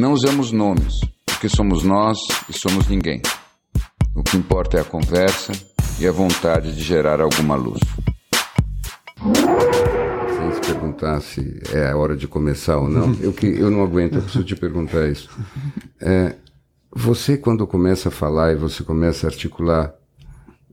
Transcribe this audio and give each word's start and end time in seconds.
Não 0.00 0.14
usamos 0.14 0.50
nomes, 0.50 0.98
porque 1.26 1.46
somos 1.46 1.84
nós 1.84 2.16
e 2.48 2.54
somos 2.54 2.88
ninguém. 2.88 3.20
O 4.16 4.22
que 4.22 4.34
importa 4.34 4.78
é 4.78 4.80
a 4.80 4.84
conversa 4.84 5.52
e 6.00 6.06
a 6.06 6.10
vontade 6.10 6.74
de 6.74 6.80
gerar 6.80 7.20
alguma 7.20 7.54
luz. 7.54 7.80
Sem 10.38 10.54
se 10.54 10.60
perguntar 10.72 11.20
se 11.20 11.60
é 11.74 11.90
a 11.90 11.96
hora 11.98 12.16
de 12.16 12.26
começar 12.26 12.78
ou 12.78 12.88
não, 12.88 13.14
eu, 13.20 13.30
que, 13.30 13.46
eu 13.46 13.70
não 13.70 13.82
aguento, 13.82 14.14
eu 14.14 14.22
preciso 14.22 14.42
te 14.42 14.56
perguntar 14.56 15.06
isso. 15.06 15.28
É, 16.00 16.34
você, 16.90 17.36
quando 17.36 17.66
começa 17.66 18.08
a 18.08 18.12
falar 18.12 18.52
e 18.52 18.56
você 18.56 18.82
começa 18.82 19.26
a 19.26 19.28
articular 19.28 19.94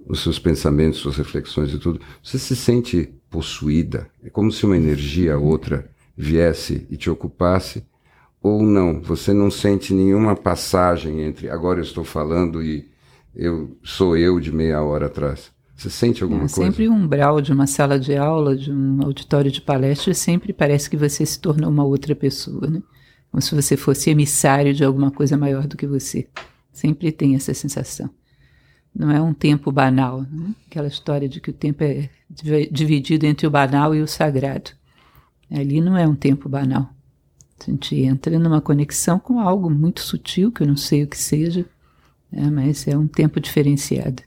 os 0.07 0.23
seus 0.23 0.39
pensamentos, 0.39 0.99
suas 0.99 1.17
reflexões 1.17 1.73
e 1.73 1.77
tudo, 1.77 1.99
você 2.23 2.39
se 2.39 2.55
sente 2.55 3.13
possuída? 3.29 4.09
É 4.23 4.29
como 4.29 4.53
se 4.53 4.65
uma 4.65 4.77
energia 4.77 5.37
outra 5.37 5.85
viesse 6.15 6.87
e 6.89 6.95
te 6.95 7.09
ocupasse? 7.09 7.83
Ou 8.41 8.61
não? 8.61 9.01
Você 9.01 9.33
não 9.33 9.49
sente 9.49 9.93
nenhuma 9.93 10.35
passagem 10.35 11.21
entre 11.21 11.49
agora 11.49 11.79
eu 11.79 11.83
estou 11.83 12.03
falando 12.03 12.63
e 12.63 12.89
eu 13.35 13.77
sou 13.83 14.15
eu 14.17 14.39
de 14.39 14.51
meia 14.51 14.81
hora 14.81 15.07
atrás. 15.07 15.51
Você 15.75 15.91
sente 15.91 16.23
alguma 16.23 16.45
é, 16.45 16.49
coisa? 16.49 16.71
Sempre 16.71 16.89
um 16.89 16.93
umbral 16.93 17.39
de 17.39 17.53
uma 17.53 17.67
sala 17.67 17.99
de 17.99 18.15
aula, 18.15 18.55
de 18.55 18.71
um 18.71 19.03
auditório 19.03 19.51
de 19.51 19.61
palestra, 19.61 20.11
sempre 20.13 20.51
parece 20.51 20.89
que 20.89 20.97
você 20.97 21.23
se 21.23 21.39
tornou 21.39 21.69
uma 21.69 21.83
outra 21.83 22.15
pessoa, 22.15 22.67
né? 22.67 22.81
Como 23.29 23.41
se 23.41 23.53
você 23.53 23.77
fosse 23.77 24.09
emissário 24.09 24.73
de 24.73 24.83
alguma 24.83 25.11
coisa 25.11 25.37
maior 25.37 25.67
do 25.67 25.77
que 25.77 25.85
você. 25.85 26.27
Sempre 26.71 27.11
tem 27.11 27.35
essa 27.35 27.53
sensação. 27.53 28.09
Não 28.95 29.11
é 29.11 29.21
um 29.21 29.33
tempo 29.33 29.71
banal, 29.71 30.21
né? 30.21 30.55
aquela 30.67 30.87
história 30.87 31.29
de 31.29 31.39
que 31.39 31.51
o 31.51 31.53
tempo 31.53 31.83
é 31.83 32.09
dividido 32.71 33.27
entre 33.27 33.45
o 33.45 33.51
banal 33.51 33.93
e 33.93 34.01
o 34.01 34.07
sagrado. 34.07 34.71
Ali 35.51 35.79
não 35.79 35.95
é 35.95 36.07
um 36.07 36.15
tempo 36.15 36.49
banal. 36.49 36.89
A 37.59 37.71
gente 37.71 37.95
entra 37.95 38.37
numa 38.37 38.61
conexão 38.61 39.19
com 39.19 39.39
algo 39.39 39.69
muito 39.69 40.01
sutil, 40.01 40.51
que 40.51 40.61
eu 40.63 40.67
não 40.67 40.77
sei 40.77 41.03
o 41.03 41.07
que 41.07 41.17
seja, 41.17 41.65
é, 42.31 42.49
mas 42.49 42.87
é 42.87 42.97
um 42.97 43.07
tempo 43.07 43.39
diferenciado. 43.39 44.23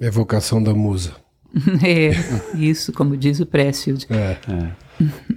É 0.00 0.08
a 0.08 0.10
vocação 0.10 0.62
da 0.62 0.74
musa. 0.74 1.14
é, 1.82 2.10
isso, 2.56 2.92
como 2.92 3.16
diz 3.16 3.40
o 3.40 3.46
Pressfield. 3.46 4.06
É. 4.10 4.38
é. 4.50 4.86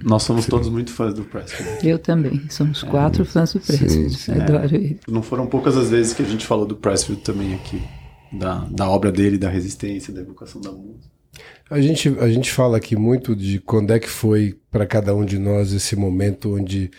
Nós 0.02 0.22
somos 0.22 0.44
sim. 0.44 0.50
todos 0.50 0.68
muito 0.68 0.90
fãs 0.90 1.14
do 1.14 1.22
Pressfield. 1.24 1.86
Eu 1.86 1.98
também, 1.98 2.48
somos 2.48 2.82
quatro 2.82 3.22
é. 3.22 3.26
fãs 3.26 3.52
do 3.52 3.60
Pressfield. 3.60 4.10
Sim, 4.10 4.32
sim. 4.34 4.40
Adoro 4.40 4.74
ele. 4.74 5.00
Não 5.06 5.22
foram 5.22 5.46
poucas 5.46 5.76
as 5.76 5.90
vezes 5.90 6.12
que 6.12 6.22
a 6.22 6.26
gente 6.26 6.46
falou 6.46 6.66
do 6.66 6.76
Pressfield 6.76 7.22
também 7.22 7.54
aqui, 7.54 7.82
da, 8.32 8.64
da 8.70 8.88
obra 8.88 9.12
dele, 9.12 9.38
da 9.38 9.48
resistência, 9.48 10.12
da 10.12 10.20
evocação 10.20 10.60
da 10.60 10.72
musa. 10.72 11.10
A 11.70 11.80
gente, 11.80 12.08
a 12.18 12.28
gente 12.28 12.50
fala 12.50 12.76
aqui 12.76 12.96
muito 12.96 13.36
de 13.36 13.60
quando 13.60 13.92
é 13.92 13.98
que 13.98 14.08
foi 14.08 14.58
para 14.70 14.86
cada 14.86 15.14
um 15.14 15.24
de 15.24 15.38
nós 15.38 15.72
esse 15.72 15.94
momento 15.94 16.56
onde 16.56 16.90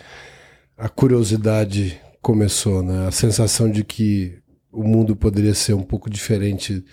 a 0.78 0.88
curiosidade 0.88 2.00
começou, 2.22 2.82
né? 2.82 3.08
A 3.08 3.12
sensação 3.12 3.70
de 3.70 3.84
que 3.84 4.40
o 4.72 4.84
mundo 4.84 5.16
poderia 5.16 5.54
ser 5.54 5.74
um 5.74 5.84
pouco 5.84 6.10
diferente 6.10 6.84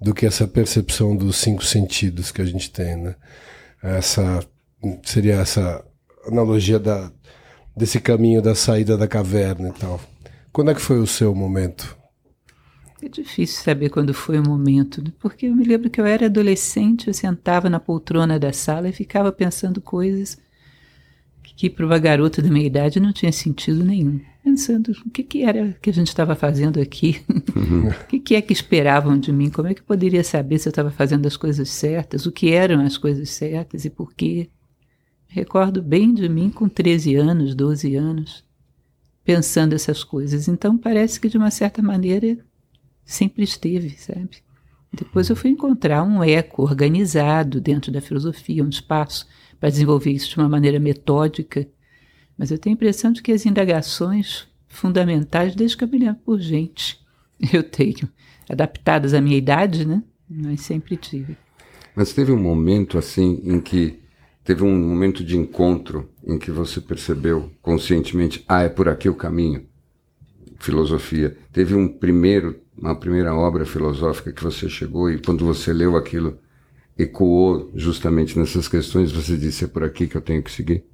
do 0.00 0.12
que 0.12 0.26
essa 0.26 0.46
percepção 0.46 1.16
dos 1.16 1.36
cinco 1.36 1.64
sentidos 1.64 2.32
que 2.32 2.42
a 2.42 2.44
gente 2.44 2.70
tem, 2.70 2.96
né? 2.96 3.14
Essa 3.82 4.44
seria 5.04 5.34
essa 5.34 5.84
analogia 6.26 6.78
da 6.78 7.12
desse 7.76 8.00
caminho 8.00 8.42
da 8.42 8.56
saída 8.56 8.96
da 8.96 9.06
caverna 9.06 9.68
e 9.68 9.72
tal. 9.72 10.00
Quando 10.52 10.72
é 10.72 10.74
que 10.74 10.80
foi 10.80 10.98
o 10.98 11.06
seu 11.06 11.32
momento? 11.32 11.96
É 13.00 13.08
difícil 13.08 13.62
saber 13.62 13.90
quando 13.90 14.12
foi 14.12 14.38
o 14.38 14.46
momento, 14.46 15.02
né? 15.02 15.12
porque 15.20 15.46
eu 15.46 15.54
me 15.54 15.64
lembro 15.64 15.88
que 15.88 16.00
eu 16.00 16.06
era 16.06 16.26
adolescente, 16.26 17.06
eu 17.06 17.14
sentava 17.14 17.70
na 17.70 17.78
poltrona 17.78 18.38
da 18.38 18.52
sala 18.52 18.88
e 18.88 18.92
ficava 18.92 19.30
pensando 19.30 19.80
coisas 19.80 20.38
que 21.58 21.68
para 21.68 21.84
uma 21.84 21.98
garota 21.98 22.40
da 22.40 22.48
minha 22.48 22.64
idade 22.64 23.00
não 23.00 23.12
tinha 23.12 23.32
sentido 23.32 23.84
nenhum. 23.84 24.20
Pensando 24.44 24.92
o 25.04 25.10
que, 25.10 25.24
que 25.24 25.42
era 25.42 25.76
que 25.82 25.90
a 25.90 25.92
gente 25.92 26.06
estava 26.06 26.36
fazendo 26.36 26.80
aqui, 26.80 27.20
uhum. 27.28 27.88
o 27.90 28.06
que, 28.06 28.20
que 28.20 28.36
é 28.36 28.40
que 28.40 28.52
esperavam 28.52 29.18
de 29.18 29.32
mim, 29.32 29.50
como 29.50 29.66
é 29.66 29.74
que 29.74 29.80
eu 29.80 29.84
poderia 29.84 30.22
saber 30.22 30.60
se 30.60 30.68
eu 30.68 30.70
estava 30.70 30.92
fazendo 30.92 31.26
as 31.26 31.36
coisas 31.36 31.68
certas, 31.68 32.26
o 32.26 32.32
que 32.32 32.52
eram 32.52 32.80
as 32.80 32.96
coisas 32.96 33.30
certas 33.30 33.84
e 33.84 33.90
por 33.90 34.14
quê. 34.14 34.48
Recordo 35.26 35.82
bem 35.82 36.14
de 36.14 36.28
mim 36.28 36.48
com 36.48 36.68
13 36.68 37.16
anos, 37.16 37.56
12 37.56 37.96
anos, 37.96 38.44
pensando 39.24 39.74
essas 39.74 40.04
coisas. 40.04 40.46
Então 40.46 40.78
parece 40.78 41.18
que 41.18 41.28
de 41.28 41.36
uma 41.36 41.50
certa 41.50 41.82
maneira 41.82 42.38
sempre 43.08 43.42
esteve, 43.42 43.88
sabe? 43.96 44.28
Depois 44.92 45.30
eu 45.30 45.36
fui 45.36 45.48
encontrar 45.50 46.02
um 46.02 46.22
eco 46.22 46.62
organizado 46.62 47.58
dentro 47.58 47.90
da 47.90 48.02
filosofia, 48.02 48.62
um 48.62 48.68
espaço 48.68 49.26
para 49.58 49.70
desenvolver 49.70 50.10
isso 50.10 50.28
de 50.28 50.36
uma 50.36 50.48
maneira 50.48 50.78
metódica. 50.78 51.66
Mas 52.36 52.50
eu 52.50 52.58
tenho 52.58 52.74
a 52.74 52.76
impressão 52.76 53.10
de 53.10 53.22
que 53.22 53.32
as 53.32 53.46
indagações 53.46 54.46
fundamentais, 54.68 55.54
desde 55.54 55.76
que 55.76 55.84
eu 55.84 55.88
me 55.88 55.98
lembro 55.98 56.20
por 56.22 56.38
gente, 56.38 57.00
eu 57.50 57.62
tenho, 57.62 58.08
adaptadas 58.48 59.14
à 59.14 59.22
minha 59.22 59.38
idade, 59.38 59.86
né? 59.86 60.02
Mas 60.28 60.60
sempre 60.60 60.94
tive. 60.94 61.34
Mas 61.96 62.12
teve 62.12 62.30
um 62.30 62.40
momento 62.40 62.98
assim 62.98 63.40
em 63.42 63.58
que 63.58 64.00
teve 64.44 64.62
um 64.62 64.78
momento 64.78 65.24
de 65.24 65.36
encontro 65.36 66.10
em 66.26 66.38
que 66.38 66.50
você 66.50 66.78
percebeu 66.78 67.50
conscientemente, 67.62 68.44
ah, 68.46 68.62
é 68.62 68.68
por 68.68 68.86
aqui 68.86 69.08
o 69.08 69.14
caminho. 69.14 69.66
Filosofia. 70.58 71.36
Teve 71.52 71.74
um 71.74 71.88
primeiro, 71.88 72.60
uma 72.76 72.94
primeira 72.94 73.34
obra 73.34 73.64
filosófica 73.64 74.32
que 74.32 74.42
você 74.42 74.68
chegou 74.68 75.10
e 75.10 75.18
quando 75.18 75.44
você 75.44 75.72
leu 75.72 75.96
aquilo, 75.96 76.38
ecoou 76.98 77.70
justamente 77.74 78.38
nessas 78.38 78.66
questões, 78.66 79.12
você 79.12 79.36
disse, 79.36 79.64
é 79.64 79.68
por 79.68 79.84
aqui 79.84 80.08
que 80.08 80.16
eu 80.16 80.20
tenho 80.20 80.42
que 80.42 80.50
seguir? 80.50 80.84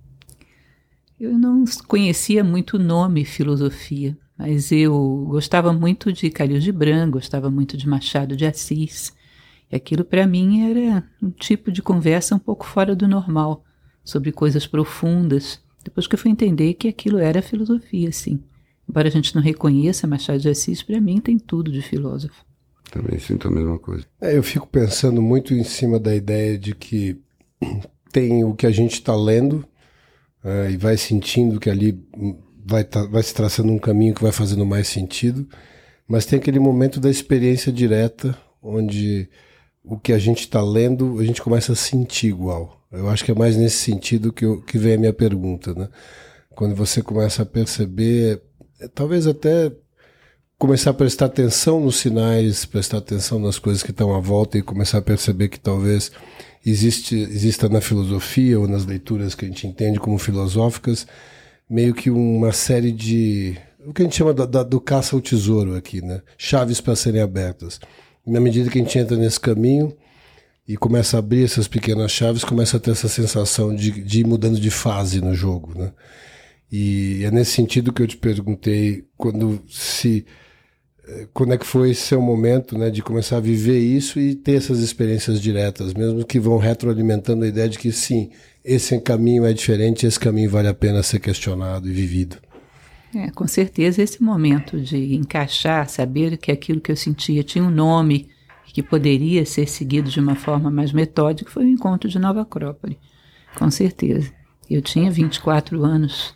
Eu 1.18 1.38
não 1.38 1.64
conhecia 1.86 2.44
muito 2.44 2.76
o 2.76 2.78
nome 2.78 3.24
filosofia, 3.24 4.16
mas 4.36 4.70
eu 4.70 5.24
gostava 5.28 5.72
muito 5.72 6.12
de 6.12 6.28
Calil 6.28 6.60
Gibran, 6.60 7.10
gostava 7.10 7.50
muito 7.50 7.76
de 7.76 7.88
Machado 7.88 8.36
de 8.36 8.44
Assis. 8.44 9.14
E 9.72 9.76
aquilo 9.76 10.04
para 10.04 10.26
mim 10.26 10.68
era 10.70 11.04
um 11.22 11.30
tipo 11.30 11.72
de 11.72 11.80
conversa 11.80 12.34
um 12.34 12.38
pouco 12.38 12.66
fora 12.66 12.94
do 12.94 13.08
normal, 13.08 13.64
sobre 14.04 14.30
coisas 14.30 14.66
profundas. 14.66 15.62
Depois 15.82 16.06
que 16.06 16.14
eu 16.14 16.18
fui 16.18 16.30
entender 16.30 16.74
que 16.74 16.88
aquilo 16.88 17.18
era 17.18 17.40
filosofia, 17.40 18.12
sim. 18.12 18.42
Embora 18.88 19.08
a 19.08 19.10
gente 19.10 19.34
não 19.34 19.42
reconheça 19.42 20.06
Machado 20.06 20.38
de 20.38 20.48
Assis, 20.48 20.82
para 20.82 21.00
mim 21.00 21.20
tem 21.20 21.38
tudo 21.38 21.72
de 21.72 21.82
filósofo. 21.82 22.44
Também 22.90 23.18
sinto 23.18 23.48
a 23.48 23.50
mesma 23.50 23.78
coisa. 23.78 24.04
É, 24.20 24.36
eu 24.36 24.42
fico 24.42 24.66
pensando 24.66 25.20
muito 25.20 25.54
em 25.54 25.64
cima 25.64 25.98
da 25.98 26.14
ideia 26.14 26.58
de 26.58 26.74
que 26.74 27.18
tem 28.12 28.44
o 28.44 28.54
que 28.54 28.66
a 28.66 28.70
gente 28.70 28.94
está 28.94 29.16
lendo 29.16 29.64
é, 30.44 30.70
e 30.70 30.76
vai 30.76 30.96
sentindo 30.96 31.58
que 31.58 31.70
ali 31.70 31.98
vai, 32.64 32.84
tá, 32.84 33.04
vai 33.04 33.22
se 33.22 33.34
traçando 33.34 33.72
um 33.72 33.78
caminho 33.78 34.14
que 34.14 34.22
vai 34.22 34.32
fazendo 34.32 34.64
mais 34.64 34.86
sentido, 34.86 35.48
mas 36.06 36.26
tem 36.26 36.38
aquele 36.38 36.58
momento 36.58 37.00
da 37.00 37.10
experiência 37.10 37.72
direta 37.72 38.36
onde 38.62 39.28
o 39.82 39.98
que 39.98 40.12
a 40.12 40.18
gente 40.18 40.40
está 40.40 40.62
lendo 40.62 41.18
a 41.18 41.24
gente 41.24 41.42
começa 41.42 41.72
a 41.72 41.76
sentir 41.76 42.28
igual. 42.28 42.80
Eu 42.90 43.08
acho 43.08 43.24
que 43.24 43.32
é 43.32 43.34
mais 43.34 43.56
nesse 43.56 43.78
sentido 43.78 44.32
que, 44.32 44.44
eu, 44.44 44.62
que 44.62 44.78
vem 44.78 44.94
a 44.94 44.98
minha 44.98 45.12
pergunta, 45.12 45.74
né? 45.74 45.88
Quando 46.50 46.74
você 46.74 47.02
começa 47.02 47.42
a 47.42 47.46
perceber, 47.46 48.40
talvez 48.88 49.26
até 49.26 49.72
começar 50.58 50.90
a 50.90 50.94
prestar 50.94 51.26
atenção 51.26 51.80
nos 51.80 51.96
sinais, 51.96 52.64
prestar 52.64 52.98
atenção 52.98 53.38
nas 53.38 53.58
coisas 53.58 53.82
que 53.82 53.90
estão 53.90 54.14
à 54.14 54.20
volta 54.20 54.58
e 54.58 54.62
começar 54.62 54.98
a 54.98 55.02
perceber 55.02 55.48
que 55.48 55.60
talvez 55.60 56.10
existe, 56.64 57.14
exista 57.16 57.68
na 57.68 57.80
filosofia 57.80 58.58
ou 58.58 58.66
nas 58.66 58.86
leituras 58.86 59.34
que 59.34 59.44
a 59.44 59.48
gente 59.48 59.66
entende 59.66 60.00
como 60.00 60.18
filosóficas 60.18 61.06
meio 61.68 61.94
que 61.94 62.10
uma 62.10 62.52
série 62.52 62.92
de 62.92 63.56
o 63.86 63.92
que 63.92 64.02
a 64.02 64.04
gente 64.04 64.16
chama 64.16 64.32
da, 64.32 64.46
da, 64.46 64.62
do 64.62 64.80
caça 64.80 65.14
ao 65.14 65.20
tesouro 65.20 65.76
aqui, 65.76 66.00
né? 66.00 66.22
Chaves 66.38 66.80
para 66.80 66.96
serem 66.96 67.20
abertas. 67.20 67.80
E 68.26 68.30
na 68.30 68.40
medida 68.40 68.70
que 68.70 68.78
a 68.78 68.82
gente 68.82 68.98
entra 68.98 69.16
nesse 69.16 69.38
caminho 69.38 69.94
e 70.66 70.76
começa 70.76 71.16
a 71.16 71.18
abrir 71.18 71.44
essas 71.44 71.68
pequenas 71.68 72.10
chaves, 72.10 72.44
começa 72.44 72.78
a 72.78 72.80
ter 72.80 72.92
essa 72.92 73.08
sensação 73.08 73.74
de, 73.74 73.90
de 73.90 74.20
ir 74.20 74.26
mudando 74.26 74.58
de 74.58 74.70
fase 74.70 75.20
no 75.20 75.34
jogo, 75.34 75.78
né? 75.78 75.92
E 76.76 77.22
é 77.24 77.30
nesse 77.30 77.52
sentido 77.52 77.92
que 77.92 78.02
eu 78.02 78.06
te 78.08 78.16
perguntei 78.16 79.04
quando 79.16 79.62
se 79.68 80.26
quando 81.32 81.54
é 81.54 81.58
que 81.58 81.64
foi 81.64 81.94
seu 81.94 82.20
momento 82.20 82.76
né, 82.76 82.90
de 82.90 83.00
começar 83.00 83.36
a 83.36 83.40
viver 83.40 83.78
isso 83.78 84.18
e 84.18 84.34
ter 84.34 84.56
essas 84.56 84.80
experiências 84.80 85.40
diretas, 85.40 85.94
mesmo 85.94 86.24
que 86.24 86.40
vão 86.40 86.58
retroalimentando 86.58 87.44
a 87.44 87.46
ideia 87.46 87.68
de 87.68 87.78
que 87.78 87.92
sim, 87.92 88.30
esse 88.64 88.98
caminho 89.00 89.44
é 89.44 89.52
diferente, 89.52 90.04
esse 90.04 90.18
caminho 90.18 90.50
vale 90.50 90.66
a 90.66 90.74
pena 90.74 91.00
ser 91.04 91.20
questionado 91.20 91.88
e 91.88 91.92
vivido. 91.92 92.38
É, 93.14 93.30
com 93.30 93.46
certeza 93.46 94.02
esse 94.02 94.20
momento 94.20 94.80
de 94.80 95.14
encaixar, 95.14 95.88
saber 95.88 96.38
que 96.38 96.50
aquilo 96.50 96.80
que 96.80 96.90
eu 96.90 96.96
sentia 96.96 97.44
tinha 97.44 97.62
um 97.62 97.70
nome 97.70 98.28
que 98.66 98.82
poderia 98.82 99.46
ser 99.46 99.68
seguido 99.68 100.10
de 100.10 100.18
uma 100.18 100.34
forma 100.34 100.72
mais 100.72 100.92
metódica 100.92 101.52
foi 101.52 101.66
o 101.66 101.68
encontro 101.68 102.08
de 102.08 102.18
Nova 102.18 102.40
Acrópole, 102.40 102.98
com 103.56 103.70
certeza. 103.70 104.32
Eu 104.68 104.82
tinha 104.82 105.08
24 105.08 105.84
anos 105.84 106.34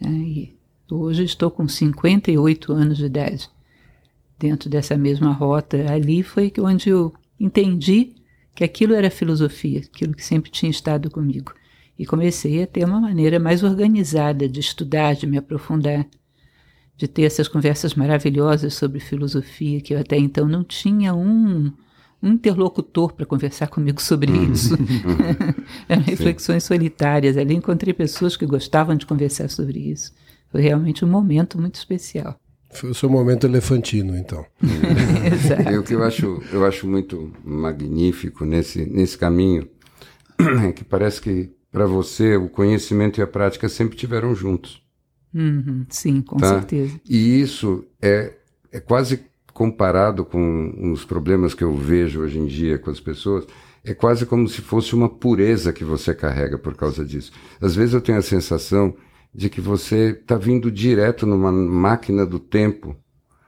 e 0.00 0.56
hoje 0.90 1.24
estou 1.24 1.50
com 1.50 1.66
58 1.66 2.72
anos 2.72 2.98
de 2.98 3.06
idade. 3.06 3.50
Dentro 4.38 4.70
dessa 4.70 4.96
mesma 4.96 5.32
rota, 5.32 5.92
ali 5.92 6.22
foi 6.22 6.52
onde 6.60 6.90
eu 6.90 7.12
entendi 7.38 8.14
que 8.54 8.64
aquilo 8.64 8.94
era 8.94 9.10
filosofia, 9.10 9.80
aquilo 9.80 10.14
que 10.14 10.24
sempre 10.24 10.50
tinha 10.50 10.70
estado 10.70 11.10
comigo. 11.10 11.52
E 11.98 12.06
comecei 12.06 12.62
a 12.62 12.66
ter 12.66 12.84
uma 12.84 13.00
maneira 13.00 13.40
mais 13.40 13.62
organizada 13.62 14.48
de 14.48 14.60
estudar, 14.60 15.14
de 15.14 15.26
me 15.26 15.38
aprofundar, 15.38 16.06
de 16.96 17.06
ter 17.06 17.22
essas 17.22 17.48
conversas 17.48 17.94
maravilhosas 17.94 18.74
sobre 18.74 19.00
filosofia, 19.00 19.80
que 19.80 19.94
eu 19.94 20.00
até 20.00 20.16
então 20.16 20.46
não 20.46 20.64
tinha 20.64 21.14
um, 21.14 21.72
um 22.22 22.32
interlocutor 22.32 23.12
para 23.12 23.24
conversar 23.24 23.68
comigo 23.68 24.02
sobre 24.02 24.32
uhum. 24.32 24.52
isso. 24.52 24.76
Eram 25.88 26.02
reflexões 26.02 26.64
solitárias. 26.64 27.36
Ali 27.36 27.54
encontrei 27.54 27.94
pessoas 27.94 28.36
que 28.36 28.44
gostavam 28.46 28.96
de 28.96 29.06
conversar 29.06 29.48
sobre 29.48 29.78
isso. 29.78 30.12
Foi 30.50 30.60
realmente 30.60 31.04
um 31.04 31.08
momento 31.08 31.60
muito 31.60 31.76
especial. 31.76 32.38
Foi 32.70 32.90
o 32.90 32.94
seu 32.94 33.08
momento 33.08 33.46
elefantino, 33.46 34.16
então. 34.16 34.44
Exato. 35.32 35.78
O 35.78 35.82
que 35.82 35.94
eu 35.94 36.02
acho, 36.02 36.42
eu 36.52 36.64
acho 36.64 36.86
muito 36.86 37.32
magnífico 37.44 38.44
nesse, 38.44 38.84
nesse 38.84 39.16
caminho 39.16 39.68
é 40.68 40.72
que 40.72 40.84
parece 40.84 41.20
que 41.20 41.50
para 41.70 41.86
você, 41.86 42.36
o 42.36 42.48
conhecimento 42.48 43.20
e 43.20 43.22
a 43.22 43.26
prática 43.26 43.68
sempre 43.68 43.96
tiveram 43.96 44.34
juntos. 44.34 44.82
Uhum, 45.34 45.84
sim, 45.88 46.22
com 46.22 46.36
tá? 46.36 46.48
certeza. 46.48 46.98
E 47.08 47.40
isso 47.40 47.84
é, 48.00 48.34
é 48.72 48.80
quase 48.80 49.27
comparado 49.58 50.24
com 50.24 50.92
os 50.92 51.04
problemas 51.04 51.52
que 51.52 51.64
eu 51.64 51.74
vejo 51.74 52.20
hoje 52.20 52.38
em 52.38 52.46
dia 52.46 52.78
com 52.78 52.90
as 52.90 53.00
pessoas, 53.00 53.44
é 53.84 53.92
quase 53.92 54.24
como 54.24 54.48
se 54.48 54.62
fosse 54.62 54.94
uma 54.94 55.08
pureza 55.08 55.72
que 55.72 55.82
você 55.82 56.14
carrega 56.14 56.56
por 56.56 56.76
causa 56.76 57.04
disso. 57.04 57.32
Às 57.60 57.74
vezes 57.74 57.92
eu 57.92 58.00
tenho 58.00 58.18
a 58.18 58.22
sensação 58.22 58.94
de 59.34 59.50
que 59.50 59.60
você 59.60 60.10
está 60.10 60.36
vindo 60.36 60.70
direto 60.70 61.26
numa 61.26 61.50
máquina 61.50 62.24
do 62.24 62.38
tempo, 62.38 62.96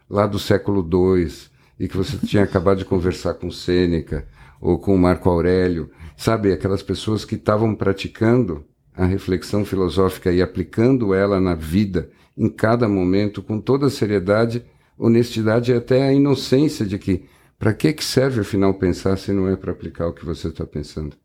lá 0.08 0.26
do 0.26 0.40
século 0.40 0.82
II, 0.82 1.32
e 1.78 1.86
que 1.86 1.96
você 1.96 2.18
tinha 2.26 2.42
acabado 2.42 2.78
de 2.78 2.84
conversar 2.84 3.34
com 3.34 3.48
Sêneca 3.48 4.26
ou 4.60 4.80
com 4.80 4.98
Marco 4.98 5.30
Aurélio, 5.30 5.88
Sabe, 6.20 6.52
aquelas 6.52 6.82
pessoas 6.82 7.24
que 7.24 7.34
estavam 7.34 7.74
praticando 7.74 8.62
a 8.94 9.06
reflexão 9.06 9.64
filosófica 9.64 10.30
e 10.30 10.42
aplicando 10.42 11.14
ela 11.14 11.40
na 11.40 11.54
vida, 11.54 12.10
em 12.36 12.50
cada 12.50 12.86
momento, 12.86 13.42
com 13.42 13.58
toda 13.58 13.86
a 13.86 13.90
seriedade, 13.90 14.62
honestidade 15.00 15.72
e 15.72 15.74
até 15.74 16.06
a 16.06 16.12
inocência 16.12 16.84
de 16.84 16.98
que 16.98 17.24
para 17.58 17.72
que, 17.74 17.92
que 17.92 18.04
serve 18.04 18.40
afinal 18.40 18.74
pensar 18.74 19.16
se 19.16 19.32
não 19.32 19.48
é 19.48 19.56
para 19.56 19.72
aplicar 19.72 20.06
o 20.06 20.12
que 20.12 20.24
você 20.24 20.48
está 20.48 20.66
pensando? 20.66 21.16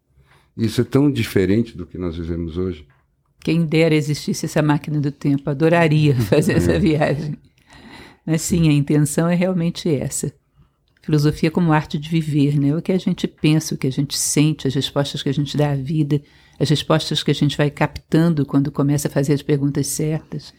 Isso 0.57 0.81
é 0.81 0.83
tão 0.83 1.11
diferente 1.11 1.77
do 1.77 1.85
que 1.85 1.97
nós 1.97 2.15
vivemos 2.15 2.57
hoje. 2.57 2.87
Quem 3.39 3.65
dera 3.65 3.93
existisse 3.93 4.45
essa 4.45 4.61
máquina 4.61 4.99
do 4.99 5.11
tempo, 5.11 5.49
adoraria 5.49 6.15
fazer 6.23 6.53
essa 6.53 6.73
é. 6.73 6.79
viagem. 6.79 7.37
Mas 8.25 8.41
sim, 8.41 8.67
a 8.67 8.71
intenção 8.71 9.29
é 9.29 9.35
realmente 9.35 9.89
essa 9.89 10.33
filosofia 11.01 11.51
como 11.51 11.71
arte 11.71 11.99
de 11.99 12.09
viver, 12.09 12.59
né? 12.59 12.75
O 12.75 12.81
que 12.81 12.91
a 12.91 12.97
gente 12.97 13.27
pensa, 13.27 13.75
o 13.75 13.77
que 13.77 13.87
a 13.87 13.91
gente 13.91 14.17
sente, 14.17 14.67
as 14.67 14.73
respostas 14.73 15.21
que 15.21 15.29
a 15.29 15.33
gente 15.33 15.55
dá 15.55 15.71
à 15.71 15.75
vida, 15.75 16.21
as 16.59 16.69
respostas 16.69 17.21
que 17.21 17.31
a 17.31 17.35
gente 17.35 17.55
vai 17.55 17.69
captando 17.69 18.45
quando 18.45 18.71
começa 18.71 19.07
a 19.07 19.11
fazer 19.11 19.33
as 19.33 19.43
perguntas 19.43 19.87
certas. 19.87 20.53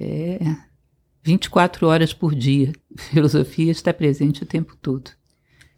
É 0.00 0.38
24 1.22 1.86
horas 1.86 2.12
por 2.12 2.34
dia. 2.34 2.72
Filosofia 2.96 3.70
está 3.70 3.92
presente 3.92 4.42
o 4.42 4.46
tempo 4.46 4.76
todo. 4.80 5.10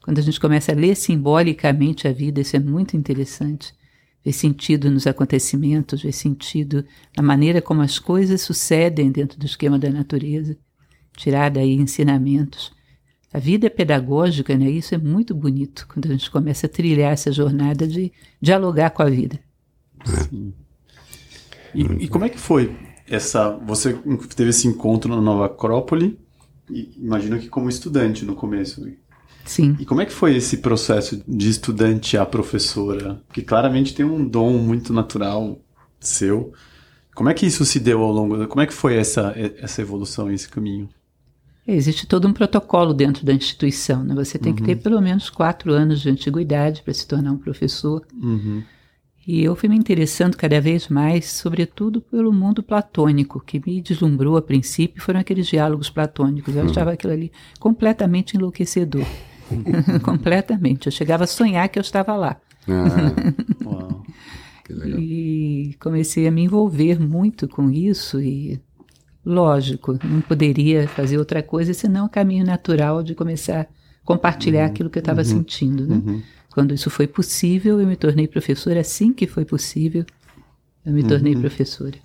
Quando 0.03 0.19
a 0.19 0.23
gente 0.23 0.41
começa 0.41 0.73
a 0.73 0.75
ler 0.75 0.97
simbolicamente 0.97 2.07
a 2.07 2.13
vida, 2.13 2.41
isso 2.41 2.57
é 2.57 2.59
muito 2.59 2.97
interessante. 2.97 3.75
Ver 4.25 4.33
sentido 4.33 4.91
nos 4.91 5.07
acontecimentos, 5.07 6.03
ver 6.03 6.13
sentido 6.13 6.85
na 7.17 7.23
maneira 7.23 7.61
como 7.61 7.83
as 7.83 7.99
coisas 7.99 8.41
sucedem 8.41 9.11
dentro 9.11 9.39
do 9.39 9.47
esquema 9.47 9.79
da 9.79 9.91
natureza, 9.91 10.57
tirar 11.17 11.51
daí 11.51 11.75
ensinamentos. 11.75 12.73
A 13.33 13.39
vida 13.39 13.67
é 13.67 13.71
pedagógica, 13.71 14.57
né? 14.57 14.71
Isso 14.71 14.95
é 14.95 14.99
muito 14.99 15.35
bonito 15.35 15.87
quando 15.89 16.07
a 16.07 16.13
gente 16.13 16.31
começa 16.31 16.67
a 16.67 16.71
trilhar 16.71 17.13
essa 17.13 17.33
jornada 17.33 17.87
de 17.87 18.13
dialogar 18.41 18.91
com 18.91 19.03
a 19.03 19.11
vida. 19.11 19.41
Sim. 20.05 20.53
E, 21.75 21.83
e 22.05 22.09
como 22.09 22.25
é 22.25 22.29
que 22.29 22.39
foi 22.39 22.77
essa? 23.09 23.51
Você 23.67 23.95
teve 24.35 24.51
esse 24.51 24.67
encontro 24.67 25.15
na 25.15 25.21
Nova 25.21 25.47
Acrópole? 25.47 26.19
Imagino 26.71 27.39
que 27.39 27.49
como 27.49 27.69
estudante 27.69 28.25
no 28.25 28.35
começo. 28.35 28.87
Sim. 29.45 29.77
E 29.79 29.85
como 29.85 30.01
é 30.01 30.07
que 30.07 30.13
foi 30.13 30.37
esse 30.37 30.59
processo 30.59 31.23
de 31.29 31.51
estudante 31.51 32.17
a 32.17 32.25
professora? 32.25 33.23
Que 33.33 33.43
claramente 33.43 33.95
tem 33.95 34.05
um 34.05 34.27
dom 34.27 34.57
muito 34.59 34.93
natural 34.93 35.61
seu. 36.01 36.53
Como 37.15 37.29
é 37.29 37.35
que 37.35 37.47
isso 37.47 37.65
se 37.65 37.79
deu 37.79 38.03
ao 38.03 38.11
longo? 38.11 38.47
Como 38.49 38.63
é 38.63 38.67
que 38.67 38.73
foi 38.73 38.97
essa 38.97 39.35
essa 39.37 39.83
evolução, 39.83 40.31
esse 40.31 40.49
caminho? 40.49 40.89
Existe 41.67 42.07
todo 42.07 42.29
um 42.29 42.33
protocolo 42.33 42.93
dentro 42.93 43.25
da 43.25 43.33
instituição. 43.33 44.05
Né? 44.05 44.15
Você 44.15 44.39
tem 44.39 44.53
uhum. 44.53 44.57
que 44.57 44.65
ter 44.65 44.77
pelo 44.77 45.01
menos 45.01 45.31
quatro 45.31 45.73
anos 45.73 46.01
de 46.01 46.11
antiguidade 46.11 46.83
para 46.83 46.93
se 46.93 47.07
tornar 47.07 47.33
um 47.33 47.39
professor. 47.39 48.07
Uhum. 48.15 48.63
E 49.27 49.43
eu 49.43 49.57
fui 49.57 49.69
me 49.69 49.77
interessando 49.77 50.37
cada 50.37 50.61
vez 50.61 50.89
mais, 50.89 51.31
sobretudo 51.31 52.01
pelo 52.01 52.33
mundo 52.33 52.63
platônico, 52.63 53.41
que 53.41 53.63
me 53.65 53.81
deslumbrou 53.81 54.37
a 54.37 54.43
princípio 54.43 55.03
foram 55.03 55.21
aqueles 55.21 55.47
diálogos 55.47 55.89
platônicos. 55.89 56.55
Eu 56.55 56.63
uhum. 56.63 56.71
achava 56.71 56.93
aquilo 56.93 57.13
ali 57.13 57.33
completamente 57.59 58.37
enlouquecedor. 58.37 59.05
completamente. 60.03 60.87
Eu 60.87 60.93
chegava 60.93 61.25
a 61.25 61.27
sonhar 61.27 61.69
que 61.69 61.79
eu 61.79 61.83
estava 61.83 62.15
lá. 62.17 62.37
Ah, 62.69 63.65
uau. 63.65 64.03
E 64.99 65.77
comecei 65.81 66.27
a 66.27 66.31
me 66.31 66.43
envolver 66.43 66.99
muito 66.99 67.47
com 67.47 67.71
isso 67.71 68.21
e 68.21 68.61
Lógico, 69.25 69.99
não 70.05 70.21
poderia 70.21 70.87
fazer 70.87 71.17
outra 71.17 71.43
coisa 71.43 71.73
senão 71.73 72.05
o 72.05 72.11
caminho 72.11 72.45
natural 72.45 73.03
de 73.03 73.15
começar 73.15 73.63
a 73.63 73.67
compartilhar 74.05 74.65
uhum, 74.65 74.67
aquilo 74.67 74.91
que 74.91 74.99
eu 74.99 75.01
estava 75.01 75.21
uhum, 75.21 75.25
sentindo. 75.25 75.87
Né? 75.87 75.95
Uhum. 75.95 76.23
Quando 76.55 76.73
isso 76.73 76.89
foi 76.89 77.09
possível, 77.09 77.81
eu 77.81 77.87
me 77.87 77.97
tornei 77.97 78.29
professora. 78.29 78.79
Assim 78.79 79.13
que 79.13 79.27
foi 79.27 79.45
possível, 79.45 80.07
eu 80.87 80.93
me 80.93 81.03
tornei 81.03 81.35
uhum. 81.35 81.41
professora. 81.41 81.97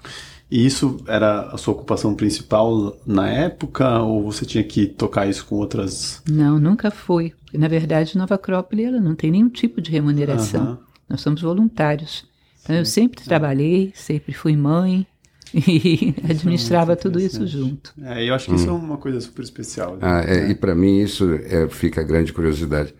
E 0.49 0.65
isso 0.65 0.97
era 1.05 1.41
a 1.51 1.57
sua 1.57 1.75
ocupação 1.75 2.15
principal 2.15 2.97
na 3.05 3.29
época 3.29 3.99
ou 3.99 4.23
você 4.23 4.47
tinha 4.47 4.63
que 4.63 4.87
tocar 4.87 5.29
isso 5.29 5.45
com 5.45 5.57
outras? 5.57 6.23
Não, 6.27 6.59
nunca 6.59 6.89
foi. 6.89 7.31
Na 7.53 7.67
verdade, 7.67 8.17
Nova 8.17 8.33
Acrópole 8.33 8.85
ela 8.85 8.99
não 8.99 9.13
tem 9.13 9.29
nenhum 9.29 9.49
tipo 9.49 9.79
de 9.79 9.91
remuneração. 9.91 10.79
Nós 11.07 11.21
somos 11.21 11.43
voluntários. 11.43 12.25
Então, 12.63 12.75
eu 12.75 12.85
sempre 12.85 13.23
trabalhei, 13.23 13.91
sempre 13.93 14.33
fui 14.33 14.57
mãe, 14.57 15.05
e 15.53 16.15
administrava 16.27 16.95
tudo 16.95 17.19
isso 17.19 17.45
junto. 17.45 17.93
É, 18.01 18.27
eu 18.27 18.33
acho 18.33 18.45
que 18.47 18.53
hum. 18.53 18.55
isso 18.55 18.69
é 18.69 18.71
uma 18.71 18.97
coisa 18.97 19.21
super 19.21 19.43
especial. 19.43 19.93
Né? 19.93 19.99
Ah, 20.01 20.23
é, 20.25 20.49
e 20.49 20.55
para 20.55 20.73
mim 20.73 20.99
isso 20.99 21.31
é, 21.33 21.67
fica 21.69 22.01
a 22.01 22.03
grande 22.03 22.33
curiosidade. 22.33 22.95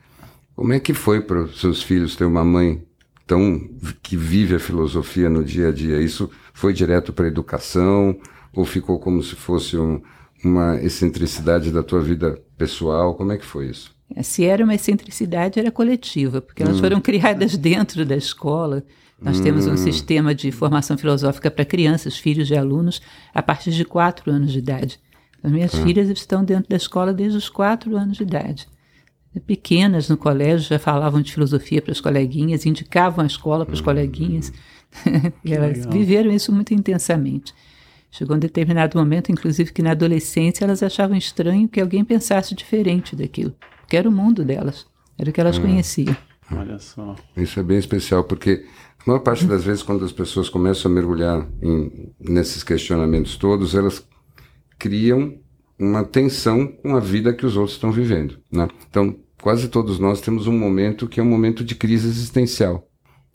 Como 0.60 0.74
é 0.74 0.80
que 0.82 0.94
foi 0.94 1.22
para 1.22 1.44
os 1.44 1.62
seus 1.62 1.82
filhos 1.82 2.18
ter 2.18 2.26
uma 2.26 2.44
mãe 2.44 2.84
tão 3.26 3.70
que 4.04 4.18
vive 4.18 4.56
a 4.56 4.60
filosofia 4.60 5.30
no 5.30 5.42
dia 5.42 5.70
a 5.70 5.72
dia? 5.72 6.02
Isso 6.02 6.30
foi 6.54 6.74
direto 6.74 7.14
para 7.14 7.24
a 7.24 7.28
educação 7.30 8.20
ou 8.54 8.66
ficou 8.66 9.00
como 9.00 9.24
se 9.24 9.36
fosse 9.36 9.78
um, 9.78 10.02
uma 10.44 10.76
excentricidade 10.84 11.72
da 11.72 11.82
tua 11.82 12.02
vida 12.02 12.42
pessoal? 12.58 13.16
Como 13.16 13.32
é 13.32 13.38
que 13.38 13.46
foi 13.46 13.68
isso? 13.70 13.96
É, 14.14 14.22
se 14.22 14.44
era 14.44 14.66
uma 14.66 14.76
excentricidade, 14.76 15.62
era 15.62 15.72
coletiva, 15.72 16.42
porque 16.42 16.62
elas 16.62 16.76
hum. 16.76 16.82
foram 16.82 17.00
criadas 17.00 17.56
dentro 17.56 18.06
da 18.06 18.18
escola 18.18 18.84
nós 19.22 19.40
hum. 19.40 19.44
temos 19.44 19.66
um 19.66 19.78
sistema 19.78 20.36
de 20.36 20.52
formação 20.52 20.98
filosófica 20.98 21.50
para 21.50 21.64
crianças, 21.64 22.18
filhos 22.18 22.48
de 22.48 22.58
alunos, 22.58 23.02
a 23.34 23.42
partir 23.42 23.72
de 23.72 23.86
quatro 23.86 24.30
anos 24.30 24.52
de 24.52 24.60
idade. 24.60 25.00
As 25.42 25.52
minhas 25.54 25.74
hum. 25.74 25.84
filhas 25.84 26.10
estão 26.10 26.44
dentro 26.44 26.70
da 26.70 26.76
escola 26.76 27.14
desde 27.14 27.38
os 27.38 27.48
quatro 27.48 27.96
anos 27.96 28.18
de 28.18 28.24
idade. 28.24 28.68
Pequenas 29.40 30.10
no 30.10 30.18
colégio 30.18 30.68
já 30.68 30.80
falavam 30.80 31.22
de 31.22 31.32
filosofia 31.32 31.82
para 31.82 31.92
as 31.92 32.02
coleguinhas, 32.02 32.66
indicavam 32.66 33.24
a 33.24 33.28
escola 33.28 33.66
para 33.66 33.74
os 33.74 33.82
hum. 33.82 33.86
coleguinhas. 33.86 34.52
e 35.46 35.54
elas 35.54 35.78
legal. 35.78 35.92
viveram 35.92 36.32
isso 36.32 36.52
muito 36.52 36.74
intensamente. 36.74 37.54
Chegou 38.12 38.36
um 38.36 38.40
determinado 38.40 38.98
momento, 38.98 39.32
inclusive, 39.32 39.72
que 39.72 39.84
na 39.84 39.92
adolescência 39.92 40.64
elas 40.64 40.82
achavam 40.82 41.16
estranho 41.16 41.68
que 41.68 41.80
alguém 41.80 42.04
pensasse 42.04 42.56
diferente 42.56 43.16
daquilo, 43.16 43.54
porque 43.82 43.96
era 43.96 44.10
o 44.10 44.12
mundo 44.12 44.44
delas, 44.44 44.88
era 45.18 45.30
o 45.30 45.34
que 45.34 45.40
elas 45.40 45.58
hum. 45.58 45.62
conheciam. 45.62 46.18
Olha 46.52 46.80
só. 46.80 47.16
Isso 47.38 47.60
é 47.60 47.64
bem 47.64 47.78
especial, 47.78 48.24
porque 48.24 48.66
a 49.00 49.04
maior 49.06 49.20
parte 49.20 49.46
das 49.46 49.64
vezes, 49.64 49.84
quando 49.84 50.04
as 50.04 50.12
pessoas 50.12 50.50
começam 50.50 50.92
a 50.92 50.96
mergulhar 50.96 51.48
em, 51.62 52.12
nesses 52.20 52.64
questionamentos 52.64 53.38
todos, 53.38 53.76
elas 53.76 54.06
criam 54.80 55.38
uma 55.78 56.04
tensão 56.04 56.68
com 56.68 56.96
a 56.96 57.00
vida 57.00 57.34
que 57.34 57.46
os 57.46 57.56
outros 57.56 57.76
estão 57.76 57.92
vivendo. 57.92 58.40
Né? 58.52 58.68
Então, 58.90 59.16
quase 59.42 59.68
todos 59.70 60.00
nós 60.00 60.22
temos 60.22 60.48
um 60.48 60.58
momento 60.58 61.08
que 61.08 61.20
é 61.20 61.24
um 61.24 61.26
momento 61.26 61.64
de 61.64 61.76
crise 61.76 62.08
existencial. 62.08 62.90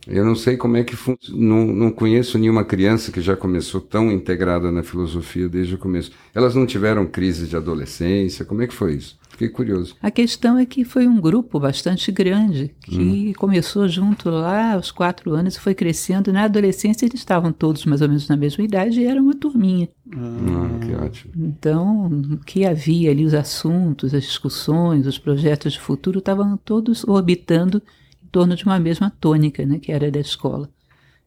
Eu 0.06 0.24
não 0.24 0.34
sei 0.34 0.56
como 0.56 0.76
é 0.76 0.84
que. 0.84 0.94
Não, 1.30 1.66
não 1.66 1.90
conheço 1.90 2.38
nenhuma 2.38 2.64
criança 2.64 3.10
que 3.10 3.22
já 3.22 3.34
começou 3.36 3.80
tão 3.80 4.12
integrada 4.12 4.70
na 4.70 4.82
filosofia 4.82 5.48
desde 5.48 5.74
o 5.76 5.78
começo. 5.78 6.12
Elas 6.34 6.54
não 6.54 6.66
tiveram 6.66 7.06
crise 7.06 7.46
de 7.46 7.56
adolescência? 7.56 8.44
Como 8.44 8.62
é 8.62 8.66
que 8.66 8.74
foi 8.74 8.94
isso? 8.96 9.18
Fiquei 9.34 9.48
curioso. 9.48 9.96
A 10.00 10.12
questão 10.12 10.56
é 10.56 10.64
que 10.64 10.84
foi 10.84 11.08
um 11.08 11.20
grupo 11.20 11.58
bastante 11.58 12.12
grande 12.12 12.72
que 12.80 13.30
hum. 13.30 13.32
começou 13.36 13.88
junto 13.88 14.30
lá 14.30 14.74
aos 14.74 14.92
quatro 14.92 15.34
anos 15.34 15.56
e 15.56 15.60
foi 15.60 15.74
crescendo. 15.74 16.32
Na 16.32 16.44
adolescência 16.44 17.04
eles 17.04 17.18
estavam 17.18 17.52
todos 17.52 17.84
mais 17.84 18.00
ou 18.00 18.06
menos 18.06 18.28
na 18.28 18.36
mesma 18.36 18.62
idade 18.62 19.00
e 19.00 19.04
era 19.04 19.20
uma 19.20 19.34
turminha. 19.34 19.88
Ah, 20.12 20.78
que 20.78 20.94
ótimo. 20.94 21.32
Então, 21.36 22.06
o 22.06 22.38
que 22.38 22.64
havia 22.64 23.10
ali, 23.10 23.24
os 23.24 23.34
assuntos, 23.34 24.14
as 24.14 24.22
discussões, 24.22 25.04
os 25.04 25.18
projetos 25.18 25.72
de 25.72 25.80
futuro 25.80 26.20
estavam 26.20 26.56
todos 26.56 27.02
orbitando 27.02 27.82
em 28.24 28.28
torno 28.28 28.54
de 28.54 28.64
uma 28.64 28.78
mesma 28.78 29.10
tônica, 29.10 29.66
né, 29.66 29.80
que 29.80 29.90
era 29.90 30.12
da 30.12 30.20
escola. 30.20 30.70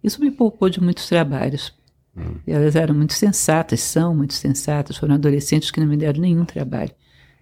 Isso 0.01 0.21
me 0.21 0.31
poupou 0.31 0.69
de 0.69 0.81
muitos 0.81 1.09
trabalhos. 1.09 1.73
Hum. 2.15 2.35
Elas 2.47 2.77
eram 2.77 2.95
muito 2.95 3.13
sensatas, 3.13 3.81
são 3.81 4.15
muito 4.15 4.33
sensatas, 4.33 4.95
foram 4.95 5.15
adolescentes 5.15 5.69
que 5.71 5.81
não 5.81 5.87
me 5.87 5.97
deram 5.97 6.21
nenhum 6.21 6.45
trabalho 6.45 6.91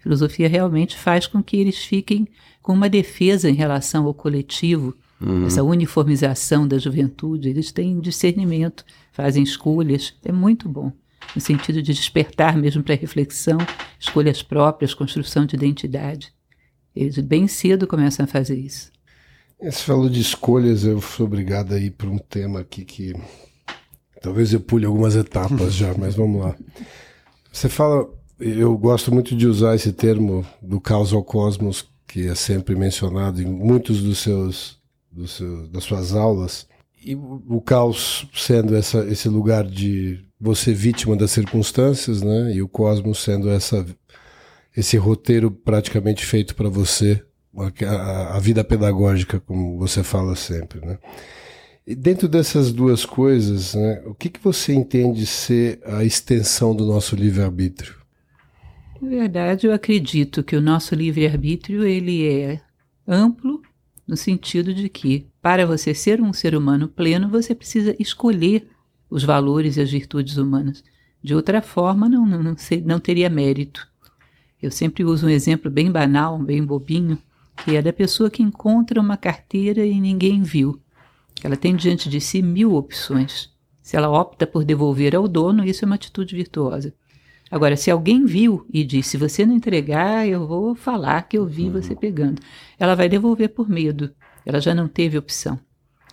filosofia 0.06 0.48
realmente 0.48 0.96
faz 0.96 1.26
com 1.26 1.42
que 1.42 1.58
eles 1.58 1.78
fiquem 1.80 2.28
com 2.62 2.74
uma 2.74 2.88
defesa 2.88 3.50
em 3.50 3.56
relação 3.56 4.06
ao 4.06 4.14
coletivo, 4.14 4.96
uhum. 5.20 5.48
essa 5.48 5.64
uniformização 5.64 6.68
da 6.68 6.78
juventude. 6.78 7.50
Eles 7.50 7.72
têm 7.72 8.00
discernimento, 8.00 8.86
fazem 9.12 9.42
escolhas, 9.42 10.14
é 10.24 10.32
muito 10.32 10.70
bom, 10.70 10.92
no 11.34 11.42
sentido 11.42 11.82
de 11.82 11.92
despertar 11.92 12.56
mesmo 12.56 12.84
para 12.84 12.94
reflexão, 12.94 13.58
escolhas 14.00 14.44
próprias, 14.44 14.94
construção 14.94 15.44
de 15.44 15.56
identidade. 15.56 16.32
Eles 16.96 17.18
bem 17.18 17.48
cedo 17.48 17.88
começam 17.88 18.26
a 18.26 18.28
fazer 18.28 18.60
isso. 18.60 18.92
Você 19.60 19.82
falou 19.82 20.08
de 20.08 20.22
escolhas, 20.22 20.84
eu 20.84 21.02
fui 21.02 21.26
obrigado 21.26 21.74
a 21.74 21.80
ir 21.80 21.90
para 21.90 22.10
um 22.10 22.20
tema 22.20 22.60
aqui 22.60 22.86
que 22.86 23.16
talvez 24.22 24.54
eu 24.54 24.60
pule 24.60 24.86
algumas 24.86 25.16
etapas 25.16 25.74
já, 25.74 25.96
mas 25.98 26.14
vamos 26.14 26.46
lá. 26.46 26.56
Você 27.52 27.68
fala 27.70 28.08
eu 28.39 28.77
gosto 28.77 29.13
muito 29.13 29.36
de 29.36 29.48
usar 29.48 29.75
esse 29.75 29.94
termo 29.94 30.46
do 30.62 30.80
caos 30.80 31.13
ao 31.13 31.24
cosmos, 31.24 31.88
que 32.08 32.27
é 32.27 32.36
sempre 32.36 32.75
mencionado 32.75 33.42
em 33.42 33.46
muitos 33.46 34.01
dos 34.01 34.20
seus, 34.20 34.77
dos 35.12 35.32
seus 35.38 35.70
das 35.70 35.84
suas 35.84 36.13
aulas. 36.13 36.68
E 37.04 37.15
o 37.15 37.62
caos 37.62 38.27
sendo 38.34 38.75
essa, 38.75 39.06
esse 39.06 39.30
lugar 39.30 39.63
de 39.63 40.25
você 40.39 40.74
vítima 40.74 41.15
das 41.15 41.32
circunstâncias, 41.32 42.22
né? 42.22 42.54
E 42.54 42.62
o 42.62 42.68
cosmos 42.68 43.20
sendo 43.20 43.50
essa, 43.50 43.86
esse 44.75 44.98
roteiro 44.98 45.51
praticamente 45.51 46.25
feito 46.25 46.56
para 46.56 46.68
você, 46.68 47.24
a, 47.88 48.36
a, 48.36 48.39
vida 48.39 48.63
pedagógica, 48.63 49.39
como 49.39 49.77
você 49.77 50.04
fala 50.04 50.36
sempre, 50.36 50.86
né? 50.86 50.98
E 51.88 51.96
dentro 51.96 52.27
dessas 52.27 52.74
duas 52.74 53.06
coisas, 53.06 53.75
né, 53.75 54.01
o 54.08 54.15
que, 54.15 54.27
que 54.27 54.44
você 54.44 54.74
entende 54.74 55.25
ser 55.27 55.80
a 55.86 56.04
extensão 56.04 56.75
do 56.75 56.84
nosso 56.84 57.15
livre-arbítrio? 57.15 58.05
Na 59.02 59.10
verdade, 59.10 59.68
eu 59.68 59.74
acredito 59.74 60.44
que 60.44 60.56
o 60.56 60.62
nosso 60.62 60.96
livre-arbítrio 60.96 61.84
ele 61.84 62.28
é 62.28 62.62
amplo 63.08 63.62
no 64.08 64.16
sentido 64.16 64.74
de 64.74 64.88
que, 64.88 65.28
para 65.42 65.66
você 65.66 65.94
ser 65.94 66.22
um 66.22 66.32
ser 66.32 66.56
humano 66.56 66.88
pleno, 66.88 67.28
você 67.28 67.54
precisa 67.54 67.96
escolher 68.00 68.68
os 69.10 69.24
valores 69.24 69.78
e 69.78 69.82
as 69.82 69.92
virtudes 69.92 70.38
humanas. 70.38 70.84
De 71.22 71.34
outra 71.36 71.62
forma, 71.62 72.08
não, 72.08 72.25
não, 72.25 72.42
não, 72.42 72.56
não 72.86 73.00
teria 73.00 73.30
mérito. 73.30 73.88
Eu 74.62 74.72
sempre 74.72 75.04
uso 75.04 75.28
um 75.28 75.30
exemplo 75.30 75.70
bem 75.70 75.92
banal, 75.92 76.38
bem 76.38 76.64
bobinho, 76.64 77.18
que 77.64 77.75
é 77.75 77.82
da 77.82 77.92
pessoa 77.92 78.30
que 78.30 78.44
encontra 78.44 79.00
uma 79.00 79.18
carteira 79.18 79.86
e 79.86 80.00
ninguém 80.00 80.42
viu. 80.42 80.80
Ela 81.44 81.58
tem 81.58 81.75
diante 81.75 82.10
de 82.10 82.22
si 82.22 82.42
mil 82.42 82.75
opções. 82.75 83.50
Se 83.82 83.96
ela 83.96 84.10
opta 84.10 84.48
por 84.48 84.64
devolver 84.64 85.16
ao 85.16 85.28
dono, 85.28 85.66
isso 85.66 85.84
é 85.84 85.86
uma 85.86 85.96
atitude 85.96 86.36
virtuosa. 86.36 86.94
Agora, 87.50 87.78
se 87.78 87.92
alguém 87.92 88.25
viu 88.25 88.66
e 88.74 88.84
disse, 88.84 89.12
se 89.12 89.18
você 89.18 89.46
não 89.46 89.56
entregar, 89.56 90.28
eu 90.28 90.48
vou 90.48 90.75
falar 90.75 91.22
que 91.24 91.38
eu 91.38 91.46
vi 91.46 91.66
uhum. 91.66 91.74
você 91.74 91.96
pegando, 91.96 92.42
ela 92.80 92.96
vai 92.96 93.08
devolver 93.08 93.50
por 93.50 93.70
medo. 93.70 94.14
Ela 94.46 94.60
já 94.60 94.74
não 94.74 94.88
teve 94.88 95.18
opção. 95.18 95.60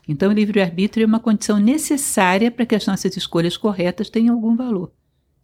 Então, 0.07 0.31
o 0.31 0.35
livre-arbítrio 0.35 1.05
é 1.05 1.07
uma 1.07 1.21
condição 1.21 1.59
necessária 1.59 2.51
para 2.51 2.67
que 2.67 2.75
as 2.75 2.87
nossas 2.87 3.17
escolhas 3.17 3.57
corretas 3.57 4.11
tenham 4.11 4.35
algum 4.35 4.57
valor, 4.57 4.93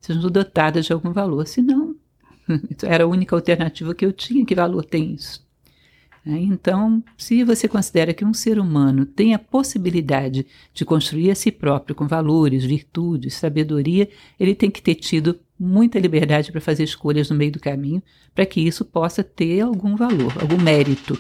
sejam 0.01 0.31
dotadas 0.31 0.87
de 0.87 0.93
algum 0.93 1.13
valor. 1.13 1.47
Senão, 1.47 1.95
era 2.83 3.05
a 3.05 3.07
única 3.07 3.35
alternativa 3.35 3.95
que 3.95 4.05
eu 4.05 4.13
tinha. 4.13 4.45
Que 4.45 4.55
valor 4.55 4.85
tem 4.85 5.15
isso? 5.15 5.47
É, 6.27 6.33
então, 6.33 7.03
se 7.17 7.43
você 7.45 7.67
considera 7.69 8.13
que 8.13 8.25
um 8.25 8.35
ser 8.35 8.59
humano 8.59 9.07
tem 9.07 9.33
a 9.33 9.39
possibilidade 9.39 10.47
de 10.75 10.85
construir 10.85 11.31
a 11.31 11.35
si 11.35 11.51
próprio 11.51 11.95
com 11.95 12.07
valores, 12.07 12.65
virtudes, 12.65 13.35
sabedoria, 13.35 14.09
ele 14.39 14.55
tem 14.55 14.71
que 14.71 14.83
ter 14.83 14.97
tido 14.97 15.39
muita 15.59 15.99
liberdade 15.99 16.53
para 16.53 16.61
fazer 16.61 16.85
escolhas 16.85 17.31
no 17.31 17.37
meio 17.37 17.53
do 17.53 17.61
caminho, 17.61 18.03
para 18.35 18.47
que 18.47 18.61
isso 18.61 18.85
possa 18.85 19.25
ter 19.25 19.61
algum 19.61 19.97
valor, 19.97 20.33
algum 20.41 20.61
mérito. 20.61 21.19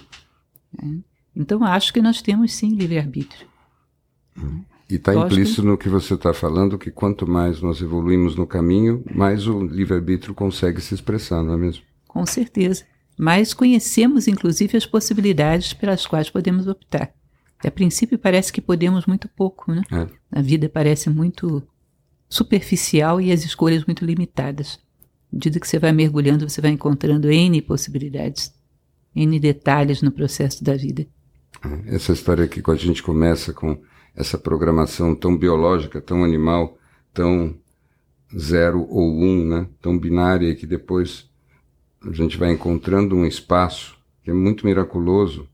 Né? 0.72 1.00
Então, 1.34 1.64
acho 1.64 1.92
que 1.92 2.00
nós 2.00 2.22
temos 2.22 2.54
sim 2.54 2.70
livre-arbítrio. 2.70 3.46
E 4.88 4.94
está 4.94 5.14
implícito 5.14 5.62
que... 5.62 5.68
no 5.68 5.78
que 5.78 5.88
você 5.88 6.14
está 6.14 6.32
falando 6.32 6.78
que 6.78 6.90
quanto 6.90 7.26
mais 7.26 7.60
nós 7.60 7.80
evoluímos 7.82 8.36
no 8.36 8.46
caminho, 8.46 9.04
mais 9.14 9.46
o 9.46 9.60
livre-arbítrio 9.60 10.34
consegue 10.34 10.80
se 10.80 10.94
expressar, 10.94 11.42
não 11.42 11.54
é 11.54 11.56
mesmo? 11.56 11.82
Com 12.06 12.24
certeza. 12.24 12.84
Mas 13.18 13.52
conhecemos, 13.52 14.28
inclusive, 14.28 14.76
as 14.76 14.86
possibilidades 14.86 15.72
pelas 15.72 16.06
quais 16.06 16.30
podemos 16.30 16.66
optar. 16.66 17.12
A 17.64 17.70
princípio 17.70 18.18
parece 18.18 18.52
que 18.52 18.60
podemos 18.60 19.04
muito 19.06 19.28
pouco, 19.28 19.72
né? 19.72 19.82
É. 19.90 20.06
A 20.38 20.40
vida 20.40 20.68
parece 20.68 21.10
muito 21.10 21.62
superficial 22.28 23.20
e 23.20 23.32
as 23.32 23.44
escolhas 23.44 23.84
muito 23.84 24.04
limitadas. 24.04 24.78
À 25.32 25.36
medida 25.36 25.60
que 25.60 25.68
você 25.68 25.78
vai 25.78 25.92
mergulhando, 25.92 26.48
você 26.48 26.60
vai 26.60 26.70
encontrando 26.70 27.30
N 27.30 27.60
possibilidades, 27.62 28.52
N 29.14 29.38
detalhes 29.38 30.02
no 30.02 30.10
processo 30.10 30.62
da 30.64 30.76
vida. 30.76 31.06
É, 31.64 31.96
essa 31.96 32.12
história 32.12 32.44
aqui, 32.44 32.62
quando 32.62 32.78
a 32.78 32.82
gente 32.84 33.02
começa 33.02 33.52
com 33.52 33.80
essa 34.14 34.38
programação 34.38 35.14
tão 35.14 35.36
biológica, 35.36 36.00
tão 36.00 36.24
animal, 36.24 36.78
tão 37.12 37.54
zero 38.36 38.86
ou 38.90 39.10
um, 39.10 39.46
né? 39.46 39.68
tão 39.80 39.98
binária, 39.98 40.54
que 40.54 40.66
depois 40.66 41.28
a 42.02 42.12
gente 42.12 42.36
vai 42.36 42.52
encontrando 42.52 43.16
um 43.16 43.26
espaço 43.26 43.96
que 44.22 44.30
é 44.30 44.34
muito 44.34 44.66
miraculoso 44.66 45.48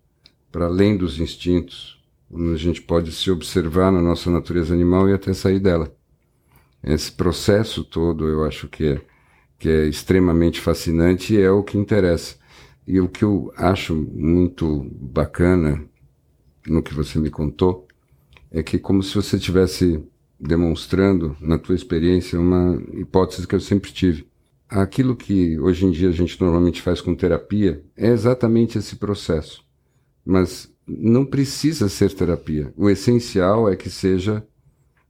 para 0.50 0.66
além 0.66 0.96
dos 0.96 1.18
instintos, 1.18 2.02
onde 2.30 2.52
a 2.52 2.56
gente 2.56 2.82
pode 2.82 3.12
se 3.12 3.30
observar 3.30 3.92
na 3.92 4.00
nossa 4.00 4.30
natureza 4.30 4.74
animal 4.74 5.08
e 5.08 5.12
até 5.12 5.32
sair 5.32 5.58
dela. 5.58 5.94
Esse 6.84 7.10
processo 7.10 7.82
todo 7.82 8.28
eu 8.28 8.44
acho 8.44 8.68
que 8.68 8.84
é, 8.86 9.00
que 9.58 9.68
é 9.68 9.86
extremamente 9.86 10.60
fascinante 10.60 11.34
e 11.34 11.40
é 11.40 11.50
o 11.50 11.62
que 11.62 11.78
interessa. 11.78 12.36
E 12.86 13.00
o 13.00 13.08
que 13.08 13.24
eu 13.24 13.52
acho 13.56 13.94
muito 13.94 14.86
bacana 15.00 15.82
no 16.66 16.82
que 16.82 16.92
você 16.92 17.18
me 17.18 17.30
contou 17.30 17.88
é 18.50 18.62
que 18.62 18.78
como 18.78 19.02
se 19.02 19.14
você 19.14 19.36
estivesse 19.36 20.04
demonstrando 20.38 21.36
na 21.40 21.58
tua 21.58 21.74
experiência 21.74 22.38
uma 22.38 22.80
hipótese 22.92 23.46
que 23.46 23.54
eu 23.54 23.60
sempre 23.60 23.90
tive. 23.90 24.26
Aquilo 24.68 25.16
que 25.16 25.58
hoje 25.58 25.86
em 25.86 25.90
dia 25.90 26.08
a 26.08 26.12
gente 26.12 26.38
normalmente 26.40 26.82
faz 26.82 27.00
com 27.00 27.14
terapia 27.14 27.82
é 27.96 28.08
exatamente 28.08 28.76
esse 28.76 28.96
processo. 28.96 29.64
Mas 30.24 30.70
não 30.86 31.24
precisa 31.24 31.88
ser 31.88 32.12
terapia. 32.12 32.72
O 32.76 32.90
essencial 32.90 33.70
é 33.70 33.76
que 33.76 33.88
seja 33.88 34.46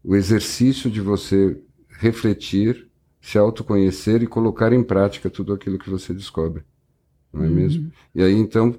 o 0.04 0.14
exercício 0.14 0.90
de 0.90 1.00
você 1.00 1.58
refletir, 1.88 2.88
se 3.20 3.38
autoconhecer 3.38 4.22
e 4.22 4.26
colocar 4.26 4.72
em 4.72 4.82
prática 4.82 5.30
tudo 5.30 5.54
aquilo 5.54 5.78
que 5.78 5.88
você 5.88 6.12
descobre. 6.12 6.62
Não 7.32 7.42
é 7.42 7.48
uhum. 7.48 7.54
mesmo? 7.54 7.92
E 8.14 8.22
aí, 8.22 8.34
então, 8.34 8.78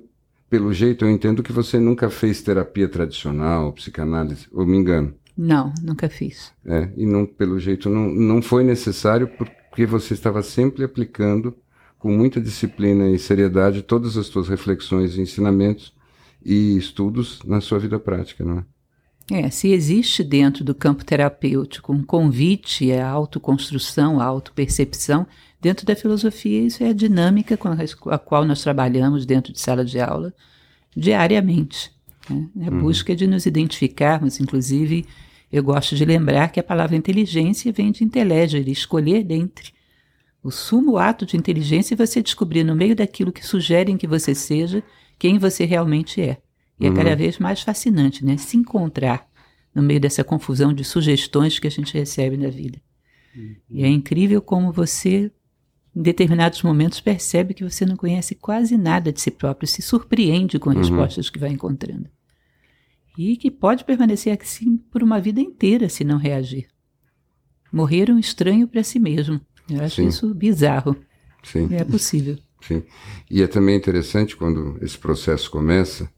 pelo 0.50 0.72
jeito, 0.72 1.04
eu 1.04 1.10
entendo 1.10 1.42
que 1.42 1.52
você 1.52 1.80
nunca 1.80 2.10
fez 2.10 2.44
terapia 2.44 2.88
tradicional, 2.88 3.74
psicanálise, 3.74 4.48
ou 4.52 4.66
me 4.66 4.78
engano? 4.78 5.16
Não, 5.36 5.74
nunca 5.82 6.08
fiz. 6.08 6.54
É, 6.64 6.90
e 6.96 7.06
não, 7.06 7.26
pelo 7.26 7.60
jeito 7.60 7.90
não, 7.90 8.08
não 8.08 8.42
foi 8.42 8.64
necessário 8.64 9.28
porque 9.28 9.86
você 9.86 10.14
estava 10.14 10.42
sempre 10.42 10.84
aplicando 10.84 11.54
com 11.98 12.10
muita 12.16 12.40
disciplina 12.40 13.10
e 13.10 13.20
seriedade 13.20 13.82
todas 13.82 14.16
as 14.16 14.28
suas 14.28 14.48
reflexões, 14.48 15.18
ensinamentos 15.18 15.94
e 16.44 16.78
estudos 16.78 17.42
na 17.44 17.60
sua 17.60 17.80
vida 17.80 18.00
prática, 18.00 18.46
não 18.46 18.60
é? 18.60 18.66
É, 19.32 19.50
se 19.50 19.70
existe 19.70 20.24
dentro 20.24 20.64
do 20.64 20.76
campo 20.76 21.04
terapêutico 21.04 21.92
um 21.92 22.04
convite 22.04 22.92
à 22.92 23.08
autoconstrução, 23.08 24.20
à 24.20 24.26
autopercepção, 24.26 25.26
dentro 25.60 25.86
da 25.86 25.96
filosofia 25.96 26.62
isso 26.62 26.84
é 26.84 26.90
a 26.90 26.94
dinâmica 26.94 27.58
com 27.58 27.70
a 28.12 28.20
qual 28.20 28.46
nós 28.46 28.62
trabalhamos 28.62 29.26
dentro 29.26 29.52
de 29.52 29.60
sala 29.60 29.84
de 29.84 30.00
aula 30.00 30.32
diariamente. 30.96 31.92
Né? 32.30 32.48
A 32.68 32.72
uhum. 32.72 32.82
busca 32.82 33.16
de 33.16 33.26
nos 33.26 33.48
identificarmos, 33.48 34.40
inclusive, 34.40 35.06
eu 35.52 35.64
gosto 35.64 35.96
de 35.96 36.06
lembrar 36.06 36.50
que 36.50 36.60
a 36.60 36.64
palavra 36.64 36.96
inteligência 36.96 37.72
vem 37.72 37.92
de 37.92 38.04
intelegere, 38.04 38.72
escolher 38.72 39.24
dentre. 39.24 39.74
O 40.44 40.52
sumo 40.52 40.98
ato 40.98 41.26
de 41.26 41.36
inteligência 41.36 41.96
é 41.96 41.98
você 41.98 42.22
descobrir 42.22 42.64
no 42.64 42.76
meio 42.76 42.96
daquilo 42.96 43.32
que 43.32 43.46
sugerem 43.46 43.98
que 43.98 44.06
você 44.06 44.36
seja 44.36 44.84
quem 45.18 45.40
você 45.40 45.66
realmente 45.66 46.22
é. 46.22 46.38
E 46.80 46.88
é 46.88 46.94
cada 46.94 47.16
vez 47.16 47.40
mais 47.40 47.62
fascinante, 47.62 48.24
né? 48.24 48.38
Se 48.38 48.58
encontrar 48.58 49.28
no 49.74 49.82
meio 49.82 50.00
dessa 50.00 50.24
confusão 50.24 50.74
de 50.74 50.84
sugestões 50.84 51.60
que 51.60 51.68
a 51.68 51.72
gente 51.72 51.94
recebe 51.94 52.38
na 52.38 52.50
vida. 52.50 52.82
E 53.70 53.84
é 53.84 53.88
incrível 53.88 54.42
como 54.42 54.72
você, 54.72 55.32
em 55.94 56.02
determinados 56.02 56.62
momentos, 56.64 57.02
percebe 57.02 57.54
que 57.54 57.64
você 57.64 57.86
não 57.86 57.98
conhece 57.98 58.36
quase 58.36 58.78
nada 58.78 59.12
de 59.12 59.20
si 59.20 59.30
próprio, 59.30 59.68
se 59.68 59.82
surpreende 59.82 60.58
com 60.58 60.70
as 60.70 60.78
respostas 60.78 61.30
que 61.30 61.40
vai 61.40 61.50
encontrando. 61.50 62.10
E 63.18 63.36
que 63.36 63.52
pode 63.52 63.84
permanecer 63.84 64.38
assim 64.40 64.78
por 64.78 65.04
uma 65.04 65.20
vida 65.20 65.42
inteira 65.42 65.90
se 65.90 66.04
não 66.04 66.18
reagir. 66.18 66.68
Morrer 67.72 68.10
um 68.10 68.20
estranho 68.20 68.68
para 68.68 68.84
si 68.84 69.00
mesmo. 69.00 69.40
Eu 69.70 69.82
acho 69.82 69.98
Sim. 69.98 70.08
isso 70.08 70.34
bizarro. 70.34 70.96
Sim. 71.44 71.68
É 71.74 71.84
possível. 71.84 72.38
Sim. 72.62 72.84
E 73.30 73.42
é 73.42 73.48
também 73.48 73.76
interessante 73.76 74.36
quando 74.36 74.78
esse 74.82 74.98
processo 74.98 75.50
começa 75.52 76.10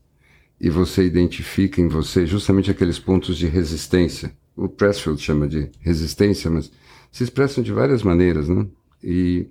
e 0.60 0.70
você 0.70 1.04
identifica 1.04 1.80
em 1.80 1.88
você 1.88 2.26
justamente 2.26 2.72
aqueles 2.72 2.98
pontos 2.98 3.38
de 3.38 3.48
resistência. 3.48 4.32
O 4.56 4.68
Pressfield 4.68 5.22
chama 5.22 5.48
de 5.48 5.70
resistência, 5.80 6.50
mas 6.50 6.72
se 7.12 7.24
expressam 7.24 7.64
de 7.64 7.72
várias 7.72 8.02
maneiras, 8.02 8.50
né? 8.50 8.66
E 9.04 9.48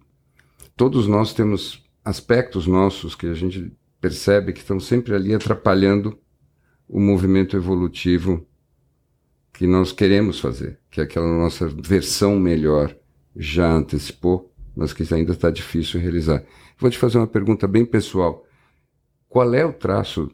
todos 0.76 1.06
nós 1.06 1.32
temos 1.32 1.84
aspectos 2.04 2.66
nossos 2.66 3.14
que 3.14 3.26
a 3.26 3.34
gente 3.34 3.72
percebe 4.00 4.52
que 4.52 4.60
estão 4.60 4.80
sempre 4.80 5.14
ali 5.14 5.34
atrapalhando 5.34 6.18
o 6.88 7.00
movimento 7.00 7.56
evolutivo 7.56 8.46
que 9.52 9.66
nós 9.66 9.90
queremos 9.90 10.38
fazer, 10.38 10.78
que 10.90 11.00
é 11.00 11.04
aquela 11.04 11.26
nossa 11.26 11.66
versão 11.68 12.38
melhor 12.38 12.94
já 13.34 13.72
antecipou, 13.72 14.52
mas 14.74 14.92
que 14.92 15.02
ainda 15.14 15.32
está 15.32 15.50
difícil 15.50 16.00
realizar. 16.00 16.44
Vou 16.78 16.90
te 16.90 16.98
fazer 16.98 17.18
uma 17.18 17.26
pergunta 17.26 17.66
bem 17.66 17.84
pessoal. 17.84 18.44
Qual 19.28 19.54
é 19.54 19.64
o 19.64 19.72
traço 19.72 20.30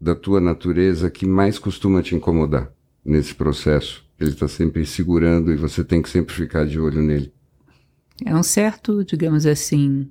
da 0.00 0.14
tua 0.14 0.40
natureza 0.40 1.10
que 1.10 1.26
mais 1.26 1.58
costuma 1.58 2.02
te 2.02 2.14
incomodar 2.14 2.72
nesse 3.04 3.34
processo? 3.34 4.04
Ele 4.18 4.30
está 4.30 4.48
sempre 4.48 4.84
segurando 4.86 5.52
e 5.52 5.56
você 5.56 5.84
tem 5.84 6.00
que 6.00 6.08
sempre 6.08 6.34
ficar 6.34 6.66
de 6.66 6.78
olho 6.78 7.02
nele. 7.02 7.32
É 8.24 8.34
um 8.34 8.42
certo, 8.42 9.04
digamos 9.04 9.44
assim, 9.44 10.08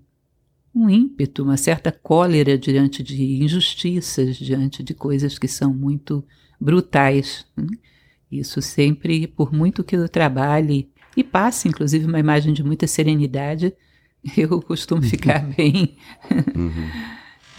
um 0.73 0.89
ímpeto, 0.89 1.41
uma 1.43 1.57
certa 1.57 1.91
cólera 1.91 2.57
diante 2.57 3.01
de 3.01 3.41
injustiças, 3.41 4.35
diante 4.35 4.83
de 4.83 4.93
coisas 4.93 5.39
que 5.39 5.47
são 5.47 5.73
muito 5.73 6.23
brutais. 6.59 7.45
né? 7.55 7.65
Isso 8.31 8.61
sempre, 8.61 9.25
por 9.27 9.53
muito 9.53 9.83
que 9.83 9.95
eu 9.95 10.07
trabalhe 10.09 10.89
e 11.15 11.23
passe, 11.23 11.67
inclusive, 11.67 12.05
uma 12.05 12.19
imagem 12.19 12.53
de 12.53 12.63
muita 12.63 12.85
serenidade, 12.87 13.73
eu 14.37 14.61
costumo 14.61 15.01
ficar 15.01 15.39
bem. 15.55 15.97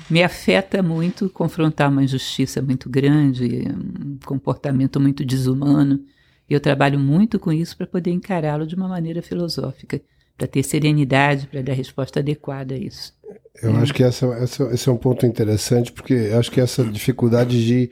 Me 0.08 0.22
afeta 0.22 0.82
muito 0.82 1.28
confrontar 1.28 1.90
uma 1.90 2.04
injustiça 2.04 2.62
muito 2.62 2.88
grande, 2.88 3.64
um 3.68 4.18
comportamento 4.24 5.00
muito 5.00 5.24
desumano. 5.24 6.00
E 6.48 6.54
eu 6.54 6.60
trabalho 6.60 6.98
muito 6.98 7.40
com 7.40 7.52
isso 7.52 7.76
para 7.76 7.86
poder 7.86 8.12
encará-lo 8.12 8.66
de 8.66 8.76
uma 8.76 8.86
maneira 8.86 9.20
filosófica, 9.20 10.00
para 10.38 10.46
ter 10.46 10.62
serenidade, 10.62 11.48
para 11.48 11.60
dar 11.60 11.72
resposta 11.72 12.20
adequada 12.20 12.74
a 12.74 12.78
isso. 12.78 13.12
Eu 13.62 13.74
acho 13.76 13.92
que 13.92 14.02
essa, 14.02 14.26
essa, 14.26 14.64
esse 14.72 14.88
é 14.88 14.92
um 14.92 14.96
ponto 14.96 15.26
interessante, 15.26 15.90
porque 15.90 16.12
eu 16.12 16.38
acho 16.38 16.50
que 16.50 16.60
essa 16.60 16.84
dificuldade 16.84 17.64
de 17.64 17.90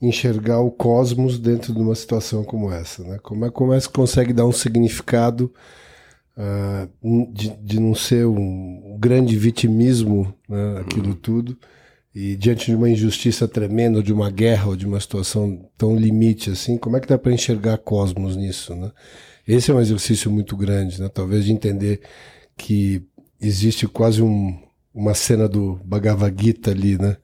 enxergar 0.00 0.60
o 0.60 0.70
cosmos 0.70 1.38
dentro 1.38 1.72
de 1.72 1.80
uma 1.80 1.94
situação 1.94 2.44
como 2.44 2.70
essa, 2.70 3.02
né? 3.02 3.18
Como 3.22 3.46
é, 3.46 3.50
como 3.50 3.72
é 3.72 3.76
que 3.76 3.82
se 3.82 3.88
consegue 3.88 4.32
dar 4.32 4.46
um 4.46 4.52
significado 4.52 5.52
ah, 6.40 6.88
de, 7.32 7.50
de 7.56 7.80
não 7.80 7.96
ser 7.96 8.24
um 8.24 8.96
grande 9.00 9.36
vitimismo, 9.36 10.32
né, 10.48 10.78
aquilo 10.80 11.16
tudo, 11.16 11.58
e 12.14 12.36
diante 12.36 12.66
de 12.66 12.76
uma 12.76 12.88
injustiça 12.88 13.48
tremenda, 13.48 14.02
de 14.02 14.12
uma 14.12 14.30
guerra, 14.30 14.68
ou 14.68 14.76
de 14.76 14.86
uma 14.86 15.00
situação 15.00 15.68
tão 15.76 15.96
limite 15.96 16.50
assim, 16.50 16.78
como 16.78 16.96
é 16.96 17.00
que 17.00 17.08
dá 17.08 17.18
para 17.18 17.32
enxergar 17.32 17.78
cosmos 17.78 18.36
nisso, 18.36 18.74
né? 18.74 18.92
Esse 19.46 19.70
é 19.70 19.74
um 19.74 19.80
exercício 19.80 20.30
muito 20.30 20.56
grande, 20.56 21.00
né? 21.00 21.08
Talvez 21.08 21.44
de 21.44 21.52
entender 21.52 22.02
que 22.56 23.02
existe 23.40 23.88
quase 23.88 24.22
um, 24.22 24.56
uma 24.94 25.14
cena 25.14 25.48
do 25.48 25.80
Bhagavad 25.84 26.34
Gita 26.40 26.70
ali, 26.70 26.98
né? 26.98 27.16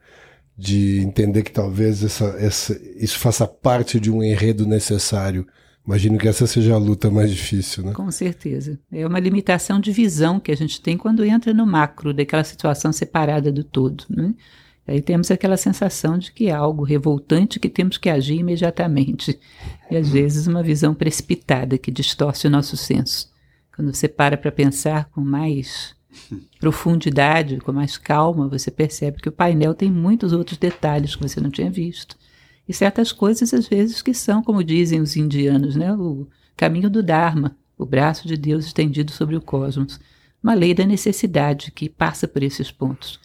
De 0.57 1.01
entender 1.01 1.43
que 1.43 1.53
talvez 1.53 2.03
essa, 2.03 2.37
essa, 2.39 2.81
isso 2.97 3.19
faça 3.19 3.47
parte 3.47 4.01
de 4.01 4.11
um 4.11 4.23
enredo 4.23 4.67
necessário. 4.67 5.47
Imagino 5.87 6.17
que 6.17 6.27
essa 6.27 6.47
seja 6.47 6.75
a 6.75 6.79
luta 6.79 7.11
mais 7.11 7.31
difícil, 7.31 7.85
né? 7.85 7.93
Com 7.93 8.11
certeza. 8.11 8.79
É 8.91 9.07
uma 9.07 9.21
limitação 9.21 9.79
de 9.79 9.93
visão 9.93 10.41
que 10.41 10.51
a 10.51 10.57
gente 10.57 10.81
tem 10.81 10.97
quando 10.97 11.25
entra 11.25 11.53
no 11.53 11.67
macro, 11.67 12.15
daquela 12.15 12.43
situação 12.43 12.91
separada 12.91 13.53
do 13.53 13.63
todo. 13.63 14.05
Né? 14.09 14.35
Aí 14.87 15.03
temos 15.03 15.31
aquela 15.31 15.59
sensação 15.59 16.17
de 16.17 16.33
que 16.33 16.47
é 16.47 16.53
algo 16.53 16.85
revoltante 16.85 17.61
que 17.61 17.69
temos 17.69 17.99
que 17.99 18.09
agir 18.09 18.39
imediatamente. 18.39 19.39
E 19.91 19.97
às 19.97 20.09
vezes 20.09 20.47
uma 20.47 20.63
visão 20.63 20.95
precipitada 20.95 21.77
que 21.77 21.91
distorce 21.91 22.47
o 22.47 22.51
nosso 22.51 22.79
senso. 22.79 23.31
Quando 23.77 23.95
você 23.95 24.09
para 24.09 24.39
para 24.39 24.53
pensar 24.53 25.11
com 25.11 25.21
mais 25.21 25.95
profundidade, 26.61 27.59
com 27.59 27.73
mais 27.73 27.99
calma, 27.99 28.49
você 28.49 28.71
percebe 28.71 29.21
que 29.21 29.29
o 29.29 29.33
painel 29.33 29.75
tem 29.75 29.91
muitos 29.91 30.33
outros 30.33 30.57
detalhes 30.57 31.15
que 31.15 31.23
você 31.23 31.41
não 31.41 31.51
tinha 31.51 31.71
visto. 31.71 32.17
E 32.69 32.73
certas 32.73 33.13
coisas, 33.13 33.53
às 33.53 33.69
vezes, 33.69 34.01
que 34.01 34.15
são, 34.15 34.43
como 34.43 34.65
dizem 34.65 35.01
os 35.01 35.17
indianos, 35.17 35.77
né? 35.77 35.93
o 35.93 36.27
caminho 36.57 36.89
do 36.89 37.03
Dharma, 37.03 37.57
o 37.77 37.85
braço 37.85 38.27
de 38.27 38.37
Deus 38.37 38.65
estendido 38.65 39.13
sobre 39.13 39.37
o 39.37 39.41
cosmos. 39.41 40.01
Uma 40.43 40.55
lei 40.55 40.75
da 40.75 40.85
necessidade 40.85 41.71
que 41.71 41.89
passa 41.89 42.29
por 42.29 42.43
esses 42.43 42.71
pontos, 42.71 43.21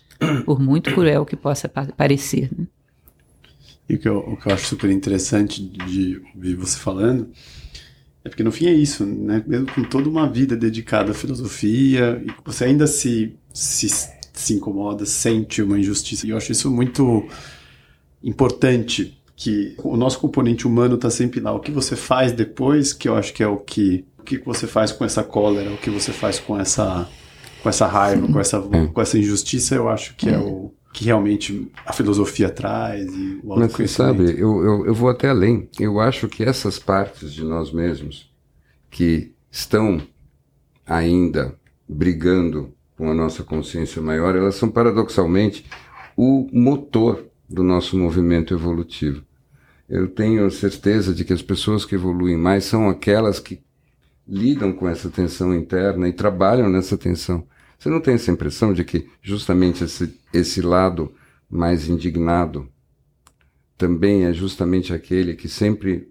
por 0.45 0.59
muito 0.59 0.93
cruel 0.93 1.25
que 1.25 1.35
possa 1.35 1.69
pa 1.69 1.85
parecer. 1.85 2.49
Né? 2.57 2.67
E 3.87 3.95
o 3.95 3.99
que, 3.99 4.07
eu, 4.07 4.19
o 4.19 4.37
que 4.37 4.47
eu 4.47 4.53
acho 4.53 4.67
super 4.67 4.89
interessante 4.89 5.63
de 5.63 6.21
ouvir 6.35 6.55
você 6.55 6.77
falando 6.77 7.29
é 8.23 8.29
porque 8.29 8.43
no 8.43 8.51
fim 8.51 8.67
é 8.67 8.73
isso, 8.73 9.05
né? 9.05 9.43
Mesmo 9.47 9.67
com 9.73 9.83
toda 9.83 10.09
uma 10.09 10.29
vida 10.29 10.55
dedicada 10.55 11.11
à 11.11 11.13
filosofia, 11.13 12.23
você 12.45 12.65
ainda 12.65 12.85
se, 12.85 13.35
se, 13.53 13.87
se 14.33 14.53
incomoda, 14.53 15.05
sente 15.05 15.61
uma 15.61 15.79
injustiça. 15.79 16.27
E 16.27 16.31
eu 16.31 16.37
acho 16.37 16.51
isso 16.51 16.69
muito 16.69 17.27
importante, 18.21 19.18
que 19.39 19.73
o 19.81 19.95
nosso 19.95 20.19
componente 20.19 20.67
humano 20.67 20.95
está 20.95 21.09
sempre 21.09 21.39
lá. 21.39 21.53
O 21.53 21.61
que 21.61 21.71
você 21.71 21.95
faz 21.95 22.33
depois, 22.33 22.91
que 22.91 23.07
eu 23.07 23.15
acho 23.15 23.33
que 23.33 23.41
é 23.41 23.47
o 23.47 23.55
que 23.55 24.05
o 24.17 24.23
que 24.23 24.37
você 24.39 24.67
faz 24.67 24.91
com 24.91 25.05
essa 25.05 25.23
cólera, 25.23 25.71
o 25.71 25.77
que 25.77 25.89
você 25.89 26.11
faz 26.11 26.37
com 26.37 26.59
essa 26.59 27.07
com 27.63 27.69
essa 27.69 27.87
raiva, 27.87 28.27
com 28.27 28.37
essa 28.37 28.59
com 28.59 29.01
essa 29.01 29.17
injustiça, 29.17 29.75
eu 29.75 29.87
acho 29.87 30.13
que 30.17 30.29
é 30.29 30.37
o 30.37 30.73
que 30.91 31.05
realmente 31.05 31.71
a 31.85 31.93
filosofia 31.93 32.49
traz 32.49 33.13
e 33.15 33.39
o 33.41 33.55
Mas 33.55 33.71
você 33.71 33.87
sabe, 33.87 34.23
eu, 34.23 34.61
eu, 34.61 34.85
eu 34.87 34.93
vou 34.93 35.09
até 35.09 35.29
além. 35.29 35.69
Eu 35.79 36.01
acho 36.01 36.27
que 36.27 36.43
essas 36.43 36.77
partes 36.77 37.31
de 37.31 37.45
nós 37.45 37.71
mesmos 37.71 38.29
que 38.89 39.31
estão 39.49 40.01
ainda 40.85 41.55
brigando 41.87 42.73
com 42.97 43.09
a 43.09 43.13
nossa 43.13 43.41
consciência 43.43 44.01
maior, 44.01 44.35
elas 44.35 44.55
são 44.55 44.67
paradoxalmente 44.67 45.65
o 46.17 46.49
motor 46.51 47.23
do 47.49 47.63
nosso 47.63 47.97
movimento 47.97 48.53
evolutivo. 48.53 49.28
Eu 49.89 50.07
tenho 50.07 50.49
certeza 50.51 51.13
de 51.15 51.25
que 51.25 51.33
as 51.33 51.41
pessoas 51.41 51.83
que 51.83 51.95
evoluem 51.95 52.37
mais 52.37 52.63
são 52.65 52.87
aquelas 52.87 53.39
que 53.39 53.59
lidam 54.27 54.71
com 54.71 54.87
essa 54.87 55.09
tensão 55.09 55.55
interna 55.55 56.07
e 56.07 56.13
trabalham 56.13 56.69
nessa 56.69 56.95
tensão. 56.95 57.47
Você 57.79 57.89
não 57.89 57.99
tem 57.99 58.13
essa 58.13 58.29
impressão 58.29 58.71
de 58.71 58.83
que 58.83 59.09
justamente 59.21 59.83
esse, 59.83 60.15
esse 60.31 60.61
lado 60.61 61.11
mais 61.49 61.89
indignado 61.89 62.69
também 63.75 64.25
é 64.25 64.33
justamente 64.33 64.93
aquele 64.93 65.33
que 65.33 65.47
sempre 65.47 66.07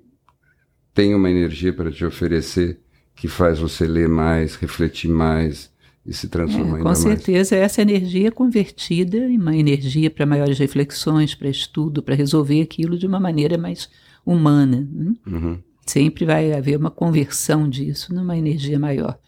tem 0.92 1.14
uma 1.14 1.30
energia 1.30 1.72
para 1.72 1.92
te 1.92 2.04
oferecer 2.04 2.80
que 3.14 3.28
faz 3.28 3.60
você 3.60 3.86
ler 3.86 4.08
mais, 4.08 4.56
refletir 4.56 5.10
mais 5.10 5.70
e 6.08 6.14
se 6.14 6.28
transformar 6.28 6.64
É, 6.64 6.70
ainda 6.70 6.78
com 6.78 6.84
mais? 6.84 6.98
certeza, 6.98 7.54
essa 7.54 7.82
energia 7.82 8.28
é 8.28 8.30
convertida 8.30 9.16
em 9.18 9.36
uma 9.38 9.54
energia 9.54 10.10
para 10.10 10.24
maiores 10.26 10.58
reflexões, 10.58 11.34
para 11.34 11.48
estudo, 11.48 12.02
para 12.02 12.14
resolver 12.14 12.62
aquilo 12.62 12.98
de 12.98 13.06
uma 13.06 13.20
maneira 13.20 13.58
mais 13.58 13.88
humana. 14.24 14.88
né? 14.90 15.12
Uhum. 15.26 15.58
Sempre 15.86 16.24
vai 16.24 16.52
haver 16.52 16.76
uma 16.78 16.90
conversão 16.90 17.68
disso 17.68 18.14
numa 18.14 18.36
energia 18.36 18.78
maior. 18.78 19.18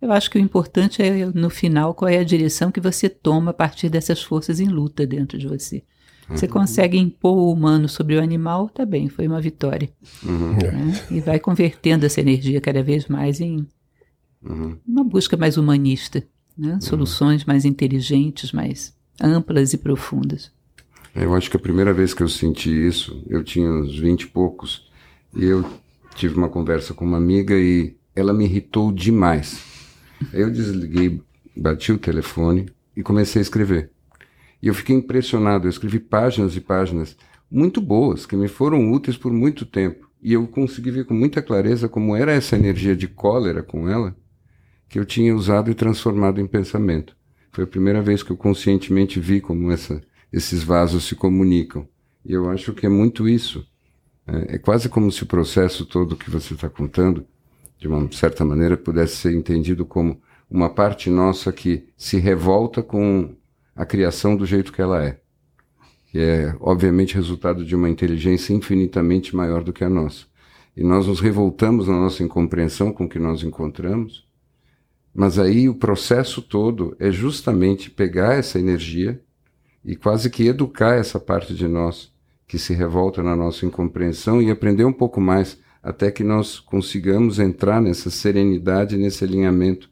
Eu 0.00 0.12
acho 0.12 0.30
que 0.30 0.38
o 0.38 0.40
importante 0.40 1.02
é, 1.02 1.26
no 1.34 1.50
final, 1.50 1.92
qual 1.94 2.08
é 2.08 2.18
a 2.18 2.24
direção 2.24 2.70
que 2.70 2.80
você 2.80 3.08
toma 3.08 3.50
a 3.50 3.54
partir 3.54 3.88
dessas 3.88 4.22
forças 4.22 4.60
em 4.60 4.68
luta 4.68 5.06
dentro 5.06 5.36
de 5.38 5.48
você. 5.48 5.82
Você 6.30 6.46
consegue 6.46 6.98
impor 6.98 7.36
o 7.38 7.50
humano 7.50 7.88
sobre 7.88 8.14
o 8.16 8.22
animal, 8.22 8.68
tá 8.68 8.84
bem, 8.84 9.08
foi 9.08 9.26
uma 9.26 9.40
vitória. 9.40 9.88
né? 10.22 11.00
E 11.10 11.20
vai 11.20 11.40
convertendo 11.40 12.04
essa 12.04 12.20
energia 12.20 12.60
cada 12.60 12.82
vez 12.82 13.06
mais 13.08 13.40
em 13.40 13.66
uma 14.42 15.04
busca 15.04 15.36
mais 15.36 15.56
humanista, 15.56 16.24
né? 16.56 16.78
soluções 16.80 17.44
mais 17.44 17.64
inteligentes, 17.64 18.52
mais 18.52 18.96
amplas 19.20 19.72
e 19.72 19.78
profundas. 19.78 20.52
Eu 21.14 21.34
acho 21.34 21.50
que 21.50 21.56
a 21.56 21.60
primeira 21.60 21.92
vez 21.92 22.14
que 22.14 22.22
eu 22.22 22.28
senti 22.28 22.70
isso, 22.70 23.24
eu 23.28 23.42
tinha 23.42 23.68
uns 23.68 23.98
vinte 23.98 24.22
e 24.22 24.26
poucos, 24.26 24.88
e 25.34 25.44
eu 25.44 25.64
tive 26.14 26.36
uma 26.36 26.48
conversa 26.48 26.94
com 26.94 27.04
uma 27.04 27.16
amiga 27.16 27.54
e 27.54 27.96
ela 28.14 28.32
me 28.32 28.44
irritou 28.44 28.92
demais. 28.92 29.62
Eu 30.32 30.50
desliguei, 30.50 31.20
bati 31.56 31.92
o 31.92 31.98
telefone 31.98 32.66
e 32.96 33.02
comecei 33.02 33.40
a 33.40 33.42
escrever. 33.42 33.90
E 34.60 34.66
eu 34.66 34.74
fiquei 34.74 34.96
impressionado, 34.96 35.66
eu 35.66 35.70
escrevi 35.70 36.00
páginas 36.00 36.56
e 36.56 36.60
páginas. 36.60 37.16
muito 37.50 37.80
boas, 37.80 38.26
que 38.26 38.36
me 38.36 38.48
foram 38.48 38.92
úteis 38.92 39.16
por 39.16 39.32
muito 39.32 39.64
tempo. 39.64 40.08
E 40.22 40.32
eu 40.32 40.46
consegui 40.46 40.90
ver 40.90 41.04
com 41.04 41.14
muita 41.14 41.40
clareza 41.40 41.88
como 41.88 42.14
era 42.14 42.32
essa 42.32 42.56
energia 42.56 42.94
de 42.94 43.06
cólera 43.06 43.62
com 43.62 43.88
ela 43.88 44.14
que 44.88 44.98
eu 44.98 45.04
tinha 45.04 45.34
usado 45.34 45.70
e 45.70 45.74
transformado 45.74 46.40
em 46.40 46.46
pensamento. 46.46 47.16
Foi 47.52 47.64
a 47.64 47.66
primeira 47.66 48.00
vez 48.00 48.22
que 48.22 48.30
eu 48.30 48.36
conscientemente 48.36 49.20
vi 49.20 49.40
como 49.40 49.70
essa, 49.70 50.00
esses 50.32 50.62
vasos 50.62 51.04
se 51.04 51.14
comunicam. 51.14 51.86
E 52.24 52.32
eu 52.32 52.48
acho 52.50 52.72
que 52.72 52.86
é 52.86 52.88
muito 52.88 53.28
isso. 53.28 53.66
É, 54.26 54.56
é 54.56 54.58
quase 54.58 54.88
como 54.88 55.10
se 55.10 55.22
o 55.22 55.26
processo 55.26 55.84
todo 55.84 56.16
que 56.16 56.30
você 56.30 56.54
está 56.54 56.68
contando, 56.68 57.26
de 57.78 57.88
uma 57.88 58.10
certa 58.12 58.44
maneira, 58.44 58.76
pudesse 58.76 59.16
ser 59.16 59.34
entendido 59.34 59.84
como 59.84 60.20
uma 60.50 60.70
parte 60.70 61.10
nossa 61.10 61.52
que 61.52 61.88
se 61.96 62.18
revolta 62.18 62.82
com 62.82 63.34
a 63.74 63.84
criação 63.84 64.36
do 64.36 64.46
jeito 64.46 64.72
que 64.72 64.82
ela 64.82 65.04
é. 65.04 65.20
Que 66.10 66.18
é, 66.18 66.56
obviamente, 66.60 67.14
resultado 67.14 67.64
de 67.64 67.76
uma 67.76 67.88
inteligência 67.88 68.52
infinitamente 68.52 69.36
maior 69.36 69.62
do 69.62 69.72
que 69.72 69.84
a 69.84 69.90
nossa. 69.90 70.26
E 70.76 70.82
nós 70.82 71.06
nos 71.06 71.20
revoltamos 71.20 71.88
na 71.88 71.94
nossa 71.94 72.22
incompreensão 72.22 72.92
com 72.92 73.04
o 73.04 73.08
que 73.08 73.18
nós 73.18 73.42
encontramos, 73.42 74.27
mas 75.18 75.36
aí 75.36 75.68
o 75.68 75.74
processo 75.74 76.40
todo 76.40 76.94
é 76.96 77.10
justamente 77.10 77.90
pegar 77.90 78.34
essa 78.34 78.56
energia 78.56 79.20
e 79.84 79.96
quase 79.96 80.30
que 80.30 80.46
educar 80.46 80.94
essa 80.94 81.18
parte 81.18 81.56
de 81.56 81.66
nós 81.66 82.12
que 82.46 82.56
se 82.56 82.72
revolta 82.72 83.20
na 83.20 83.34
nossa 83.34 83.66
incompreensão 83.66 84.40
e 84.40 84.48
aprender 84.48 84.84
um 84.84 84.92
pouco 84.92 85.20
mais 85.20 85.58
até 85.82 86.12
que 86.12 86.22
nós 86.22 86.60
consigamos 86.60 87.40
entrar 87.40 87.82
nessa 87.82 88.10
serenidade, 88.10 88.96
nesse 88.96 89.24
alinhamento 89.24 89.90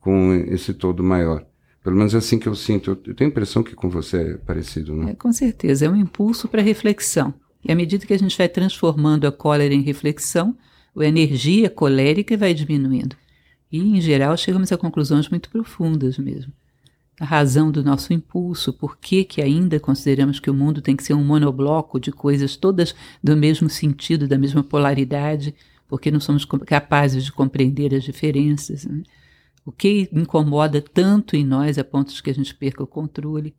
com 0.00 0.32
esse 0.48 0.72
todo 0.72 1.04
maior. 1.04 1.44
Pelo 1.84 1.96
menos 1.96 2.14
é 2.14 2.16
assim 2.16 2.38
que 2.38 2.48
eu 2.48 2.54
sinto. 2.54 2.92
Eu 2.92 3.14
tenho 3.14 3.28
a 3.28 3.30
impressão 3.30 3.62
que 3.62 3.74
com 3.74 3.90
você 3.90 4.16
é 4.16 4.34
parecido, 4.38 4.94
não? 4.94 5.06
É, 5.06 5.14
com 5.14 5.34
certeza. 5.34 5.84
É 5.84 5.90
um 5.90 5.96
impulso 5.96 6.48
para 6.48 6.62
reflexão. 6.62 7.34
E 7.62 7.70
à 7.70 7.74
medida 7.74 8.06
que 8.06 8.14
a 8.14 8.18
gente 8.18 8.38
vai 8.38 8.48
transformando 8.48 9.26
a 9.26 9.32
cólera 9.32 9.74
em 9.74 9.82
reflexão, 9.82 10.56
a 10.96 11.04
energia 11.04 11.68
colérica 11.68 12.38
vai 12.38 12.54
diminuindo. 12.54 13.20
E, 13.72 13.80
em 13.80 14.00
geral, 14.00 14.36
chegamos 14.36 14.70
a 14.70 14.76
conclusões 14.76 15.30
muito 15.30 15.48
profundas 15.48 16.18
mesmo. 16.18 16.52
A 17.18 17.24
razão 17.24 17.70
do 17.72 17.82
nosso 17.82 18.12
impulso, 18.12 18.72
por 18.72 18.98
que, 18.98 19.24
que 19.24 19.40
ainda 19.40 19.80
consideramos 19.80 20.38
que 20.38 20.50
o 20.50 20.54
mundo 20.54 20.82
tem 20.82 20.94
que 20.94 21.02
ser 21.02 21.14
um 21.14 21.24
monobloco 21.24 21.98
de 21.98 22.12
coisas 22.12 22.56
todas 22.56 22.94
do 23.24 23.36
mesmo 23.36 23.70
sentido, 23.70 24.28
da 24.28 24.36
mesma 24.36 24.62
polaridade, 24.62 25.54
porque 25.88 26.10
não 26.10 26.20
somos 26.20 26.44
capazes 26.66 27.24
de 27.24 27.32
compreender 27.32 27.94
as 27.94 28.04
diferenças. 28.04 28.84
Né? 28.84 29.02
O 29.64 29.70
que 29.70 30.08
incomoda 30.12 30.82
tanto 30.82 31.36
em 31.36 31.44
nós 31.44 31.78
a 31.78 31.84
ponto 31.84 32.12
de 32.12 32.22
que 32.22 32.30
a 32.30 32.34
gente 32.34 32.54
perca 32.54 32.82
o 32.82 32.86
controle? 32.86 33.54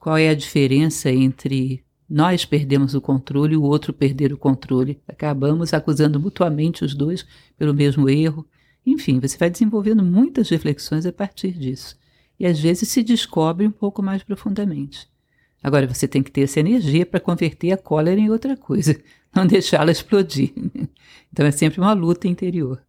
Qual 0.00 0.16
é 0.16 0.28
a 0.28 0.34
diferença 0.34 1.10
entre 1.10 1.84
nós 2.08 2.44
perdemos 2.44 2.94
o 2.94 3.00
controle 3.00 3.54
e 3.54 3.56
o 3.56 3.62
outro 3.62 3.92
perder 3.92 4.32
o 4.32 4.38
controle? 4.38 5.00
Acabamos 5.06 5.72
acusando 5.72 6.18
mutuamente 6.18 6.84
os 6.84 6.94
dois 6.94 7.26
pelo 7.56 7.74
mesmo 7.74 8.08
erro. 8.08 8.46
Enfim, 8.86 9.18
você 9.18 9.36
vai 9.36 9.50
desenvolvendo 9.50 10.04
muitas 10.04 10.48
reflexões 10.48 11.04
a 11.04 11.12
partir 11.12 11.52
disso. 11.52 11.98
E 12.38 12.46
às 12.46 12.60
vezes 12.60 12.88
se 12.88 13.02
descobre 13.02 13.66
um 13.66 13.70
pouco 13.70 14.00
mais 14.00 14.22
profundamente. 14.22 15.08
Agora 15.62 15.86
você 15.86 16.06
tem 16.06 16.22
que 16.22 16.30
ter 16.30 16.42
essa 16.42 16.60
energia 16.60 17.04
para 17.04 17.18
converter 17.18 17.72
a 17.72 17.76
cólera 17.76 18.20
em 18.20 18.30
outra 18.30 18.56
coisa, 18.56 18.96
não 19.34 19.46
deixá-la 19.46 19.90
explodir. 19.90 20.52
Então 21.32 21.44
é 21.44 21.50
sempre 21.50 21.80
uma 21.80 21.92
luta 21.92 22.28
interior. 22.28 22.80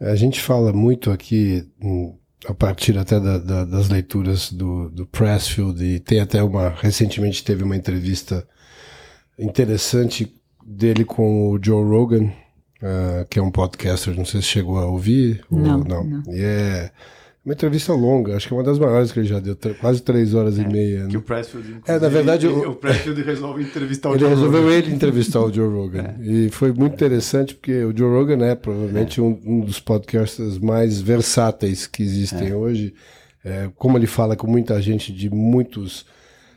A 0.00 0.16
gente 0.16 0.40
fala 0.40 0.72
muito 0.72 1.10
aqui, 1.10 1.64
a 2.46 2.52
partir 2.52 2.98
até 2.98 3.20
da, 3.20 3.38
da, 3.38 3.64
das 3.64 3.88
leituras 3.88 4.52
do, 4.52 4.90
do 4.90 5.06
Pressfield, 5.06 5.82
e 5.82 6.00
tem 6.00 6.20
até 6.20 6.42
uma. 6.42 6.68
Recentemente 6.68 7.44
teve 7.44 7.62
uma 7.62 7.76
entrevista 7.76 8.46
interessante 9.38 10.34
dele 10.66 11.04
com 11.04 11.50
o 11.50 11.58
Joe 11.62 11.84
Rogan, 11.84 12.32
uh, 12.84 13.26
que 13.28 13.38
é 13.38 13.42
um 13.42 13.50
podcaster, 13.50 14.14
não 14.16 14.24
sei 14.24 14.40
se 14.42 14.48
chegou 14.48 14.78
a 14.78 14.86
ouvir. 14.86 15.42
Não, 15.50 15.78
ou 15.80 15.84
não. 15.84 16.04
não. 16.04 16.22
E 16.34 16.40
é 16.42 16.90
uma 17.44 17.52
entrevista 17.52 17.92
longa, 17.92 18.36
acho 18.36 18.48
que 18.48 18.54
é 18.54 18.56
uma 18.56 18.62
das 18.62 18.78
maiores 18.78 19.12
que 19.12 19.18
ele 19.20 19.28
já 19.28 19.38
deu, 19.38 19.54
quase 19.78 20.00
três 20.00 20.32
horas 20.32 20.58
É, 20.58 20.62
e 20.62 20.66
meia. 20.66 21.06
Que 21.06 21.12
né? 21.12 21.18
o 21.18 21.22
Pressfield, 21.22 21.76
É, 21.86 21.98
na 21.98 22.08
verdade, 22.08 22.46
ele- 22.46 22.54
o- 22.54 22.70
o 22.70 22.74
Pressfield 22.74 23.20
resolve 23.22 23.62
entrevistar 23.62 24.08
o 24.08 24.12
Ele 24.12 24.20
Joe 24.20 24.28
resolveu 24.30 24.62
Rogan. 24.62 24.74
ele 24.74 24.94
entrevistar 24.94 25.40
o 25.40 25.52
Joe 25.52 25.68
Rogan. 25.68 26.14
E 26.24 26.48
foi 26.50 26.72
muito 26.72 26.94
interessante 26.94 27.54
porque 27.54 27.84
o 27.84 27.94
Joe 27.96 28.10
Rogan 28.10 28.42
é 28.46 28.54
provavelmente 28.54 29.20
um, 29.20 29.38
um 29.44 29.60
dos 29.60 29.78
podcasters 29.78 30.58
mais 30.58 31.00
versáteis 31.02 31.86
que 31.86 32.02
existem 32.02 32.54
hoje. 32.54 32.94
É, 33.44 33.68
como 33.76 33.98
ele 33.98 34.06
fala 34.06 34.34
com 34.36 34.46
muita 34.46 34.80
gente 34.80 35.12
de 35.12 35.28
muitos 35.28 36.06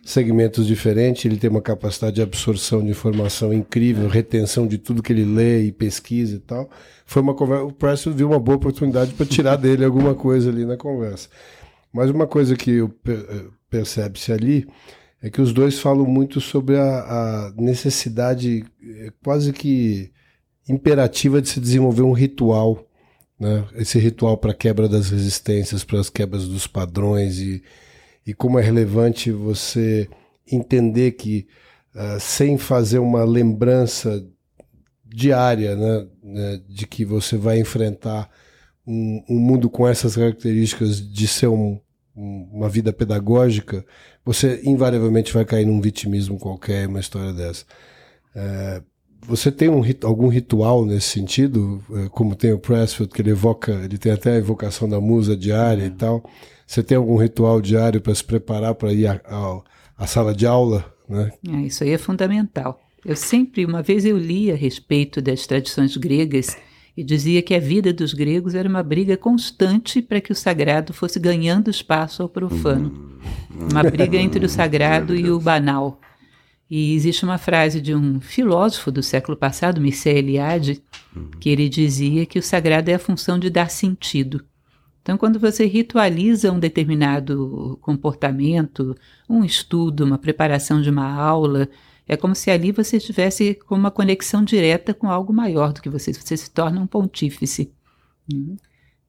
segmentos 0.07 0.65
diferentes, 0.65 1.25
ele 1.25 1.35
tem 1.35 1.49
uma 1.49 1.61
capacidade 1.61 2.15
de 2.15 2.21
absorção 2.21 2.81
de 2.81 2.89
informação 2.89 3.53
incrível, 3.53 4.07
retenção 4.07 4.65
de 4.65 4.77
tudo 4.77 5.03
que 5.03 5.11
ele 5.11 5.25
lê 5.25 5.63
e 5.63 5.71
pesquisa 5.71 6.37
e 6.37 6.39
tal. 6.39 6.69
Foi 7.05 7.21
uma 7.21 7.33
conversa. 7.33 7.65
O 7.65 7.73
Preston 7.73 8.11
viu 8.11 8.29
uma 8.29 8.39
boa 8.39 8.55
oportunidade 8.55 9.13
para 9.13 9.25
tirar 9.25 9.57
dele 9.57 9.83
alguma 9.83 10.15
coisa 10.15 10.49
ali 10.49 10.65
na 10.65 10.77
conversa. 10.77 11.27
Mas 11.91 12.09
uma 12.09 12.25
coisa 12.25 12.55
que 12.55 12.79
eh, 12.79 13.45
percebe-se 13.69 14.31
ali 14.31 14.65
é 15.21 15.29
que 15.29 15.41
os 15.41 15.51
dois 15.51 15.77
falam 15.77 16.05
muito 16.05 16.39
sobre 16.39 16.77
a, 16.77 16.99
a 16.99 17.53
necessidade 17.57 18.63
eh, 18.81 19.11
quase 19.21 19.51
que 19.51 20.09
imperativa 20.69 21.41
de 21.41 21.49
se 21.49 21.59
desenvolver 21.59 22.03
um 22.03 22.13
ritual, 22.13 22.87
né? 23.37 23.65
Esse 23.75 23.99
ritual 23.99 24.37
para 24.37 24.53
quebra 24.53 24.87
das 24.87 25.09
resistências, 25.09 25.83
para 25.83 25.99
as 25.99 26.09
quebras 26.09 26.47
dos 26.47 26.65
padrões 26.65 27.39
e, 27.39 27.61
e 28.27 28.33
como 28.35 28.59
é 28.59 28.63
relevante 28.63 29.31
você 29.31 30.09
entender 30.51 31.13
que 31.13 31.47
ah, 31.95 32.19
sem 32.19 32.57
fazer 32.57 32.99
uma 32.99 33.23
lembrança 33.25 34.23
diária, 35.05 35.75
né, 35.75 36.07
né, 36.23 36.61
de 36.67 36.85
que 36.85 37.05
você 37.05 37.37
vai 37.37 37.59
enfrentar 37.59 38.29
um, 38.85 39.23
um 39.29 39.39
mundo 39.39 39.69
com 39.69 39.87
essas 39.87 40.15
características 40.15 41.01
de 41.01 41.27
ser 41.27 41.47
um, 41.47 41.79
um- 42.15 42.49
uma 42.53 42.69
vida 42.69 42.93
pedagógica, 42.93 43.85
você 44.25 44.61
invariavelmente 44.63 45.33
vai 45.33 45.45
cair 45.45 45.65
num 45.65 45.81
vitimismo 45.81 46.37
qualquer, 46.39 46.87
uma 46.87 46.99
história 46.99 47.33
dessa. 47.33 47.65
É, 48.35 48.81
você 49.27 49.51
tem 49.51 49.69
um, 49.69 49.81
algum 50.03 50.27
ritual 50.27 50.85
nesse 50.85 51.07
sentido, 51.09 51.83
É, 52.05 52.09
como 52.09 52.35
tem 52.35 52.51
o 52.53 52.59
Pressfield, 52.59 53.13
que 53.13 53.21
ele 53.21 53.31
evoca, 53.31 53.71
ele 53.83 53.97
tem 53.97 54.11
até 54.11 54.31
a 54.33 54.35
evocação 54.37 54.87
da 54.87 55.01
musa 55.01 55.35
diária 55.35 55.85
e 55.85 55.89
tal. 55.91 56.23
Você 56.67 56.83
tem 56.83 56.97
algum 56.97 57.15
ritual 57.15 57.61
diário 57.61 58.01
para 58.01 58.13
se 58.13 58.23
preparar 58.23 58.75
para 58.75 58.91
ir 58.91 59.07
à- 59.07 59.61
sala 60.05 60.35
de 60.35 60.45
aula, 60.45 60.93
né? 61.09 61.31
É, 61.49 61.61
isso 61.61 61.83
aí 61.83 61.91
é 61.91 61.97
fundamental. 61.97 62.79
Eu 63.05 63.15
sempre, 63.15 63.65
uma 63.65 63.81
vez 63.81 64.03
eu 64.05 64.17
li 64.17 64.51
a 64.51 64.55
respeito 64.55 65.21
das 65.21 65.47
tradições 65.47 65.95
gregas 65.95 66.57
e 66.95 67.03
dizia 67.03 67.41
que 67.41 67.55
a 67.55 67.59
vida 67.59 67.93
dos 67.93 68.13
gregos 68.13 68.53
era 68.53 68.67
uma 68.67 68.83
briga 68.83 69.15
constante 69.15 70.01
para 70.01 70.19
que 70.19 70.31
o 70.31 70.35
sagrado 70.35 70.91
fosse 70.93 71.19
ganhando 71.19 71.69
espaço 71.69 72.21
ao 72.21 72.27
profano. 72.27 73.17
Uma 73.71 73.83
briga 73.83 74.17
entre 74.17 74.45
o 74.45 74.49
sagrado 74.49 75.15
e 75.15 75.31
o 75.31 75.39
banal. 75.39 76.01
E 76.69 76.93
existe 76.95 77.23
uma 77.23 77.37
frase 77.37 77.79
de 77.79 77.95
um 77.95 78.19
filósofo 78.19 78.91
do 78.91 79.01
século 79.01 79.37
passado, 79.37 79.79
Mircea 79.79 80.17
Eliade, 80.17 80.83
que 81.39 81.49
ele 81.49 81.69
dizia 81.69 82.25
que 82.25 82.37
o 82.37 82.43
sagrado 82.43 82.91
é 82.91 82.95
a 82.95 82.99
função 82.99 83.39
de 83.39 83.49
dar 83.49 83.69
sentido. 83.71 84.43
Então, 85.07 85.17
quando 85.17 85.39
você 85.39 85.65
ritualiza 85.65 86.51
um 86.51 86.59
determinado 86.59 87.79
comportamento, 87.81 88.93
um 89.29 89.41
estudo, 89.41 90.03
uma 90.03 90.17
preparação 90.17 90.81
de 90.81 90.89
uma 90.89 91.09
aula, 91.09 91.69
é 92.05 92.17
como 92.17 92.35
se 92.35 92.51
ali 92.51 92.73
você 92.73 92.97
estivesse 92.97 93.53
com 93.53 93.75
uma 93.75 93.89
conexão 93.89 94.43
direta 94.43 94.93
com 94.93 95.09
algo 95.09 95.31
maior 95.31 95.71
do 95.71 95.81
que 95.81 95.89
você. 95.89 96.11
Você 96.11 96.35
se 96.35 96.51
torna 96.51 96.81
um 96.81 96.85
pontífice. 96.85 97.71
Hum. 98.29 98.57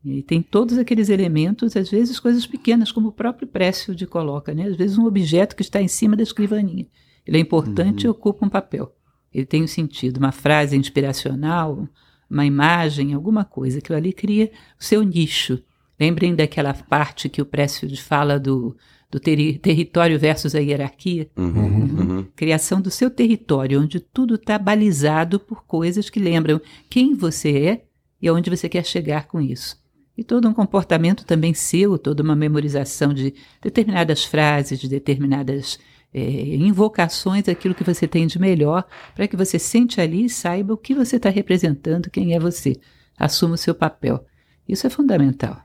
E 0.04 0.22
tem 0.22 0.40
todos 0.40 0.78
aqueles 0.78 1.08
elementos, 1.08 1.76
às 1.76 1.90
vezes 1.90 2.20
coisas 2.20 2.46
pequenas, 2.46 2.92
como 2.92 3.08
o 3.08 3.12
próprio 3.12 3.48
Pressfield 3.48 4.06
coloca, 4.06 4.54
né? 4.54 4.68
às 4.68 4.76
vezes 4.76 4.96
um 4.96 5.04
objeto 5.04 5.56
que 5.56 5.62
está 5.62 5.82
em 5.82 5.88
cima 5.88 6.14
da 6.14 6.22
escrivaninha. 6.22 6.86
Ele 7.26 7.38
é 7.38 7.40
importante 7.40 8.04
e 8.04 8.08
ocupa 8.08 8.46
um 8.46 8.48
papel. 8.48 8.94
Ele 9.34 9.44
tem 9.44 9.64
um 9.64 9.66
sentido, 9.66 10.18
uma 10.18 10.30
frase 10.30 10.76
inspiracional, 10.76 11.88
uma 12.30 12.46
imagem, 12.46 13.14
alguma 13.14 13.44
coisa. 13.44 13.78
Aquilo 13.78 13.98
ali 13.98 14.12
cria 14.12 14.52
o 14.80 14.84
seu 14.84 15.02
nicho. 15.02 15.60
Lembrem 15.98 16.34
daquela 16.34 16.72
parte 16.72 17.28
que 17.28 17.42
o 17.42 17.46
Pressfield 17.46 18.00
fala 18.00 18.38
do, 18.38 18.76
do 19.10 19.18
teri- 19.18 19.58
território 19.58 20.18
versus 20.18 20.54
a 20.54 20.60
hierarquia? 20.60 21.28
Uhum, 21.36 22.26
Criação 22.36 22.80
do 22.80 22.90
seu 22.90 23.10
território, 23.10 23.80
onde 23.80 23.98
tudo 23.98 24.36
está 24.36 24.58
balizado 24.58 25.40
por 25.40 25.64
coisas 25.64 26.08
que 26.08 26.20
lembram 26.20 26.60
quem 26.88 27.14
você 27.14 27.58
é 27.58 27.84
e 28.22 28.28
aonde 28.28 28.48
você 28.50 28.68
quer 28.68 28.84
chegar 28.84 29.26
com 29.26 29.40
isso. 29.40 29.76
E 30.16 30.24
todo 30.24 30.48
um 30.48 30.52
comportamento 30.52 31.24
também 31.24 31.54
seu, 31.54 31.96
toda 31.96 32.22
uma 32.22 32.34
memorização 32.34 33.14
de 33.14 33.34
determinadas 33.62 34.24
frases, 34.24 34.78
de 34.78 34.88
determinadas 34.88 35.78
eh, 36.12 36.56
invocações, 36.56 37.48
aquilo 37.48 37.74
que 37.74 37.84
você 37.84 38.08
tem 38.08 38.26
de 38.26 38.38
melhor, 38.38 38.84
para 39.14 39.28
que 39.28 39.36
você 39.36 39.58
sente 39.60 40.00
ali 40.00 40.24
e 40.24 40.30
saiba 40.30 40.74
o 40.74 40.76
que 40.76 40.94
você 40.94 41.16
está 41.16 41.30
representando, 41.30 42.10
quem 42.10 42.34
é 42.34 42.40
você. 42.40 42.76
Assuma 43.16 43.54
o 43.54 43.58
seu 43.58 43.74
papel. 43.74 44.24
Isso 44.68 44.86
é 44.86 44.90
fundamental. 44.90 45.62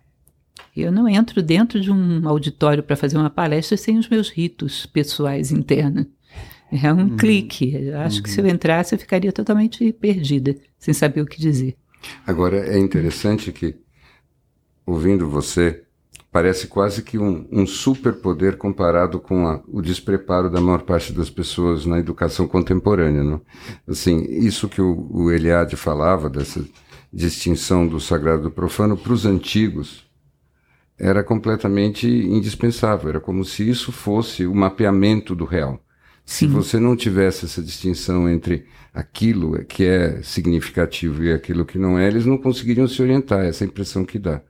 Eu 0.75 0.91
não 0.91 1.07
entro 1.07 1.41
dentro 1.41 1.79
de 1.79 1.91
um 1.91 2.27
auditório 2.27 2.81
para 2.81 2.95
fazer 2.95 3.17
uma 3.17 3.29
palestra 3.29 3.77
sem 3.77 3.97
os 3.97 4.09
meus 4.09 4.29
ritos 4.29 4.85
pessoais 4.87 5.51
internos. 5.51 6.07
É 6.71 6.91
um 6.91 7.01
uhum. 7.01 7.17
clique. 7.17 7.75
Eu 7.75 7.99
acho 7.99 8.17
uhum. 8.17 8.23
que 8.23 8.29
se 8.31 8.41
eu 8.41 8.47
entrasse 8.47 8.95
eu 8.95 8.99
ficaria 8.99 9.31
totalmente 9.31 9.93
perdida, 9.93 10.55
sem 10.79 10.93
saber 10.93 11.21
o 11.21 11.25
que 11.25 11.39
dizer. 11.39 11.77
Agora 12.25 12.57
é 12.57 12.79
interessante 12.79 13.51
que, 13.51 13.75
ouvindo 14.85 15.29
você, 15.29 15.83
parece 16.31 16.65
quase 16.65 17.03
que 17.03 17.19
um, 17.19 17.47
um 17.51 17.67
superpoder 17.67 18.57
comparado 18.57 19.19
com 19.19 19.47
a, 19.47 19.61
o 19.67 19.81
despreparo 19.81 20.49
da 20.49 20.59
maior 20.59 20.81
parte 20.81 21.13
das 21.13 21.29
pessoas 21.29 21.85
na 21.85 21.99
educação 21.99 22.47
contemporânea. 22.47 23.23
Não? 23.23 23.39
Assim, 23.87 24.23
isso 24.23 24.67
que 24.67 24.81
o, 24.81 25.07
o 25.11 25.31
Eliade 25.31 25.75
falava, 25.75 26.27
dessa 26.29 26.65
distinção 27.13 27.87
do 27.87 27.99
sagrado 27.99 28.39
e 28.39 28.43
do 28.45 28.51
profano, 28.51 28.97
para 28.97 29.13
os 29.13 29.27
antigos, 29.27 30.02
era 31.03 31.21
completamente 31.21 32.07
indispensável. 32.07 33.09
Era 33.09 33.19
como 33.19 33.43
se 33.43 33.69
isso 33.69 33.91
fosse 33.91 34.45
o 34.45 34.55
mapeamento 34.55 35.35
do 35.35 35.43
real. 35.43 35.83
Sim. 36.25 36.47
Se 36.47 36.53
você 36.53 36.79
não 36.79 36.95
tivesse 36.95 37.43
essa 37.43 37.61
distinção 37.61 38.29
entre 38.29 38.65
aquilo 38.93 39.65
que 39.65 39.83
é 39.83 40.21
significativo 40.21 41.21
e 41.21 41.33
aquilo 41.33 41.65
que 41.65 41.77
não 41.77 41.99
é, 41.99 42.07
eles 42.07 42.25
não 42.25 42.37
conseguiriam 42.37 42.87
se 42.87 43.01
orientar, 43.01 43.43
essa 43.43 43.65
é 43.65 43.65
a 43.65 43.67
impressão 43.67 44.05
que 44.05 44.17
dá. 44.17 44.41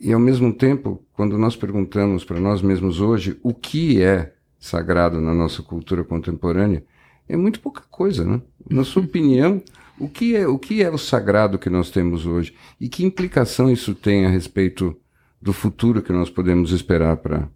E 0.00 0.10
ao 0.14 0.18
mesmo 0.18 0.50
tempo, 0.50 1.04
quando 1.12 1.36
nós 1.36 1.54
perguntamos 1.54 2.24
para 2.24 2.40
nós 2.40 2.62
mesmos 2.62 3.02
hoje 3.02 3.38
o 3.42 3.52
que 3.52 4.02
é 4.02 4.32
sagrado 4.58 5.20
na 5.20 5.34
nossa 5.34 5.62
cultura 5.62 6.02
contemporânea, 6.02 6.82
é 7.28 7.36
muito 7.36 7.60
pouca 7.60 7.82
coisa, 7.90 8.24
né? 8.24 8.40
Na 8.68 8.82
sua 8.82 9.02
opinião, 9.02 9.62
o 9.98 10.08
que 10.08 10.34
é 10.34 10.48
o 10.48 10.58
que 10.58 10.82
é 10.82 10.88
o 10.88 10.96
sagrado 10.96 11.58
que 11.58 11.68
nós 11.68 11.90
temos 11.90 12.24
hoje 12.24 12.54
e 12.80 12.88
que 12.88 13.04
implicação 13.04 13.70
isso 13.70 13.94
tem 13.94 14.24
a 14.24 14.30
respeito 14.30 14.96
do 15.40 15.52
futuro 15.52 16.02
que 16.02 16.12
nós 16.12 16.28
podemos 16.28 16.72
esperar 16.72 17.16
para 17.16 17.48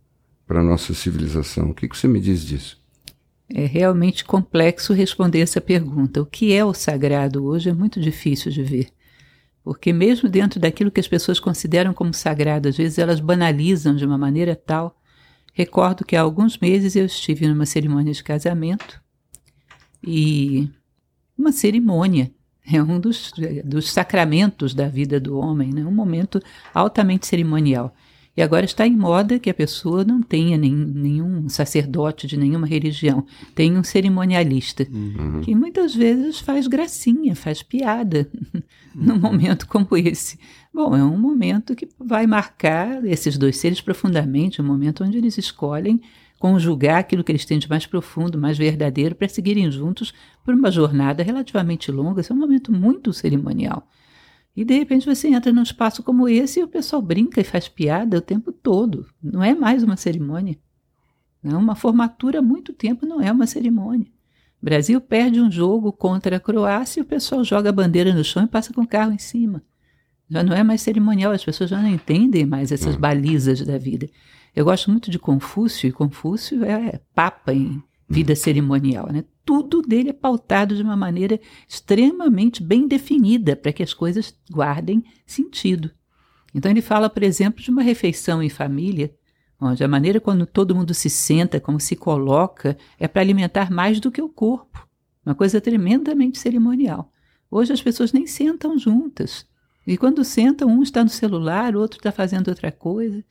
para 0.46 0.62
nossa 0.62 0.92
civilização? 0.94 1.70
O 1.70 1.74
que, 1.74 1.88
que 1.88 1.96
você 1.96 2.06
me 2.06 2.20
diz 2.20 2.44
disso? 2.44 2.82
É 3.48 3.66
realmente 3.66 4.24
complexo 4.24 4.92
responder 4.92 5.40
essa 5.40 5.60
pergunta. 5.60 6.20
O 6.20 6.26
que 6.26 6.52
é 6.52 6.64
o 6.64 6.74
sagrado 6.74 7.44
hoje 7.44 7.70
é 7.70 7.72
muito 7.72 8.00
difícil 8.00 8.50
de 8.50 8.62
ver. 8.62 8.88
Porque, 9.62 9.92
mesmo 9.92 10.28
dentro 10.28 10.60
daquilo 10.60 10.90
que 10.90 11.00
as 11.00 11.08
pessoas 11.08 11.40
consideram 11.40 11.94
como 11.94 12.12
sagrado, 12.12 12.68
às 12.68 12.76
vezes 12.76 12.98
elas 12.98 13.20
banalizam 13.20 13.96
de 13.96 14.04
uma 14.04 14.18
maneira 14.18 14.54
tal. 14.54 15.00
Recordo 15.52 16.04
que 16.04 16.16
há 16.16 16.20
alguns 16.20 16.58
meses 16.58 16.96
eu 16.96 17.06
estive 17.06 17.48
numa 17.48 17.64
cerimônia 17.64 18.12
de 18.12 18.22
casamento 18.22 19.00
e 20.06 20.68
uma 21.36 21.52
cerimônia 21.52 22.30
é 22.70 22.82
um 22.82 22.98
dos, 22.98 23.32
dos 23.64 23.90
sacramentos 23.90 24.74
da 24.74 24.88
vida 24.88 25.20
do 25.20 25.38
homem, 25.38 25.72
né? 25.72 25.84
um 25.84 25.90
momento 25.90 26.40
altamente 26.72 27.26
cerimonial. 27.26 27.94
E 28.36 28.42
agora 28.42 28.64
está 28.64 28.84
em 28.84 28.96
moda 28.96 29.38
que 29.38 29.48
a 29.48 29.54
pessoa 29.54 30.02
não 30.02 30.20
tenha 30.20 30.58
nem, 30.58 30.74
nenhum 30.74 31.48
sacerdote 31.48 32.26
de 32.26 32.36
nenhuma 32.36 32.66
religião, 32.66 33.24
tem 33.54 33.78
um 33.78 33.84
cerimonialista, 33.84 34.84
uhum. 34.90 35.40
que 35.40 35.54
muitas 35.54 35.94
vezes 35.94 36.40
faz 36.40 36.66
gracinha, 36.66 37.36
faz 37.36 37.62
piada 37.62 38.28
num 38.92 39.18
momento 39.18 39.68
como 39.68 39.96
esse. 39.96 40.36
Bom, 40.72 40.96
é 40.96 41.04
um 41.04 41.16
momento 41.16 41.76
que 41.76 41.88
vai 41.96 42.26
marcar 42.26 43.04
esses 43.04 43.38
dois 43.38 43.56
seres 43.56 43.80
profundamente, 43.80 44.60
um 44.60 44.64
momento 44.64 45.04
onde 45.04 45.16
eles 45.16 45.38
escolhem 45.38 46.00
conjugar 46.38 46.98
aquilo 46.98 47.24
que 47.24 47.32
eles 47.32 47.44
têm 47.44 47.58
de 47.58 47.68
mais 47.68 47.86
profundo, 47.86 48.38
mais 48.38 48.58
verdadeiro, 48.58 49.14
para 49.14 49.28
seguirem 49.28 49.70
juntos 49.70 50.12
por 50.44 50.54
uma 50.54 50.70
jornada 50.70 51.22
relativamente 51.22 51.90
longa. 51.90 52.20
Esse 52.20 52.32
é 52.32 52.34
um 52.34 52.38
momento 52.38 52.72
muito 52.72 53.12
cerimonial. 53.12 53.88
E 54.56 54.64
de 54.64 54.74
repente 54.74 55.06
você 55.06 55.28
entra 55.28 55.52
num 55.52 55.62
espaço 55.62 56.02
como 56.02 56.28
esse 56.28 56.60
e 56.60 56.62
o 56.62 56.68
pessoal 56.68 57.02
brinca 57.02 57.40
e 57.40 57.44
faz 57.44 57.68
piada 57.68 58.18
o 58.18 58.20
tempo 58.20 58.52
todo. 58.52 59.06
Não 59.22 59.42
é 59.42 59.54
mais 59.54 59.82
uma 59.82 59.96
cerimônia. 59.96 60.56
Não, 61.42 61.60
uma 61.60 61.74
formatura 61.74 62.38
há 62.38 62.42
muito 62.42 62.72
tempo 62.72 63.04
não 63.04 63.20
é 63.20 63.30
uma 63.30 63.46
cerimônia. 63.46 64.06
O 64.62 64.64
Brasil 64.64 65.00
perde 65.00 65.40
um 65.40 65.50
jogo 65.50 65.92
contra 65.92 66.36
a 66.36 66.40
Croácia 66.40 67.00
e 67.00 67.02
o 67.02 67.06
pessoal 67.06 67.44
joga 67.44 67.68
a 67.68 67.72
bandeira 67.72 68.14
no 68.14 68.24
chão 68.24 68.44
e 68.44 68.48
passa 68.48 68.72
com 68.72 68.80
o 68.80 68.86
carro 68.86 69.12
em 69.12 69.18
cima. 69.18 69.62
Já 70.30 70.42
não 70.42 70.56
é 70.56 70.62
mais 70.62 70.80
cerimonial, 70.80 71.32
as 71.32 71.44
pessoas 71.44 71.68
já 71.68 71.82
não 71.82 71.88
entendem 71.88 72.46
mais 72.46 72.72
essas 72.72 72.96
hum. 72.96 72.98
balizas 72.98 73.60
da 73.60 73.76
vida. 73.76 74.08
Eu 74.54 74.64
gosto 74.64 74.90
muito 74.90 75.10
de 75.10 75.18
Confúcio, 75.18 75.88
e 75.88 75.92
Confúcio 75.92 76.64
é 76.64 77.00
papa 77.14 77.52
em 77.52 77.82
vida 78.08 78.36
cerimonial, 78.36 79.10
né? 79.12 79.24
Tudo 79.44 79.82
dele 79.82 80.10
é 80.10 80.12
pautado 80.12 80.76
de 80.76 80.82
uma 80.82 80.96
maneira 80.96 81.40
extremamente 81.68 82.62
bem 82.62 82.86
definida 82.86 83.56
para 83.56 83.72
que 83.72 83.82
as 83.82 83.92
coisas 83.92 84.34
guardem 84.50 85.04
sentido. 85.26 85.90
Então 86.54 86.70
ele 86.70 86.80
fala, 86.80 87.10
por 87.10 87.22
exemplo, 87.22 87.62
de 87.62 87.70
uma 87.70 87.82
refeição 87.82 88.42
em 88.42 88.48
família, 88.48 89.12
onde 89.60 89.82
a 89.82 89.88
maneira 89.88 90.20
quando 90.20 90.46
todo 90.46 90.74
mundo 90.74 90.94
se 90.94 91.10
senta, 91.10 91.60
como 91.60 91.80
se 91.80 91.96
coloca, 91.96 92.76
é 92.98 93.08
para 93.08 93.22
alimentar 93.22 93.70
mais 93.70 93.98
do 93.98 94.10
que 94.10 94.22
o 94.22 94.28
corpo. 94.28 94.86
Uma 95.26 95.34
coisa 95.34 95.60
tremendamente 95.60 96.38
cerimonial. 96.38 97.10
Hoje 97.50 97.72
as 97.72 97.82
pessoas 97.82 98.12
nem 98.12 98.26
sentam 98.26 98.78
juntas. 98.78 99.46
E 99.86 99.96
quando 99.96 100.24
sentam, 100.24 100.68
um 100.68 100.82
está 100.82 101.02
no 101.02 101.10
celular, 101.10 101.74
o 101.74 101.80
outro 101.80 101.98
está 101.98 102.12
fazendo 102.12 102.48
outra 102.48 102.70
coisa. 102.70 103.22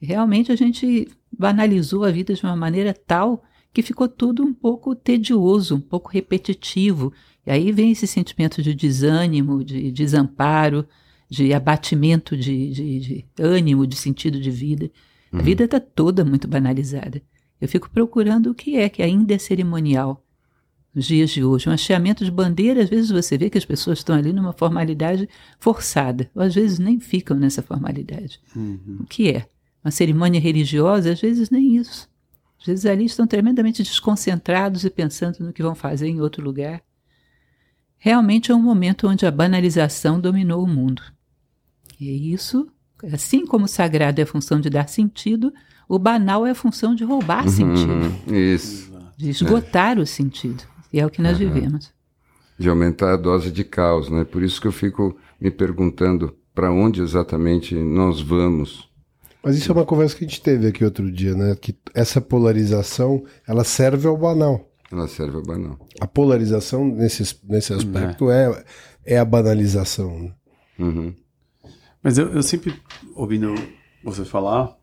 Realmente 0.00 0.52
a 0.52 0.56
gente 0.56 1.08
banalizou 1.36 2.04
a 2.04 2.10
vida 2.10 2.34
de 2.34 2.42
uma 2.42 2.56
maneira 2.56 2.94
tal 2.94 3.42
que 3.72 3.82
ficou 3.82 4.08
tudo 4.08 4.42
um 4.42 4.52
pouco 4.52 4.94
tedioso, 4.94 5.76
um 5.76 5.80
pouco 5.80 6.10
repetitivo. 6.10 7.12
E 7.46 7.50
aí 7.50 7.72
vem 7.72 7.92
esse 7.92 8.06
sentimento 8.06 8.62
de 8.62 8.74
desânimo, 8.74 9.62
de 9.62 9.90
desamparo, 9.90 10.86
de 11.28 11.52
abatimento 11.52 12.36
de, 12.36 12.70
de, 12.70 13.00
de 13.00 13.26
ânimo, 13.38 13.86
de 13.86 13.96
sentido 13.96 14.40
de 14.40 14.50
vida. 14.50 14.90
Uhum. 15.32 15.40
A 15.40 15.42
vida 15.42 15.64
está 15.64 15.78
toda 15.78 16.24
muito 16.24 16.48
banalizada. 16.48 17.20
Eu 17.60 17.68
fico 17.68 17.90
procurando 17.90 18.50
o 18.50 18.54
que 18.54 18.76
é 18.76 18.88
que 18.88 19.02
ainda 19.02 19.34
é 19.34 19.38
cerimonial 19.38 20.24
nos 20.94 21.06
dias 21.06 21.30
de 21.30 21.44
hoje. 21.44 21.68
Um 21.68 21.72
hasteamento 21.72 22.24
de 22.24 22.30
bandeira, 22.30 22.82
às 22.82 22.88
vezes 22.88 23.10
você 23.10 23.36
vê 23.36 23.50
que 23.50 23.58
as 23.58 23.64
pessoas 23.64 23.98
estão 23.98 24.16
ali 24.16 24.32
numa 24.32 24.52
formalidade 24.52 25.28
forçada, 25.58 26.30
ou 26.34 26.42
às 26.42 26.54
vezes 26.54 26.78
nem 26.78 26.98
ficam 26.98 27.36
nessa 27.36 27.62
formalidade. 27.62 28.40
Uhum. 28.54 28.98
O 29.00 29.06
que 29.06 29.30
é? 29.30 29.46
Uma 29.84 29.90
cerimônia 29.90 30.40
religiosa, 30.40 31.12
às 31.12 31.20
vezes 31.20 31.50
nem 31.50 31.76
isso. 31.76 32.08
Às 32.60 32.66
vezes 32.66 32.86
ali 32.86 33.04
estão 33.04 33.26
tremendamente 33.26 33.82
desconcentrados 33.82 34.84
e 34.84 34.90
pensando 34.90 35.38
no 35.40 35.52
que 35.52 35.62
vão 35.62 35.74
fazer 35.74 36.08
em 36.08 36.20
outro 36.20 36.42
lugar. 36.42 36.82
Realmente 37.98 38.50
é 38.50 38.54
um 38.54 38.62
momento 38.62 39.08
onde 39.08 39.26
a 39.26 39.30
banalização 39.30 40.20
dominou 40.20 40.62
o 40.62 40.68
mundo. 40.68 41.02
E 42.00 42.32
isso, 42.32 42.68
assim 43.12 43.44
como 43.44 43.64
o 43.64 43.68
sagrado 43.68 44.20
é 44.20 44.24
a 44.24 44.26
função 44.26 44.60
de 44.60 44.70
dar 44.70 44.88
sentido, 44.88 45.52
o 45.88 45.98
banal 45.98 46.46
é 46.46 46.50
a 46.50 46.54
função 46.54 46.94
de 46.94 47.04
roubar 47.04 47.44
uhum, 47.44 47.50
sentido. 47.50 48.34
Isso. 48.34 48.92
De 49.16 49.30
esgotar 49.30 49.98
é. 49.98 50.00
o 50.00 50.06
sentido. 50.06 50.62
E 50.92 51.00
é 51.00 51.06
o 51.06 51.10
que 51.10 51.22
nós 51.22 51.40
uhum. 51.40 51.50
vivemos. 51.50 51.92
De 52.58 52.68
aumentar 52.68 53.14
a 53.14 53.16
dose 53.16 53.50
de 53.50 53.64
caos, 53.64 54.08
né? 54.08 54.24
Por 54.24 54.42
isso 54.42 54.60
que 54.60 54.66
eu 54.66 54.72
fico 54.72 55.16
me 55.40 55.50
perguntando 55.50 56.36
para 56.54 56.70
onde 56.72 57.00
exatamente 57.00 57.74
nós 57.74 58.20
vamos 58.20 58.87
mas 59.42 59.56
isso 59.56 59.70
é 59.70 59.74
uma 59.74 59.84
conversa 59.84 60.16
que 60.16 60.24
a 60.24 60.28
gente 60.28 60.40
teve 60.40 60.66
aqui 60.66 60.84
outro 60.84 61.10
dia, 61.10 61.34
né? 61.34 61.56
Que 61.60 61.76
essa 61.94 62.20
polarização, 62.20 63.24
ela 63.46 63.64
serve 63.64 64.08
ao 64.08 64.16
banal. 64.16 64.68
Ela 64.90 65.06
serve 65.06 65.36
ao 65.36 65.42
banal. 65.42 65.78
A 66.00 66.06
polarização, 66.06 66.84
nesse, 66.86 67.38
nesse 67.44 67.72
aspecto, 67.72 68.30
é. 68.30 68.64
é, 69.04 69.14
é 69.14 69.18
a 69.18 69.24
banalização. 69.24 70.18
Né? 70.18 70.32
Uhum. 70.78 71.14
Mas 72.02 72.18
eu, 72.18 72.32
eu 72.32 72.42
sempre, 72.42 72.74
ouvindo 73.14 73.54
você 74.02 74.24
falar, 74.24 74.76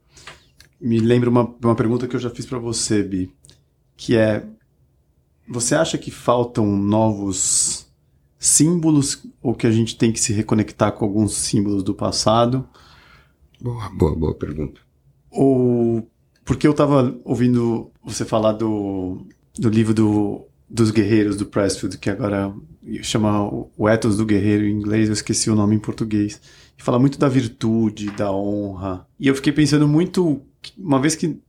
me 0.80 1.00
lembro 1.00 1.30
uma, 1.30 1.54
uma 1.64 1.76
pergunta 1.76 2.08
que 2.08 2.16
eu 2.16 2.20
já 2.20 2.30
fiz 2.30 2.46
para 2.46 2.60
você, 2.60 3.02
Bi, 3.02 3.34
que 3.98 4.16
é, 4.16 4.46
você 5.48 5.76
acha 5.76 5.98
que 5.98 6.12
faltam 6.12 6.66
novos 6.66 7.88
símbolos 8.38 9.26
ou 9.42 9.56
que 9.56 9.66
a 9.66 9.72
gente 9.72 9.98
tem 9.98 10.12
que 10.12 10.20
se 10.20 10.34
reconectar 10.34 10.92
com 10.92 11.04
alguns 11.04 11.34
símbolos 11.36 11.84
do 11.84 11.96
passado? 11.96 12.68
Boa, 13.62 13.90
boa, 13.90 14.16
boa 14.16 14.34
pergunta. 14.36 14.82
Ou 15.32 16.08
porque 16.44 16.68
eu 16.68 16.72
estava 16.72 17.20
ouvindo 17.24 17.92
você 18.04 18.24
falar 18.24 18.54
do, 18.54 19.26
do 19.58 19.68
livro 19.68 19.94
do, 19.94 20.46
dos 20.70 20.92
guerreiros 20.92 21.38
do 21.38 21.46
Pressfield, 21.48 21.98
que 21.98 22.10
agora 22.10 22.54
chama 23.02 23.50
o 23.76 23.90
Ethos 23.90 24.18
do 24.18 24.26
Guerreiro 24.26 24.64
em 24.64 24.72
inglês, 24.72 25.08
eu 25.08 25.14
esqueci 25.14 25.50
o 25.50 25.56
nome 25.56 25.76
em 25.76 25.80
português. 25.80 26.40
E 26.78 26.84
fala 26.84 27.00
muito 27.00 27.18
da 27.18 27.28
virtude, 27.28 28.12
da 28.12 28.32
honra. 28.32 29.08
E 29.20 29.28
eu 29.28 29.36
fiquei 29.36 29.52
pensando 29.52 29.88
muito, 29.88 30.42
uma 30.78 31.02
vez 31.02 31.16
que 31.16 31.40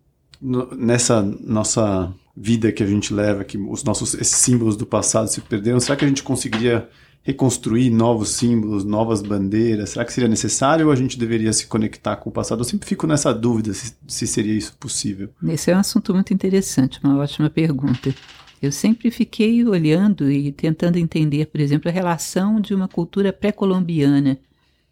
nessa 0.40 1.22
nossa 1.22 2.12
vida 2.34 2.72
que 2.72 2.82
a 2.82 2.86
gente 2.86 3.12
leva, 3.12 3.44
que 3.44 3.58
os 3.58 3.84
nossos 3.84 4.14
esses 4.14 4.36
símbolos 4.36 4.76
do 4.76 4.86
passado 4.86 5.28
se 5.28 5.40
perderam, 5.40 5.80
será 5.80 5.96
que 5.96 6.04
a 6.04 6.08
gente 6.08 6.22
conseguiria 6.22 6.88
reconstruir 7.26 7.90
novos 7.90 8.30
símbolos, 8.30 8.84
novas 8.84 9.20
bandeiras? 9.20 9.90
Será 9.90 10.04
que 10.04 10.12
seria 10.12 10.28
necessário 10.28 10.86
ou 10.86 10.92
a 10.92 10.96
gente 10.96 11.18
deveria 11.18 11.52
se 11.52 11.66
conectar 11.66 12.14
com 12.14 12.30
o 12.30 12.32
passado? 12.32 12.60
Eu 12.60 12.64
sempre 12.64 12.88
fico 12.88 13.04
nessa 13.04 13.34
dúvida 13.34 13.74
se, 13.74 13.96
se 14.06 14.28
seria 14.28 14.54
isso 14.54 14.76
possível. 14.78 15.28
Esse 15.48 15.72
é 15.72 15.76
um 15.76 15.80
assunto 15.80 16.14
muito 16.14 16.32
interessante, 16.32 17.00
uma 17.02 17.18
ótima 17.18 17.50
pergunta. 17.50 18.14
Eu 18.62 18.70
sempre 18.70 19.10
fiquei 19.10 19.64
olhando 19.64 20.30
e 20.30 20.52
tentando 20.52 20.98
entender, 20.98 21.46
por 21.46 21.60
exemplo, 21.60 21.90
a 21.90 21.92
relação 21.92 22.60
de 22.60 22.72
uma 22.72 22.86
cultura 22.86 23.32
pré-colombiana 23.32 24.38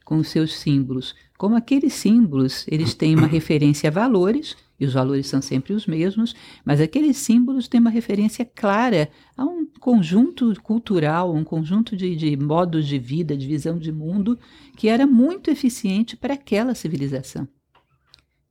com 0.05 0.17
os 0.17 0.27
seus 0.27 0.59
símbolos. 0.59 1.15
Como 1.39 1.55
aqueles 1.55 1.95
símbolos, 1.95 2.67
eles 2.67 2.95
têm 2.95 3.15
uma 3.15 3.29
referência 3.29 3.89
a 3.89 3.93
valores, 3.93 4.57
e 4.85 4.87
os 4.87 4.95
valores 4.95 5.27
são 5.27 5.43
sempre 5.43 5.73
os 5.73 5.87
mesmos, 5.87 6.35
mas 6.65 6.81
aqueles 6.81 7.17
símbolos 7.17 7.67
têm 7.67 7.81
uma 7.81 7.91
referência 7.91 8.45
clara 8.45 9.09
a 9.37 9.45
um 9.45 9.67
conjunto 9.81 10.55
cultural, 10.63 11.35
um 11.35 11.43
conjunto 11.43 11.97
de, 11.97 12.15
de 12.15 12.37
modos 12.37 12.87
de 12.87 12.99
vida, 12.99 13.37
de 13.37 13.47
visão 13.47 13.79
de 13.79 13.91
mundo, 13.91 14.39
que 14.77 14.89
era 14.89 15.07
muito 15.07 15.51
eficiente 15.51 16.17
para 16.17 16.35
aquela 16.35 16.75
civilização. 16.75 17.49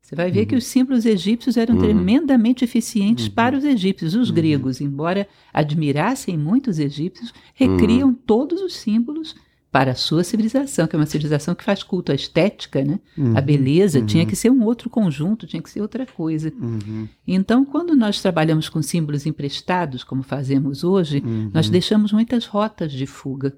Você 0.02 0.15
vai 0.15 0.30
ver 0.30 0.41
uhum. 0.41 0.46
que 0.48 0.56
os 0.58 0.65
símbolos 0.65 1.06
egípcios 1.06 1.56
eram 1.56 1.76
uhum. 1.76 1.82
tremendamente 1.82 2.63
eficientes 2.63 3.28
uhum. 3.28 3.34
para 3.34 3.58
os 3.58 3.63
egípcios. 3.63 4.13
Os 4.13 4.30
uhum. 4.30 4.36
gregos, 4.36 4.82
embora 4.82 5.28
admirassem 5.54 6.38
muito 6.38 6.69
os 6.69 6.78
egípcios, 6.78 7.34
recriam 7.54 8.10
uhum. 8.10 8.13
todos 8.13 8.62
os 8.62 8.76
símbolos 8.76 9.34
para 9.73 9.93
a 9.93 9.95
sua 9.95 10.23
civilização, 10.23 10.86
que 10.86 10.95
é 10.95 10.99
uma 10.99 11.07
civilização 11.07 11.55
que 11.55 11.63
faz 11.63 11.81
culto 11.81 12.12
à 12.12 12.15
estética, 12.15 12.86
né? 12.86 12.99
Uhum, 13.17 13.36
a 13.36 13.41
beleza 13.41 13.97
uhum. 13.97 14.05
tinha 14.05 14.23
que 14.23 14.36
ser 14.36 14.51
um 14.51 14.63
outro 14.63 14.88
conjunto, 14.88 15.47
tinha 15.47 15.63
que 15.63 15.69
ser 15.69 15.81
outra 15.81 16.05
coisa. 16.05 16.53
Uhum. 16.62 17.09
Então, 17.27 17.65
quando 17.65 17.95
nós 17.95 18.21
trabalhamos 18.21 18.69
com 18.69 18.83
símbolos 18.83 19.25
emprestados, 19.25 20.03
como 20.03 20.21
fazemos 20.21 20.83
hoje, 20.83 21.23
uhum. 21.25 21.49
nós 21.51 21.71
deixamos 21.71 22.13
muitas 22.13 22.45
rotas 22.45 22.91
de 22.91 23.07
fuga. 23.07 23.57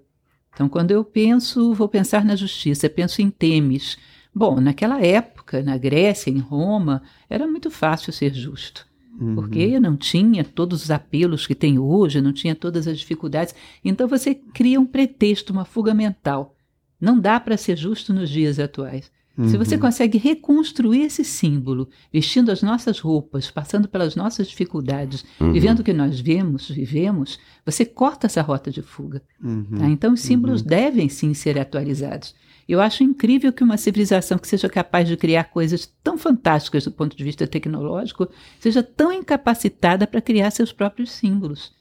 Então, 0.53 0.69
quando 0.69 0.91
eu 0.91 1.03
penso, 1.03 1.73
vou 1.73 1.89
pensar 1.89 2.23
na 2.23 2.37
justiça, 2.37 2.89
penso 2.89 3.21
em 3.21 3.29
Temis. 3.29 3.97
Bom, 4.33 4.61
naquela 4.61 5.05
época, 5.05 5.61
na 5.61 5.77
Grécia, 5.77 6.31
em 6.31 6.39
Roma, 6.39 7.03
era 7.29 7.45
muito 7.45 7.69
fácil 7.69 8.13
ser 8.13 8.33
justo. 8.33 8.87
Uhum. 9.19 9.35
Porque 9.35 9.79
não 9.79 9.95
tinha 9.95 10.43
todos 10.43 10.83
os 10.83 10.91
apelos 10.91 11.47
que 11.47 11.55
tem 11.55 11.79
hoje, 11.79 12.21
não 12.21 12.33
tinha 12.33 12.55
todas 12.55 12.87
as 12.87 12.99
dificuldades. 12.99 13.55
Então 13.83 14.07
você 14.07 14.35
cria 14.35 14.79
um 14.79 14.85
pretexto, 14.85 15.53
uma 15.53 15.65
fuga 15.65 15.93
mental. 15.93 16.55
Não 16.99 17.19
dá 17.19 17.39
para 17.39 17.57
ser 17.57 17.77
justo 17.77 18.13
nos 18.13 18.29
dias 18.29 18.59
atuais. 18.59 19.11
Uhum. 19.37 19.49
Se 19.49 19.57
você 19.57 19.75
uhum. 19.75 19.81
consegue 19.81 20.17
reconstruir 20.17 21.01
esse 21.01 21.23
símbolo, 21.23 21.89
vestindo 22.11 22.51
as 22.51 22.61
nossas 22.61 22.99
roupas, 22.99 23.51
passando 23.51 23.87
pelas 23.87 24.15
nossas 24.15 24.47
dificuldades, 24.47 25.25
uhum. 25.39 25.51
vivendo 25.51 25.79
o 25.79 25.83
que 25.83 25.91
nós 25.91 26.19
vemos, 26.19 26.69
vivemos, 26.69 27.37
você 27.65 27.83
corta 27.83 28.27
essa 28.27 28.41
rota 28.41 28.71
de 28.71 28.81
fuga. 28.81 29.21
Uhum. 29.43 29.65
Tá? 29.77 29.89
Então, 29.89 30.13
os 30.13 30.21
símbolos 30.21 30.61
uhum. 30.61 30.67
devem 30.67 31.09
sim 31.09 31.33
ser 31.33 31.59
atualizados. 31.59 32.33
Eu 32.67 32.81
acho 32.81 33.03
incrível 33.03 33.53
que 33.53 33.63
uma 33.63 33.77
civilização 33.77 34.39
que 34.39 34.47
seja 34.47 34.67
capaz 34.67 35.07
de 35.07 35.15
criar 35.15 35.45
coisas 35.45 35.91
tão 36.03 36.17
fantásticas 36.17 36.83
do 36.83 36.91
ponto 36.91 37.15
de 37.15 37.23
vista 37.23 37.45
tecnológico 37.45 38.27
seja 38.59 38.81
tão 38.81 39.11
incapacitada 39.13 40.07
para 40.07 40.21
criar 40.21 40.49
seus 40.49 40.71
próprios 40.71 41.11
símbolos. 41.11 41.73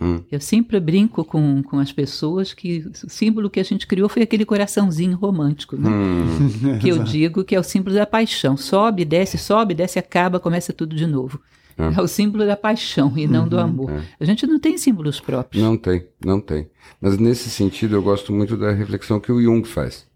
Hum. 0.00 0.20
Eu 0.32 0.40
sempre 0.40 0.80
brinco 0.80 1.24
com, 1.24 1.62
com 1.62 1.78
as 1.78 1.92
pessoas 1.92 2.52
que 2.52 2.84
o 3.04 3.08
símbolo 3.08 3.48
que 3.48 3.60
a 3.60 3.62
gente 3.62 3.86
criou 3.86 4.08
foi 4.08 4.22
aquele 4.22 4.44
coraçãozinho 4.44 5.16
romântico, 5.16 5.76
né? 5.76 5.88
Hum. 5.88 6.78
que 6.80 6.88
eu 6.88 7.04
digo 7.04 7.44
que 7.44 7.54
é 7.54 7.60
o 7.60 7.62
símbolo 7.62 7.94
da 7.94 8.04
paixão. 8.04 8.56
Sobe, 8.56 9.04
desce, 9.04 9.38
sobe, 9.38 9.74
desce, 9.74 10.00
acaba, 10.00 10.40
começa 10.40 10.72
tudo 10.72 10.96
de 10.96 11.06
novo. 11.06 11.40
É, 11.78 12.00
é 12.00 12.02
o 12.02 12.08
símbolo 12.08 12.44
da 12.44 12.56
paixão 12.56 13.16
e 13.16 13.28
não 13.28 13.44
uhum, 13.44 13.48
do 13.48 13.58
amor. 13.60 13.90
É. 13.92 14.02
A 14.18 14.24
gente 14.24 14.44
não 14.44 14.58
tem 14.58 14.76
símbolos 14.76 15.20
próprios. 15.20 15.62
Não 15.62 15.76
tem, 15.76 16.04
não 16.22 16.40
tem. 16.40 16.68
Mas 17.00 17.16
nesse 17.16 17.48
sentido 17.48 17.94
eu 17.94 18.02
gosto 18.02 18.32
muito 18.32 18.56
da 18.56 18.72
reflexão 18.72 19.20
que 19.20 19.30
o 19.30 19.40
Jung 19.40 19.66
faz 19.66 20.10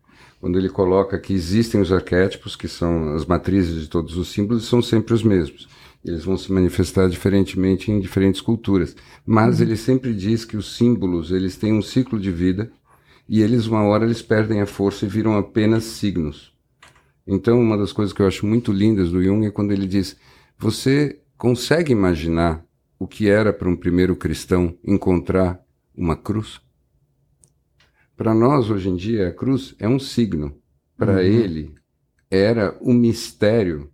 quando 0.46 0.60
ele 0.60 0.68
coloca 0.68 1.18
que 1.18 1.32
existem 1.32 1.80
os 1.80 1.90
arquétipos, 1.90 2.54
que 2.54 2.68
são 2.68 3.16
as 3.16 3.26
matrizes 3.26 3.82
de 3.82 3.88
todos 3.88 4.16
os 4.16 4.28
símbolos, 4.28 4.68
são 4.68 4.80
sempre 4.80 5.12
os 5.12 5.24
mesmos. 5.24 5.68
Eles 6.04 6.24
vão 6.24 6.36
se 6.36 6.52
manifestar 6.52 7.08
diferentemente 7.08 7.90
em 7.90 7.98
diferentes 7.98 8.40
culturas. 8.40 8.94
Mas 9.26 9.60
ele 9.60 9.76
sempre 9.76 10.14
diz 10.14 10.44
que 10.44 10.56
os 10.56 10.76
símbolos, 10.76 11.32
eles 11.32 11.56
têm 11.56 11.72
um 11.72 11.82
ciclo 11.82 12.16
de 12.20 12.30
vida 12.30 12.70
e 13.28 13.42
eles, 13.42 13.66
uma 13.66 13.82
hora, 13.82 14.04
eles 14.04 14.22
perdem 14.22 14.60
a 14.60 14.66
força 14.66 15.04
e 15.04 15.08
viram 15.08 15.36
apenas 15.36 15.82
signos. 15.82 16.52
Então, 17.26 17.60
uma 17.60 17.76
das 17.76 17.90
coisas 17.90 18.12
que 18.12 18.22
eu 18.22 18.26
acho 18.28 18.46
muito 18.46 18.70
lindas 18.70 19.10
do 19.10 19.20
Jung 19.20 19.44
é 19.44 19.50
quando 19.50 19.72
ele 19.72 19.88
diz: 19.88 20.16
você 20.56 21.18
consegue 21.36 21.90
imaginar 21.90 22.64
o 23.00 23.08
que 23.08 23.28
era 23.28 23.52
para 23.52 23.68
um 23.68 23.74
primeiro 23.74 24.14
cristão 24.14 24.78
encontrar 24.84 25.60
uma 25.92 26.14
cruz? 26.14 26.64
Para 28.16 28.34
nós, 28.34 28.70
hoje 28.70 28.88
em 28.88 28.96
dia, 28.96 29.28
a 29.28 29.32
cruz 29.32 29.74
é 29.78 29.86
um 29.86 29.98
signo. 29.98 30.56
Para 30.96 31.14
uhum. 31.14 31.20
ele, 31.20 31.74
era 32.30 32.76
o 32.80 32.92
mistério 32.92 33.90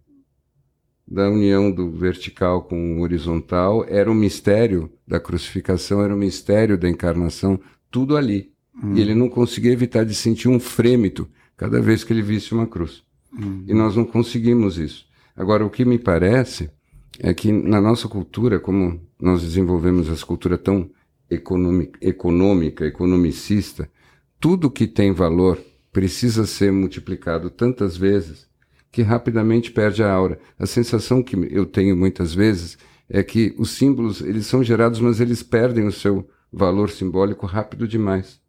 da 1.07 1.29
união 1.29 1.71
do 1.71 1.91
vertical 1.91 2.63
com 2.63 2.99
o 2.99 3.03
horizontal, 3.03 3.85
era 3.89 4.11
o 4.11 4.15
mistério 4.15 4.91
da 5.07 5.19
crucificação, 5.19 6.03
era 6.03 6.15
o 6.15 6.19
mistério 6.19 6.79
da 6.79 6.89
encarnação, 6.89 7.61
tudo 7.91 8.17
ali. 8.17 8.53
Uhum. 8.81 8.97
E 8.97 9.01
ele 9.01 9.15
não 9.15 9.29
conseguia 9.29 9.73
evitar 9.73 10.05
de 10.05 10.15
sentir 10.15 10.49
um 10.49 10.61
frêmito 10.61 11.29
cada 11.57 11.81
vez 11.81 12.05
que 12.05 12.13
ele 12.13 12.23
visse 12.23 12.55
uma 12.55 12.67
cruz. 12.67 13.03
Uhum. 13.33 13.65
E 13.67 13.75
nós 13.75 13.97
não 13.97 14.05
conseguimos 14.05 14.79
isso. 14.79 15.05
Agora, 15.37 15.67
o 15.67 15.71
que 15.71 15.85
me 15.85 15.99
parece 15.99 16.71
é 17.19 17.35
que 17.35 17.51
na 17.51 17.81
nossa 17.81 18.09
cultura, 18.09 18.61
como 18.61 19.01
nós 19.21 19.43
desenvolvemos 19.43 20.09
essa 20.09 20.25
cultura 20.25 20.57
tão 20.57 20.89
econômica, 21.29 21.99
econômica 22.01 22.87
economicista, 22.87 23.91
tudo 24.43 24.69
que 24.69 24.89
tem 24.89 25.13
valor 25.13 25.57
precisa 25.93 26.45
ser 26.47 26.73
multiplicado 26.73 27.49
tantas 27.49 27.97
vezes 27.97 28.49
que 28.91 29.01
rapidamente 29.01 29.71
perde 29.71 30.03
a 30.03 30.13
aura. 30.13 30.41
A 30.59 30.67
sensação 30.67 31.23
que 31.23 31.37
eu 31.49 31.65
tenho 31.65 31.97
muitas 31.97 32.35
vezes 32.35 32.77
é 33.09 33.23
que 33.23 33.55
os 33.57 33.71
símbolos, 33.71 34.21
eles 34.21 34.47
são 34.47 34.65
gerados, 34.65 34.99
mas 34.99 35.21
eles 35.21 35.45
perdem 35.45 35.87
o 35.87 35.93
seu 35.93 36.29
valor 36.53 36.91
simbólico 36.91 37.47
rápido 37.47 37.87
demais. 37.87 38.41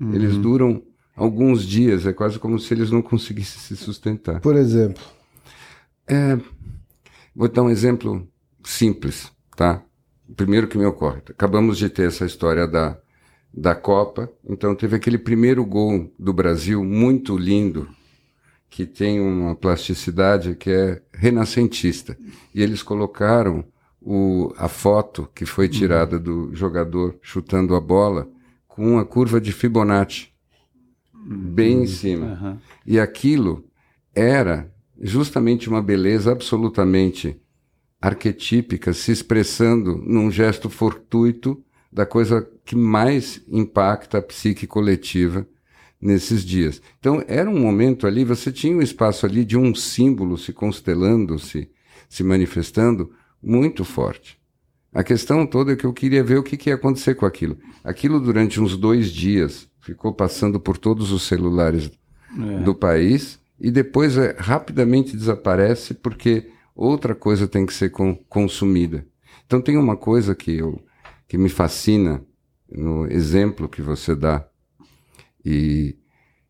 Uhum. 0.00 0.14
Eles 0.14 0.34
duram 0.34 0.82
alguns 1.14 1.62
dias, 1.66 2.06
é 2.06 2.12
quase 2.14 2.38
como 2.38 2.58
se 2.58 2.72
eles 2.72 2.90
não 2.90 3.02
conseguissem 3.02 3.60
se 3.60 3.76
sustentar. 3.76 4.40
Por 4.40 4.56
exemplo? 4.56 5.04
É, 6.08 6.38
vou 7.36 7.48
dar 7.48 7.62
um 7.62 7.70
exemplo 7.70 8.26
simples, 8.64 9.30
tá? 9.54 9.82
O 10.26 10.34
primeiro 10.34 10.68
que 10.68 10.78
me 10.78 10.86
ocorre. 10.86 11.20
Acabamos 11.28 11.76
de 11.76 11.90
ter 11.90 12.08
essa 12.08 12.24
história 12.24 12.66
da 12.66 12.98
da 13.56 13.74
Copa. 13.74 14.30
Então 14.48 14.74
teve 14.74 14.96
aquele 14.96 15.18
primeiro 15.18 15.64
gol 15.64 16.12
do 16.18 16.32
Brasil 16.32 16.84
muito 16.84 17.36
lindo, 17.36 17.88
que 18.68 18.84
tem 18.84 19.20
uma 19.20 19.54
plasticidade 19.54 20.56
que 20.56 20.70
é 20.70 21.02
renascentista. 21.12 22.18
E 22.52 22.62
eles 22.62 22.82
colocaram 22.82 23.64
o, 24.00 24.52
a 24.58 24.68
foto 24.68 25.28
que 25.34 25.46
foi 25.46 25.68
tirada 25.68 26.18
do 26.18 26.54
jogador 26.54 27.16
chutando 27.22 27.74
a 27.74 27.80
bola 27.80 28.28
com 28.66 28.94
uma 28.94 29.04
curva 29.04 29.40
de 29.40 29.52
Fibonacci 29.52 30.34
bem 31.24 31.84
em 31.84 31.86
cima. 31.86 32.38
Uhum. 32.42 32.58
E 32.84 33.00
aquilo 33.00 33.64
era 34.14 34.70
justamente 35.00 35.68
uma 35.68 35.80
beleza 35.80 36.32
absolutamente 36.32 37.40
arquetípica 38.00 38.92
se 38.92 39.12
expressando 39.12 39.96
num 39.96 40.30
gesto 40.30 40.68
fortuito 40.68 41.64
da 41.90 42.04
coisa 42.04 42.46
que 42.64 42.74
mais 42.74 43.42
impacta 43.48 44.18
a 44.18 44.22
psique 44.22 44.66
coletiva 44.66 45.46
nesses 46.00 46.44
dias. 46.44 46.82
Então, 46.98 47.22
era 47.26 47.48
um 47.48 47.58
momento 47.58 48.06
ali, 48.06 48.24
você 48.24 48.50
tinha 48.52 48.76
um 48.76 48.82
espaço 48.82 49.26
ali 49.26 49.44
de 49.44 49.56
um 49.56 49.74
símbolo 49.74 50.36
se 50.36 50.52
constelando, 50.52 51.38
se, 51.38 51.70
se 52.08 52.22
manifestando 52.22 53.12
muito 53.42 53.84
forte. 53.84 54.38
A 54.92 55.02
questão 55.02 55.46
toda 55.46 55.72
é 55.72 55.76
que 55.76 55.84
eu 55.84 55.92
queria 55.92 56.22
ver 56.22 56.38
o 56.38 56.42
que, 56.42 56.56
que 56.56 56.70
ia 56.70 56.76
acontecer 56.76 57.14
com 57.14 57.26
aquilo. 57.26 57.58
Aquilo, 57.82 58.20
durante 58.20 58.60
uns 58.60 58.76
dois 58.76 59.10
dias, 59.10 59.68
ficou 59.80 60.14
passando 60.14 60.60
por 60.60 60.78
todos 60.78 61.10
os 61.10 61.22
celulares 61.24 61.90
é. 62.38 62.62
do 62.62 62.74
país 62.74 63.40
e 63.60 63.70
depois 63.70 64.16
é, 64.16 64.36
rapidamente 64.38 65.16
desaparece 65.16 65.94
porque 65.94 66.48
outra 66.74 67.14
coisa 67.14 67.48
tem 67.48 67.66
que 67.66 67.74
ser 67.74 67.90
consumida. 68.28 69.06
Então, 69.46 69.60
tem 69.60 69.76
uma 69.76 69.96
coisa 69.96 70.34
que 70.34 70.52
eu 70.52 70.80
que 71.26 71.38
me 71.38 71.48
fascina 71.48 72.22
no 72.74 73.06
exemplo 73.10 73.68
que 73.68 73.82
você 73.82 74.14
dá. 74.14 74.46
E 75.44 75.96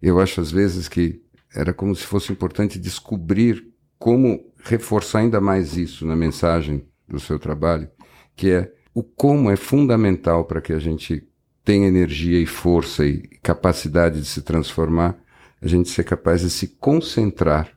eu 0.01 0.21
acho 0.21 0.41
às 0.41 0.51
vezes 0.51 0.89
que 0.89 1.23
era 1.55 1.73
como 1.73 1.95
se 1.95 2.05
fosse 2.05 2.33
importante 2.33 2.79
descobrir 2.79 3.73
como 3.99 4.53
reforçar 4.65 5.21
ainda 5.21 5.41
mais 5.41 5.77
isso 5.77 6.05
na 6.07 6.17
mensagem 6.17 6.87
do 7.09 7.21
seu 7.21 7.39
trabalho, 7.39 7.89
que 8.35 8.51
é 8.51 8.73
o 8.93 9.03
como 9.03 9.51
é 9.51 9.57
fundamental 9.57 10.45
para 10.45 10.61
que 10.61 10.73
a 10.73 10.79
gente 10.79 11.27
tenha 11.65 11.89
energia 11.89 12.39
e 12.39 12.47
força 12.47 13.07
e 13.07 13.23
capacidade 13.43 14.21
de 14.21 14.27
se 14.27 14.43
transformar, 14.43 15.17
a 15.61 15.67
gente 15.67 15.89
ser 15.89 16.05
capaz 16.05 16.43
de 16.43 16.51
se 16.51 16.69
concentrar 16.69 17.73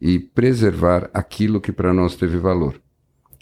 e 0.00 0.18
preservar 0.18 1.10
aquilo 1.12 1.60
que 1.60 1.72
para 1.72 1.92
nós 1.92 2.14
teve 2.14 2.38
valor. 2.38 2.80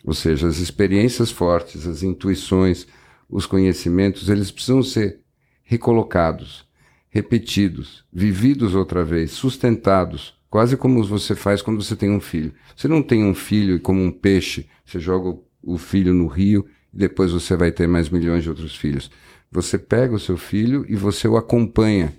Ou 0.05 0.15
seja, 0.15 0.49
as 0.49 0.59
experiências 0.59 1.31
fortes, 1.31 1.87
as 1.87 2.03
intuições, 2.03 2.87
os 3.29 3.47
conhecimentos, 3.47 4.29
eles 4.29 4.51
precisam 4.51 4.83
ser 4.83 5.21
recolocados, 5.63 6.67
repetidos, 7.09 8.05
vividos 8.13 8.75
outra 8.75 9.05
vez, 9.05 9.33
sustentados, 9.33 10.35
quase 10.49 10.77
como 10.77 11.03
você 11.05 11.35
faz 11.35 11.61
quando 11.61 11.83
você 11.83 11.97
tem 11.97 12.11
um 12.11 12.21
filho. 12.21 12.53
Você 12.77 12.87
não 12.87 13.03
tem 13.03 13.25
um 13.25 13.35
filho 13.35 13.81
como 13.81 14.03
um 14.03 14.11
peixe, 14.11 14.69
você 14.85 15.01
joga 15.01 15.39
o 15.63 15.79
filho 15.79 16.15
no 16.15 16.27
rio 16.27 16.67
e 16.93 16.99
depois 16.99 17.33
você 17.33 17.57
vai 17.57 17.73
ter 17.73 17.89
mais 17.89 18.09
milhões 18.09 18.43
de 18.43 18.49
outros 18.49 18.77
filhos. 18.77 19.11
Você 19.51 19.79
pega 19.79 20.15
o 20.15 20.21
seu 20.21 20.37
filho 20.37 20.85
e 20.89 20.95
você 20.95 21.27
o 21.27 21.37
acompanha 21.37 22.15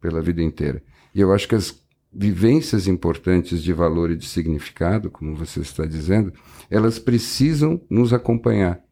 pela 0.00 0.20
vida 0.20 0.42
inteira. 0.42 0.82
E 1.14 1.20
eu 1.20 1.32
acho 1.32 1.48
que 1.48 1.54
as 1.54 1.82
vivências 2.12 2.86
importantes 2.86 3.62
de 3.62 3.72
valor 3.72 4.10
e 4.10 4.16
de 4.16 4.26
significado, 4.26 5.10
como 5.10 5.34
você 5.34 5.60
está 5.60 5.86
dizendo, 5.86 6.32
elas 6.70 6.98
precisam 6.98 7.80
nos 7.88 8.12
acompanhar. 8.12 8.82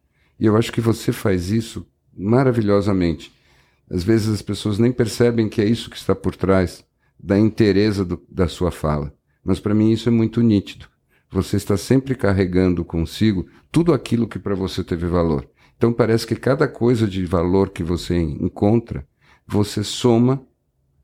E 0.41 0.47
eu 0.47 0.57
acho 0.57 0.71
que 0.71 0.81
você 0.81 1.11
faz 1.11 1.51
isso 1.51 1.85
maravilhosamente. 2.17 3.31
Às 3.87 4.03
vezes 4.03 4.27
as 4.27 4.41
pessoas 4.41 4.79
nem 4.79 4.91
percebem 4.91 5.47
que 5.47 5.61
é 5.61 5.65
isso 5.65 5.87
que 5.87 5.95
está 5.95 6.15
por 6.15 6.35
trás 6.35 6.83
da 7.19 7.37
inteireza 7.37 8.07
da 8.27 8.47
sua 8.47 8.71
fala. 8.71 9.13
Mas 9.43 9.59
para 9.59 9.75
mim 9.75 9.91
isso 9.91 10.09
é 10.09 10.11
muito 10.11 10.41
nítido. 10.41 10.87
Você 11.29 11.57
está 11.57 11.77
sempre 11.77 12.15
carregando 12.15 12.83
consigo 12.83 13.45
tudo 13.71 13.93
aquilo 13.93 14.27
que 14.27 14.39
para 14.39 14.55
você 14.55 14.83
teve 14.83 15.05
valor. 15.05 15.47
Então 15.77 15.93
parece 15.93 16.25
que 16.25 16.35
cada 16.35 16.67
coisa 16.67 17.07
de 17.07 17.23
valor 17.23 17.69
que 17.69 17.83
você 17.83 18.17
encontra, 18.17 19.07
você 19.45 19.83
soma 19.83 20.43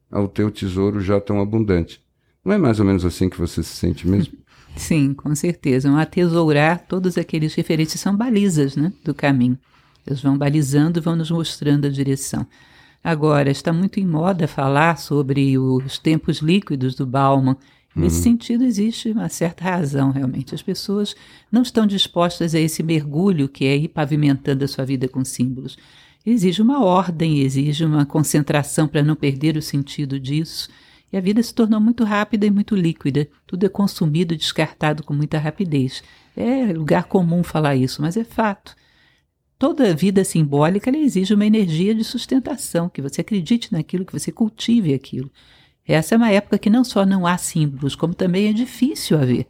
ao 0.10 0.28
teu 0.28 0.50
tesouro 0.50 1.00
já 1.00 1.22
tão 1.22 1.40
abundante. 1.40 2.04
Não 2.44 2.54
é 2.54 2.58
mais 2.58 2.80
ou 2.80 2.86
menos 2.88 3.06
assim 3.06 3.30
que 3.30 3.38
você 3.38 3.62
se 3.62 3.76
sente 3.76 4.08
mesmo? 4.08 4.36
Sim, 4.78 5.14
com 5.14 5.34
certeza. 5.36 5.90
Um 5.90 5.98
atesourar 5.98 6.86
todos 6.88 7.18
aqueles 7.18 7.54
referentes 7.56 8.00
são 8.00 8.16
balizas 8.16 8.76
né, 8.76 8.94
do 9.04 9.14
caminho. 9.14 9.58
Eles 10.06 10.22
vão 10.22 10.38
balizando, 10.38 11.02
vão 11.02 11.16
nos 11.16 11.30
mostrando 11.30 11.86
a 11.86 11.90
direção. 11.90 12.48
Agora, 13.04 13.50
está 13.50 13.72
muito 13.74 14.00
em 14.00 14.06
moda 14.06 14.48
falar 14.48 14.98
sobre 14.98 15.58
os 15.58 15.98
tempos 15.98 16.38
líquidos 16.40 16.96
do 16.96 17.06
Bauman. 17.06 17.58
Nesse 17.96 18.18
uhum. 18.18 18.24
sentido, 18.24 18.64
existe 18.64 19.12
uma 19.12 19.28
certa 19.28 19.64
razão, 19.64 20.12
realmente. 20.12 20.54
As 20.54 20.62
pessoas 20.62 21.16
não 21.52 21.62
estão 21.62 21.88
dispostas 21.88 22.54
a 22.54 22.60
esse 22.60 22.84
mergulho 22.84 23.50
que 23.50 23.66
é 23.66 23.76
ir 23.76 23.88
pavimentando 23.88 24.64
a 24.64 24.68
sua 24.68 24.86
vida 24.86 25.08
com 25.08 25.26
símbolos. 25.26 25.78
Exige 26.26 26.62
uma 26.62 26.84
ordem, 26.84 27.40
exige 27.40 27.86
uma 27.86 28.06
concentração 28.06 28.88
para 28.88 29.02
não 29.02 29.16
perder 29.16 29.58
o 29.58 29.62
sentido 29.62 30.20
disso. 30.20 30.70
E 31.12 31.18
a 31.18 31.22
vida 31.22 31.42
se 31.42 31.54
tornou 31.54 31.80
muito 31.80 32.04
rápida 32.04 32.46
e 32.46 32.52
muito 32.52 32.76
líquida. 32.76 33.28
Tudo 33.46 33.66
é 33.66 33.70
consumido 33.70 34.34
e 34.34 34.38
descartado 34.38 35.04
com 35.04 35.14
muita 35.14 35.38
rapidez. 35.38 36.04
É 36.36 36.74
lugar 36.74 37.06
comum 37.06 37.44
falar 37.44 37.76
isso, 37.76 38.02
mas 38.02 38.18
é 38.18 38.24
fato. 38.24 38.76
Toda 39.58 39.96
vida 39.96 40.24
simbólica 40.24 40.96
exige 40.96 41.34
uma 41.34 41.46
energia 41.46 41.96
de 41.96 42.04
sustentação, 42.04 42.90
que 42.90 43.02
você 43.02 43.22
acredite 43.22 43.72
naquilo, 43.72 44.06
que 44.06 44.14
você 44.14 44.32
cultive 44.32 44.94
aquilo. 44.94 45.32
Essa 45.88 46.14
é 46.14 46.18
uma 46.18 46.30
época 46.30 46.60
que 46.60 46.70
não 46.70 46.84
só 46.84 47.06
não 47.06 47.26
há 47.26 47.38
símbolos, 47.38 47.96
como 47.96 48.14
também 48.14 48.50
é 48.50 48.54
difícil 48.54 49.18
haver, 49.18 49.48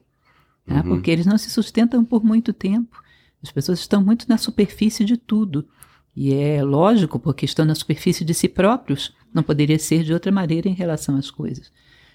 né? 0.66 0.78
uhum. 0.78 0.84
porque 0.84 1.12
eles 1.12 1.26
não 1.26 1.38
se 1.38 1.50
sustentam 1.50 2.06
por 2.06 2.24
muito 2.24 2.54
tempo. 2.54 3.02
As 3.42 3.52
pessoas 3.52 3.80
estão 3.80 4.04
muito 4.04 4.30
na 4.30 4.38
superfície 4.38 5.04
de 5.04 5.18
tudo. 5.18 5.68
E 6.16 6.34
é 6.34 6.64
lógico, 6.64 7.20
porque 7.20 7.46
estão 7.46 7.66
na 7.66 7.76
superfície 7.76 8.24
de 8.24 8.34
si 8.34 8.48
próprios, 8.48 9.14
não 9.34 9.44
poderia 9.44 9.80
ser 9.80 10.04
de 10.04 10.14
outra 10.14 10.32
maneira 10.32 10.68
em 10.68 10.74
relação 10.74 11.16
às 11.18 11.30
coisas. 11.30 11.72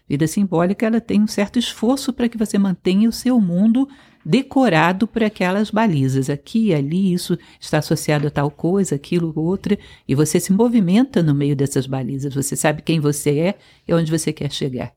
Vida 0.09 0.27
simbólica 0.27 0.87
ela 0.87 1.01
tem 1.01 1.23
um 1.23 1.27
certo 1.27 1.59
esforço 1.59 2.13
para 2.13 2.29
que 2.29 2.37
você 2.37 2.59
mantenha 2.59 3.09
o 3.09 3.13
seu 3.13 3.41
mundo 3.41 3.89
decorado 4.25 5.07
por 5.07 5.23
aquelas 5.23 5.71
balizas. 5.71 6.29
Aqui 6.29 6.75
ali 6.75 7.13
isso 7.13 7.39
está 7.61 7.79
associado 7.79 8.27
a 8.27 8.31
tal 8.31 8.51
coisa, 8.51 8.95
aquilo, 8.95 9.33
outra, 9.35 9.79
e 10.07 10.15
você 10.15 10.39
se 10.39 10.53
movimenta 10.53 11.23
no 11.23 11.35
meio 11.35 11.57
dessas 11.57 11.87
balizas. 11.87 12.35
Você 12.35 12.57
sabe 12.57 12.83
quem 12.83 13.01
você 13.01 13.39
é 13.39 13.59
e 13.87 13.95
onde 13.95 14.11
você 14.11 14.33
quer 14.33 14.51
chegar. 14.51 14.93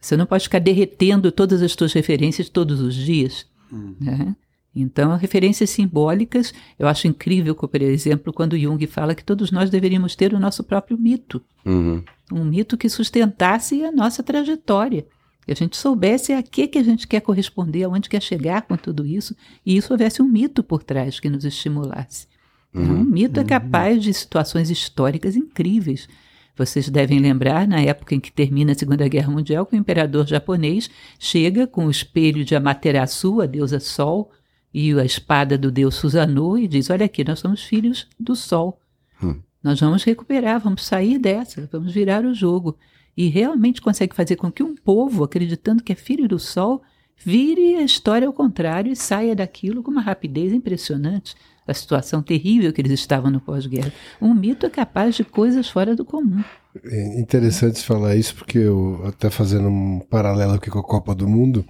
Você 0.00 0.16
não 0.16 0.26
pode 0.26 0.44
ficar 0.44 0.58
derretendo 0.58 1.32
todas 1.32 1.62
as 1.62 1.72
suas 1.72 1.92
referências 1.92 2.48
todos 2.48 2.80
os 2.80 2.94
dias. 2.94 3.46
Hum. 3.72 3.94
Né? 4.00 4.36
Então, 4.74 5.16
referências 5.16 5.70
simbólicas, 5.70 6.52
eu 6.78 6.88
acho 6.88 7.06
incrível, 7.06 7.54
por 7.54 7.80
exemplo, 7.80 8.32
quando 8.32 8.58
Jung 8.58 8.84
fala 8.86 9.14
que 9.14 9.24
todos 9.24 9.52
nós 9.52 9.70
deveríamos 9.70 10.16
ter 10.16 10.34
o 10.34 10.40
nosso 10.40 10.64
próprio 10.64 10.98
mito. 10.98 11.40
Uhum. 11.64 12.02
Um 12.32 12.44
mito 12.44 12.76
que 12.76 12.88
sustentasse 12.88 13.84
a 13.84 13.92
nossa 13.92 14.22
trajetória. 14.22 15.06
Que 15.46 15.52
a 15.52 15.54
gente 15.54 15.76
soubesse 15.76 16.32
a 16.32 16.42
que, 16.42 16.66
que 16.66 16.78
a 16.78 16.82
gente 16.82 17.06
quer 17.06 17.20
corresponder, 17.20 17.84
aonde 17.84 18.08
quer 18.08 18.20
chegar 18.20 18.62
com 18.62 18.76
tudo 18.76 19.06
isso, 19.06 19.36
e 19.64 19.76
isso 19.76 19.92
houvesse 19.92 20.20
um 20.20 20.28
mito 20.28 20.62
por 20.64 20.82
trás 20.82 21.20
que 21.20 21.30
nos 21.30 21.44
estimulasse. 21.44 22.26
Uhum. 22.74 22.82
Então, 22.82 22.96
um 22.96 23.04
mito 23.04 23.38
é 23.38 23.42
uhum. 23.42 23.46
é 23.46 23.48
capaz 23.48 24.02
de 24.02 24.12
situações 24.12 24.70
históricas 24.70 25.36
incríveis. 25.36 26.08
Vocês 26.56 26.88
devem 26.88 27.18
lembrar, 27.18 27.66
na 27.66 27.80
época 27.80 28.14
em 28.14 28.20
que 28.20 28.32
termina 28.32 28.72
a 28.72 28.74
Segunda 28.74 29.06
Guerra 29.08 29.30
Mundial, 29.30 29.66
que 29.66 29.74
o 29.74 29.78
imperador 29.78 30.26
japonês 30.26 30.88
chega 31.18 31.66
com 31.66 31.86
o 31.86 31.90
espelho 31.90 32.44
de 32.44 32.54
Amaterasu, 32.54 33.40
a 33.40 33.46
deusa 33.46 33.80
Sol, 33.80 34.30
e 34.74 34.92
a 34.98 35.04
espada 35.04 35.56
do 35.56 35.70
deus 35.70 35.94
Susanoo 35.94 36.58
e 36.58 36.66
diz: 36.66 36.90
Olha 36.90 37.06
aqui, 37.06 37.22
nós 37.22 37.38
somos 37.38 37.62
filhos 37.62 38.08
do 38.18 38.34
Sol. 38.34 38.80
Hum. 39.22 39.40
Nós 39.62 39.78
vamos 39.78 40.02
recuperar, 40.02 40.60
vamos 40.60 40.84
sair 40.84 41.16
dessa, 41.16 41.68
vamos 41.70 41.94
virar 41.94 42.24
o 42.24 42.34
jogo. 42.34 42.76
E 43.16 43.28
realmente 43.28 43.80
consegue 43.80 44.16
fazer 44.16 44.34
com 44.34 44.50
que 44.50 44.64
um 44.64 44.74
povo, 44.74 45.22
acreditando 45.22 45.82
que 45.82 45.92
é 45.92 45.94
filho 45.94 46.26
do 46.26 46.40
Sol, 46.40 46.82
vire 47.16 47.76
a 47.76 47.82
história 47.82 48.26
ao 48.26 48.32
contrário 48.32 48.92
e 48.92 48.96
saia 48.96 49.36
daquilo 49.36 49.80
com 49.82 49.92
uma 49.92 50.02
rapidez 50.02 50.52
impressionante. 50.52 51.36
A 51.66 51.72
situação 51.72 52.20
terrível 52.20 52.70
que 52.74 52.80
eles 52.82 52.92
estavam 52.92 53.30
no 53.30 53.40
pós-guerra. 53.40 53.90
Um 54.20 54.34
mito 54.34 54.66
é 54.66 54.68
capaz 54.68 55.14
de 55.14 55.24
coisas 55.24 55.66
fora 55.66 55.96
do 55.96 56.04
comum. 56.04 56.44
É 56.84 57.18
interessante 57.18 57.82
falar 57.82 58.16
isso, 58.16 58.34
porque 58.34 58.58
eu, 58.58 59.02
até 59.06 59.30
fazendo 59.30 59.68
um 59.68 60.00
paralelo 60.00 60.54
aqui 60.54 60.68
com 60.68 60.80
a 60.80 60.82
Copa 60.82 61.14
do 61.14 61.26
Mundo, 61.26 61.64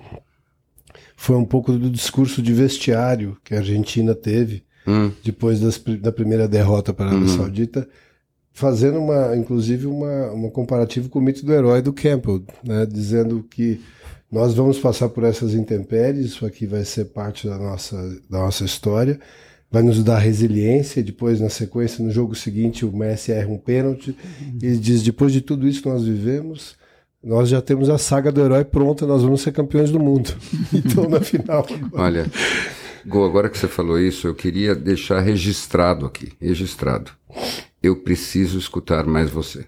foi 1.16 1.36
um 1.36 1.44
pouco 1.44 1.72
do 1.72 1.90
discurso 1.90 2.42
de 2.42 2.52
vestiário 2.52 3.36
que 3.44 3.54
a 3.54 3.58
Argentina 3.58 4.14
teve 4.14 4.64
hum. 4.86 5.10
depois 5.22 5.60
das, 5.60 5.78
da 6.00 6.12
primeira 6.12 6.48
derrota 6.48 6.92
para 6.92 7.06
a 7.06 7.08
Arábia 7.10 7.28
uhum. 7.28 7.36
Saudita, 7.36 7.88
fazendo 8.52 8.98
uma, 8.98 9.36
inclusive 9.36 9.86
uma, 9.86 10.30
uma 10.32 10.50
comparativo 10.50 11.08
com 11.08 11.18
o 11.18 11.22
mito 11.22 11.44
do 11.44 11.52
herói 11.52 11.82
do 11.82 11.92
Campbell, 11.92 12.44
né, 12.62 12.86
dizendo 12.86 13.42
que 13.42 13.80
nós 14.30 14.54
vamos 14.54 14.78
passar 14.78 15.08
por 15.08 15.24
essas 15.24 15.54
intempéries, 15.54 16.26
isso 16.26 16.46
aqui 16.46 16.66
vai 16.66 16.84
ser 16.84 17.06
parte 17.06 17.46
da 17.46 17.56
nossa, 17.58 17.96
da 18.28 18.38
nossa 18.38 18.64
história, 18.64 19.20
vai 19.70 19.82
nos 19.82 20.02
dar 20.02 20.18
resiliência. 20.18 21.02
Depois, 21.02 21.40
na 21.40 21.48
sequência, 21.48 22.04
no 22.04 22.10
jogo 22.10 22.34
seguinte, 22.34 22.84
o 22.84 22.96
Messi 22.96 23.30
erra 23.30 23.48
um 23.48 23.58
pênalti 23.58 24.16
e 24.60 24.76
diz: 24.76 25.02
depois 25.02 25.32
de 25.32 25.40
tudo 25.40 25.68
isso 25.68 25.82
que 25.82 25.88
nós 25.88 26.04
vivemos, 26.04 26.76
nós 27.24 27.48
já 27.48 27.60
temos 27.60 27.88
a 27.88 27.98
saga 27.98 28.30
do 28.30 28.40
herói 28.40 28.64
pronta, 28.64 29.06
nós 29.06 29.22
vamos 29.22 29.40
ser 29.40 29.52
campeões 29.52 29.90
do 29.90 29.98
mundo. 29.98 30.34
Então, 30.72 31.08
na 31.08 31.20
final. 31.20 31.66
Olha, 31.92 32.26
Go, 33.06 33.24
agora 33.24 33.48
que 33.48 33.58
você 33.58 33.68
falou 33.68 33.98
isso, 33.98 34.26
eu 34.26 34.34
queria 34.34 34.74
deixar 34.74 35.20
registrado 35.20 36.06
aqui, 36.06 36.32
registrado. 36.40 37.10
Eu 37.82 37.96
preciso 37.96 38.58
escutar 38.58 39.06
mais 39.06 39.30
você. 39.30 39.66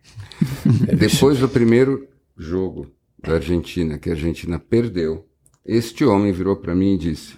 Depois 0.98 1.38
do 1.38 1.48
primeiro 1.48 2.06
jogo 2.36 2.90
da 3.22 3.34
Argentina, 3.34 3.98
que 3.98 4.10
a 4.10 4.12
Argentina 4.12 4.58
perdeu, 4.58 5.26
este 5.64 6.04
homem 6.04 6.32
virou 6.32 6.56
para 6.56 6.74
mim 6.74 6.94
e 6.94 6.98
disse: 6.98 7.34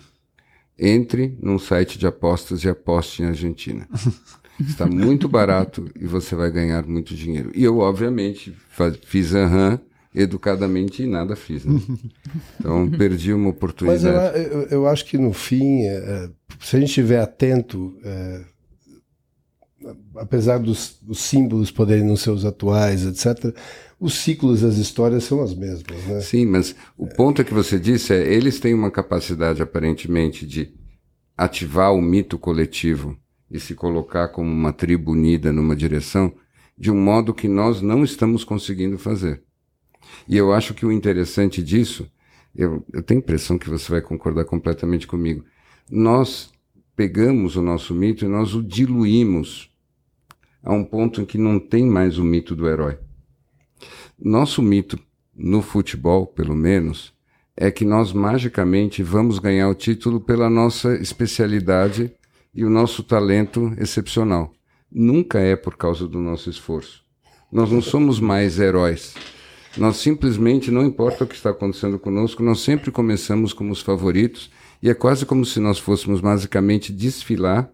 entre 0.79 1.37
num 1.43 1.59
site 1.59 1.99
de 1.99 2.07
apostas 2.07 2.63
e 2.63 2.69
aposte 2.69 3.23
em 3.23 3.27
Argentina. 3.27 3.89
Está 4.61 4.87
muito 4.87 5.29
barato 5.29 5.91
e 5.99 6.07
você 6.07 6.35
vai 6.35 6.51
ganhar 6.51 6.85
muito 6.87 7.15
dinheiro. 7.15 7.51
E 7.55 7.63
eu, 7.63 7.79
obviamente, 7.79 8.57
fiz 9.05 9.35
aham 9.35 9.81
educadamente 10.15 11.03
e 11.03 11.07
nada 11.07 11.37
fiz. 11.37 11.65
Né? 11.65 11.81
Então, 12.59 12.91
perdi 12.91 13.33
uma 13.33 13.51
oportunidade. 13.51 14.05
Mas 14.05 14.37
eu, 14.37 14.53
eu, 14.53 14.63
eu 14.69 14.87
acho 14.89 15.05
que, 15.05 15.17
no 15.17 15.33
fim, 15.33 15.83
é, 15.83 15.97
é, 15.97 16.31
se 16.61 16.77
a 16.77 16.81
gente 16.81 16.89
estiver 16.89 17.21
atento, 17.21 17.97
é, 18.03 18.41
apesar 20.17 20.59
dos, 20.59 20.99
dos, 21.01 21.21
símbolos 21.21 21.71
poderem 21.71 22.05
não 22.05 22.17
ser 22.17 22.31
os 22.31 22.45
atuais, 22.45 23.05
etc., 23.05 23.55
os 24.01 24.15
ciclos 24.15 24.63
das 24.63 24.77
histórias 24.77 25.25
são 25.25 25.41
as 25.41 25.55
mesmas. 25.55 26.05
Né? 26.07 26.21
Sim, 26.21 26.47
mas 26.47 26.75
o 26.97 27.07
ponto 27.07 27.45
que 27.45 27.55
você 27.55 27.79
disse 27.79 28.13
é 28.13 28.33
eles 28.33 28.59
têm 28.59 28.75
uma 28.75 28.91
capacidade, 28.91 29.63
aparentemente, 29.63 30.47
de 30.47 30.73
ativar 31.37 31.95
o 31.95 32.03
mito 32.03 32.39
coletivo 32.39 33.17
e 33.51 33.59
se 33.59 33.75
colocar 33.75 34.29
como 34.29 34.51
uma 34.51 34.73
tribo 34.73 35.13
unida 35.13 35.53
numa 35.53 35.75
direção, 35.75 36.33
de 36.77 36.91
um 36.91 37.01
modo 37.01 37.35
que 37.35 37.49
nós 37.49 37.81
não 37.81 38.05
estamos 38.05 38.45
conseguindo 38.45 38.99
fazer. 38.99 39.43
E 40.29 40.37
eu 40.37 40.53
acho 40.53 40.75
que 40.75 40.87
o 40.87 40.93
interessante 40.93 41.63
disso, 41.63 42.11
eu, 42.55 42.85
eu 42.93 43.03
tenho 43.03 43.21
a 43.21 43.23
impressão 43.23 43.59
que 43.59 43.69
você 43.69 43.91
vai 43.91 44.01
concordar 44.01 44.45
completamente 44.45 45.07
comigo. 45.07 45.45
Nós 45.91 46.53
pegamos 46.95 47.57
o 47.57 47.63
nosso 47.63 47.95
mito 47.95 48.25
e 48.25 48.29
nós 48.29 48.55
o 48.55 48.63
diluímos 48.63 49.71
a 50.63 50.73
um 50.73 50.85
ponto 50.85 51.21
em 51.21 51.25
que 51.25 51.39
não 51.39 51.59
tem 51.59 51.87
mais 51.87 52.19
o 52.19 52.25
mito 52.25 52.55
do 52.55 52.69
herói. 52.69 52.99
Nosso 54.19 54.61
mito, 54.61 54.99
no 55.35 55.63
futebol, 55.63 56.27
pelo 56.27 56.55
menos, 56.55 57.15
é 57.57 57.71
que 57.71 57.85
nós 57.85 58.13
magicamente 58.13 59.03
vamos 59.03 59.39
ganhar 59.39 59.69
o 59.69 59.75
título 59.75 60.21
pela 60.21 60.51
nossa 60.51 60.95
especialidade 60.97 62.13
e 62.59 62.65
o 62.65 62.71
nosso 62.71 63.05
talento 63.05 63.73
excepcional. 63.79 64.53
Nunca 64.91 65.39
é 65.39 65.55
por 65.55 65.77
causa 65.77 66.09
do 66.09 66.19
nosso 66.19 66.51
esforço. 66.51 67.05
Nós 67.53 67.71
não 67.71 67.81
somos 67.81 68.19
mais 68.19 68.59
heróis. 68.59 69.15
Nós 69.77 69.99
simplesmente, 69.99 70.69
não 70.69 70.85
importa 70.85 71.23
o 71.23 71.27
que 71.29 71.37
está 71.37 71.51
acontecendo 71.51 72.01
conosco, 72.01 72.43
nós 72.43 72.59
sempre 72.59 72.91
começamos 72.91 73.53
como 73.53 73.71
os 73.71 73.81
favoritos 73.81 74.51
e 74.83 74.91
é 74.91 74.95
quase 74.95 75.25
como 75.25 75.45
se 75.47 75.61
nós 75.61 75.79
fôssemos 75.79 76.21
basicamente 76.21 76.93
desfilar 76.93 77.71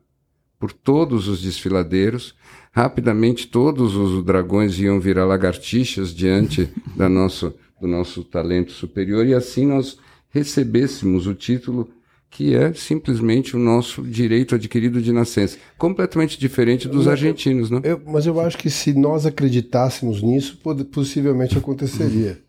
por 0.61 0.71
todos 0.71 1.29
os 1.29 1.41
desfiladeiros. 1.41 2.35
Rapidamente 2.71 3.47
todos 3.47 3.97
os 3.97 4.23
dragões 4.23 4.79
iam 4.79 5.01
virar 5.01 5.25
lagartixas 5.25 6.15
diante 6.15 6.69
da 6.95 7.09
nosso, 7.09 7.55
do 7.81 7.89
nosso 7.89 8.23
talento 8.23 8.73
superior 8.73 9.25
e 9.25 9.33
assim 9.33 9.65
nós 9.65 9.97
recebêssemos 10.29 11.27
o 11.27 11.35
título 11.35 11.89
que 12.35 12.53
é 12.53 12.75
simplesmente 12.75 13.55
o 13.55 13.61
nosso 13.61 14.03
direito 14.03 14.57
adquirido 14.57 15.01
de 15.01 15.13
nascença, 15.13 15.57
completamente 15.79 16.37
diferente 16.37 16.89
dos 16.89 17.07
argentinos, 17.07 17.71
não? 17.71 17.81
Eu, 17.85 18.03
mas 18.05 18.27
eu 18.27 18.41
acho 18.41 18.59
que 18.59 18.69
se 18.69 18.93
nós 18.93 19.25
acreditássemos 19.25 20.21
nisso, 20.21 20.59
possivelmente 20.91 21.57
aconteceria. 21.57 22.43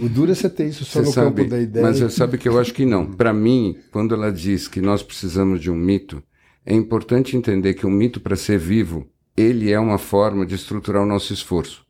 O 0.00 0.08
duro 0.08 0.32
é 0.32 0.34
você 0.34 0.48
ter 0.48 0.68
isso 0.68 0.86
só 0.86 1.00
você 1.00 1.06
no 1.06 1.12
sabe, 1.12 1.36
campo 1.42 1.50
da 1.50 1.60
ideia. 1.60 1.84
Mas 1.84 1.98
você 1.98 2.08
sabe 2.08 2.38
que 2.38 2.48
eu 2.48 2.58
acho 2.58 2.72
que 2.72 2.86
não. 2.86 3.12
Para 3.12 3.30
mim, 3.34 3.76
quando 3.90 4.14
ela 4.14 4.32
diz 4.32 4.68
que 4.68 4.80
nós 4.80 5.02
precisamos 5.02 5.60
de 5.60 5.70
um 5.70 5.76
mito, 5.76 6.22
é 6.64 6.74
importante 6.74 7.36
entender 7.36 7.74
que 7.74 7.84
o 7.84 7.90
um 7.90 7.92
mito, 7.92 8.20
para 8.20 8.36
ser 8.36 8.58
vivo, 8.58 9.06
ele 9.36 9.70
é 9.70 9.78
uma 9.78 9.98
forma 9.98 10.46
de 10.46 10.54
estruturar 10.54 11.02
o 11.02 11.06
nosso 11.06 11.34
esforço. 11.34 11.84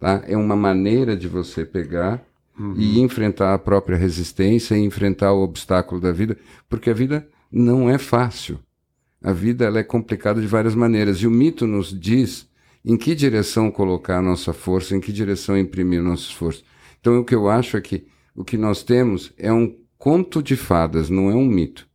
Tá? 0.00 0.24
É 0.26 0.36
uma 0.36 0.56
maneira 0.56 1.16
de 1.16 1.28
você 1.28 1.64
pegar 1.64 2.24
uhum. 2.58 2.74
e 2.76 3.00
enfrentar 3.00 3.54
a 3.54 3.58
própria 3.58 3.96
resistência 3.96 4.76
e 4.76 4.84
enfrentar 4.84 5.32
o 5.32 5.42
obstáculo 5.42 6.00
da 6.00 6.12
vida, 6.12 6.36
porque 6.68 6.90
a 6.90 6.94
vida 6.94 7.28
não 7.50 7.88
é 7.88 7.98
fácil. 7.98 8.58
A 9.22 9.32
vida 9.32 9.64
ela 9.64 9.78
é 9.78 9.82
complicada 9.82 10.40
de 10.40 10.46
várias 10.46 10.74
maneiras 10.74 11.18
e 11.18 11.26
o 11.26 11.30
mito 11.30 11.66
nos 11.66 11.98
diz 11.98 12.48
em 12.84 12.96
que 12.96 13.14
direção 13.14 13.70
colocar 13.70 14.18
a 14.18 14.22
nossa 14.22 14.52
força, 14.52 14.94
em 14.94 15.00
que 15.00 15.12
direção 15.12 15.58
imprimir 15.58 16.00
o 16.00 16.04
nosso 16.04 16.30
esforço. 16.30 16.64
Então 17.00 17.18
o 17.18 17.24
que 17.24 17.34
eu 17.34 17.48
acho 17.48 17.76
é 17.76 17.80
que 17.80 18.06
o 18.34 18.44
que 18.44 18.56
nós 18.56 18.82
temos 18.82 19.32
é 19.36 19.52
um 19.52 19.76
conto 19.98 20.42
de 20.42 20.54
fadas, 20.54 21.10
não 21.10 21.30
é 21.30 21.34
um 21.34 21.46
mito. 21.46 21.88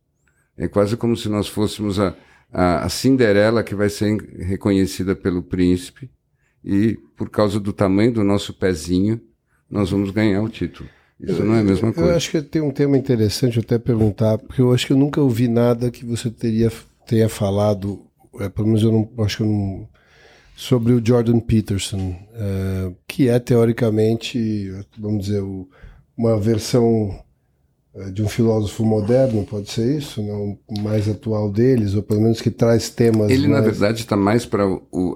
É 0.56 0.68
quase 0.68 0.96
como 0.96 1.16
se 1.16 1.28
nós 1.28 1.48
fôssemos 1.48 1.98
a, 1.98 2.14
a, 2.52 2.84
a 2.84 2.88
Cinderela 2.88 3.62
que 3.62 3.74
vai 3.74 3.88
ser 3.88 4.16
reconhecida 4.40 5.16
pelo 5.16 5.42
príncipe 5.42 6.10
e 6.62 6.98
por 7.16 7.30
causa 7.30 7.58
do 7.58 7.72
tamanho 7.72 8.12
do 8.12 8.22
nosso 8.22 8.52
pezinho 8.52 9.20
nós 9.72 9.90
vamos 9.90 10.10
ganhar 10.10 10.42
o 10.42 10.48
título. 10.48 10.88
Isso 11.18 11.42
não 11.42 11.54
é 11.54 11.60
a 11.60 11.64
mesma 11.64 11.92
coisa. 11.92 12.10
Eu 12.10 12.16
acho 12.16 12.30
que 12.30 12.42
tem 12.42 12.60
um 12.60 12.70
tema 12.70 12.98
interessante 12.98 13.58
até 13.58 13.78
perguntar, 13.78 14.36
porque 14.38 14.60
eu 14.60 14.72
acho 14.72 14.86
que 14.86 14.92
eu 14.92 14.96
nunca 14.96 15.20
ouvi 15.20 15.48
nada 15.48 15.90
que 15.90 16.04
você 16.04 16.30
teria 16.30 16.70
tenha 17.06 17.28
falado, 17.28 18.00
é, 18.40 18.48
pelo 18.48 18.68
menos 18.68 18.82
eu 18.82 18.92
não 18.92 19.24
acho 19.24 19.38
que 19.38 19.42
eu 19.42 19.46
não, 19.46 19.88
sobre 20.56 20.92
o 20.92 21.02
Jordan 21.04 21.40
Peterson, 21.40 22.16
é, 22.34 22.92
que 23.06 23.28
é 23.28 23.38
teoricamente, 23.38 24.70
vamos 24.98 25.26
dizer, 25.26 25.40
o, 25.40 25.68
uma 26.16 26.38
versão 26.38 27.18
de 28.12 28.22
um 28.22 28.28
filósofo 28.28 28.84
moderno, 28.86 29.44
pode 29.44 29.70
ser 29.70 29.98
isso, 29.98 30.22
não 30.22 30.58
mais 30.82 31.06
atual 31.06 31.50
deles, 31.50 31.94
ou 31.94 32.02
pelo 32.02 32.22
menos 32.22 32.40
que 32.40 32.50
traz 32.50 32.88
temas. 32.88 33.30
Ele, 33.30 33.46
mais... 33.46 33.60
na 33.62 33.70
verdade, 33.70 34.00
está 34.00 34.16
mais 34.16 34.46
para 34.46 34.64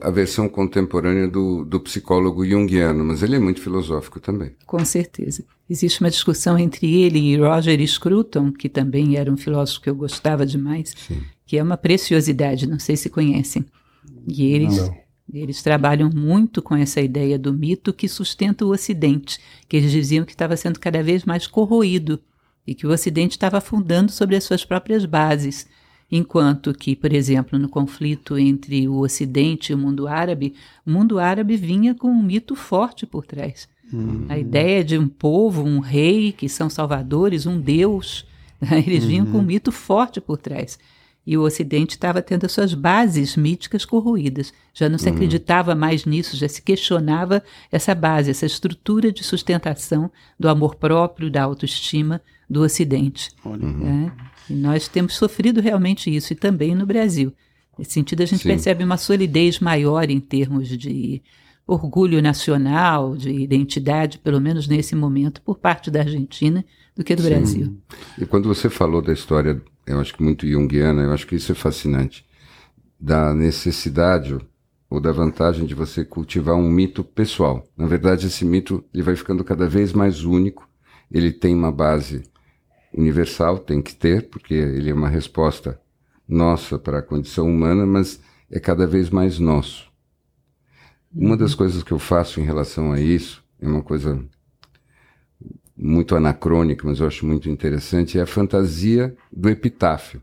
a 0.02 0.10
versão 0.10 0.46
contemporânea 0.46 1.26
do, 1.26 1.64
do 1.64 1.80
psicólogo 1.80 2.44
junguiano, 2.44 3.02
mas 3.02 3.22
ele 3.22 3.36
é 3.36 3.38
muito 3.38 3.62
filosófico 3.62 4.20
também. 4.20 4.50
Com 4.66 4.84
certeza. 4.84 5.42
Existe 5.68 6.00
uma 6.02 6.10
discussão 6.10 6.58
entre 6.58 7.02
ele 7.02 7.18
e 7.18 7.36
Roger 7.36 7.84
Scruton, 7.88 8.52
que 8.52 8.68
também 8.68 9.16
era 9.16 9.32
um 9.32 9.38
filósofo 9.38 9.80
que 9.80 9.88
eu 9.88 9.94
gostava 9.94 10.44
demais, 10.44 10.94
Sim. 11.08 11.22
que 11.46 11.56
é 11.56 11.62
uma 11.62 11.78
preciosidade, 11.78 12.68
não 12.68 12.78
sei 12.78 12.96
se 12.96 13.08
conhecem. 13.08 13.64
E 14.28 14.44
eles. 14.52 14.76
Não. 14.76 15.06
Eles 15.34 15.60
trabalham 15.60 16.08
muito 16.08 16.62
com 16.62 16.76
essa 16.76 17.00
ideia 17.00 17.36
do 17.36 17.52
mito 17.52 17.92
que 17.92 18.06
sustenta 18.06 18.64
o 18.64 18.70
Ocidente, 18.70 19.40
que 19.68 19.76
eles 19.76 19.90
diziam 19.90 20.24
que 20.24 20.30
estava 20.30 20.56
sendo 20.56 20.78
cada 20.78 21.02
vez 21.02 21.24
mais 21.24 21.48
corroído 21.48 22.20
e 22.66 22.74
que 22.74 22.86
o 22.86 22.90
Ocidente 22.90 23.36
estava 23.36 23.58
afundando 23.58 24.10
sobre 24.10 24.36
as 24.36 24.44
suas 24.44 24.64
próprias 24.64 25.04
bases, 25.04 25.66
enquanto 26.10 26.74
que, 26.74 26.96
por 26.96 27.12
exemplo, 27.12 27.58
no 27.58 27.68
conflito 27.68 28.36
entre 28.38 28.88
o 28.88 28.98
Ocidente 28.98 29.70
e 29.70 29.74
o 29.74 29.78
mundo 29.78 30.08
árabe, 30.08 30.54
o 30.84 30.90
mundo 30.90 31.18
árabe 31.18 31.56
vinha 31.56 31.94
com 31.94 32.08
um 32.08 32.22
mito 32.22 32.56
forte 32.56 33.06
por 33.06 33.24
trás. 33.24 33.68
Uhum. 33.92 34.26
A 34.28 34.36
ideia 34.36 34.82
de 34.82 34.98
um 34.98 35.08
povo, 35.08 35.62
um 35.62 35.78
rei, 35.78 36.32
que 36.32 36.48
são 36.48 36.68
salvadores, 36.68 37.46
um 37.46 37.60
deus, 37.60 38.26
né? 38.60 38.82
eles 38.84 39.04
vinham 39.04 39.26
com 39.26 39.38
um 39.38 39.40
uhum. 39.40 39.46
mito 39.46 39.70
forte 39.70 40.20
por 40.20 40.38
trás. 40.38 40.78
E 41.24 41.36
o 41.36 41.42
Ocidente 41.42 41.96
estava 41.96 42.22
tendo 42.22 42.46
as 42.46 42.52
suas 42.52 42.72
bases 42.72 43.36
míticas 43.36 43.84
corroídas. 43.84 44.52
Já 44.72 44.88
não 44.88 44.96
se 44.96 45.08
uhum. 45.08 45.14
acreditava 45.14 45.74
mais 45.74 46.04
nisso, 46.04 46.36
já 46.36 46.48
se 46.48 46.62
questionava 46.62 47.42
essa 47.70 47.96
base, 47.96 48.30
essa 48.30 48.46
estrutura 48.46 49.10
de 49.10 49.24
sustentação 49.24 50.08
do 50.38 50.48
amor 50.48 50.76
próprio, 50.76 51.28
da 51.28 51.42
autoestima 51.42 52.22
do 52.48 52.62
Ocidente. 52.62 53.30
Uhum. 53.44 54.10
E 54.48 54.54
nós 54.54 54.88
temos 54.88 55.14
sofrido 55.14 55.60
realmente 55.60 56.14
isso, 56.14 56.32
e 56.32 56.36
também 56.36 56.74
no 56.74 56.86
Brasil. 56.86 57.32
Nesse 57.78 57.92
sentido, 57.92 58.22
a 58.22 58.26
gente 58.26 58.42
Sim. 58.42 58.48
percebe 58.48 58.84
uma 58.84 58.96
solidez 58.96 59.60
maior 59.60 60.08
em 60.08 60.20
termos 60.20 60.68
de 60.68 61.22
orgulho 61.66 62.22
nacional, 62.22 63.16
de 63.16 63.30
identidade, 63.30 64.18
pelo 64.18 64.40
menos 64.40 64.68
nesse 64.68 64.94
momento, 64.94 65.42
por 65.42 65.58
parte 65.58 65.90
da 65.90 66.00
Argentina, 66.00 66.64
do 66.94 67.02
que 67.02 67.16
do 67.16 67.22
Sim. 67.22 67.28
Brasil. 67.28 67.76
E 68.18 68.24
quando 68.24 68.48
você 68.48 68.70
falou 68.70 69.02
da 69.02 69.12
história 69.12 69.60
eu 69.86 70.00
acho 70.00 70.14
que 70.14 70.22
muito 70.22 70.46
junguiana, 70.46 71.02
eu 71.02 71.12
acho 71.12 71.26
que 71.26 71.36
isso 71.36 71.52
é 71.52 71.54
fascinante, 71.54 72.26
da 72.98 73.32
necessidade 73.32 74.36
ou 74.90 75.00
da 75.00 75.12
vantagem 75.12 75.64
de 75.64 75.74
você 75.74 76.04
cultivar 76.04 76.56
um 76.56 76.68
mito 76.68 77.04
pessoal. 77.04 77.64
Na 77.76 77.86
verdade, 77.86 78.26
esse 78.26 78.44
mito 78.44 78.84
ele 78.92 79.02
vai 79.02 79.14
ficando 79.14 79.44
cada 79.44 79.68
vez 79.68 79.92
mais 79.92 80.24
único, 80.24 80.68
ele 81.10 81.30
tem 81.30 81.54
uma 81.54 81.70
base 81.70 82.22
universal, 82.96 83.58
tem 83.58 83.82
que 83.82 83.94
ter, 83.94 84.28
porque 84.28 84.54
ele 84.54 84.90
é 84.90 84.94
uma 84.94 85.08
resposta 85.08 85.80
nossa 86.26 86.78
para 86.78 86.98
a 86.98 87.02
condição 87.02 87.48
humana, 87.48 87.86
mas 87.86 88.20
é 88.50 88.58
cada 88.58 88.86
vez 88.86 89.10
mais 89.10 89.38
nosso. 89.38 89.86
Uma 91.14 91.36
das 91.36 91.54
coisas 91.54 91.82
que 91.82 91.92
eu 91.92 91.98
faço 91.98 92.40
em 92.40 92.44
relação 92.44 92.92
a 92.92 93.00
isso 93.00 93.44
é 93.60 93.66
uma 93.66 93.82
coisa 93.82 94.22
muito 95.76 96.16
anacrônica, 96.16 96.86
mas 96.86 97.00
eu 97.00 97.06
acho 97.06 97.26
muito 97.26 97.50
interessante, 97.50 98.18
é 98.18 98.22
a 98.22 98.26
fantasia 98.26 99.14
do 99.30 99.48
epitáfio. 99.48 100.22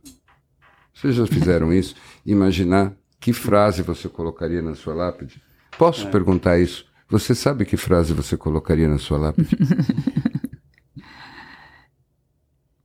Vocês 0.93 1.15
já 1.15 1.27
fizeram 1.27 1.71
isso? 1.73 1.95
Imaginar 2.25 2.93
que 3.19 3.31
frase 3.31 3.81
você 3.81 4.09
colocaria 4.09 4.61
na 4.61 4.75
sua 4.75 4.93
lápide? 4.93 5.41
Posso 5.77 6.07
é. 6.07 6.11
perguntar 6.11 6.59
isso? 6.59 6.85
Você 7.09 7.35
sabe 7.35 7.65
que 7.65 7.77
frase 7.77 8.13
você 8.13 8.35
colocaria 8.35 8.87
na 8.87 8.97
sua 8.97 9.17
lápide? 9.17 9.55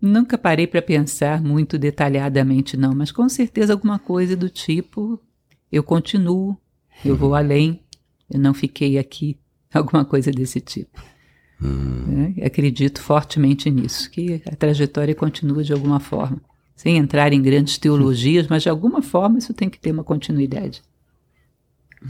Nunca 0.01 0.39
parei 0.39 0.67
para 0.67 0.81
pensar 0.81 1.43
muito 1.43 1.77
detalhadamente, 1.77 2.77
não, 2.77 2.95
mas 2.95 3.11
com 3.11 3.29
certeza 3.29 3.73
alguma 3.73 3.99
coisa 3.99 4.37
do 4.37 4.49
tipo: 4.49 5.21
eu 5.73 5.83
continuo, 5.83 6.57
eu 7.05 7.17
vou 7.17 7.35
além, 7.37 7.83
eu 8.31 8.39
não 8.39 8.55
fiquei 8.55 8.97
aqui, 8.97 9.37
alguma 9.75 10.05
coisa 10.05 10.31
desse 10.31 10.61
tipo. 10.61 11.03
Hum. 11.61 12.05
Né? 12.07 12.35
Acredito 12.45 13.03
fortemente 13.03 13.69
nisso, 13.71 14.09
que 14.11 14.41
a 14.47 14.55
trajetória 14.55 15.15
continua 15.15 15.65
de 15.65 15.73
alguma 15.73 15.99
forma. 15.99 16.41
Sem 16.77 16.97
entrar 16.97 17.33
em 17.33 17.43
grandes 17.43 17.77
teologias, 17.77 18.47
mas 18.47 18.63
de 18.63 18.69
alguma 18.69 19.03
forma 19.03 19.39
isso 19.39 19.53
tem 19.53 19.69
que 19.69 19.81
ter 19.81 19.91
uma 19.91 20.05
continuidade. 20.05 20.81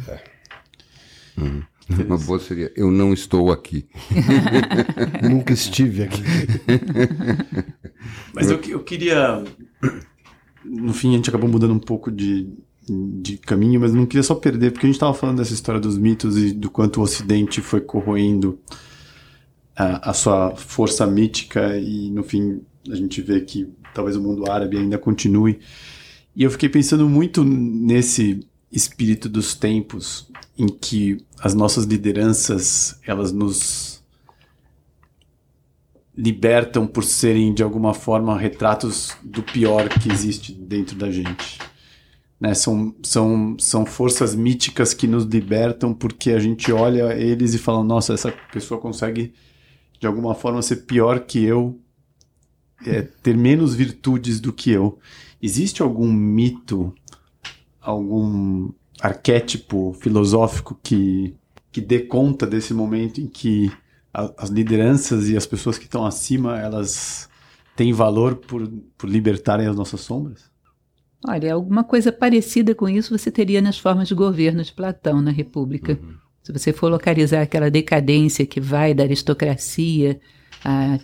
É. 0.06 0.24
Hum. 1.38 1.62
Uma 1.90 2.18
boa 2.18 2.38
seria: 2.38 2.70
Eu 2.76 2.90
não 2.90 3.12
estou 3.12 3.50
aqui. 3.50 3.86
Nunca 5.22 5.52
estive 5.52 6.02
aqui. 6.02 6.22
Mas 8.34 8.50
eu, 8.50 8.60
eu 8.68 8.80
queria. 8.80 9.42
No 10.64 10.92
fim, 10.92 11.12
a 11.12 11.16
gente 11.16 11.30
acabou 11.30 11.48
mudando 11.48 11.72
um 11.72 11.78
pouco 11.78 12.10
de, 12.10 12.52
de 12.88 13.38
caminho, 13.38 13.80
mas 13.80 13.94
não 13.94 14.04
queria 14.04 14.22
só 14.22 14.34
perder, 14.34 14.72
porque 14.72 14.86
a 14.86 14.88
gente 14.88 14.96
estava 14.96 15.14
falando 15.14 15.38
dessa 15.38 15.54
história 15.54 15.80
dos 15.80 15.96
mitos 15.96 16.36
e 16.36 16.52
do 16.52 16.70
quanto 16.70 17.00
o 17.00 17.02
Ocidente 17.02 17.62
foi 17.62 17.80
corroendo 17.80 18.58
a, 19.74 20.10
a 20.10 20.12
sua 20.12 20.54
força 20.56 21.06
mítica 21.06 21.78
e 21.78 22.10
no 22.10 22.22
fim 22.22 22.60
a 22.90 22.96
gente 22.96 23.22
vê 23.22 23.40
que 23.40 23.72
talvez 23.94 24.16
o 24.16 24.20
mundo 24.20 24.50
árabe 24.50 24.76
ainda 24.76 24.98
continue. 24.98 25.58
E 26.36 26.42
eu 26.42 26.50
fiquei 26.50 26.68
pensando 26.68 27.08
muito 27.08 27.42
nesse 27.44 28.46
espírito 28.70 29.28
dos 29.28 29.54
tempos 29.54 30.30
em 30.58 30.66
que 30.66 31.24
as 31.40 31.54
nossas 31.54 31.84
lideranças 31.84 32.98
elas 33.06 33.30
nos 33.30 34.02
libertam 36.16 36.84
por 36.84 37.04
serem 37.04 37.54
de 37.54 37.62
alguma 37.62 37.94
forma 37.94 38.36
retratos 38.36 39.16
do 39.22 39.40
pior 39.40 39.88
que 39.88 40.10
existe 40.10 40.52
dentro 40.52 40.96
da 40.96 41.12
gente. 41.12 41.60
Né? 42.40 42.54
São, 42.54 42.92
são, 43.04 43.56
são 43.56 43.86
forças 43.86 44.34
míticas 44.34 44.92
que 44.92 45.06
nos 45.06 45.24
libertam 45.24 45.94
porque 45.94 46.32
a 46.32 46.40
gente 46.40 46.72
olha 46.72 47.14
eles 47.14 47.54
e 47.54 47.58
fala: 47.58 47.84
nossa, 47.84 48.12
essa 48.12 48.32
pessoa 48.52 48.80
consegue 48.80 49.32
de 50.00 50.06
alguma 50.08 50.34
forma 50.34 50.60
ser 50.60 50.86
pior 50.86 51.20
que 51.20 51.44
eu, 51.44 51.78
é, 52.84 53.02
ter 53.02 53.36
menos 53.36 53.74
virtudes 53.74 54.40
do 54.40 54.52
que 54.52 54.72
eu. 54.72 54.98
Existe 55.40 55.82
algum 55.82 56.12
mito, 56.12 56.92
algum 57.80 58.70
arquétipo 59.00 59.94
filosófico 60.00 60.78
que, 60.82 61.34
que 61.70 61.80
dê 61.80 62.00
conta 62.00 62.46
desse 62.46 62.74
momento 62.74 63.20
em 63.20 63.26
que 63.26 63.72
a, 64.12 64.32
as 64.38 64.50
lideranças 64.50 65.28
e 65.28 65.36
as 65.36 65.46
pessoas 65.46 65.78
que 65.78 65.84
estão 65.84 66.04
acima, 66.04 66.58
elas 66.58 67.28
têm 67.76 67.92
valor 67.92 68.36
por, 68.36 68.68
por 68.96 69.08
libertarem 69.08 69.66
as 69.66 69.76
nossas 69.76 70.00
sombras? 70.00 70.50
Olha, 71.26 71.54
alguma 71.54 71.82
coisa 71.82 72.12
parecida 72.12 72.74
com 72.74 72.88
isso 72.88 73.16
você 73.16 73.30
teria 73.30 73.60
nas 73.60 73.78
formas 73.78 74.08
de 74.08 74.14
governo 74.14 74.62
de 74.62 74.72
Platão 74.72 75.20
na 75.20 75.30
República. 75.30 75.98
Uhum. 76.00 76.14
Se 76.42 76.52
você 76.52 76.72
for 76.72 76.90
localizar 76.90 77.42
aquela 77.42 77.70
decadência 77.70 78.46
que 78.46 78.60
vai 78.60 78.94
da 78.94 79.02
aristocracia 79.02 80.20
à, 80.64 80.98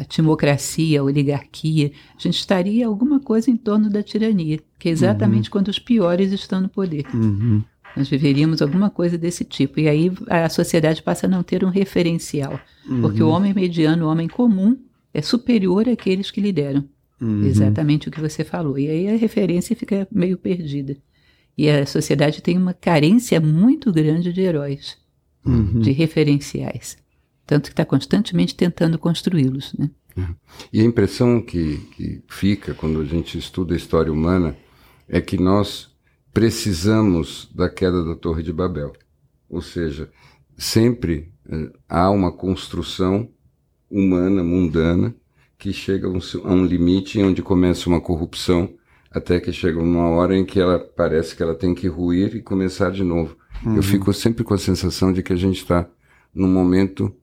à 0.00 0.04
timocracia, 0.04 1.00
à 1.00 1.04
oligarquia, 1.04 1.92
a 2.16 2.20
gente 2.20 2.38
estaria 2.38 2.86
alguma 2.86 3.20
coisa 3.20 3.50
em 3.50 3.56
torno 3.56 3.90
da 3.90 4.02
tirania, 4.02 4.58
que 4.78 4.88
é 4.88 4.92
exatamente 4.92 5.48
uhum. 5.48 5.52
quando 5.52 5.68
os 5.68 5.78
piores 5.78 6.32
estão 6.32 6.60
no 6.60 6.68
poder. 6.68 7.04
Uhum. 7.14 7.62
Nós 7.96 8.08
viveríamos 8.08 8.62
alguma 8.62 8.88
coisa 8.88 9.18
desse 9.18 9.44
tipo. 9.44 9.78
E 9.78 9.88
aí 9.88 10.10
a 10.28 10.48
sociedade 10.48 11.02
passa 11.02 11.26
a 11.26 11.28
não 11.28 11.42
ter 11.42 11.64
um 11.64 11.68
referencial. 11.68 12.58
Porque 13.00 13.22
o 13.22 13.26
uhum. 13.26 13.32
homem 13.32 13.54
mediano, 13.54 14.06
o 14.06 14.10
homem 14.10 14.28
comum, 14.28 14.78
é 15.12 15.20
superior 15.20 15.88
àqueles 15.88 16.30
que 16.30 16.40
lideram. 16.40 16.84
Uhum. 17.20 17.44
Exatamente 17.44 18.08
o 18.08 18.10
que 18.10 18.20
você 18.20 18.44
falou. 18.44 18.78
E 18.78 18.88
aí 18.88 19.08
a 19.08 19.16
referência 19.16 19.76
fica 19.76 20.08
meio 20.10 20.36
perdida. 20.38 20.96
E 21.56 21.68
a 21.68 21.84
sociedade 21.86 22.42
tem 22.42 22.56
uma 22.56 22.72
carência 22.72 23.38
muito 23.40 23.92
grande 23.92 24.32
de 24.32 24.40
heróis, 24.40 24.96
uhum. 25.44 25.80
de 25.80 25.92
referenciais. 25.92 26.96
Tanto 27.46 27.64
que 27.64 27.72
está 27.72 27.84
constantemente 27.84 28.54
tentando 28.54 28.98
construí-los. 28.98 29.74
Né? 29.78 29.90
Uhum. 30.16 30.34
E 30.72 30.80
a 30.80 30.84
impressão 30.84 31.40
que, 31.40 31.78
que 31.96 32.22
fica 32.28 32.74
quando 32.74 33.00
a 33.00 33.04
gente 33.04 33.38
estuda 33.38 33.74
a 33.74 33.76
história 33.76 34.12
humana 34.12 34.56
é 35.08 35.20
que 35.20 35.36
nós 35.36 35.90
precisamos 36.32 37.50
da 37.54 37.68
queda 37.68 38.04
da 38.04 38.14
Torre 38.14 38.42
de 38.42 38.52
Babel. 38.52 38.92
Ou 39.48 39.60
seja, 39.60 40.10
sempre 40.56 41.32
eh, 41.48 41.70
há 41.88 42.10
uma 42.10 42.32
construção 42.32 43.28
humana, 43.90 44.42
mundana, 44.42 45.14
que 45.58 45.72
chega 45.72 46.08
a 46.08 46.52
um 46.52 46.64
limite 46.64 47.22
onde 47.22 47.42
começa 47.42 47.88
uma 47.88 48.00
corrupção, 48.00 48.74
até 49.10 49.38
que 49.38 49.52
chega 49.52 49.78
uma 49.78 50.08
hora 50.08 50.36
em 50.36 50.44
que 50.44 50.58
ela 50.58 50.78
parece 50.78 51.36
que 51.36 51.42
ela 51.42 51.54
tem 51.54 51.74
que 51.74 51.86
ruir 51.86 52.34
e 52.34 52.42
começar 52.42 52.90
de 52.90 53.04
novo. 53.04 53.36
Uhum. 53.64 53.76
Eu 53.76 53.82
fico 53.82 54.12
sempre 54.12 54.42
com 54.42 54.54
a 54.54 54.58
sensação 54.58 55.12
de 55.12 55.22
que 55.22 55.32
a 55.32 55.36
gente 55.36 55.58
está 55.58 55.88
num 56.34 56.48
momento 56.48 57.14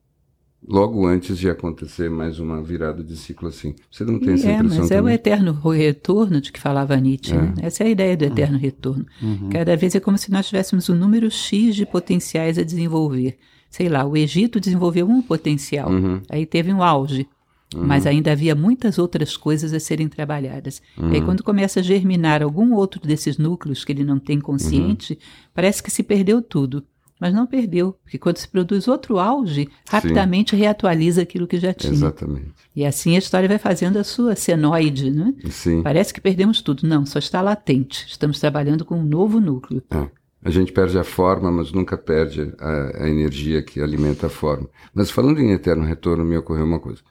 logo 0.68 1.06
antes 1.06 1.38
de 1.38 1.50
acontecer 1.50 2.10
mais 2.10 2.40
uma 2.40 2.62
virada 2.62 3.04
de 3.04 3.16
ciclo 3.16 3.48
assim. 3.48 3.76
Você 3.90 4.04
não 4.04 4.20
tem 4.20 4.34
essa 4.34 4.50
é, 4.50 4.56
impressão 4.56 4.80
mas 4.80 4.90
também? 4.90 4.98
é 4.98 5.02
o 5.02 5.10
eterno 5.10 5.54
retorno 5.54 6.42
de 6.42 6.52
que 6.52 6.60
falava 6.60 6.96
Nietzsche. 6.98 7.34
É. 7.34 7.42
Né? 7.42 7.54
Essa 7.62 7.84
é 7.84 7.88
a 7.88 7.90
ideia 7.90 8.18
do 8.18 8.26
eterno 8.26 8.56
uhum. 8.56 8.62
retorno. 8.62 9.06
Uhum. 9.22 9.50
Cada 9.50 9.76
vez 9.76 9.96
é 9.96 10.00
como 10.00 10.18
se 10.18 10.32
nós 10.32 10.48
tivéssemos 10.48 10.90
um 10.90 10.96
número 10.96 11.30
X 11.32 11.76
de 11.76 11.86
potenciais 11.86 12.58
a 12.58 12.64
desenvolver. 12.64 13.38
Sei 13.70 13.88
lá, 13.88 14.04
o 14.04 14.18
Egito 14.18 14.60
desenvolveu 14.60 15.08
um 15.08 15.22
potencial, 15.22 15.92
uhum. 15.92 16.22
aí 16.28 16.46
teve 16.46 16.74
um 16.74 16.82
auge. 16.82 17.28
Uhum. 17.76 17.86
Mas 17.86 18.08
ainda 18.08 18.32
havia 18.32 18.56
muitas 18.56 18.98
outras 18.98 19.38
coisas 19.38 19.74
a 19.74 19.80
serem 19.80 20.08
trabalhadas. 20.08 20.82
Uhum. 20.98 21.10
E 21.10 21.14
aí, 21.14 21.20
uhum. 21.20 21.26
quando 21.26 21.44
começa 21.44 21.80
a 21.80 21.84
germinar 21.84 22.42
algum 22.42 22.74
outro 22.74 23.00
desses 23.02 23.38
núcleos 23.38 23.86
que 23.86 23.92
ele 23.92 24.04
não 24.04 24.18
tem 24.18 24.40
consciente, 24.40 25.14
uhum. 25.14 25.20
parece 25.54 25.84
que 25.84 25.92
se 25.92 26.02
perdeu 26.02 26.42
tudo. 26.42 26.84
Mas 27.20 27.34
não 27.34 27.46
perdeu, 27.46 27.94
porque 28.02 28.18
quando 28.18 28.38
se 28.38 28.48
produz 28.48 28.88
outro 28.88 29.20
auge, 29.20 29.68
rapidamente 29.90 30.52
Sim. 30.52 30.58
reatualiza 30.62 31.22
aquilo 31.22 31.48
que 31.48 31.60
já 31.60 31.74
tinha. 31.74 31.92
Exatamente. 31.92 32.54
E 32.74 32.86
assim 32.86 33.16
a 33.16 33.20
história 33.20 33.50
vai 33.50 33.58
fazendo 33.58 33.98
a 33.98 34.04
sua 34.06 34.36
senoide, 34.36 35.12
né? 35.12 35.34
Sim. 35.50 35.82
Parece 35.84 36.14
que 36.14 36.22
perdemos 36.22 36.62
tudo. 36.62 36.88
Não, 36.88 37.06
só 37.06 37.20
está 37.20 37.42
latente. 37.42 38.06
Estamos 38.08 38.40
trabalhando 38.40 38.86
com 38.86 39.00
um 39.00 39.04
novo 39.04 39.42
núcleo. 39.42 39.84
É. 39.90 40.08
A 40.42 40.50
gente 40.50 40.72
perde 40.72 40.98
a 40.98 41.04
forma, 41.04 41.52
mas 41.52 41.74
nunca 41.74 41.98
perde 41.98 42.54
a, 42.58 43.04
a 43.04 43.10
energia 43.10 43.62
que 43.62 43.82
alimenta 43.82 44.28
a 44.28 44.30
forma. 44.30 44.70
Mas 44.94 45.12
falando 45.12 45.40
em 45.42 45.52
eterno 45.52 45.84
retorno, 45.84 46.24
me 46.24 46.38
ocorreu 46.38 46.64
uma 46.64 46.80
coisa. 46.80 47.02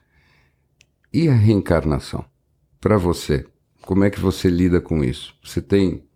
E 1.13 1.29
a 1.29 1.35
reencarnação? 1.35 2.25
Para 2.81 2.97
você, 2.97 3.45
como 3.83 4.05
é 4.05 4.11
que 4.11 4.21
você 4.21 4.49
lida 4.49 4.81
com 4.81 5.05
isso? 5.05 5.35
Você 5.45 5.61
tem 5.61 6.08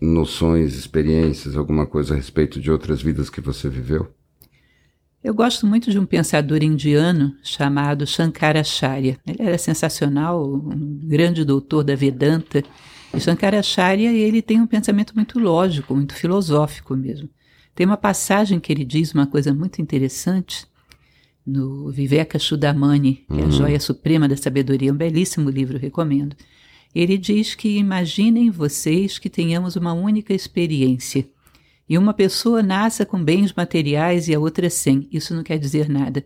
noções, 0.00 0.74
experiências, 0.74 1.56
alguma 1.56 1.86
coisa 1.86 2.14
a 2.14 2.16
respeito 2.16 2.60
de 2.60 2.70
outras 2.70 3.02
vidas 3.02 3.30
que 3.30 3.40
você 3.40 3.68
viveu? 3.68 4.12
Eu 5.22 5.34
gosto 5.34 5.66
muito 5.66 5.90
de 5.90 5.98
um 5.98 6.06
pensador 6.06 6.62
indiano 6.62 7.34
chamado 7.42 8.06
Shankaracharya. 8.06 9.18
Ele 9.26 9.42
era 9.42 9.58
sensacional, 9.58 10.46
um 10.54 11.00
grande 11.02 11.44
doutor 11.44 11.82
da 11.82 11.96
Vedanta. 11.96 12.62
E 13.12 13.20
Shankaracharya 13.20 14.12
ele 14.12 14.40
tem 14.40 14.60
um 14.60 14.66
pensamento 14.66 15.14
muito 15.16 15.38
lógico, 15.38 15.96
muito 15.96 16.14
filosófico 16.14 16.94
mesmo. 16.94 17.28
Tem 17.74 17.84
uma 17.84 17.96
passagem 17.96 18.60
que 18.60 18.72
ele 18.72 18.84
diz 18.84 19.12
uma 19.12 19.26
coisa 19.26 19.52
muito 19.52 19.82
interessante, 19.82 20.66
no 21.46 21.90
Viveka 21.92 22.38
Chudamani, 22.38 23.24
que 23.28 23.38
é 23.38 23.42
a 23.42 23.44
uhum. 23.44 23.50
joia 23.52 23.78
suprema 23.78 24.28
da 24.28 24.36
sabedoria, 24.36 24.92
um 24.92 24.96
belíssimo 24.96 25.48
livro, 25.48 25.78
recomendo. 25.78 26.34
Ele 26.96 27.18
diz 27.18 27.54
que 27.54 27.76
imaginem 27.76 28.48
vocês 28.48 29.18
que 29.18 29.28
tenhamos 29.28 29.76
uma 29.76 29.92
única 29.92 30.32
experiência 30.32 31.28
e 31.86 31.98
uma 31.98 32.14
pessoa 32.14 32.62
nasça 32.62 33.04
com 33.04 33.22
bens 33.22 33.52
materiais 33.52 34.28
e 34.28 34.34
a 34.34 34.40
outra 34.40 34.70
sem. 34.70 35.06
Isso 35.12 35.34
não 35.34 35.42
quer 35.42 35.58
dizer 35.58 35.90
nada. 35.90 36.24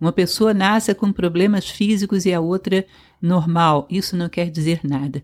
Uma 0.00 0.10
pessoa 0.10 0.52
nasça 0.52 0.92
com 0.92 1.12
problemas 1.12 1.70
físicos 1.70 2.26
e 2.26 2.34
a 2.34 2.40
outra 2.40 2.84
normal. 3.22 3.86
Isso 3.88 4.16
não 4.16 4.28
quer 4.28 4.50
dizer 4.50 4.80
nada. 4.82 5.22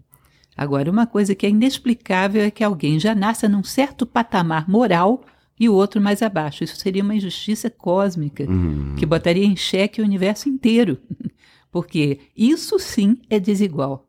Agora, 0.56 0.88
uma 0.88 1.08
coisa 1.08 1.34
que 1.34 1.44
é 1.44 1.50
inexplicável 1.50 2.42
é 2.42 2.50
que 2.52 2.62
alguém 2.62 3.00
já 3.00 3.16
nasça 3.16 3.48
num 3.48 3.64
certo 3.64 4.06
patamar 4.06 4.70
moral 4.70 5.24
e 5.58 5.68
o 5.68 5.74
outro 5.74 6.00
mais 6.00 6.22
abaixo. 6.22 6.62
Isso 6.62 6.76
seria 6.76 7.02
uma 7.02 7.16
injustiça 7.16 7.68
cósmica 7.68 8.44
uhum. 8.44 8.94
que 8.96 9.04
botaria 9.04 9.44
em 9.44 9.56
xeque 9.56 10.00
o 10.00 10.04
universo 10.04 10.48
inteiro. 10.48 10.98
Porque 11.72 12.20
isso 12.36 12.78
sim 12.78 13.18
é 13.28 13.40
desigual. 13.40 14.08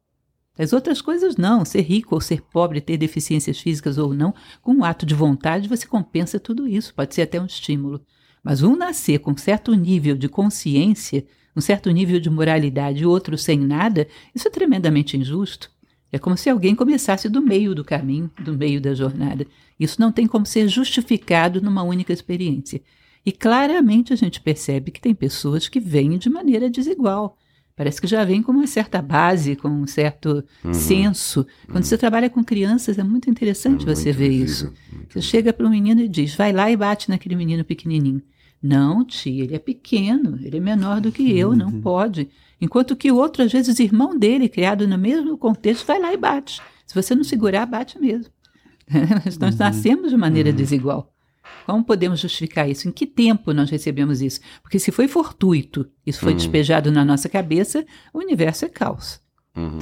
As 0.57 0.71
outras 0.71 1.01
coisas 1.01 1.35
não, 1.35 1.65
ser 1.65 1.81
rico 1.81 2.15
ou 2.15 2.21
ser 2.21 2.41
pobre, 2.41 2.79
ter 2.79 2.97
deficiências 2.97 3.59
físicas 3.59 3.97
ou 3.97 4.13
não, 4.13 4.33
com 4.61 4.73
um 4.73 4.83
ato 4.83 5.05
de 5.05 5.13
vontade 5.13 5.67
você 5.67 5.85
compensa 5.85 6.39
tudo 6.39 6.67
isso, 6.67 6.93
pode 6.93 7.13
ser 7.13 7.23
até 7.23 7.39
um 7.41 7.45
estímulo. 7.45 8.01
Mas 8.43 8.63
um 8.63 8.75
nascer 8.75 9.19
com 9.19 9.35
certo 9.35 9.73
nível 9.73 10.15
de 10.15 10.29
consciência, 10.29 11.25
um 11.55 11.61
certo 11.61 11.89
nível 11.89 12.19
de 12.19 12.29
moralidade 12.29 13.03
e 13.03 13.05
outro 13.05 13.37
sem 13.37 13.59
nada, 13.59 14.07
isso 14.33 14.47
é 14.47 14.51
tremendamente 14.51 15.17
injusto. 15.17 15.69
É 16.11 16.17
como 16.17 16.37
se 16.37 16.49
alguém 16.49 16.75
começasse 16.75 17.27
do 17.27 17.41
meio 17.41 17.75
do 17.75 17.83
caminho, 17.83 18.31
do 18.39 18.53
meio 18.53 18.79
da 18.79 18.93
jornada. 18.93 19.45
Isso 19.77 19.99
não 19.99 20.11
tem 20.11 20.27
como 20.27 20.45
ser 20.45 20.67
justificado 20.69 21.61
numa 21.61 21.83
única 21.83 22.13
experiência. 22.13 22.81
E 23.25 23.31
claramente 23.31 24.13
a 24.13 24.15
gente 24.15 24.39
percebe 24.39 24.91
que 24.91 25.01
tem 25.01 25.13
pessoas 25.13 25.67
que 25.67 25.79
vêm 25.79 26.17
de 26.17 26.29
maneira 26.29 26.69
desigual. 26.69 27.37
Parece 27.75 27.99
que 27.99 28.07
já 28.07 28.23
vem 28.23 28.41
com 28.41 28.53
uma 28.53 28.67
certa 28.67 29.01
base, 29.01 29.55
com 29.55 29.67
um 29.67 29.85
certo 29.85 30.43
uhum. 30.63 30.73
senso. 30.73 31.45
Quando 31.65 31.77
uhum. 31.77 31.83
você 31.83 31.97
trabalha 31.97 32.29
com 32.29 32.41
crianças, 32.41 32.97
é 32.97 33.03
muito 33.03 33.29
interessante 33.29 33.83
é 33.83 33.93
você 33.93 34.09
muito 34.09 34.17
ver 34.17 34.29
visível, 34.29 34.45
isso. 34.45 34.73
Você 35.09 35.21
chega 35.21 35.51
para 35.51 35.67
um 35.67 35.69
menino 35.69 36.01
e 36.01 36.07
diz: 36.07 36.35
vai 36.35 36.53
lá 36.53 36.71
e 36.71 36.77
bate 36.77 37.09
naquele 37.09 37.35
menino 37.35 37.65
pequenininho. 37.65 38.21
Não, 38.63 39.03
tia, 39.03 39.43
ele 39.43 39.55
é 39.55 39.59
pequeno, 39.59 40.39
ele 40.41 40.57
é 40.57 40.59
menor 40.59 41.01
do 41.01 41.11
que 41.11 41.37
eu, 41.37 41.53
não 41.53 41.67
uhum. 41.67 41.81
pode. 41.81 42.29
Enquanto 42.59 42.95
que 42.95 43.11
o 43.11 43.17
outro, 43.17 43.43
às 43.43 43.51
vezes, 43.51 43.77
irmão 43.79 44.17
dele, 44.17 44.47
criado 44.47 44.87
no 44.87 44.97
mesmo 44.97 45.37
contexto, 45.37 45.85
vai 45.85 45.99
lá 45.99 46.13
e 46.13 46.17
bate. 46.17 46.61
Se 46.87 46.95
você 46.95 47.13
não 47.13 47.23
segurar, 47.23 47.65
bate 47.65 47.99
mesmo. 47.99 48.31
nós 49.39 49.53
uhum. 49.53 49.59
nascemos 49.59 50.11
de 50.11 50.17
maneira 50.17 50.49
uhum. 50.49 50.55
desigual. 50.55 51.14
Como 51.65 51.83
podemos 51.83 52.19
justificar 52.19 52.69
isso? 52.69 52.87
Em 52.87 52.91
que 52.91 53.07
tempo 53.07 53.51
nós 53.53 53.69
recebemos 53.69 54.21
isso? 54.21 54.39
Porque 54.61 54.79
se 54.79 54.91
foi 54.91 55.07
fortuito, 55.07 55.89
isso 56.05 56.19
foi 56.19 56.31
uhum. 56.31 56.37
despejado 56.37 56.91
na 56.91 57.03
nossa 57.03 57.27
cabeça, 57.27 57.85
o 58.13 58.19
universo 58.19 58.65
é 58.65 58.69
caos. 58.69 59.19
Uhum. 59.55 59.79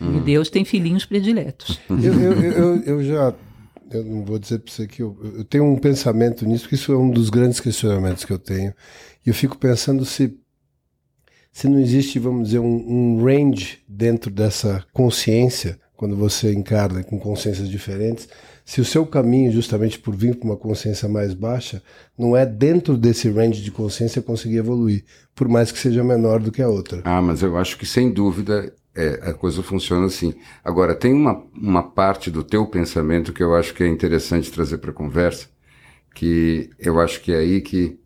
e 0.00 0.04
uhum. 0.04 0.22
Deus 0.22 0.50
tem 0.50 0.64
filhinhos 0.64 1.04
prediletos. 1.04 1.80
Eu, 1.88 2.12
eu, 2.12 2.42
eu, 2.42 2.82
eu 2.82 3.04
já 3.04 3.34
eu 3.90 4.04
não 4.04 4.24
vou 4.24 4.38
dizer 4.38 4.58
para 4.60 4.72
você 4.72 4.86
que 4.86 5.02
eu, 5.02 5.18
eu, 5.22 5.44
tenho 5.44 5.64
um 5.64 5.76
pensamento 5.76 6.46
nisso, 6.46 6.66
que 6.66 6.76
isso 6.76 6.92
é 6.92 6.96
um 6.96 7.10
dos 7.10 7.28
grandes 7.28 7.60
questionamentos 7.60 8.24
que 8.24 8.32
eu 8.32 8.38
tenho. 8.38 8.72
E 9.24 9.28
eu 9.28 9.34
fico 9.34 9.58
pensando 9.58 10.04
se 10.06 10.34
se 11.52 11.68
não 11.68 11.78
existe, 11.78 12.18
vamos 12.18 12.48
dizer, 12.48 12.60
um, 12.60 12.64
um 12.64 13.22
range 13.22 13.80
dentro 13.86 14.30
dessa 14.30 14.82
consciência, 14.90 15.78
quando 15.94 16.16
você 16.16 16.52
encarna 16.52 17.04
com 17.04 17.18
consciências 17.18 17.68
diferentes, 17.68 18.26
se 18.72 18.80
o 18.80 18.86
seu 18.86 19.04
caminho, 19.04 19.52
justamente 19.52 19.98
por 19.98 20.16
vir 20.16 20.34
para 20.34 20.48
uma 20.48 20.56
consciência 20.56 21.06
mais 21.06 21.34
baixa, 21.34 21.82
não 22.18 22.34
é 22.34 22.46
dentro 22.46 22.96
desse 22.96 23.28
range 23.28 23.60
de 23.60 23.70
consciência 23.70 24.22
conseguir 24.22 24.56
evoluir, 24.56 25.04
por 25.34 25.46
mais 25.46 25.70
que 25.70 25.78
seja 25.78 26.02
menor 26.02 26.40
do 26.40 26.50
que 26.50 26.62
a 26.62 26.68
outra. 26.70 27.02
Ah, 27.04 27.20
mas 27.20 27.42
eu 27.42 27.58
acho 27.58 27.76
que 27.76 27.84
sem 27.84 28.10
dúvida 28.10 28.72
é, 28.94 29.20
a 29.24 29.34
coisa 29.34 29.62
funciona 29.62 30.06
assim. 30.06 30.32
Agora, 30.64 30.94
tem 30.94 31.12
uma, 31.12 31.44
uma 31.52 31.82
parte 31.82 32.30
do 32.30 32.42
teu 32.42 32.66
pensamento 32.66 33.30
que 33.34 33.42
eu 33.42 33.54
acho 33.54 33.74
que 33.74 33.84
é 33.84 33.86
interessante 33.86 34.50
trazer 34.50 34.78
para 34.78 34.90
a 34.90 34.94
conversa, 34.94 35.48
que 36.14 36.70
eu 36.78 36.98
acho 36.98 37.20
que 37.20 37.30
é 37.30 37.40
aí 37.40 37.60
que 37.60 38.00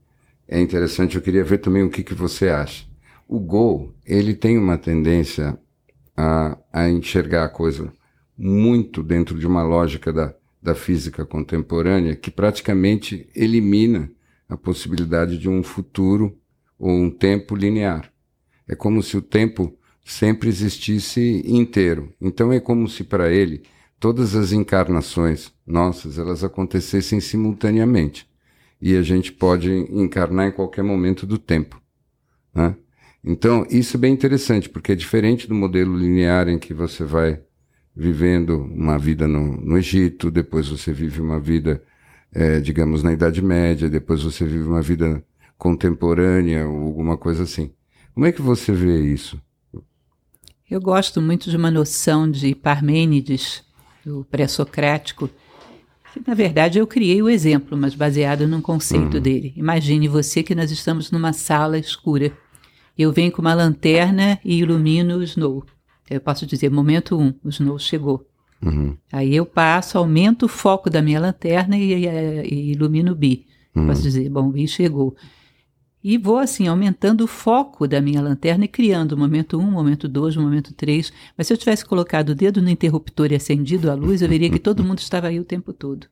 é 0.49 0.61
interessante. 0.61 1.15
Eu 1.15 1.23
queria 1.23 1.45
ver 1.45 1.59
também 1.59 1.85
o 1.85 1.91
que, 1.91 2.03
que 2.03 2.13
você 2.13 2.49
acha. 2.49 2.87
O 3.29 3.39
Go, 3.39 3.95
ele 4.05 4.35
tem 4.35 4.59
uma 4.59 4.77
tendência 4.77 5.57
a, 6.17 6.59
a 6.73 6.89
enxergar 6.89 7.45
a 7.45 7.49
coisa 7.49 7.93
muito 8.37 9.01
dentro 9.01 9.39
de 9.39 9.47
uma 9.47 9.63
lógica 9.63 10.13
da, 10.13 10.35
da 10.67 10.75
física 10.75 11.25
contemporânea 11.25 12.17
que 12.17 12.29
praticamente 12.29 13.29
elimina 13.37 14.11
a 14.49 14.57
possibilidade 14.57 15.39
de 15.39 15.49
um 15.49 15.63
futuro 15.63 16.37
ou 16.77 16.91
um 16.91 17.09
tempo 17.09 17.55
linear. 17.55 18.13
É 18.67 18.75
como 18.75 19.01
se 19.01 19.17
o 19.17 19.23
tempo 19.23 19.79
sempre 20.05 20.49
existisse 20.49 21.41
inteiro. 21.47 22.13
Então 22.21 22.53
é 22.53 22.59
como 22.59 22.89
se 22.89 23.05
para 23.05 23.31
ele 23.31 23.63
todas 24.01 24.35
as 24.35 24.51
encarnações 24.51 25.53
nossas 25.65 26.19
elas 26.19 26.43
acontecessem 26.43 27.21
simultaneamente 27.21 28.29
e 28.83 28.97
a 28.97 29.03
gente 29.03 29.33
pode 29.33 29.71
encarnar 29.71 30.49
em 30.49 30.53
qualquer 30.53 30.83
momento 30.83 31.25
do 31.25 31.39
tempo. 31.39 31.81
Né? 32.53 32.75
Então 33.23 33.65
isso 33.71 33.97
é 33.97 34.01
bem 34.01 34.13
interessante 34.13 34.69
porque 34.69 34.91
é 34.91 34.97
diferente 34.97 35.47
do 35.47 35.55
modelo 35.55 35.97
linear 35.97 36.49
em 36.49 36.59
que 36.59 36.75
você 36.75 37.05
vai 37.05 37.41
vivendo 37.97 38.63
uma 38.65 38.99
vida 38.99 39.27
no, 39.27 39.57
no 39.57 39.79
Egito, 39.79 40.31
depois 40.31 40.69
você 40.69 40.93
vive 40.93 41.21
uma 41.21 41.41
vida, 41.41 41.83
é, 42.33 42.61
digamos, 42.61 43.03
na 43.03 43.13
Idade 43.13 43.41
Média, 43.41 43.89
depois 43.89 44.23
você 44.23 44.45
vive 44.45 44.69
uma 44.69 44.83
vida 44.83 45.25
contemporânea 45.57 46.69
ou 46.69 46.83
alguma 46.83 47.17
coisa 47.17 47.45
assim. 47.45 47.71
Como 48.13 48.27
é 48.27 48.33
que 48.33 48.43
você 48.43 48.73
vê 48.73 49.01
isso? 49.01 49.41
Eu 50.71 50.81
gosto 50.81 51.23
muito 51.23 51.49
de 51.49 51.57
uma 51.57 51.71
noção 51.71 52.31
de 52.31 52.55
Parmênides, 52.55 53.65
o 54.05 54.25
pré-socrático, 54.25 55.31
que 56.13 56.21
na 56.27 56.35
verdade 56.35 56.79
eu 56.79 56.87
criei 56.87 57.23
o 57.23 57.31
exemplo, 57.31 57.79
mas 57.79 57.95
baseado 57.95 58.47
num 58.47 58.61
conceito 58.61 59.17
uhum. 59.17 59.23
dele. 59.23 59.55
Imagine 59.57 60.09
você 60.09 60.43
que 60.43 60.55
nós 60.55 60.71
estamos 60.71 61.11
numa 61.11 61.33
sala 61.33 61.79
escura. 61.79 62.33
Eu 62.99 63.13
venho 63.13 63.31
com 63.31 63.41
uma 63.41 63.55
lanterna 63.55 64.39
e 64.45 64.59
ilumino 64.59 65.19
o 65.19 65.23
Snow. 65.23 65.65
Eu 66.09 66.21
posso 66.21 66.47
dizer, 66.47 66.71
momento 66.71 67.19
um, 67.19 67.35
o 67.43 67.49
Snow 67.49 67.79
chegou. 67.79 68.27
Uhum. 68.63 68.97
Aí 69.13 69.35
eu 69.35 69.45
passo, 69.45 69.99
aumento 69.99 70.47
o 70.47 70.49
foco 70.49 70.89
da 70.89 71.03
minha 71.03 71.21
lanterna 71.21 71.77
e, 71.77 72.07
e, 72.07 72.73
ilumino 72.73 73.13
o 73.13 73.15
Bi. 73.15 73.47
Uhum. 73.75 73.87
Posso 73.87 74.03
dizer, 74.03 74.29
bom, 74.31 74.49
o 74.49 74.53
Bi 74.53 74.67
chegou. 74.67 75.15
E 76.03 76.17
vou 76.17 76.39
assim, 76.39 76.69
aumentando 76.69 77.25
o 77.25 77.27
foco 77.27 77.89
da 77.89 78.01
minha 78.01 78.23
lanterna 78.23 78.65
e 78.65 78.69
criando 78.69 79.17
momento 79.17 79.59
1, 79.59 79.61
um, 79.61 79.71
momento 79.71 80.07
2, 80.07 80.37
momento 80.37 80.73
3. 80.73 81.13
Mas 81.37 81.49
se 81.49 81.53
eu 81.53 81.57
tivesse 81.57 81.85
colocado 81.85 82.31
o 82.31 82.35
dedo 82.35 82.63
no 82.63 82.71
interruptor 82.71 83.33
e 83.33 83.35
acendido 83.35 83.91
a 83.91 83.95
luz, 83.95 84.23
eu 84.23 84.29
veria 84.29 84.49
que 84.49 84.61
todo 84.61 84.85
mundo 84.85 85.01
estava 85.01 85.27
aí 85.27 85.41
o 85.41 85.45
tempo 85.45 85.73
todo. 85.73 86.07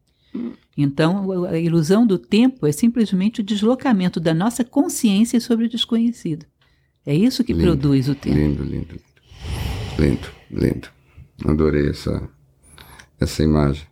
Então, 0.76 1.45
a 1.45 1.57
ilusão 1.57 2.05
do 2.05 2.18
tempo 2.18 2.66
é 2.66 2.72
simplesmente 2.72 3.40
o 3.40 3.45
deslocamento 3.45 4.18
da 4.18 4.34
nossa 4.34 4.64
consciência 4.64 5.40
sobre 5.40 5.66
o 5.66 5.68
desconhecido. 5.68 6.45
É 7.07 7.14
isso 7.14 7.45
que 7.45 7.53
lindo, 7.53 7.66
produz 7.66 8.09
o 8.09 8.14
tempo. 8.14 8.36
Lindo, 8.36 8.64
lindo, 8.64 8.74
lindo, 8.92 9.01
lindo. 10.51 10.88
Adorei 11.45 11.90
essa, 11.90 12.28
essa 13.20 13.42
imagem. 13.42 13.86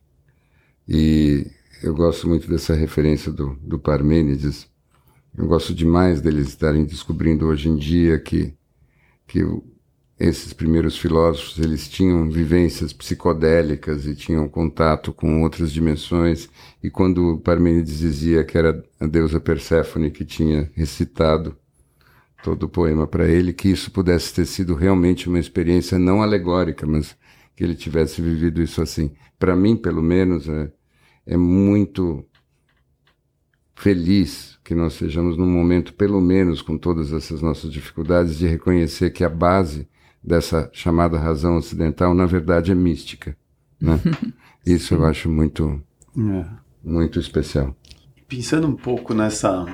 E 0.88 1.46
eu 1.82 1.94
gosto 1.94 2.28
muito 2.28 2.48
dessa 2.48 2.74
referência 2.74 3.30
do, 3.30 3.56
do 3.62 3.78
Parmênides, 3.78 4.68
eu 5.36 5.46
gosto 5.46 5.74
demais 5.74 6.20
deles 6.20 6.48
estarem 6.48 6.84
descobrindo 6.84 7.46
hoje 7.46 7.68
em 7.68 7.76
dia 7.76 8.18
que, 8.18 8.54
que 9.26 9.40
esses 10.18 10.52
primeiros 10.52 10.98
filósofos 10.98 11.58
eles 11.58 11.88
tinham 11.88 12.30
vivências 12.30 12.92
psicodélicas 12.92 14.06
e 14.06 14.14
tinham 14.14 14.46
contato 14.46 15.12
com 15.12 15.42
outras 15.42 15.72
dimensões. 15.72 16.50
E 16.82 16.90
quando 16.90 17.38
Parmênides 17.38 17.98
dizia 17.98 18.44
que 18.44 18.58
era 18.58 18.84
a 19.00 19.06
deusa 19.06 19.40
Perséfone 19.40 20.10
que 20.10 20.24
tinha 20.24 20.70
recitado 20.74 21.56
todo 22.42 22.64
o 22.64 22.68
poema 22.68 23.06
para 23.06 23.28
ele, 23.28 23.52
que 23.52 23.68
isso 23.68 23.90
pudesse 23.90 24.34
ter 24.34 24.44
sido 24.46 24.74
realmente 24.74 25.28
uma 25.28 25.38
experiência 25.38 25.98
não 25.98 26.22
alegórica, 26.22 26.86
mas 26.86 27.16
que 27.54 27.62
ele 27.62 27.74
tivesse 27.74 28.20
vivido 28.20 28.60
isso 28.60 28.82
assim. 28.82 29.12
Para 29.38 29.54
mim, 29.54 29.76
pelo 29.76 30.02
menos, 30.02 30.48
é, 30.48 30.70
é 31.26 31.36
muito 31.36 32.24
feliz 33.74 34.58
que 34.64 34.74
nós 34.74 34.94
sejamos 34.94 35.36
num 35.36 35.46
momento, 35.46 35.94
pelo 35.94 36.20
menos 36.20 36.62
com 36.62 36.76
todas 36.76 37.12
essas 37.12 37.42
nossas 37.42 37.70
dificuldades, 37.70 38.38
de 38.38 38.46
reconhecer 38.46 39.10
que 39.10 39.24
a 39.24 39.28
base 39.28 39.88
dessa 40.22 40.70
chamada 40.72 41.18
razão 41.18 41.56
ocidental, 41.56 42.14
na 42.14 42.26
verdade, 42.26 42.70
é 42.70 42.74
mística. 42.74 43.36
Né? 43.80 44.00
Isso 44.64 44.94
eu 44.94 45.04
acho 45.04 45.28
muito, 45.28 45.82
é. 46.16 46.46
muito 46.82 47.18
especial. 47.18 47.76
Pensando 48.28 48.66
um 48.68 48.76
pouco 48.76 49.12
nessa, 49.12 49.66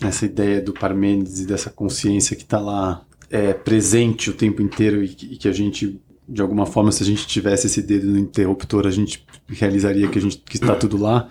nessa 0.00 0.24
ideia 0.26 0.60
do 0.60 0.72
Parmênides 0.72 1.40
e 1.40 1.46
dessa 1.46 1.70
consciência 1.70 2.36
que 2.36 2.42
está 2.42 2.60
lá 2.60 3.04
é, 3.30 3.52
presente 3.52 4.30
o 4.30 4.32
tempo 4.32 4.62
inteiro 4.62 5.02
e 5.02 5.08
que, 5.08 5.34
e 5.34 5.36
que 5.36 5.48
a 5.48 5.52
gente 5.52 6.00
de 6.28 6.42
alguma 6.42 6.66
forma, 6.66 6.92
se 6.92 7.02
a 7.02 7.06
gente 7.06 7.26
tivesse 7.26 7.66
esse 7.66 7.80
dedo 7.80 8.06
no 8.06 8.18
interruptor, 8.18 8.86
a 8.86 8.90
gente 8.90 9.24
realizaria 9.48 10.08
que 10.08 10.18
a 10.18 10.20
gente 10.20 10.36
que 10.36 10.56
está 10.56 10.74
tudo 10.76 10.98
lá. 10.98 11.28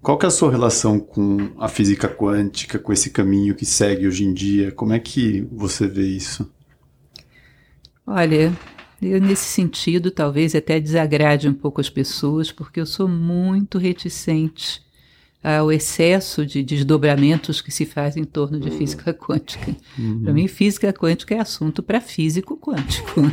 Qual 0.00 0.16
que 0.16 0.24
é 0.24 0.28
a 0.28 0.32
sua 0.32 0.50
relação 0.50 0.98
com 0.98 1.52
a 1.58 1.68
física 1.68 2.08
quântica, 2.08 2.78
com 2.78 2.92
esse 2.92 3.10
caminho 3.10 3.54
que 3.54 3.66
segue 3.66 4.06
hoje 4.06 4.24
em 4.24 4.32
dia? 4.32 4.72
Como 4.72 4.94
é 4.94 4.98
que 4.98 5.46
você 5.52 5.86
vê 5.86 6.06
isso? 6.06 6.50
Olha, 8.06 8.52
eu 9.00 9.20
nesse 9.20 9.44
sentido 9.44 10.10
talvez 10.10 10.54
até 10.54 10.80
desagrade 10.80 11.46
um 11.46 11.54
pouco 11.54 11.80
as 11.80 11.90
pessoas, 11.90 12.50
porque 12.50 12.80
eu 12.80 12.86
sou 12.86 13.06
muito 13.06 13.78
reticente 13.78 14.82
ao 15.42 15.72
excesso 15.72 16.46
de 16.46 16.62
desdobramentos 16.62 17.60
que 17.60 17.72
se 17.72 17.84
faz 17.84 18.16
em 18.16 18.22
torno 18.22 18.60
de 18.60 18.70
física 18.70 19.12
quântica. 19.14 19.74
Uhum. 19.98 20.22
Para 20.22 20.32
mim, 20.32 20.46
física 20.46 20.92
quântica 20.92 21.34
é 21.34 21.40
assunto 21.40 21.82
para 21.82 22.00
físico 22.00 22.56
quântico. 22.56 23.20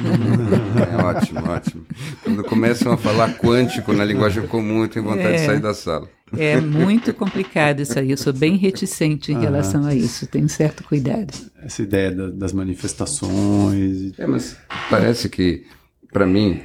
É 0.79 1.03
ótimo, 1.03 1.39
ótimo. 1.49 1.85
Quando 2.23 2.43
começam 2.43 2.91
a 2.91 2.97
falar 2.97 3.37
quântico 3.37 3.93
na 3.93 4.03
linguagem 4.03 4.45
comum, 4.47 4.83
eu 4.83 4.87
tenho 4.87 5.05
vontade 5.05 5.35
é, 5.35 5.37
de 5.37 5.45
sair 5.45 5.59
da 5.59 5.73
sala. 5.73 6.09
É 6.37 6.59
muito 6.59 7.13
complicado 7.13 7.81
isso 7.81 7.97
aí. 7.97 8.11
Eu 8.11 8.17
sou 8.17 8.33
bem 8.33 8.55
reticente 8.55 9.31
em 9.31 9.35
uhum. 9.35 9.41
relação 9.41 9.85
a 9.85 9.93
isso. 9.93 10.25
Tenho 10.27 10.47
certo 10.49 10.83
cuidado. 10.83 11.33
Essa 11.61 11.83
ideia 11.83 12.11
da, 12.11 12.29
das 12.29 12.53
manifestações. 12.53 14.17
É, 14.17 14.25
mas 14.25 14.57
parece 14.89 15.29
que, 15.29 15.65
para 16.11 16.25
mim, 16.25 16.61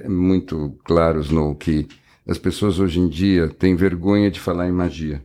é 0.00 0.08
muito 0.08 0.76
claro, 0.84 1.20
Snow, 1.20 1.54
que 1.54 1.86
as 2.26 2.38
pessoas 2.38 2.78
hoje 2.78 3.00
em 3.00 3.08
dia 3.08 3.48
têm 3.48 3.74
vergonha 3.74 4.30
de 4.30 4.40
falar 4.40 4.68
em 4.68 4.72
magia. 4.72 5.22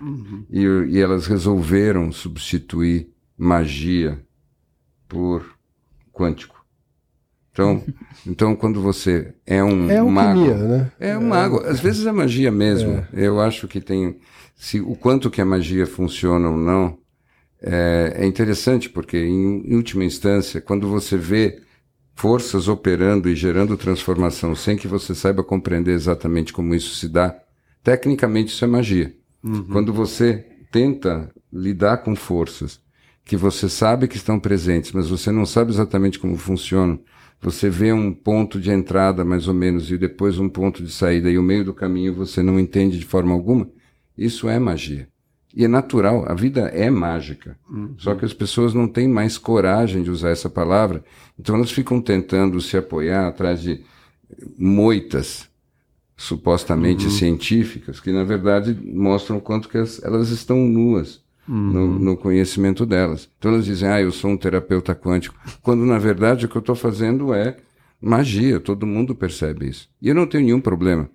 Uhum. 0.00 0.44
E, 0.50 0.60
e 0.60 1.00
elas 1.00 1.26
resolveram 1.26 2.12
substituir 2.12 3.08
magia 3.36 4.18
por 5.08 5.56
quântico. 6.12 6.56
Então, 7.50 7.82
então 8.26 8.54
quando 8.54 8.80
você 8.82 9.34
é 9.46 9.64
um 9.64 9.90
é 9.90 10.02
mago, 10.02 10.54
né? 10.54 10.92
é 11.00 11.16
um 11.16 11.28
mago. 11.28 11.60
Às 11.64 11.80
vezes 11.80 12.06
é 12.06 12.12
magia 12.12 12.52
mesmo. 12.52 12.92
É. 12.92 13.08
Eu 13.14 13.40
acho 13.40 13.66
que 13.66 13.80
tem 13.80 14.18
se 14.54 14.80
o 14.80 14.94
quanto 14.94 15.30
que 15.30 15.40
a 15.40 15.46
magia 15.46 15.86
funciona 15.86 16.48
ou 16.48 16.56
não 16.56 16.98
é, 17.60 18.14
é 18.16 18.26
interessante 18.26 18.88
porque 18.88 19.16
em, 19.18 19.70
em 19.70 19.74
última 19.74 20.04
instância, 20.04 20.60
quando 20.60 20.88
você 20.88 21.16
vê 21.16 21.62
forças 22.16 22.66
operando 22.66 23.28
e 23.28 23.36
gerando 23.36 23.76
transformação 23.76 24.56
sem 24.56 24.76
que 24.76 24.88
você 24.88 25.14
saiba 25.14 25.44
compreender 25.44 25.92
exatamente 25.92 26.52
como 26.52 26.74
isso 26.74 26.94
se 26.94 27.08
dá, 27.08 27.38
tecnicamente 27.84 28.52
isso 28.52 28.64
é 28.64 28.68
magia. 28.68 29.14
Uhum. 29.44 29.64
Quando 29.64 29.92
você 29.92 30.44
tenta 30.72 31.30
lidar 31.52 31.98
com 31.98 32.16
forças 32.16 32.80
que 33.24 33.36
você 33.36 33.68
sabe 33.68 34.08
que 34.08 34.16
estão 34.16 34.40
presentes, 34.40 34.92
mas 34.92 35.08
você 35.08 35.30
não 35.30 35.44
sabe 35.44 35.70
exatamente 35.70 36.18
como 36.18 36.36
funcionam, 36.36 36.98
você 37.40 37.68
vê 37.68 37.92
um 37.92 38.14
ponto 38.14 38.58
de 38.58 38.70
entrada 38.70 39.24
mais 39.24 39.46
ou 39.46 39.54
menos 39.54 39.90
e 39.90 39.98
depois 39.98 40.38
um 40.38 40.48
ponto 40.48 40.82
de 40.82 40.90
saída 40.90 41.30
e 41.30 41.36
o 41.36 41.42
meio 41.42 41.64
do 41.64 41.74
caminho 41.74 42.14
você 42.14 42.42
não 42.42 42.58
entende 42.58 42.98
de 42.98 43.04
forma 43.04 43.34
alguma, 43.34 43.68
isso 44.16 44.48
é 44.48 44.58
magia. 44.58 45.06
E 45.56 45.64
é 45.64 45.68
natural, 45.68 46.26
a 46.28 46.34
vida 46.34 46.68
é 46.68 46.90
mágica. 46.90 47.56
Uhum. 47.70 47.94
Só 47.96 48.14
que 48.14 48.26
as 48.26 48.34
pessoas 48.34 48.74
não 48.74 48.86
têm 48.86 49.08
mais 49.08 49.38
coragem 49.38 50.02
de 50.02 50.10
usar 50.10 50.28
essa 50.28 50.50
palavra, 50.50 51.02
então 51.40 51.54
elas 51.54 51.70
ficam 51.70 51.98
tentando 51.98 52.60
se 52.60 52.76
apoiar 52.76 53.26
atrás 53.26 53.62
de 53.62 53.80
moitas 54.58 55.48
supostamente 56.14 57.06
uhum. 57.06 57.10
científicas, 57.10 58.00
que 58.00 58.12
na 58.12 58.22
verdade 58.22 58.78
mostram 58.84 59.40
quanto 59.40 59.68
que 59.70 59.78
as, 59.78 60.02
elas 60.02 60.28
estão 60.28 60.58
nuas 60.58 61.22
uhum. 61.48 61.56
no, 61.56 61.98
no, 61.98 62.16
conhecimento 62.18 62.84
delas. 62.84 63.26
Então 63.38 63.52
elas 63.52 63.64
dizem, 63.64 63.88
ah, 63.88 64.00
eu 64.00 64.12
sou 64.12 64.30
um 64.30 64.36
terapeuta 64.36 64.94
quântico, 64.94 65.38
quando 65.62 65.86
na 65.86 65.98
verdade 65.98 66.44
o 66.44 66.48
que 66.50 66.56
eu 66.56 66.60
estou 66.60 66.76
fazendo 66.76 67.32
é 67.32 67.56
magia, 67.98 68.60
todo 68.60 68.86
mundo 68.86 69.14
percebe 69.14 69.70
isso. 69.70 69.88
E 70.02 70.08
eu 70.08 70.14
não 70.14 70.26
tenho 70.26 70.44
nenhum 70.44 70.60
problema. 70.60 71.08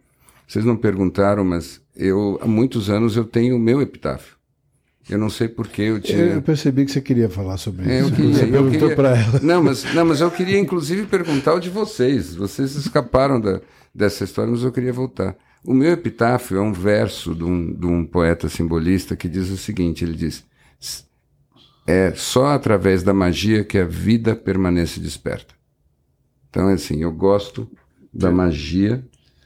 Vocês 0.52 0.66
não 0.66 0.76
perguntaram, 0.76 1.46
mas 1.46 1.80
eu 1.96 2.38
há 2.42 2.46
muitos 2.46 2.90
anos 2.90 3.16
eu 3.16 3.24
tenho 3.24 3.56
o 3.56 3.60
meu 3.60 3.82
epitáfio. 3.82 4.36
Eu 5.10 5.18
não 5.18 5.30
sei 5.30 5.48
porque 5.48 5.82
eu 5.82 6.02
tinha. 6.02 6.26
Eu 6.26 6.42
percebi 6.42 6.84
que 6.84 6.92
você 6.92 7.00
queria 7.00 7.30
falar 7.30 7.56
sobre 7.56 7.90
é, 7.90 8.00
isso. 8.00 8.10
Eu 8.10 8.16
queria, 8.18 8.34
você 8.34 8.44
eu 8.44 8.52
perguntou 8.52 8.94
para 8.94 9.18
ela. 9.18 9.40
Não 9.42 9.64
mas, 9.64 9.86
não, 9.94 10.04
mas 10.04 10.20
eu 10.20 10.30
queria 10.30 10.60
inclusive 10.60 11.06
perguntar 11.06 11.54
o 11.54 11.60
de 11.62 11.70
vocês. 11.70 12.36
Vocês 12.36 12.76
escaparam 12.76 13.40
da, 13.40 13.62
dessa 13.96 14.26
história, 14.26 14.52
mas 14.52 14.62
eu 14.62 14.74
queria 14.74 14.92
voltar. 14.92 15.38
O 15.64 15.74
meu 15.74 15.94
epitáfio 15.94 16.58
é 16.58 16.62
um 16.62 16.74
verso 16.74 17.34
de 17.34 17.46
um, 17.46 17.74
de 17.74 17.86
um 17.86 18.06
poeta 18.06 18.50
simbolista 18.50 19.16
que 19.16 19.30
diz 19.30 19.50
o 19.52 19.58
seguinte: 19.58 20.04
ele 20.04 20.16
diz, 20.16 20.44
é 21.88 22.12
só 22.14 22.48
através 22.48 23.04
da 23.04 23.14
magia 23.14 23.64
que 23.64 23.78
a 23.78 23.86
vida 23.86 24.36
permanece 24.36 25.00
desperta. 25.00 25.56
Então, 26.50 26.70
é 26.70 26.74
assim, 26.74 27.04
eu 27.04 27.12
gosto 27.14 27.72
da 28.14 28.30
magia 28.30 29.02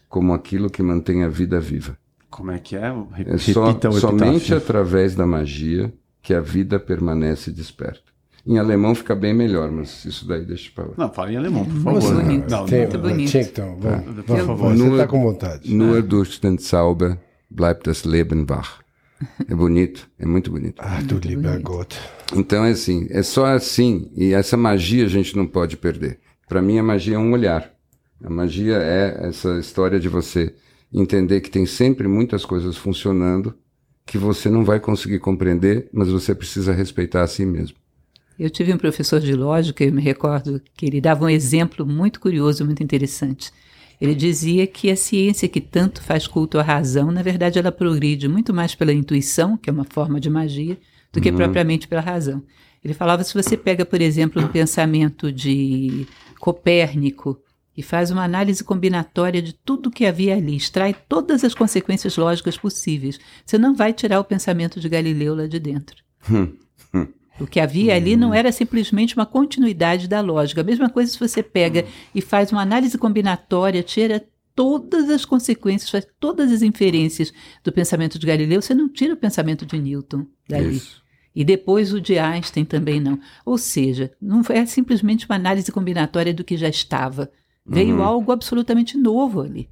como 0.10 0.34
aquilo 0.34 0.70
que 0.70 0.82
mantém 0.84 1.24
a 1.24 1.28
vida 1.28 1.60
viva. 1.60 1.98
Como 2.30 2.52
é 2.52 2.60
que 2.60 2.76
é? 2.76 2.94
é 3.28 3.38
só, 3.38 3.78
somente 4.00 4.54
através 4.54 5.16
da 5.16 5.26
magia 5.26 5.94
que 6.22 6.34
a 6.34 6.42
vida 6.42 6.80
permanece 6.80 7.52
desperta. 7.52 8.14
Em 8.46 8.60
alemão 8.60 8.94
fica 8.94 9.16
bem 9.16 9.34
melhor, 9.34 9.72
mas 9.72 10.06
isso 10.06 10.28
daí 10.28 10.46
deixa 10.46 10.70
para 10.76 10.84
lá. 10.86 10.94
Não, 10.98 11.12
fala 11.12 11.32
em 11.34 11.38
alemão, 11.38 11.66
por 11.66 11.74
Muito 11.74 12.02
favor. 12.02 12.24
bonito. 12.24 12.52
Não, 12.52 12.66
Tem, 12.66 12.82
Muito 12.82 13.00
bonito. 13.00 13.38
Um- 13.62 13.80
vamos, 13.80 14.26
Por 14.26 14.38
favor. 14.40 14.72
Você 14.76 14.84
Nur- 14.84 14.92
está 14.94 15.08
com 15.08 15.24
vontade. 15.24 15.74
Nur 15.74 16.02
durch 16.04 16.40
den 16.42 16.58
Zauber 16.60 17.18
bleibt 17.50 17.86
das 17.86 18.04
Leben 18.04 18.46
wach. 18.48 18.80
É 19.50 19.56
bonito, 19.56 20.08
é 20.20 20.26
muito 20.26 20.52
bonito. 20.52 20.76
Ah, 20.80 21.02
du 21.02 21.18
lieber 21.20 21.60
Gott. 21.62 21.98
Então 22.36 22.66
é 22.66 22.72
assim, 22.72 23.08
é 23.10 23.24
só 23.24 23.46
assim, 23.46 24.12
e 24.16 24.34
essa 24.34 24.58
magia 24.58 25.06
a 25.06 25.10
gente 25.10 25.36
não 25.38 25.48
pode 25.48 25.78
perder. 25.78 26.20
Para 26.48 26.62
mim 26.62 26.78
a 26.78 26.84
magia 26.84 27.16
é 27.16 27.20
um 27.20 27.32
olhar. 27.32 27.72
A 28.24 28.30
magia 28.30 28.78
é 28.78 29.28
essa 29.28 29.60
história 29.60 30.00
de 30.00 30.08
você 30.10 30.54
entender 30.94 31.42
que 31.42 31.50
tem 31.50 31.66
sempre 31.66 32.08
muitas 32.08 32.46
coisas 32.46 32.78
funcionando 32.78 33.54
que 34.06 34.18
você 34.18 34.50
não 34.50 34.64
vai 34.64 34.80
conseguir 34.80 35.20
compreender, 35.20 35.90
mas 35.92 36.10
você 36.10 36.34
precisa 36.34 36.72
respeitar 36.72 37.24
a 37.24 37.28
si 37.28 37.46
mesmo. 37.46 37.78
Eu 38.38 38.50
tive 38.50 38.74
um 38.74 38.78
professor 38.78 39.20
de 39.20 39.34
lógica, 39.34 39.84
eu 39.84 39.92
me 39.92 40.02
recordo 40.02 40.62
que 40.76 40.86
ele 40.86 41.02
dava 41.02 41.26
um 41.26 41.30
exemplo 41.30 41.86
muito 41.86 42.20
curioso, 42.20 42.66
muito 42.66 42.84
interessante. 42.84 43.52
Ele 44.00 44.14
dizia 44.14 44.68
que 44.68 44.92
a 44.92 44.96
ciência 44.96 45.48
que 45.48 45.62
tanto 45.62 46.02
faz 46.02 46.28
culto 46.28 46.60
à 46.60 46.62
razão, 46.62 47.12
na 47.12 47.24
verdade, 47.24 47.58
ela 47.58 47.72
progride 47.72 48.28
muito 48.28 48.54
mais 48.54 48.76
pela 48.76 48.94
intuição, 48.94 49.58
que 49.58 49.70
é 49.70 49.74
uma 49.74 49.86
forma 49.86 50.20
de 50.20 50.30
magia, 50.30 50.78
do 51.14 51.22
que 51.22 51.32
propriamente 51.32 51.88
pela 51.88 52.02
razão. 52.02 52.44
Ele 52.84 52.94
falava: 52.94 53.24
se 53.24 53.34
você 53.34 53.56
pega, 53.56 53.86
por 53.86 54.02
exemplo, 54.02 54.42
um 54.42 54.50
pensamento 54.50 55.32
de 55.32 56.06
Copérnico 56.40 57.40
e 57.76 57.84
faz 57.84 58.12
uma 58.12 58.24
análise 58.24 58.64
combinatória 58.64 59.42
de 59.42 59.54
tudo 59.54 59.92
que 59.92 60.06
havia 60.06 60.36
ali, 60.36 60.56
extrai 60.56 60.96
todas 61.08 61.44
as 61.44 61.54
consequências 61.54 62.16
lógicas 62.18 62.58
possíveis, 62.58 63.20
você 63.46 63.58
não 63.58 63.76
vai 63.76 63.94
tirar 63.94 64.20
o 64.20 64.24
pensamento 64.24 64.80
de 64.80 64.90
Galileu 64.90 65.36
lá 65.36 65.48
de 65.48 65.60
dentro. 65.60 65.98
O 67.40 67.46
que 67.46 67.60
havia 67.60 67.96
ali 67.96 68.16
não 68.16 68.34
era 68.34 68.52
simplesmente 68.52 69.16
uma 69.16 69.26
continuidade 69.26 70.08
da 70.08 70.22
lógica. 70.22 70.62
A 70.62 70.64
mesma 70.64 70.90
coisa 70.90 71.12
se 71.12 71.20
você 71.20 71.44
pega 71.44 71.86
e 72.14 72.22
faz 72.22 72.52
uma 72.52 72.62
análise 72.62 72.98
combinatória, 72.98 73.84
tira 73.84 74.26
todas 74.56 75.10
as 75.10 75.26
consequências, 75.26 75.90
faz 75.90 76.08
todas 76.18 76.52
as 76.52 76.62
inferências 76.62 77.34
do 77.62 77.74
pensamento 77.74 78.18
de 78.18 78.26
Galileu, 78.26 78.62
você 78.62 78.74
não 78.74 78.88
tira 78.88 79.14
o 79.14 79.18
pensamento 79.18 79.66
de 79.66 79.78
Newton 79.78 80.26
dali. 80.48 80.78
Isso. 80.78 81.04
E 81.36 81.44
depois 81.44 81.92
o 81.92 82.00
de 82.00 82.18
Einstein 82.18 82.64
também 82.64 83.02
não. 83.02 83.20
Ou 83.46 83.58
seja, 83.58 84.14
não 84.22 84.42
é 84.48 84.66
simplesmente 84.66 85.26
uma 85.26 85.36
análise 85.36 85.70
combinatória 85.70 86.34
do 86.34 86.46
que 86.46 86.56
já 86.56 86.70
estava. 86.70 87.30
Veio 87.66 88.04
algo 88.04 88.32
absolutamente 88.32 88.98
novo 88.98 89.42
ali. 89.42 89.68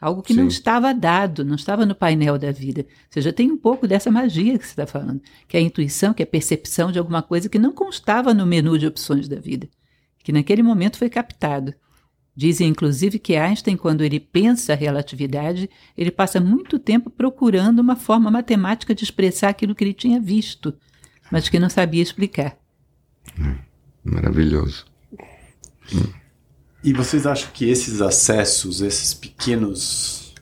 Algo 0.00 0.22
que 0.22 0.32
não 0.32 0.44
Sim. 0.44 0.48
estava 0.48 0.94
dado, 0.94 1.44
não 1.44 1.54
estava 1.54 1.84
no 1.84 1.94
painel 1.94 2.38
da 2.38 2.50
vida. 2.50 2.82
Ou 2.82 3.06
seja, 3.10 3.32
tem 3.32 3.50
um 3.50 3.56
pouco 3.56 3.86
dessa 3.86 4.10
magia 4.10 4.58
que 4.58 4.64
você 4.64 4.72
está 4.72 4.86
falando, 4.86 5.20
que 5.46 5.56
é 5.56 5.60
a 5.60 5.62
intuição, 5.62 6.14
que 6.14 6.22
é 6.22 6.24
a 6.24 6.26
percepção 6.26 6.90
de 6.90 6.98
alguma 6.98 7.22
coisa 7.22 7.48
que 7.50 7.58
não 7.58 7.72
constava 7.72 8.32
no 8.32 8.46
menu 8.46 8.78
de 8.78 8.86
opções 8.86 9.28
da 9.28 9.38
vida, 9.38 9.68
que 10.22 10.32
naquele 10.32 10.62
momento 10.62 10.96
foi 10.96 11.10
captado. 11.10 11.74
Dizem, 12.34 12.68
inclusive, 12.68 13.18
que 13.18 13.36
Einstein, 13.36 13.76
quando 13.76 14.02
ele 14.02 14.18
pensa 14.18 14.72
a 14.72 14.76
relatividade, 14.76 15.68
ele 15.96 16.10
passa 16.10 16.40
muito 16.40 16.78
tempo 16.78 17.10
procurando 17.10 17.80
uma 17.80 17.96
forma 17.96 18.30
matemática 18.30 18.94
de 18.94 19.04
expressar 19.04 19.50
aquilo 19.50 19.74
que 19.74 19.84
ele 19.84 19.92
tinha 19.92 20.18
visto, 20.18 20.74
mas 21.30 21.48
que 21.48 21.58
não 21.58 21.68
sabia 21.68 22.02
explicar. 22.02 22.56
Maravilhoso. 24.02 24.86
E 26.82 26.94
vocês 26.94 27.26
acham 27.26 27.50
que 27.52 27.68
esses 27.68 28.00
acessos, 28.00 28.80
esses 28.80 29.12
pequenos 29.12 30.34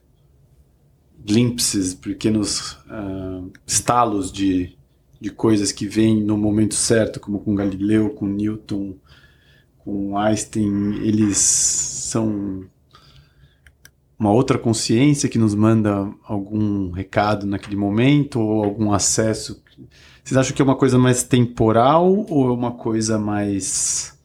glimpses, 1.18 1.94
pequenos 1.94 2.78
ah, 2.88 3.42
estalos 3.66 4.30
de, 4.30 4.76
de 5.20 5.30
coisas 5.30 5.72
que 5.72 5.86
vêm 5.86 6.22
no 6.22 6.38
momento 6.38 6.74
certo, 6.74 7.18
como 7.18 7.40
com 7.40 7.56
Galileu, 7.56 8.10
com 8.10 8.26
Newton, 8.26 8.94
com 9.78 10.16
Einstein, 10.16 10.94
eles 11.02 11.38
são 11.38 12.64
uma 14.16 14.32
outra 14.32 14.58
consciência 14.58 15.28
que 15.28 15.38
nos 15.38 15.54
manda 15.54 16.08
algum 16.24 16.90
recado 16.90 17.46
naquele 17.46 17.76
momento 17.76 18.40
ou 18.40 18.64
algum 18.64 18.92
acesso? 18.92 19.60
Vocês 20.22 20.36
acham 20.36 20.54
que 20.54 20.62
é 20.62 20.64
uma 20.64 20.76
coisa 20.76 20.98
mais 20.98 21.24
temporal 21.24 22.26
ou 22.28 22.48
é 22.48 22.52
uma 22.52 22.72
coisa 22.72 23.18
mais 23.18 24.17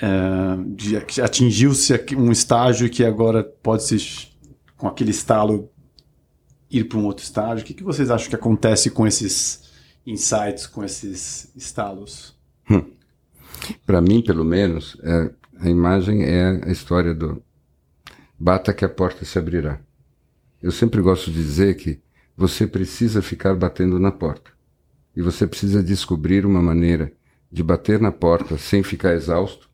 é, 0.00 1.22
atingiu-se 1.22 1.92
um 2.16 2.30
estágio 2.30 2.90
que 2.90 3.04
agora 3.04 3.42
pode 3.42 3.82
se 3.82 4.28
com 4.76 4.86
aquele 4.86 5.10
estalo 5.10 5.70
ir 6.70 6.84
para 6.84 6.98
um 6.98 7.04
outro 7.04 7.24
estágio? 7.24 7.64
O 7.64 7.66
que, 7.66 7.74
que 7.74 7.82
vocês 7.82 8.10
acham 8.10 8.28
que 8.28 8.36
acontece 8.36 8.90
com 8.90 9.06
esses 9.06 9.70
insights, 10.06 10.66
com 10.66 10.84
esses 10.84 11.50
estalos? 11.56 12.36
Para 13.86 14.00
mim, 14.00 14.22
pelo 14.22 14.44
menos, 14.44 14.96
é, 15.02 15.30
a 15.60 15.68
imagem 15.68 16.24
é 16.24 16.60
a 16.64 16.70
história 16.70 17.14
do 17.14 17.42
bata 18.38 18.74
que 18.74 18.84
a 18.84 18.88
porta 18.88 19.24
se 19.24 19.38
abrirá. 19.38 19.80
Eu 20.62 20.70
sempre 20.70 21.00
gosto 21.00 21.30
de 21.30 21.42
dizer 21.42 21.76
que 21.76 22.00
você 22.36 22.66
precisa 22.66 23.22
ficar 23.22 23.54
batendo 23.54 23.98
na 23.98 24.12
porta. 24.12 24.50
E 25.16 25.22
você 25.22 25.46
precisa 25.46 25.82
descobrir 25.82 26.44
uma 26.44 26.60
maneira 26.60 27.12
de 27.50 27.62
bater 27.62 27.98
na 27.98 28.12
porta 28.12 28.58
sem 28.58 28.82
ficar 28.82 29.14
exausto, 29.14 29.70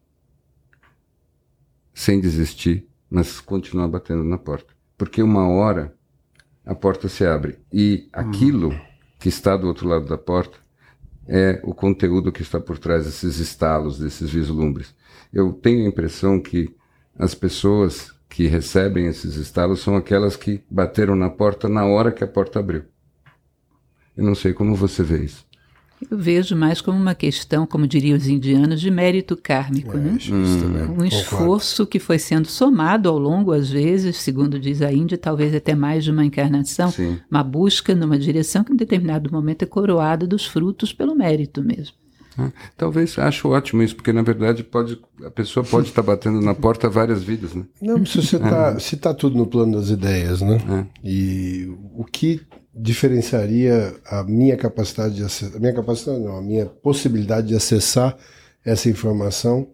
sem 1.94 2.20
desistir, 2.20 2.88
mas 3.10 3.40
continuar 3.40 3.88
batendo 3.88 4.24
na 4.24 4.38
porta. 4.38 4.72
Porque 4.96 5.22
uma 5.22 5.48
hora 5.48 5.94
a 6.64 6.74
porta 6.74 7.08
se 7.08 7.26
abre 7.26 7.58
e 7.72 8.08
aquilo 8.12 8.70
que 9.18 9.28
está 9.28 9.56
do 9.56 9.66
outro 9.66 9.88
lado 9.88 10.06
da 10.06 10.16
porta 10.16 10.58
é 11.26 11.60
o 11.62 11.74
conteúdo 11.74 12.32
que 12.32 12.42
está 12.42 12.58
por 12.58 12.78
trás 12.78 13.04
desses 13.04 13.38
estalos, 13.38 13.98
desses 13.98 14.30
vislumbres. 14.30 14.94
Eu 15.32 15.52
tenho 15.52 15.84
a 15.84 15.88
impressão 15.88 16.40
que 16.40 16.74
as 17.16 17.34
pessoas 17.34 18.12
que 18.28 18.46
recebem 18.46 19.06
esses 19.06 19.36
estalos 19.36 19.80
são 19.80 19.94
aquelas 19.94 20.36
que 20.36 20.64
bateram 20.70 21.14
na 21.14 21.28
porta 21.28 21.68
na 21.68 21.84
hora 21.84 22.10
que 22.10 22.24
a 22.24 22.26
porta 22.26 22.58
abriu. 22.58 22.84
Eu 24.16 24.24
não 24.24 24.34
sei 24.34 24.52
como 24.52 24.74
você 24.74 25.02
vê 25.02 25.24
isso. 25.24 25.46
Eu 26.10 26.18
vejo 26.18 26.54
mais 26.56 26.80
como 26.80 26.98
uma 26.98 27.14
questão, 27.14 27.66
como 27.66 27.86
diriam 27.86 28.16
os 28.16 28.26
indianos, 28.26 28.80
de 28.80 28.90
mérito 28.90 29.36
kármico, 29.36 29.96
né? 29.96 30.14
Acho 30.16 30.34
isso 30.36 30.58
também. 30.60 30.82
Um 30.82 30.86
Concordo. 30.88 31.06
esforço 31.06 31.86
que 31.86 31.98
foi 31.98 32.18
sendo 32.18 32.48
somado 32.48 33.08
ao 33.08 33.18
longo, 33.18 33.52
às 33.52 33.70
vezes, 33.70 34.16
segundo 34.16 34.58
diz 34.58 34.82
a 34.82 34.92
Índia, 34.92 35.16
talvez 35.16 35.54
até 35.54 35.74
mais 35.74 36.04
de 36.04 36.10
uma 36.10 36.24
encarnação, 36.24 36.90
Sim. 36.90 37.18
uma 37.30 37.42
busca 37.42 37.94
numa 37.94 38.18
direção 38.18 38.64
que 38.64 38.72
em 38.72 38.76
determinado 38.76 39.30
momento 39.32 39.62
é 39.62 39.66
coroada 39.66 40.26
dos 40.26 40.46
frutos 40.46 40.92
pelo 40.92 41.14
mérito 41.14 41.62
mesmo. 41.62 41.94
né? 42.36 42.52
Talvez 42.76 43.18
acho 43.18 43.48
ótimo 43.48 43.82
isso, 43.82 43.94
porque 43.96 44.12
na 44.12 44.22
verdade 44.22 44.62
pode, 44.64 44.98
a 45.24 45.30
pessoa 45.30 45.64
pode 45.64 45.88
estar 45.88 46.02
batendo 46.02 46.40
na 46.40 46.54
porta 46.54 46.88
várias 46.88 47.22
vidas, 47.22 47.54
né? 47.54 47.64
Não, 47.80 48.04
se 48.04 48.22
você 48.22 48.38
tá, 48.38 48.78
se 48.78 48.96
tá 48.96 49.14
tudo 49.14 49.36
no 49.36 49.46
plano 49.46 49.72
das 49.78 49.88
ideias, 49.90 50.40
né? 50.40 50.58
É. 50.68 50.86
E 51.04 51.70
o 51.94 52.04
que 52.04 52.40
diferenciaria 52.74 53.94
a 54.06 54.22
minha 54.24 54.56
capacidade 54.56 55.14
de 55.14 55.24
acessar, 55.24 55.56
a 55.56 55.60
minha 55.60 55.74
capacidade 55.74 56.20
não, 56.20 56.36
a 56.36 56.42
minha 56.42 56.66
possibilidade 56.66 57.48
de 57.48 57.54
acessar 57.54 58.16
essa 58.64 58.88
informação 58.88 59.68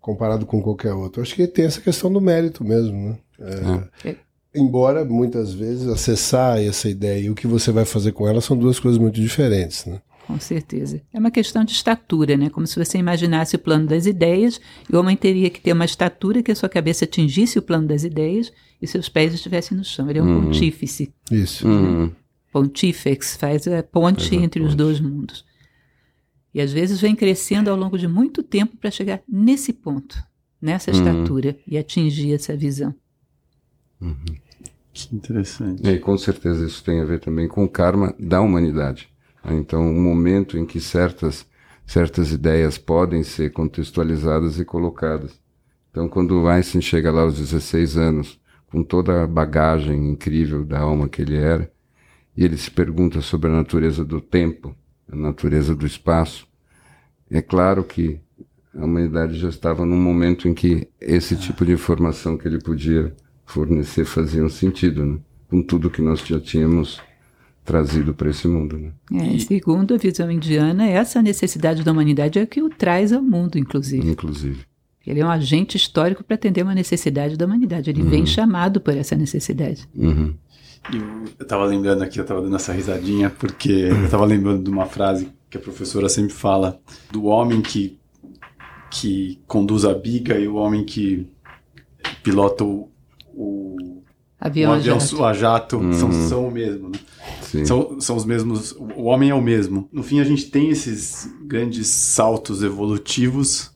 comparado 0.00 0.44
com 0.44 0.60
qualquer 0.60 0.92
outro? 0.92 1.22
Acho 1.22 1.34
que 1.34 1.46
tem 1.46 1.64
essa 1.64 1.80
questão 1.80 2.12
do 2.12 2.20
mérito 2.20 2.64
mesmo, 2.64 3.10
né? 3.10 3.18
É, 4.04 4.08
É. 4.10 4.16
Embora 4.54 5.04
muitas 5.04 5.52
vezes 5.52 5.88
acessar 5.88 6.60
essa 6.60 6.88
ideia 6.88 7.20
e 7.20 7.30
o 7.30 7.34
que 7.34 7.46
você 7.46 7.72
vai 7.72 7.84
fazer 7.84 8.12
com 8.12 8.28
ela 8.28 8.40
são 8.40 8.56
duas 8.56 8.78
coisas 8.78 9.00
muito 9.00 9.20
diferentes, 9.20 9.84
né? 9.84 10.00
Com 10.26 10.38
certeza. 10.38 11.02
É 11.12 11.18
uma 11.18 11.30
questão 11.30 11.64
de 11.64 11.72
estatura, 11.72 12.36
né? 12.36 12.48
Como 12.48 12.66
se 12.66 12.82
você 12.82 12.96
imaginasse 12.96 13.56
o 13.56 13.58
plano 13.58 13.86
das 13.86 14.06
ideias 14.06 14.60
e 14.90 14.94
o 14.94 14.98
homem 14.98 15.16
teria 15.16 15.50
que 15.50 15.60
ter 15.60 15.72
uma 15.72 15.84
estatura 15.84 16.42
que 16.42 16.52
a 16.52 16.54
sua 16.54 16.68
cabeça 16.68 17.04
atingisse 17.04 17.58
o 17.58 17.62
plano 17.62 17.86
das 17.86 18.04
ideias 18.04 18.52
e 18.80 18.86
seus 18.86 19.08
pés 19.08 19.34
estivessem 19.34 19.76
no 19.76 19.84
chão. 19.84 20.08
Ele 20.08 20.20
é 20.20 20.22
um 20.22 20.44
pontífice. 20.44 21.12
Isso. 21.30 21.68
Hum, 21.68 22.10
Pontífex 22.54 23.36
faz 23.36 23.66
a 23.66 23.82
ponte 23.82 24.28
Faz 24.28 24.40
a 24.40 24.44
entre 24.44 24.60
os 24.62 24.68
ponte. 24.68 24.76
dois 24.78 25.00
mundos. 25.00 25.44
E 26.54 26.60
às 26.60 26.72
vezes 26.72 27.00
vem 27.00 27.16
crescendo 27.16 27.68
ao 27.68 27.76
longo 27.76 27.98
de 27.98 28.06
muito 28.06 28.44
tempo 28.44 28.76
para 28.76 28.92
chegar 28.92 29.20
nesse 29.28 29.72
ponto, 29.72 30.22
nessa 30.62 30.92
Uhum. 30.92 30.96
estatura 30.96 31.58
e 31.66 31.76
atingir 31.76 32.32
essa 32.32 32.56
visão. 32.56 32.94
Que 34.92 35.16
interessante. 35.16 35.84
E 35.88 35.98
com 35.98 36.16
certeza 36.16 36.64
isso 36.64 36.84
tem 36.84 37.00
a 37.00 37.04
ver 37.04 37.18
também 37.18 37.48
com 37.48 37.64
o 37.64 37.68
karma 37.68 38.14
da 38.20 38.40
humanidade. 38.40 39.08
né? 39.44 39.54
Então, 39.56 39.90
o 39.90 40.00
momento 40.00 40.56
em 40.56 40.64
que 40.64 40.80
certas, 40.80 41.44
certas 41.84 42.30
ideias 42.30 42.78
podem 42.78 43.24
ser 43.24 43.50
contextualizadas 43.52 44.60
e 44.60 44.64
colocadas. 44.64 45.40
Então, 45.90 46.08
quando 46.08 46.40
o 46.40 46.46
Einstein 46.48 46.80
chega 46.80 47.10
lá 47.10 47.22
aos 47.22 47.36
16 47.36 47.96
anos, 47.96 48.38
com 48.68 48.82
toda 48.84 49.24
a 49.24 49.26
bagagem 49.26 50.08
incrível 50.10 50.64
da 50.64 50.78
alma 50.80 51.08
que 51.08 51.20
ele 51.22 51.36
era, 51.36 51.70
e 52.36 52.44
ele 52.44 52.56
se 52.56 52.70
pergunta 52.70 53.20
sobre 53.20 53.50
a 53.50 53.52
natureza 53.52 54.04
do 54.04 54.20
tempo, 54.20 54.74
a 55.10 55.16
natureza 55.16 55.74
do 55.74 55.86
espaço, 55.86 56.46
é 57.30 57.40
claro 57.40 57.84
que 57.84 58.20
a 58.76 58.84
humanidade 58.84 59.38
já 59.38 59.48
estava 59.48 59.86
num 59.86 60.00
momento 60.00 60.48
em 60.48 60.54
que 60.54 60.88
esse 61.00 61.36
tipo 61.36 61.64
de 61.64 61.72
informação 61.72 62.36
que 62.36 62.46
ele 62.46 62.58
podia 62.58 63.14
fornecer 63.46 64.04
fazia 64.04 64.44
um 64.44 64.48
sentido, 64.48 65.04
né? 65.04 65.18
com 65.48 65.62
tudo 65.62 65.90
que 65.90 66.02
nós 66.02 66.20
já 66.20 66.40
tínhamos 66.40 67.00
trazido 67.64 68.12
para 68.12 68.30
esse 68.30 68.46
mundo. 68.48 68.78
Né? 68.78 68.92
É, 69.34 69.38
segundo 69.38 69.94
a 69.94 69.96
visão 69.96 70.30
indiana, 70.30 70.86
essa 70.86 71.22
necessidade 71.22 71.82
da 71.82 71.92
humanidade 71.92 72.38
é 72.38 72.46
que 72.46 72.62
o 72.62 72.68
traz 72.68 73.12
ao 73.12 73.22
mundo, 73.22 73.58
inclusive. 73.58 74.06
Inclusive. 74.08 74.64
Ele 75.06 75.20
é 75.20 75.24
um 75.24 75.30
agente 75.30 75.76
histórico 75.76 76.24
para 76.24 76.34
atender 76.34 76.62
uma 76.62 76.74
necessidade 76.74 77.36
da 77.36 77.44
humanidade. 77.44 77.90
Ele 77.90 78.02
uhum. 78.02 78.08
vem 78.08 78.26
chamado 78.26 78.80
por 78.80 78.96
essa 78.96 79.14
necessidade. 79.14 79.86
Uhum. 79.94 80.34
Eu 80.92 81.24
estava 81.40 81.64
lembrando 81.64 82.02
aqui, 82.02 82.18
eu 82.18 82.22
estava 82.22 82.42
dando 82.42 82.56
essa 82.56 82.72
risadinha, 82.72 83.30
porque 83.30 83.72
eu 83.72 84.04
estava 84.04 84.24
lembrando 84.24 84.62
de 84.62 84.70
uma 84.70 84.86
frase 84.86 85.30
que 85.48 85.56
a 85.56 85.60
professora 85.60 86.08
sempre 86.08 86.34
fala 86.34 86.80
do 87.10 87.24
homem 87.24 87.62
que, 87.62 87.98
que 88.90 89.40
conduz 89.46 89.84
a 89.84 89.94
biga 89.94 90.38
e 90.38 90.46
o 90.46 90.56
homem 90.56 90.84
que 90.84 91.26
pilota 92.22 92.64
o, 92.64 92.90
o 93.32 94.02
avião, 94.38 94.72
o 94.72 94.74
avião 94.74 94.96
a 94.96 95.00
jato, 95.00 95.24
a 95.24 95.32
jato 95.32 95.76
uhum. 95.78 95.92
são, 95.92 96.12
são 96.12 96.48
o 96.48 96.50
mesmo. 96.50 96.90
Né? 96.90 97.64
São, 97.64 98.00
são 98.00 98.16
os 98.16 98.24
mesmos. 98.24 98.72
O 98.72 99.04
homem 99.04 99.30
é 99.30 99.34
o 99.34 99.40
mesmo. 99.40 99.88
No 99.92 100.02
fim, 100.02 100.20
a 100.20 100.24
gente 100.24 100.50
tem 100.50 100.70
esses 100.70 101.32
grandes 101.46 101.86
saltos 101.86 102.62
evolutivos, 102.62 103.70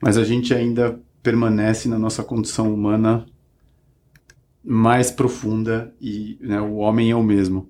mas 0.00 0.16
a 0.16 0.24
gente 0.24 0.54
ainda 0.54 0.98
permanece 1.22 1.88
na 1.88 1.98
nossa 1.98 2.24
condição 2.24 2.72
humana 2.72 3.26
mais 4.70 5.10
profunda 5.10 5.92
e 6.00 6.38
né, 6.40 6.60
o 6.60 6.76
homem 6.76 7.10
é 7.10 7.16
o 7.16 7.24
mesmo. 7.24 7.68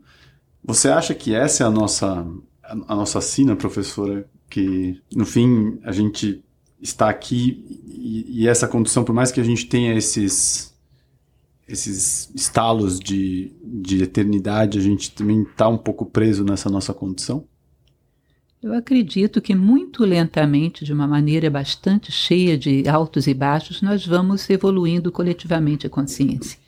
Você 0.62 0.88
acha 0.88 1.14
que 1.14 1.34
essa 1.34 1.64
é 1.64 1.66
a 1.66 1.70
nossa 1.70 2.26
a, 2.62 2.94
nossa 2.94 3.22
sina, 3.22 3.56
professora, 3.56 4.28
que 4.50 5.00
no 5.16 5.24
fim 5.24 5.78
a 5.82 5.92
gente 5.92 6.44
está 6.78 7.08
aqui 7.08 7.64
e, 7.86 8.42
e, 8.42 8.46
essa 8.46 8.68
condição, 8.68 9.02
por 9.02 9.14
mais 9.14 9.32
que 9.32 9.40
a 9.40 9.44
gente 9.44 9.64
tenha 9.64 9.94
esses 9.94 10.74
esses 11.66 12.30
estalos 12.34 13.00
de, 13.00 13.50
de 13.64 14.02
eternidade, 14.02 14.78
a 14.78 14.82
gente 14.82 15.10
também 15.12 15.42
está 15.42 15.68
um 15.68 15.78
pouco 15.78 16.04
preso 16.04 16.44
nessa 16.44 16.68
nossa 16.68 16.92
condição? 16.92 17.46
Eu 18.62 18.74
acredito 18.74 19.40
que 19.40 19.54
muito 19.54 20.04
lentamente, 20.04 20.84
de 20.84 20.92
uma 20.92 21.06
maneira 21.06 21.48
bastante 21.48 22.12
cheia 22.12 22.58
de 22.58 22.86
altos 22.86 23.26
e 23.26 23.32
baixos, 23.32 23.80
nós 23.80 24.04
vamos 24.04 24.50
evoluindo 24.50 25.10
coletivamente 25.10 25.86
a 25.86 25.90
consciência. 25.90 26.58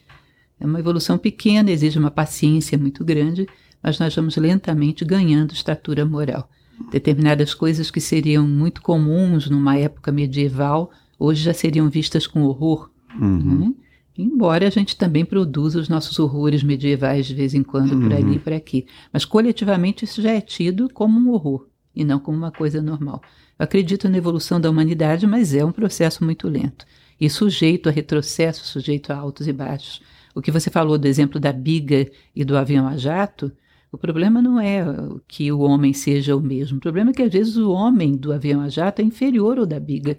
É 0.62 0.66
uma 0.66 0.78
evolução 0.78 1.18
pequena, 1.18 1.72
exige 1.72 1.98
uma 1.98 2.10
paciência 2.10 2.78
muito 2.78 3.04
grande, 3.04 3.48
mas 3.82 3.98
nós 3.98 4.14
vamos 4.14 4.36
lentamente 4.36 5.04
ganhando 5.04 5.52
estatura 5.52 6.06
moral. 6.06 6.48
Determinadas 6.92 7.52
coisas 7.52 7.90
que 7.90 8.00
seriam 8.00 8.46
muito 8.46 8.80
comuns 8.80 9.50
numa 9.50 9.76
época 9.76 10.12
medieval, 10.12 10.92
hoje 11.18 11.42
já 11.42 11.52
seriam 11.52 11.90
vistas 11.90 12.28
com 12.28 12.44
horror. 12.44 12.88
Uhum. 13.20 13.58
Né? 13.58 13.74
Embora 14.16 14.68
a 14.68 14.70
gente 14.70 14.96
também 14.96 15.24
produza 15.24 15.80
os 15.80 15.88
nossos 15.88 16.16
horrores 16.20 16.62
medievais 16.62 17.26
de 17.26 17.34
vez 17.34 17.54
em 17.54 17.64
quando, 17.64 17.94
uhum. 17.94 18.02
por 18.02 18.12
ali 18.12 18.36
e 18.36 18.38
por 18.38 18.52
aqui. 18.52 18.86
Mas 19.12 19.24
coletivamente 19.24 20.04
isso 20.04 20.22
já 20.22 20.30
é 20.30 20.40
tido 20.40 20.88
como 20.88 21.18
um 21.18 21.32
horror 21.32 21.66
e 21.92 22.04
não 22.04 22.20
como 22.20 22.38
uma 22.38 22.52
coisa 22.52 22.80
normal. 22.80 23.20
Eu 23.58 23.64
acredito 23.64 24.08
na 24.08 24.16
evolução 24.16 24.60
da 24.60 24.70
humanidade, 24.70 25.26
mas 25.26 25.56
é 25.56 25.64
um 25.64 25.72
processo 25.72 26.24
muito 26.24 26.46
lento 26.48 26.86
e 27.20 27.28
sujeito 27.28 27.88
a 27.88 27.92
retrocesso, 27.92 28.64
sujeito 28.64 29.12
a 29.12 29.16
altos 29.16 29.48
e 29.48 29.52
baixos. 29.52 30.00
O 30.34 30.40
que 30.40 30.50
você 30.50 30.70
falou 30.70 30.98
do 30.98 31.06
exemplo 31.06 31.38
da 31.38 31.52
biga 31.52 32.10
e 32.34 32.44
do 32.44 32.56
avião 32.56 32.86
a 32.86 32.96
jato, 32.96 33.52
o 33.90 33.98
problema 33.98 34.40
não 34.40 34.58
é 34.58 34.84
que 35.28 35.52
o 35.52 35.60
homem 35.60 35.92
seja 35.92 36.34
o 36.34 36.40
mesmo. 36.40 36.78
O 36.78 36.80
problema 36.80 37.10
é 37.10 37.14
que 37.14 37.22
às 37.22 37.32
vezes 37.32 37.56
o 37.58 37.70
homem 37.70 38.16
do 38.16 38.32
avião 38.32 38.62
a 38.62 38.68
jato 38.68 39.02
é 39.02 39.04
inferior 39.04 39.58
ao 39.58 39.66
da 39.66 39.78
biga. 39.78 40.18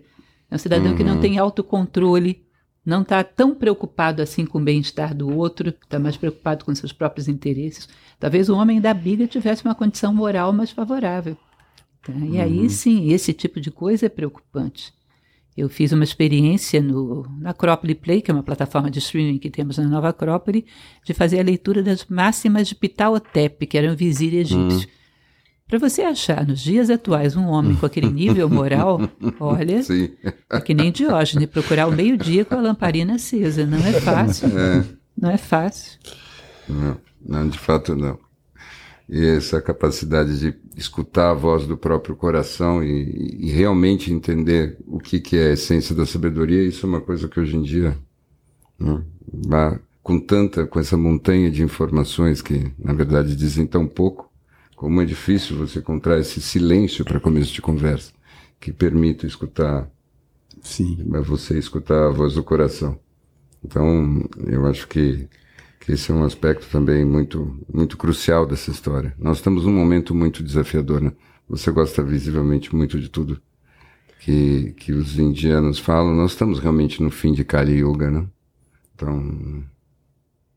É 0.49 0.55
um 0.55 0.59
cidadão 0.59 0.91
uhum. 0.91 0.97
que 0.97 1.03
não 1.03 1.15
uhum. 1.15 1.21
tem 1.21 1.39
autocontrole, 1.39 2.45
não 2.85 3.01
está 3.01 3.23
tão 3.23 3.55
preocupado 3.55 4.21
assim 4.21 4.45
com 4.45 4.59
o 4.59 4.63
bem-estar 4.63 5.15
do 5.15 5.35
outro, 5.35 5.69
está 5.69 5.97
mais 5.97 6.15
preocupado 6.15 6.63
com 6.63 6.75
seus 6.75 6.93
próprios 6.93 7.27
interesses. 7.27 7.89
Talvez 8.19 8.49
o 8.49 8.55
homem 8.55 8.79
da 8.79 8.93
biga 8.93 9.25
tivesse 9.25 9.65
uma 9.65 9.73
condição 9.73 10.13
moral 10.13 10.53
mais 10.53 10.69
favorável. 10.69 11.35
Tá? 12.05 12.13
E 12.13 12.39
aí 12.39 12.59
uhum. 12.59 12.69
sim, 12.69 13.11
esse 13.11 13.33
tipo 13.33 13.59
de 13.59 13.71
coisa 13.71 14.05
é 14.05 14.09
preocupante. 14.09 14.93
Eu 15.55 15.69
fiz 15.69 15.91
uma 15.91 16.03
experiência 16.03 16.81
no, 16.81 17.27
na 17.39 17.51
Acrópole 17.51 17.93
Play, 17.93 18.21
que 18.21 18.31
é 18.31 18.33
uma 18.33 18.43
plataforma 18.43 18.89
de 18.89 18.99
streaming 18.99 19.37
que 19.37 19.49
temos 19.49 19.77
na 19.77 19.85
Nova 19.85 20.09
Acrópole, 20.09 20.65
de 21.05 21.13
fazer 21.13 21.39
a 21.39 21.43
leitura 21.43 21.83
das 21.83 22.05
máximas 22.09 22.67
de 22.67 22.75
Ptahotep, 22.75 23.67
que 23.67 23.77
era 23.77 23.91
um 23.91 23.95
vizir 23.95 24.33
egípcio. 24.33 24.87
Uhum. 24.87 25.03
Para 25.67 25.79
você 25.79 26.01
achar 26.01 26.45
nos 26.45 26.59
dias 26.59 26.89
atuais 26.89 27.35
um 27.35 27.47
homem 27.47 27.75
com 27.75 27.85
aquele 27.85 28.09
nível 28.11 28.49
moral, 28.49 28.99
olha, 29.39 29.81
Sim. 29.81 30.11
é 30.51 30.59
que 30.59 30.73
nem 30.73 30.91
Diógenes, 30.91 31.49
procurar 31.49 31.87
o 31.87 31.91
meio-dia 31.91 32.43
com 32.45 32.55
a 32.55 32.61
lamparina 32.61 33.15
acesa. 33.15 33.65
Não 33.65 33.77
é 33.77 33.93
fácil. 33.93 34.47
É. 34.57 34.83
Não 35.15 35.29
é 35.29 35.37
fácil. 35.37 35.99
Não, 36.67 36.97
não, 37.25 37.47
de 37.47 37.57
fato 37.57 37.95
não. 37.95 38.19
E 39.07 39.25
essa 39.25 39.61
capacidade 39.61 40.39
de 40.39 40.55
escutar 40.77 41.31
a 41.31 41.33
voz 41.33 41.67
do 41.67 41.77
próprio 41.77 42.15
coração 42.15 42.83
e, 42.83 43.37
e 43.39 43.51
realmente 43.51 44.11
entender 44.11 44.77
o 44.87 44.97
que, 44.97 45.19
que 45.19 45.35
é 45.37 45.49
a 45.49 45.53
essência 45.53 45.93
da 45.93 46.05
sabedoria, 46.05 46.63
isso 46.63 46.85
é 46.85 46.89
uma 46.89 47.01
coisa 47.01 47.27
que 47.27 47.39
hoje 47.39 47.55
em 47.57 47.61
dia, 47.61 47.97
né, 48.79 49.79
com 50.01 50.19
tanta, 50.19 50.65
com 50.65 50.79
essa 50.79 50.97
montanha 50.97 51.51
de 51.51 51.63
informações 51.63 52.41
que, 52.41 52.71
na 52.77 52.93
verdade, 52.93 53.35
dizem 53.35 53.65
tão 53.65 53.87
pouco, 53.87 54.31
como 54.75 55.01
é 55.01 55.05
difícil 55.05 55.57
você 55.57 55.79
encontrar 55.79 56.19
esse 56.19 56.41
silêncio 56.41 57.05
para 57.05 57.19
começo 57.19 57.53
de 57.53 57.61
conversa, 57.61 58.11
que 58.59 58.71
permita 58.71 59.27
escutar, 59.27 59.89
sim, 60.61 60.97
você 61.25 61.57
escutar 61.57 62.07
a 62.07 62.11
voz 62.11 62.33
do 62.33 62.43
coração. 62.43 62.99
Então, 63.63 64.27
eu 64.45 64.65
acho 64.65 64.87
que 64.87 65.27
que 65.83 65.91
esse 65.91 66.11
é 66.11 66.15
um 66.15 66.23
aspecto 66.23 66.65
também 66.71 67.03
muito, 67.03 67.59
muito 67.71 67.97
crucial 67.97 68.45
dessa 68.45 68.71
história. 68.71 69.13
Nós 69.19 69.37
estamos 69.37 69.65
num 69.65 69.73
momento 69.73 70.15
muito 70.15 70.41
desafiador, 70.41 71.01
né? 71.01 71.11
Você 71.49 71.71
gosta 71.71 72.01
visivelmente 72.01 72.73
muito 72.73 72.97
de 72.97 73.09
tudo 73.09 73.41
que, 74.21 74.73
que 74.77 74.93
os 74.93 75.19
indianos 75.19 75.77
falam. 75.77 76.15
Nós 76.15 76.31
estamos 76.31 76.59
realmente 76.59 77.03
no 77.03 77.11
fim 77.11 77.33
de 77.33 77.43
Kali 77.43 77.79
Yuga, 77.79 78.09
né? 78.09 78.25
Então, 78.95 79.65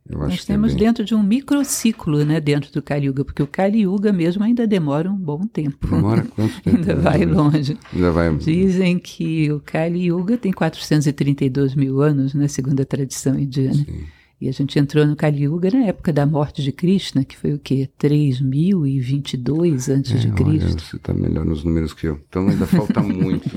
eu 0.09 0.21
acho 0.21 0.29
Nós 0.31 0.45
temos 0.45 0.71
é 0.71 0.75
bem... 0.77 0.85
dentro 0.87 1.05
de 1.05 1.13
um 1.13 1.25
microciclo, 1.25 2.25
né, 2.25 2.41
dentro 2.41 2.73
do 2.73 2.81
Kali 2.81 3.07
Yuga, 3.07 3.25
porque 3.25 3.43
o 3.43 3.49
Kali 3.49 3.81
Yuga 3.81 4.13
mesmo 4.13 4.45
ainda 4.45 4.65
demora 4.65 5.11
um 5.11 5.17
bom 5.17 5.45
tempo. 5.45 5.89
Demora 5.89 6.23
quanto 6.37 6.63
tempo? 6.63 6.77
ainda 6.77 6.95
vai 6.95 7.25
longe. 7.25 7.77
Ainda 7.93 8.13
vai... 8.13 8.33
Dizem 8.37 8.97
que 9.01 9.51
o 9.51 9.59
Kali 9.59 10.05
Yuga 10.05 10.39
tem 10.39 10.53
432 10.53 11.75
mil 11.75 12.01
anos, 12.01 12.33
na 12.33 12.43
né, 12.43 12.49
segundo 12.49 12.81
a 12.81 12.85
tradição 12.85 13.37
indiana. 13.37 13.75
Sim. 13.75 14.05
E 14.39 14.51
a 14.51 14.53
gente 14.53 14.79
entrou 14.79 15.07
no 15.07 15.17
Kali 15.17 15.45
Yuga 15.45 15.71
na 15.71 15.87
época 15.87 16.13
da 16.13 16.27
morte 16.27 16.63
de 16.63 16.71
Krishna, 16.71 17.25
que 17.25 17.35
foi 17.37 17.55
o 17.55 17.59
quê? 17.59 17.89
3022 17.97 19.89
antes 19.89 20.13
é, 20.13 20.19
de 20.19 20.31
Cristo. 20.31 20.67
Olha, 20.67 20.79
você 20.79 20.97
está 20.97 21.15
melhor 21.15 21.47
nos 21.47 21.65
números 21.65 21.95
que 21.95 22.07
eu. 22.07 22.21
Então 22.29 22.47
ainda 22.47 22.67
falta 22.67 23.01
muito. 23.03 23.49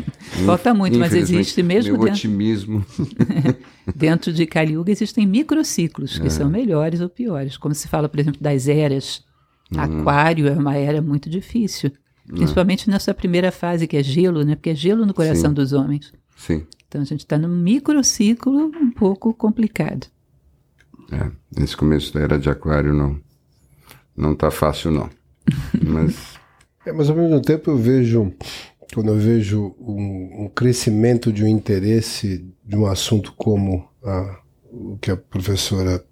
falta 0.46 0.74
muito, 0.74 0.98
mas 0.98 1.14
existe 1.14 1.62
mesmo 1.62 1.98
meu 1.98 2.06
dentro... 2.06 2.16
otimismo. 2.16 2.86
dentro 3.94 4.32
de 4.32 4.46
Kali 4.46 4.74
Yuga 4.74 4.90
existem 4.90 5.28
microciclos 5.28 6.18
que 6.18 6.28
é. 6.28 6.30
são 6.30 6.50
melhores 6.50 7.02
ou 7.02 7.10
piores. 7.10 7.58
Como 7.58 7.76
se 7.76 7.90
fala, 7.90 8.08
por 8.08 8.20
exemplo, 8.20 8.42
das 8.42 8.70
eras. 8.70 9.22
Uhum. 9.72 9.82
Aquário 9.82 10.48
é 10.48 10.54
uma 10.54 10.78
era 10.78 11.02
muito 11.02 11.30
difícil. 11.30 11.92
Principalmente 12.26 12.90
nessa 12.90 13.14
primeira 13.14 13.52
fase 13.52 13.86
que 13.86 13.98
é 13.98 14.04
gelo, 14.04 14.44
né? 14.44 14.56
Porque 14.56 14.70
é 14.70 14.76
gelo 14.76 15.06
no 15.06 15.14
coração 15.14 15.50
Sim. 15.50 15.56
dos 15.56 15.74
homens. 15.74 16.14
Sim. 16.38 16.66
Então 16.88 17.02
a 17.02 17.06
gente 17.06 17.20
está 17.20 17.38
num 17.38 17.50
microciclo 17.50 18.72
um 18.76 18.92
pouco 18.92 19.34
complicado. 19.34 20.08
É, 21.12 21.32
nesse 21.60 21.76
começo 21.76 22.14
da 22.14 22.22
era 22.22 22.38
de 22.38 22.50
aquário 22.50 22.94
não 22.94 23.20
não 24.16 24.36
tá 24.36 24.52
fácil 24.52 24.92
não. 24.92 25.10
Mas 25.82 26.38
é, 26.86 26.92
mas 26.92 27.10
ao 27.10 27.16
mesmo 27.16 27.42
tempo 27.42 27.72
eu 27.72 27.78
vejo 27.78 28.34
quando 28.94 29.10
eu 29.10 29.18
vejo 29.18 29.76
um, 29.80 30.46
um 30.46 30.50
crescimento 30.50 31.32
de 31.32 31.44
um 31.44 31.48
interesse 31.48 32.46
de 32.66 32.76
um 32.76 32.88
assunto 32.88 33.34
como 33.34 33.88
a, 34.04 34.40
o 34.72 34.98
que 34.98 35.12
a 35.12 35.18
professora 35.18 36.04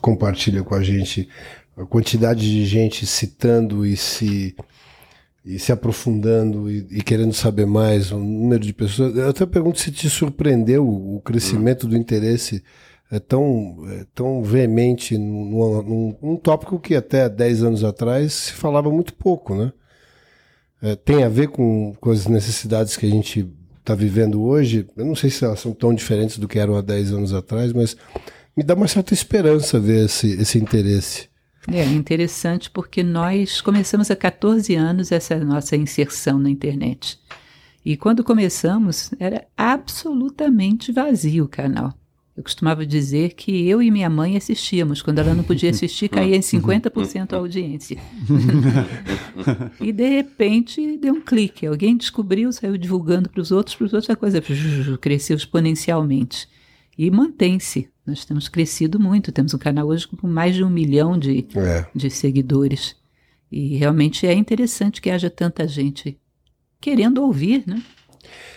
compartilha 0.00 0.62
com 0.62 0.74
a 0.74 0.82
gente, 0.82 1.28
a 1.76 1.84
quantidade 1.84 2.40
de 2.40 2.66
gente 2.66 3.06
citando 3.06 3.86
e 3.86 3.96
se 3.96 4.54
e 5.44 5.58
se 5.58 5.70
aprofundando 5.70 6.70
e, 6.70 6.86
e, 6.90 7.02
querendo 7.02 7.34
saber 7.34 7.66
mais, 7.66 8.10
o 8.10 8.18
número 8.18 8.64
de 8.64 8.72
pessoas. 8.72 9.14
Eu 9.14 9.28
até 9.28 9.44
pergunto 9.44 9.78
se 9.78 9.92
te 9.92 10.08
surpreendeu 10.08 10.88
o 10.88 11.20
crescimento 11.20 11.86
hum. 11.86 11.90
do 11.90 11.96
interesse 11.98 12.64
é 13.14 13.20
tão, 13.20 13.76
é 13.90 14.04
tão 14.12 14.42
veemente 14.42 15.16
num, 15.16 15.82
num, 15.82 16.16
num, 16.20 16.36
tópico 16.36 16.80
que 16.80 16.96
até 16.96 17.28
10 17.28 17.62
anos 17.62 17.84
atrás 17.84 18.32
se 18.32 18.52
falava 18.52 18.90
muito 18.90 19.14
pouco, 19.14 19.54
né? 19.54 19.72
É, 20.82 20.96
tem 20.96 21.22
a 21.22 21.28
ver 21.28 21.46
com, 21.46 21.94
com 22.00 22.10
as 22.10 22.26
necessidades 22.26 22.96
que 22.96 23.06
a 23.06 23.08
gente 23.08 23.48
está 23.78 23.94
vivendo 23.94 24.42
hoje. 24.42 24.88
Eu 24.96 25.04
não 25.04 25.14
sei 25.14 25.30
se 25.30 25.44
elas 25.44 25.60
são 25.60 25.72
tão 25.72 25.94
diferentes 25.94 26.38
do 26.38 26.48
que 26.48 26.58
eram 26.58 26.76
há 26.76 26.80
10 26.80 27.12
anos 27.12 27.32
atrás, 27.32 27.72
mas 27.72 27.96
me 28.56 28.64
dá 28.64 28.74
uma 28.74 28.88
certa 28.88 29.14
esperança 29.14 29.78
ver 29.78 30.06
esse, 30.06 30.32
esse 30.32 30.58
interesse. 30.58 31.28
É 31.72 31.84
interessante 31.84 32.68
porque 32.68 33.04
nós 33.04 33.60
começamos 33.60 34.10
há 34.10 34.16
14 34.16 34.74
anos 34.74 35.12
essa 35.12 35.38
nossa 35.38 35.76
inserção 35.76 36.36
na 36.40 36.50
internet. 36.50 37.16
E 37.84 37.96
quando 37.96 38.24
começamos, 38.24 39.12
era 39.20 39.46
absolutamente 39.56 40.90
vazio 40.90 41.44
o 41.44 41.48
canal. 41.48 41.94
Eu 42.36 42.42
costumava 42.42 42.84
dizer 42.84 43.34
que 43.34 43.68
eu 43.68 43.80
e 43.80 43.92
minha 43.92 44.10
mãe 44.10 44.36
assistíamos. 44.36 45.00
Quando 45.00 45.20
ela 45.20 45.34
não 45.34 45.44
podia 45.44 45.70
assistir, 45.70 46.08
caía 46.08 46.34
em 46.34 46.40
50% 46.40 47.32
a 47.32 47.36
audiência. 47.36 47.96
e 49.80 49.92
de 49.92 50.08
repente 50.08 50.96
deu 50.96 51.14
um 51.14 51.20
clique. 51.20 51.64
Alguém 51.64 51.96
descobriu, 51.96 52.52
saiu 52.52 52.76
divulgando 52.76 53.28
para 53.28 53.40
os 53.40 53.52
outros, 53.52 53.76
para 53.76 53.86
os 53.86 53.92
outros 53.92 54.10
a 54.10 54.16
coisa 54.16 54.42
cresceu 55.00 55.36
exponencialmente. 55.36 56.48
E 56.98 57.08
mantém-se. 57.08 57.88
Nós 58.04 58.24
temos 58.24 58.48
crescido 58.48 58.98
muito. 58.98 59.30
Temos 59.30 59.54
um 59.54 59.58
canal 59.58 59.86
hoje 59.86 60.08
com 60.08 60.26
mais 60.26 60.56
de 60.56 60.64
um 60.64 60.70
milhão 60.70 61.16
de, 61.16 61.46
é. 61.54 61.86
de 61.94 62.10
seguidores. 62.10 62.96
E 63.50 63.76
realmente 63.76 64.26
é 64.26 64.34
interessante 64.34 65.00
que 65.00 65.08
haja 65.08 65.30
tanta 65.30 65.68
gente 65.68 66.18
querendo 66.80 67.22
ouvir, 67.22 67.62
né? 67.64 67.80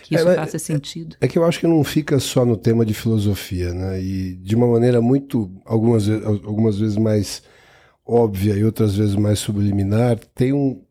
Que 0.02 0.14
isso 0.14 0.28
é, 0.28 0.34
faça 0.34 0.58
sentido. 0.58 1.16
É 1.20 1.28
que 1.28 1.38
eu 1.38 1.44
acho 1.44 1.60
que 1.60 1.66
não 1.66 1.82
fica 1.84 2.18
só 2.18 2.44
no 2.44 2.56
tema 2.56 2.84
de 2.84 2.94
filosofia, 2.94 3.72
né? 3.72 4.00
E 4.02 4.34
de 4.34 4.54
uma 4.56 4.66
maneira 4.66 5.00
muito, 5.00 5.50
algumas, 5.64 6.08
algumas 6.08 6.78
vezes 6.78 6.96
mais 6.96 7.42
óbvia 8.06 8.54
e 8.54 8.64
outras 8.64 8.96
vezes 8.96 9.14
mais 9.14 9.38
subliminar, 9.38 10.18
tem 10.34 10.52
um, 10.52 10.82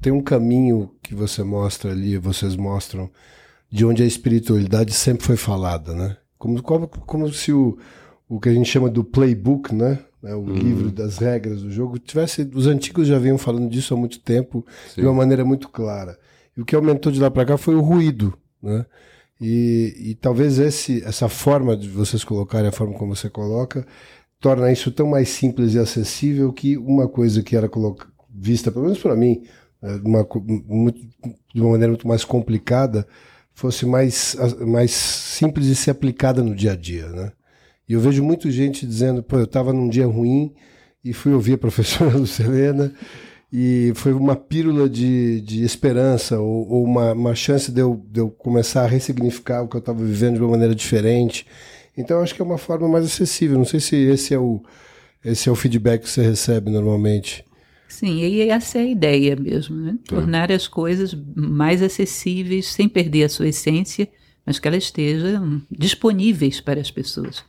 tem 0.00 0.12
um 0.12 0.22
caminho 0.22 0.94
que 1.02 1.14
você 1.14 1.42
mostra 1.42 1.90
ali, 1.90 2.16
vocês 2.16 2.54
mostram, 2.54 3.10
de 3.68 3.84
onde 3.84 4.04
a 4.04 4.06
espiritualidade 4.06 4.92
sempre 4.92 5.26
foi 5.26 5.36
falada, 5.36 5.92
né? 5.92 6.16
Como, 6.38 6.62
como, 6.62 6.86
como 6.86 7.32
se 7.32 7.52
o, 7.52 7.76
o 8.28 8.38
que 8.38 8.48
a 8.48 8.54
gente 8.54 8.70
chama 8.70 8.88
do 8.88 9.02
playbook, 9.02 9.74
né? 9.74 9.98
né 10.22 10.32
o 10.34 10.38
uhum. 10.38 10.54
livro 10.54 10.90
das 10.92 11.18
regras 11.18 11.62
do 11.62 11.70
jogo, 11.70 11.98
tivesse. 11.98 12.48
Os 12.54 12.68
antigos 12.68 13.08
já 13.08 13.18
vinham 13.18 13.36
falando 13.36 13.68
disso 13.68 13.92
há 13.92 13.96
muito 13.96 14.20
tempo, 14.20 14.64
Sim. 14.94 15.00
de 15.00 15.06
uma 15.06 15.14
maneira 15.14 15.44
muito 15.44 15.68
clara. 15.68 16.16
E 16.58 16.60
o 16.60 16.64
que 16.64 16.74
aumentou 16.74 17.12
de 17.12 17.20
lá 17.20 17.30
para 17.30 17.46
cá 17.46 17.56
foi 17.56 17.76
o 17.76 17.80
ruído, 17.80 18.36
né? 18.60 18.84
E, 19.40 19.94
e, 20.10 20.14
talvez 20.16 20.58
esse, 20.58 21.00
essa 21.04 21.28
forma 21.28 21.76
de 21.76 21.88
vocês 21.88 22.24
colocarem 22.24 22.68
a 22.68 22.72
forma 22.72 22.94
como 22.94 23.14
você 23.14 23.30
coloca 23.30 23.86
torna 24.40 24.72
isso 24.72 24.90
tão 24.90 25.06
mais 25.06 25.28
simples 25.28 25.74
e 25.74 25.78
acessível 25.78 26.52
que 26.52 26.76
uma 26.76 27.08
coisa 27.08 27.40
que 27.40 27.56
era 27.56 27.70
vista, 28.28 28.72
pelo 28.72 28.86
menos 28.86 28.98
para 28.98 29.14
mim, 29.14 29.44
né, 29.80 30.00
uma, 30.04 30.26
muito, 30.66 31.00
de 31.54 31.60
uma 31.60 31.70
maneira 31.70 31.92
muito 31.92 32.08
mais 32.08 32.24
complicada, 32.24 33.06
fosse 33.52 33.86
mais, 33.86 34.36
mais 34.66 34.90
simples 34.90 35.66
de 35.66 35.76
ser 35.76 35.92
aplicada 35.92 36.42
no 36.42 36.56
dia 36.56 36.72
a 36.72 36.76
dia, 36.76 37.06
né? 37.08 37.32
E 37.88 37.92
eu 37.92 38.00
vejo 38.00 38.22
muita 38.24 38.50
gente 38.50 38.84
dizendo, 38.84 39.22
pô, 39.22 39.38
eu 39.38 39.44
estava 39.44 39.72
num 39.72 39.88
dia 39.88 40.06
ruim 40.06 40.52
e 41.04 41.12
fui 41.12 41.32
ouvir 41.32 41.54
a 41.54 41.58
professora 41.58 42.14
Lucelena 42.18 42.92
e 43.52 43.92
foi 43.94 44.12
uma 44.12 44.36
pílula 44.36 44.88
de, 44.88 45.40
de 45.40 45.64
esperança 45.64 46.38
ou, 46.38 46.68
ou 46.68 46.84
uma, 46.84 47.12
uma 47.12 47.34
chance 47.34 47.72
de 47.72 47.80
eu, 47.80 48.04
de 48.10 48.20
eu 48.20 48.30
começar 48.30 48.82
a 48.82 48.86
ressignificar 48.86 49.62
o 49.62 49.68
que 49.68 49.76
eu 49.76 49.80
estava 49.80 50.04
vivendo 50.04 50.34
de 50.34 50.42
uma 50.42 50.50
maneira 50.50 50.74
diferente. 50.74 51.46
Então 51.96 52.20
acho 52.20 52.34
que 52.34 52.42
é 52.42 52.44
uma 52.44 52.58
forma 52.58 52.86
mais 52.86 53.04
acessível. 53.06 53.56
Não 53.56 53.64
sei 53.64 53.80
se 53.80 53.96
esse 53.96 54.34
é 54.34 54.38
o, 54.38 54.62
esse 55.24 55.48
é 55.48 55.52
o 55.52 55.56
feedback 55.56 56.02
que 56.02 56.10
você 56.10 56.22
recebe 56.22 56.70
normalmente. 56.70 57.44
Sim, 57.88 58.18
e 58.18 58.42
essa 58.50 58.78
é 58.78 58.82
a 58.82 58.86
ideia 58.86 59.34
mesmo, 59.34 59.76
né? 59.76 59.92
Tá. 60.06 60.16
Tornar 60.16 60.52
as 60.52 60.68
coisas 60.68 61.16
mais 61.34 61.82
acessíveis, 61.82 62.66
sem 62.66 62.86
perder 62.86 63.24
a 63.24 63.28
sua 63.30 63.48
essência, 63.48 64.06
mas 64.44 64.58
que 64.58 64.68
elas 64.68 64.84
estejam 64.84 65.62
disponíveis 65.70 66.60
para 66.60 66.80
as 66.80 66.90
pessoas. 66.90 67.42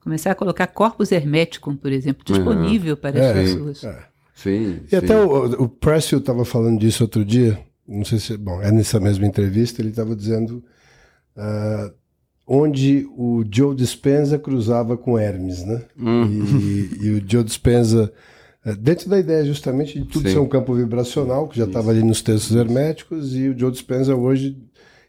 Começar 0.00 0.30
a 0.30 0.34
colocar 0.34 0.66
corpos 0.66 1.12
herméticos, 1.12 1.76
por 1.76 1.92
exemplo, 1.92 2.24
disponível 2.24 2.94
uhum. 2.94 3.00
para 3.00 3.20
as 3.20 3.26
é, 3.26 3.32
pessoas. 3.34 3.84
É. 3.84 4.11
Sim. 4.42 4.80
E 4.86 4.90
sim. 4.90 4.96
até 4.96 5.18
o, 5.18 5.62
o 5.62 5.68
Pressfield 5.68 6.22
estava 6.22 6.44
falando 6.44 6.78
disso 6.78 7.04
outro 7.04 7.24
dia. 7.24 7.58
Não 7.86 8.04
sei 8.04 8.18
se. 8.18 8.36
Bom, 8.36 8.60
é 8.62 8.70
nessa 8.70 9.00
mesma 9.00 9.26
entrevista, 9.26 9.80
ele 9.80 9.90
estava 9.90 10.14
dizendo. 10.14 10.62
Uh, 11.36 11.92
onde 12.46 13.08
o 13.16 13.42
Joe 13.50 13.74
Dispenza 13.74 14.38
cruzava 14.38 14.96
com 14.96 15.18
Hermes, 15.18 15.64
né? 15.64 15.82
Hum. 15.98 16.26
E, 16.26 17.06
e, 17.06 17.10
o 17.10 17.24
Joe 17.26 17.42
Dispenza, 17.42 18.12
uh, 18.66 18.76
dentro 18.76 19.08
da 19.08 19.18
ideia 19.18 19.44
justamente 19.44 19.98
de 19.98 20.04
tudo 20.04 20.28
Sim. 20.28 20.34
ser 20.34 20.40
um 20.40 20.48
campo 20.48 20.74
vibracional, 20.74 21.48
que 21.48 21.56
já 21.56 21.64
estava 21.64 21.90
ali 21.90 22.02
nos 22.02 22.20
textos 22.20 22.54
herméticos, 22.54 23.34
e 23.34 23.48
o 23.48 23.58
Joe 23.58 23.70
Dispenza 23.70 24.14
hoje 24.14 24.58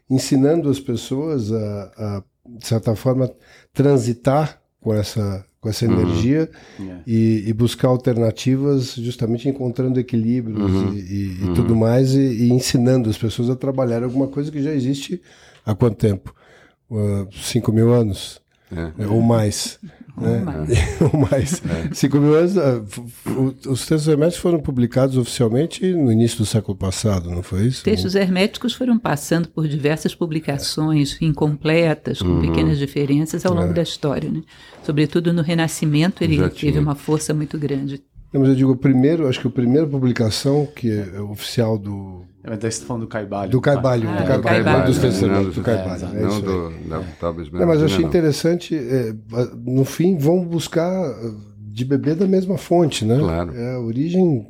ensinando 0.08 0.70
as 0.70 0.80
pessoas 0.80 1.52
a, 1.52 1.92
a 1.96 2.22
de 2.46 2.66
certa 2.66 2.94
forma, 2.94 3.30
transitar 3.72 4.60
com 4.80 4.94
essa 4.94 5.44
com 5.64 5.70
essa 5.70 5.86
uhum. 5.86 5.98
energia 5.98 6.50
yeah. 6.78 7.02
e, 7.06 7.44
e, 7.46 7.52
buscar 7.54 7.88
alternativas, 7.88 8.96
justamente 8.96 9.48
encontrando 9.48 9.98
equilíbrios 9.98 10.70
uhum. 10.70 10.92
e, 10.92 10.98
e, 10.98 11.38
uhum. 11.42 11.54
tudo 11.54 11.74
mais, 11.74 12.14
e, 12.14 12.50
ensinando 12.50 13.08
as 13.08 13.16
pessoas 13.16 13.48
a 13.48 13.56
trabalhar 13.56 14.04
alguma 14.04 14.28
coisa 14.28 14.52
que 14.52 14.62
já 14.62 14.74
existe 14.74 15.22
há 15.64 15.74
quanto 15.74 15.96
tempo? 15.96 16.34
Uh, 16.90 17.26
cinco 17.32 17.72
mil 17.72 17.94
anos? 17.94 18.42
É. 18.70 19.06
Ou 19.06 19.22
mais. 19.22 19.78
Né? 20.16 20.44
Ou 21.00 21.18
mais. 21.30 21.60
É. 21.64 21.92
Cinco 21.92 22.18
mil 22.18 22.34
anos. 22.34 22.56
Uh, 22.56 23.54
os 23.68 23.86
textos 23.86 24.06
herméticos 24.08 24.40
foram 24.40 24.60
publicados 24.60 25.16
oficialmente 25.16 25.92
no 25.92 26.12
início 26.12 26.38
do 26.38 26.46
século 26.46 26.76
passado, 26.76 27.30
não 27.30 27.42
foi 27.42 27.66
isso? 27.66 27.82
Textos 27.82 28.14
herméticos 28.14 28.74
foram 28.74 28.98
passando 28.98 29.48
por 29.48 29.66
diversas 29.66 30.14
publicações 30.14 31.20
incompletas, 31.20 32.22
com 32.22 32.28
uhum. 32.28 32.40
pequenas 32.42 32.78
diferenças 32.78 33.44
ao 33.44 33.54
longo 33.54 33.70
é. 33.70 33.74
da 33.74 33.82
história. 33.82 34.30
Né? 34.30 34.42
Sobretudo 34.84 35.32
no 35.32 35.42
Renascimento, 35.42 36.22
ele 36.22 36.48
teve 36.50 36.78
uma 36.78 36.94
força 36.94 37.34
muito 37.34 37.58
grande. 37.58 38.02
Não, 38.32 38.40
mas 38.40 38.50
eu 38.50 38.56
digo, 38.56 38.72
o 38.72 38.76
primeiro, 38.76 39.28
acho 39.28 39.40
que 39.40 39.46
a 39.46 39.50
primeira 39.50 39.86
publicação 39.86 40.66
que 40.66 40.90
é 40.90 41.20
oficial 41.20 41.78
do. 41.78 42.24
É, 42.44 42.50
mas 42.50 42.58
daí 42.58 42.70
você 42.70 42.80
tá 42.80 42.86
falando 42.86 43.02
do 43.02 43.08
Caibalho. 43.08 43.50
Do 43.50 43.60
Caibalho, 43.60 44.08
ah, 44.08 44.12
do 44.12 44.26
Caibalho, 44.26 44.64
Caibalho, 44.64 44.86
dos 44.86 44.98
testamentos, 44.98 45.54
do 45.54 45.62
Caibalho. 45.62 46.04
É, 46.14 46.20
não 46.20 46.40
do, 46.42 46.70
da 46.86 47.02
Talvez 47.18 47.50
Não, 47.50 47.66
mas 47.66 47.80
eu 47.80 47.86
achei 47.86 48.04
interessante, 48.04 48.76
é, 48.76 49.14
no 49.56 49.84
fim, 49.86 50.18
vão 50.18 50.44
buscar 50.44 51.10
de 51.58 51.84
beber 51.86 52.14
da 52.16 52.26
mesma 52.26 52.58
fonte, 52.58 53.04
né? 53.04 53.18
Claro. 53.18 53.56
É 53.56 53.74
a 53.74 53.80
origem. 53.80 54.46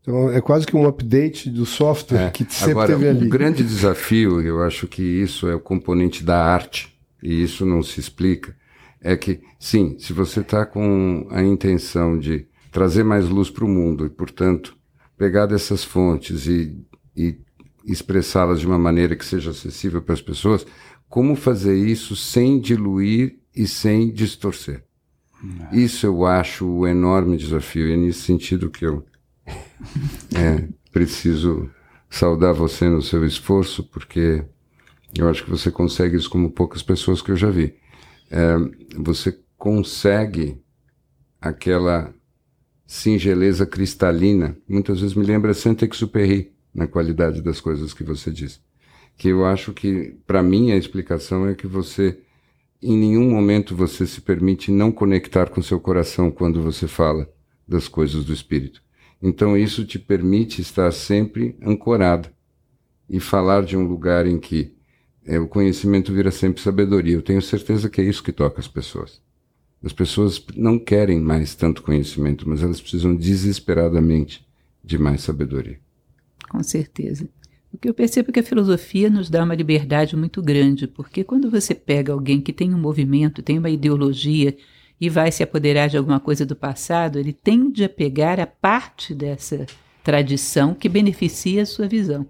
Então, 0.00 0.30
é 0.30 0.40
quase 0.40 0.66
que 0.66 0.76
um 0.76 0.86
update 0.86 1.50
do 1.50 1.66
software 1.66 2.26
é. 2.26 2.30
que 2.30 2.46
sempre 2.48 2.72
Agora, 2.72 2.92
teve 2.92 3.08
ali. 3.08 3.26
O 3.26 3.30
grande 3.30 3.64
desafio, 3.64 4.40
eu 4.40 4.62
acho 4.62 4.86
que 4.86 5.02
isso 5.02 5.48
é 5.48 5.54
o 5.54 5.60
componente 5.60 6.22
da 6.22 6.38
arte, 6.38 6.96
e 7.20 7.42
isso 7.42 7.66
não 7.66 7.82
se 7.82 7.98
explica, 7.98 8.54
é 9.00 9.16
que, 9.16 9.40
sim, 9.58 9.96
se 9.98 10.12
você 10.12 10.40
está 10.40 10.64
com 10.64 11.26
a 11.30 11.42
intenção 11.42 12.16
de 12.16 12.46
trazer 12.70 13.02
mais 13.02 13.28
luz 13.28 13.50
para 13.50 13.64
o 13.64 13.68
mundo 13.68 14.06
e, 14.06 14.10
portanto, 14.10 14.76
pegar 15.18 15.46
dessas 15.46 15.84
fontes 15.84 16.46
e, 16.46 16.76
e 17.16 17.38
expressá-las 17.84 18.60
de 18.60 18.66
uma 18.66 18.78
maneira 18.78 19.16
que 19.16 19.24
seja 19.24 19.50
acessível 19.50 20.02
para 20.02 20.14
as 20.14 20.22
pessoas, 20.22 20.66
como 21.08 21.34
fazer 21.36 21.76
isso 21.76 22.16
sem 22.16 22.60
diluir 22.60 23.38
e 23.54 23.66
sem 23.66 24.10
distorcer? 24.10 24.84
Não. 25.42 25.72
Isso 25.72 26.06
eu 26.06 26.24
acho 26.24 26.66
o 26.66 26.86
enorme 26.86 27.36
desafio 27.36 27.88
e 27.88 27.92
é 27.92 27.96
nesse 27.96 28.20
sentido 28.20 28.70
que 28.70 28.86
eu 28.86 29.04
é, 30.34 30.68
preciso 30.92 31.68
saudar 32.08 32.54
você 32.54 32.88
no 32.88 33.02
seu 33.02 33.26
esforço, 33.26 33.82
porque 33.84 34.44
eu 35.18 35.28
acho 35.28 35.44
que 35.44 35.50
você 35.50 35.70
consegue 35.70 36.16
isso 36.16 36.30
como 36.30 36.50
poucas 36.50 36.82
pessoas 36.82 37.20
que 37.20 37.30
eu 37.30 37.36
já 37.36 37.50
vi. 37.50 37.74
É, 38.30 38.56
você 38.96 39.36
consegue 39.58 40.60
aquela 41.40 42.14
singeleza 42.86 43.66
cristalina, 43.66 44.56
muitas 44.68 45.00
vezes 45.00 45.16
me 45.16 45.24
lembra 45.24 45.54
Saint-Exupéry 45.54 46.52
na 46.74 46.86
qualidade 46.86 47.42
das 47.42 47.60
coisas 47.60 47.92
que 47.92 48.04
você 48.04 48.30
diz. 48.30 48.60
Que 49.16 49.28
eu 49.28 49.44
acho 49.44 49.72
que, 49.72 50.16
para 50.26 50.42
mim, 50.42 50.72
a 50.72 50.76
explicação 50.76 51.46
é 51.46 51.54
que 51.54 51.66
você, 51.66 52.18
em 52.82 52.96
nenhum 52.96 53.30
momento, 53.30 53.76
você 53.76 54.06
se 54.06 54.20
permite 54.20 54.70
não 54.70 54.90
conectar 54.90 55.50
com 55.50 55.62
seu 55.62 55.78
coração 55.78 56.30
quando 56.30 56.62
você 56.62 56.88
fala 56.88 57.30
das 57.68 57.88
coisas 57.88 58.24
do 58.24 58.32
espírito. 58.32 58.82
Então, 59.20 59.56
isso 59.56 59.84
te 59.84 59.98
permite 59.98 60.60
estar 60.60 60.90
sempre 60.92 61.56
ancorado 61.62 62.28
e 63.08 63.20
falar 63.20 63.62
de 63.64 63.76
um 63.76 63.86
lugar 63.86 64.26
em 64.26 64.38
que 64.38 64.74
é, 65.24 65.38
o 65.38 65.46
conhecimento 65.46 66.12
vira 66.12 66.30
sempre 66.30 66.62
sabedoria. 66.62 67.14
Eu 67.14 67.22
tenho 67.22 67.40
certeza 67.40 67.88
que 67.88 68.00
é 68.00 68.04
isso 68.04 68.22
que 68.22 68.32
toca 68.32 68.60
as 68.60 68.66
pessoas. 68.66 69.20
As 69.84 69.92
pessoas 69.92 70.44
não 70.56 70.78
querem 70.78 71.20
mais 71.20 71.54
tanto 71.54 71.82
conhecimento, 71.82 72.48
mas 72.48 72.62
elas 72.62 72.80
precisam 72.80 73.14
desesperadamente 73.14 74.46
de 74.82 74.98
mais 74.98 75.22
sabedoria. 75.22 75.78
Com 76.52 76.62
certeza. 76.62 77.26
O 77.72 77.78
que 77.78 77.88
eu 77.88 77.94
percebo 77.94 78.28
é 78.28 78.32
que 78.34 78.40
a 78.40 78.44
filosofia 78.44 79.08
nos 79.08 79.30
dá 79.30 79.42
uma 79.42 79.54
liberdade 79.54 80.14
muito 80.14 80.42
grande, 80.42 80.86
porque 80.86 81.24
quando 81.24 81.50
você 81.50 81.74
pega 81.74 82.12
alguém 82.12 82.42
que 82.42 82.52
tem 82.52 82.74
um 82.74 82.78
movimento, 82.78 83.42
tem 83.42 83.58
uma 83.58 83.70
ideologia 83.70 84.54
e 85.00 85.08
vai 85.08 85.32
se 85.32 85.42
apoderar 85.42 85.88
de 85.88 85.96
alguma 85.96 86.20
coisa 86.20 86.44
do 86.44 86.54
passado, 86.54 87.18
ele 87.18 87.32
tende 87.32 87.82
a 87.82 87.88
pegar 87.88 88.38
a 88.38 88.46
parte 88.46 89.14
dessa 89.14 89.64
tradição 90.04 90.74
que 90.74 90.90
beneficia 90.90 91.62
a 91.62 91.66
sua 91.66 91.88
visão. 91.88 92.26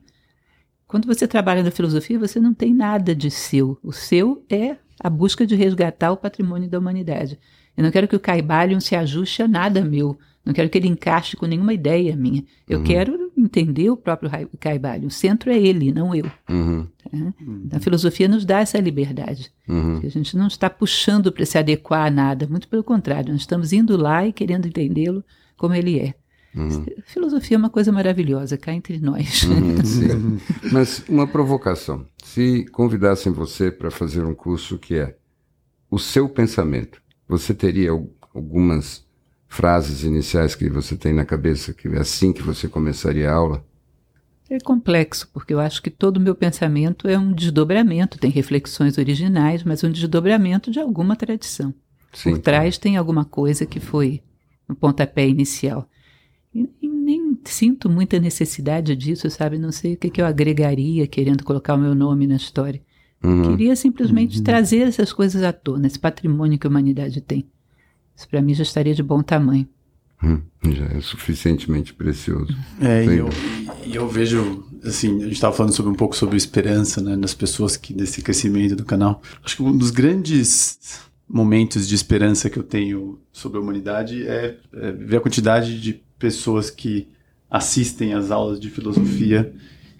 Quando 0.86 1.06
você 1.06 1.26
trabalha 1.26 1.64
na 1.64 1.72
filosofia, 1.72 2.20
você 2.20 2.38
não 2.38 2.54
tem 2.54 2.72
nada 2.72 3.12
de 3.12 3.28
seu. 3.28 3.76
O 3.82 3.92
seu 3.92 4.44
é 4.48 4.76
a 5.00 5.10
busca 5.10 5.44
de 5.44 5.56
resgatar 5.56 6.12
o 6.12 6.16
patrimônio 6.16 6.70
da 6.70 6.78
humanidade. 6.78 7.36
Eu 7.76 7.82
não 7.82 7.90
quero 7.90 8.06
que 8.06 8.14
o 8.14 8.20
Caibalion 8.20 8.78
se 8.78 8.94
ajuste 8.94 9.42
a 9.42 9.48
nada 9.48 9.84
meu. 9.84 10.16
Não 10.44 10.52
quero 10.52 10.68
que 10.68 10.78
ele 10.78 10.88
encaixe 10.88 11.36
com 11.36 11.46
nenhuma 11.46 11.74
ideia 11.74 12.14
minha. 12.14 12.44
Eu 12.68 12.78
uhum. 12.78 12.84
quero 12.84 13.21
entender 13.42 13.90
o 13.90 13.96
próprio 13.96 14.30
Caibalion. 14.58 15.06
O 15.06 15.10
centro 15.10 15.50
é 15.50 15.58
ele, 15.58 15.92
não 15.92 16.14
eu. 16.14 16.30
Uhum. 16.48 16.86
Né? 17.12 17.34
A 17.72 17.80
filosofia 17.80 18.28
nos 18.28 18.44
dá 18.44 18.60
essa 18.60 18.78
liberdade. 18.78 19.52
Uhum. 19.68 20.00
A 20.02 20.08
gente 20.08 20.36
não 20.36 20.46
está 20.46 20.70
puxando 20.70 21.30
para 21.32 21.44
se 21.44 21.58
adequar 21.58 22.06
a 22.06 22.10
nada, 22.10 22.46
muito 22.46 22.68
pelo 22.68 22.84
contrário, 22.84 23.32
nós 23.32 23.42
estamos 23.42 23.72
indo 23.72 23.96
lá 23.96 24.26
e 24.26 24.32
querendo 24.32 24.66
entendê-lo 24.66 25.24
como 25.56 25.74
ele 25.74 25.98
é. 25.98 26.14
Uhum. 26.54 26.84
A 26.98 27.02
filosofia 27.10 27.56
é 27.56 27.58
uma 27.58 27.70
coisa 27.70 27.90
maravilhosa, 27.90 28.58
cá 28.58 28.72
entre 28.72 28.98
nós. 28.98 29.42
Uhum. 29.44 30.38
Mas 30.70 31.02
uma 31.08 31.26
provocação. 31.26 32.06
Se 32.22 32.66
convidassem 32.72 33.32
você 33.32 33.70
para 33.70 33.90
fazer 33.90 34.24
um 34.24 34.34
curso 34.34 34.78
que 34.78 34.96
é 34.96 35.16
o 35.90 35.98
seu 35.98 36.28
pensamento, 36.28 37.00
você 37.26 37.54
teria 37.54 37.90
algumas 38.34 39.04
frases 39.52 40.02
iniciais 40.02 40.54
que 40.54 40.70
você 40.70 40.96
tem 40.96 41.12
na 41.12 41.26
cabeça, 41.26 41.74
que 41.74 41.86
é 41.86 41.98
assim 41.98 42.32
que 42.32 42.42
você 42.42 42.66
começaria 42.66 43.30
a 43.30 43.34
aula? 43.34 43.62
É 44.48 44.58
complexo, 44.58 45.28
porque 45.30 45.52
eu 45.52 45.60
acho 45.60 45.82
que 45.82 45.90
todo 45.90 46.16
o 46.16 46.20
meu 46.20 46.34
pensamento 46.34 47.06
é 47.06 47.18
um 47.18 47.34
desdobramento, 47.34 48.18
tem 48.18 48.30
reflexões 48.30 48.96
originais, 48.96 49.62
mas 49.62 49.84
um 49.84 49.90
desdobramento 49.90 50.70
de 50.70 50.80
alguma 50.80 51.14
tradição. 51.16 51.74
Sim, 52.14 52.30
Por 52.30 52.38
trás 52.38 52.78
tem 52.78 52.96
alguma 52.96 53.26
coisa 53.26 53.66
que 53.66 53.78
foi 53.78 54.22
o 54.66 54.74
pontapé 54.74 55.28
inicial. 55.28 55.86
E, 56.54 56.66
nem 56.82 57.38
sinto 57.44 57.90
muita 57.90 58.18
necessidade 58.18 58.96
disso, 58.96 59.28
sabe? 59.28 59.58
Não 59.58 59.70
sei 59.70 59.94
o 59.94 59.96
que, 59.98 60.08
que 60.08 60.22
eu 60.22 60.26
agregaria 60.26 61.06
querendo 61.06 61.44
colocar 61.44 61.74
o 61.74 61.78
meu 61.78 61.94
nome 61.94 62.26
na 62.26 62.36
história. 62.36 62.80
Uhum. 63.22 63.50
Queria 63.50 63.76
simplesmente 63.76 64.42
trazer 64.42 64.88
essas 64.88 65.12
coisas 65.12 65.42
à 65.42 65.52
tona, 65.52 65.86
esse 65.86 65.98
patrimônio 65.98 66.58
que 66.58 66.66
a 66.66 66.70
humanidade 66.70 67.20
tem. 67.20 67.46
Isso 68.16 68.28
para 68.28 68.42
mim 68.42 68.54
já 68.54 68.62
estaria 68.62 68.94
de 68.94 69.02
bom 69.02 69.22
tamanho. 69.22 69.68
Hum, 70.22 70.40
já 70.70 70.84
é 70.86 71.00
suficientemente 71.00 71.92
precioso. 71.92 72.56
É, 72.80 73.04
e 73.04 73.18
eu, 73.18 73.28
e 73.84 73.96
eu 73.96 74.08
vejo, 74.08 74.64
assim, 74.84 75.16
a 75.16 75.24
gente 75.24 75.32
estava 75.32 75.54
falando 75.54 75.72
sobre 75.72 75.90
um 75.90 75.96
pouco 75.96 76.16
sobre 76.16 76.36
esperança, 76.36 77.02
né, 77.02 77.16
das 77.16 77.34
pessoas 77.34 77.76
que 77.76 77.92
desse 77.92 78.22
crescimento 78.22 78.76
do 78.76 78.84
canal. 78.84 79.20
Acho 79.44 79.56
que 79.56 79.62
um 79.62 79.76
dos 79.76 79.90
grandes 79.90 81.00
momentos 81.28 81.88
de 81.88 81.94
esperança 81.94 82.48
que 82.48 82.58
eu 82.58 82.62
tenho 82.62 83.18
sobre 83.32 83.58
a 83.58 83.60
humanidade 83.60 84.26
é, 84.26 84.58
é 84.74 84.92
ver 84.92 85.16
a 85.16 85.20
quantidade 85.20 85.80
de 85.80 85.94
pessoas 86.18 86.70
que 86.70 87.08
assistem 87.50 88.14
às 88.14 88.30
aulas 88.30 88.60
de 88.60 88.70
filosofia 88.70 89.52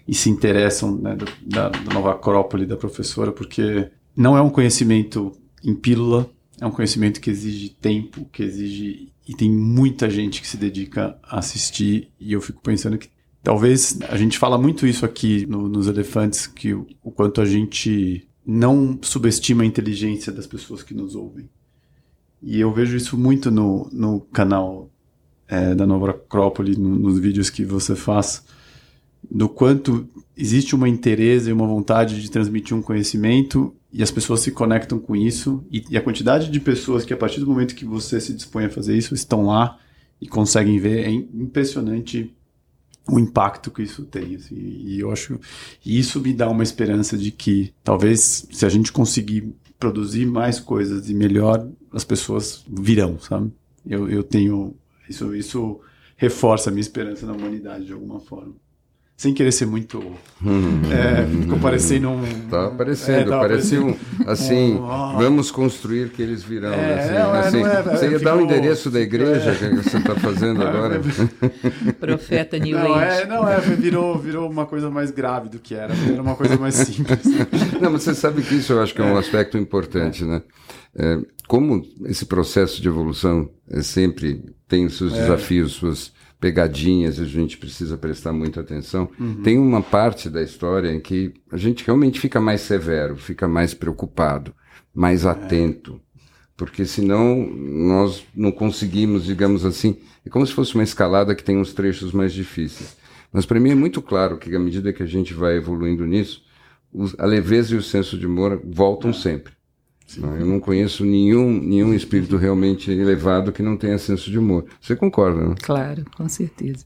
e 0.07 0.13
se 0.13 0.29
interessam 0.29 0.95
né, 0.95 1.17
da, 1.45 1.69
da 1.69 1.93
nova 1.93 2.11
acrópole 2.11 2.65
da 2.65 2.77
professora, 2.77 3.31
porque 3.31 3.89
não 4.15 4.37
é 4.37 4.41
um 4.41 4.49
conhecimento 4.49 5.31
em 5.63 5.73
pílula, 5.73 6.29
é 6.63 6.65
um 6.65 6.71
conhecimento 6.71 7.19
que 7.19 7.29
exige 7.29 7.69
tempo, 7.69 8.25
que 8.31 8.41
exige 8.41 9.11
e 9.27 9.35
tem 9.35 9.51
muita 9.51 10.09
gente 10.09 10.39
que 10.39 10.47
se 10.47 10.55
dedica 10.55 11.19
a 11.21 11.39
assistir 11.39 12.09
e 12.17 12.31
eu 12.31 12.39
fico 12.39 12.61
pensando 12.61 12.97
que 12.97 13.09
talvez 13.43 13.99
a 14.07 14.15
gente 14.15 14.39
fala 14.39 14.57
muito 14.57 14.87
isso 14.87 15.05
aqui 15.05 15.45
no, 15.45 15.67
nos 15.67 15.87
elefantes 15.87 16.47
que 16.47 16.73
o, 16.73 16.87
o, 17.03 17.11
quanto 17.11 17.41
a 17.41 17.45
gente 17.45 18.25
não 18.45 18.97
subestima 19.01 19.63
a 19.63 19.65
inteligência 19.65 20.31
das 20.31 20.47
pessoas 20.47 20.81
que 20.81 20.93
nos 20.93 21.15
ouvem. 21.15 21.49
E 22.41 22.61
eu 22.61 22.73
vejo 22.73 22.95
isso 22.95 23.17
muito 23.17 23.51
no, 23.51 23.89
no 23.91 24.21
canal 24.21 24.89
é, 25.49 25.75
da 25.75 25.85
Nova 25.85 26.11
Acrópole 26.11 26.77
no, 26.77 26.95
nos 26.95 27.19
vídeos 27.19 27.49
que 27.49 27.65
você 27.65 27.93
faz 27.93 28.41
do 29.29 29.49
quanto 29.49 30.07
existe 30.35 30.75
uma 30.75 30.87
interesse 30.87 31.49
e 31.49 31.53
uma 31.53 31.67
vontade 31.67 32.21
de 32.21 32.31
transmitir 32.31 32.75
um 32.75 32.81
conhecimento 32.81 33.75
e 33.93 34.01
as 34.01 34.09
pessoas 34.09 34.39
se 34.39 34.51
conectam 34.51 34.97
com 34.97 35.15
isso 35.15 35.63
e, 35.71 35.85
e, 35.91 35.95
a 35.95 36.01
quantidade 36.01 36.49
de 36.49 36.59
pessoas 36.59 37.05
que 37.05 37.13
a 37.13 37.17
partir 37.17 37.39
do 37.39 37.45
momento 37.45 37.75
que 37.75 37.85
você 37.85 38.19
se 38.19 38.33
dispõe 38.33 38.65
a 38.65 38.69
fazer 38.69 38.97
isso 38.97 39.13
estão 39.13 39.45
lá 39.45 39.79
e 40.19 40.27
conseguem 40.27 40.79
ver 40.79 41.05
é 41.05 41.11
impressionante 41.11 42.35
o 43.07 43.19
impacto 43.19 43.69
que 43.69 43.83
isso 43.83 44.03
tem 44.05 44.35
assim, 44.35 44.55
e 44.55 44.99
eu 44.99 45.11
acho 45.11 45.39
e 45.85 45.99
isso 45.99 46.19
me 46.19 46.33
dá 46.33 46.49
uma 46.49 46.63
esperança 46.63 47.15
de 47.15 47.31
que 47.31 47.71
talvez 47.83 48.47
se 48.51 48.65
a 48.65 48.69
gente 48.69 48.91
conseguir 48.91 49.53
produzir 49.77 50.25
mais 50.25 50.59
coisas 50.59 51.09
e 51.09 51.13
melhor 51.13 51.69
as 51.91 52.03
pessoas 52.03 52.65
virão 52.67 53.19
sabe? 53.19 53.51
Eu, 53.85 54.09
eu 54.09 54.23
tenho 54.23 54.75
isso 55.07 55.35
isso 55.35 55.81
reforça 56.15 56.69
a 56.69 56.71
minha 56.71 56.81
esperança 56.81 57.27
na 57.27 57.33
humanidade 57.33 57.85
de 57.85 57.93
alguma 57.93 58.19
forma 58.19 58.55
sem 59.15 59.33
querer 59.33 59.51
ser 59.51 59.65
muito. 59.65 60.01
é, 60.91 61.41
ficou 61.41 61.59
parecendo 61.59 62.09
um. 62.09 62.23
Tá 62.49 62.67
aparecendo, 62.67 63.33
é, 63.33 63.39
parecia 63.39 63.81
um. 63.81 63.95
Assim, 64.25 64.73
um, 64.73 64.83
oh. 64.83 65.17
vamos 65.17 65.51
construir 65.51 66.09
que 66.09 66.21
eles 66.21 66.43
virão. 66.43 66.73
É, 66.73 66.99
assim, 66.99 67.13
não, 67.13 67.33
assim, 67.33 67.59
não 67.61 67.67
é, 67.67 67.83
você 67.83 68.05
ia 68.05 68.19
ficou, 68.19 68.33
dar 68.33 68.37
o 68.37 68.41
endereço 68.41 68.89
da 68.89 68.99
igreja 68.99 69.55
que 69.55 69.75
você 69.75 69.97
está 69.97 70.15
fazendo 70.15 70.61
agora? 70.65 70.99
Profeta 71.99 72.57
New 72.57 72.77
não, 72.77 72.93
Age. 72.95 73.21
É, 73.21 73.25
não, 73.27 73.47
é, 73.47 73.59
virou, 73.59 74.17
virou 74.17 74.49
uma 74.49 74.65
coisa 74.65 74.89
mais 74.89 75.11
grave 75.11 75.47
do 75.47 75.59
que 75.59 75.75
era, 75.75 75.93
era 75.93 76.21
uma 76.21 76.35
coisa 76.35 76.57
mais 76.57 76.75
simples. 76.75 77.23
não, 77.79 77.91
mas 77.91 78.03
você 78.03 78.15
sabe 78.15 78.41
que 78.41 78.55
isso 78.55 78.73
eu 78.73 78.81
acho 78.81 78.93
que 78.93 79.01
é 79.01 79.05
um 79.05 79.17
aspecto 79.17 79.57
importante, 79.57 80.25
né? 80.25 80.41
É, 80.95 81.19
como 81.47 81.83
esse 82.05 82.25
processo 82.25 82.81
de 82.81 82.87
evolução 82.87 83.49
é 83.69 83.81
sempre 83.81 84.43
tem 84.67 84.85
os 84.85 84.97
seus 84.97 85.13
desafios, 85.13 85.73
suas 85.73 86.12
pegadinhas, 86.43 87.21
a 87.21 87.23
gente 87.23 87.57
precisa 87.57 87.95
prestar 87.95 88.33
muita 88.33 88.59
atenção. 88.59 89.09
Uhum. 89.17 89.41
Tem 89.43 89.57
uma 89.57 89.81
parte 89.81 90.29
da 90.29 90.41
história 90.41 90.91
em 90.91 90.99
que 90.99 91.33
a 91.49 91.55
gente 91.55 91.85
realmente 91.85 92.19
fica 92.19 92.41
mais 92.41 92.59
severo, 92.59 93.15
fica 93.15 93.47
mais 93.47 93.73
preocupado, 93.73 94.53
mais 94.93 95.25
atento, 95.25 96.01
porque 96.57 96.83
senão 96.83 97.49
nós 97.49 98.25
não 98.35 98.51
conseguimos, 98.51 99.23
digamos 99.23 99.63
assim, 99.63 99.95
é 100.25 100.29
como 100.29 100.45
se 100.45 100.51
fosse 100.51 100.75
uma 100.75 100.83
escalada 100.83 101.33
que 101.33 101.45
tem 101.45 101.57
uns 101.57 101.73
trechos 101.73 102.11
mais 102.11 102.33
difíceis. 102.33 102.97
Mas 103.31 103.45
para 103.45 103.57
mim 103.57 103.71
é 103.71 103.75
muito 103.75 104.01
claro 104.01 104.37
que 104.37 104.53
à 104.53 104.59
medida 104.59 104.91
que 104.91 105.01
a 105.01 105.07
gente 105.07 105.33
vai 105.33 105.55
evoluindo 105.55 106.05
nisso, 106.05 106.43
a 107.17 107.25
leveza 107.25 107.73
e 107.73 107.77
o 107.77 107.81
senso 107.81 108.17
de 108.17 108.27
humor 108.27 108.61
voltam 108.65 109.11
É. 109.11 109.13
sempre. 109.13 109.53
Não, 110.21 110.35
Eu 110.37 110.45
não 110.45 110.59
conheço 110.59 111.03
nenhum, 111.05 111.51
nenhum 111.61 111.93
espírito 111.93 112.37
realmente 112.37 112.91
elevado 112.91 113.51
que 113.51 113.61
não 113.63 113.77
tenha 113.77 113.97
senso 113.97 114.29
de 114.29 114.37
humor. 114.37 114.65
Você 114.81 114.95
concorda, 114.95 115.47
né? 115.49 115.55
Claro, 115.61 116.05
com 116.15 116.27
certeza. 116.29 116.85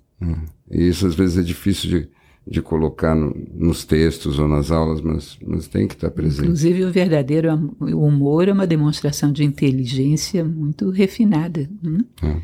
E 0.72 0.88
isso 0.88 1.06
às 1.08 1.16
vezes 1.16 1.38
é 1.38 1.42
difícil 1.44 1.90
de, 1.90 2.10
de 2.48 2.62
colocar 2.62 3.14
no- 3.16 3.36
nos 3.54 3.86
textos 3.86 4.40
ou 4.40 4.48
nas 4.48 4.72
aulas, 4.72 5.00
mas, 5.02 5.38
mas 5.46 5.68
tem 5.68 5.88
que 5.88 5.94
estar 5.94 6.10
presente. 6.12 6.44
Inclusive, 6.46 6.84
o 6.86 6.92
verdadeiro 6.92 7.50
humor 7.80 8.48
é 8.48 8.52
uma 8.54 8.66
demonstração 8.68 9.32
de 9.32 9.44
inteligência 9.44 10.44
muito 10.44 10.90
refinada. 10.90 11.70
Né? 11.84 12.00
É. 12.24 12.36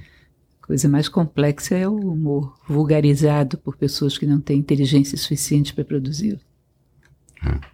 Coisa 0.66 0.88
mais 0.88 1.10
complexa 1.10 1.76
é 1.76 1.88
o 1.88 1.96
humor 1.96 2.54
vulgarizado 2.70 3.58
por 3.58 3.76
pessoas 3.76 4.18
que 4.18 4.26
não 4.26 4.40
têm 4.40 4.60
inteligência 4.60 5.18
suficiente 5.18 5.74
para 5.74 5.84
produzi-lo. 5.84 6.40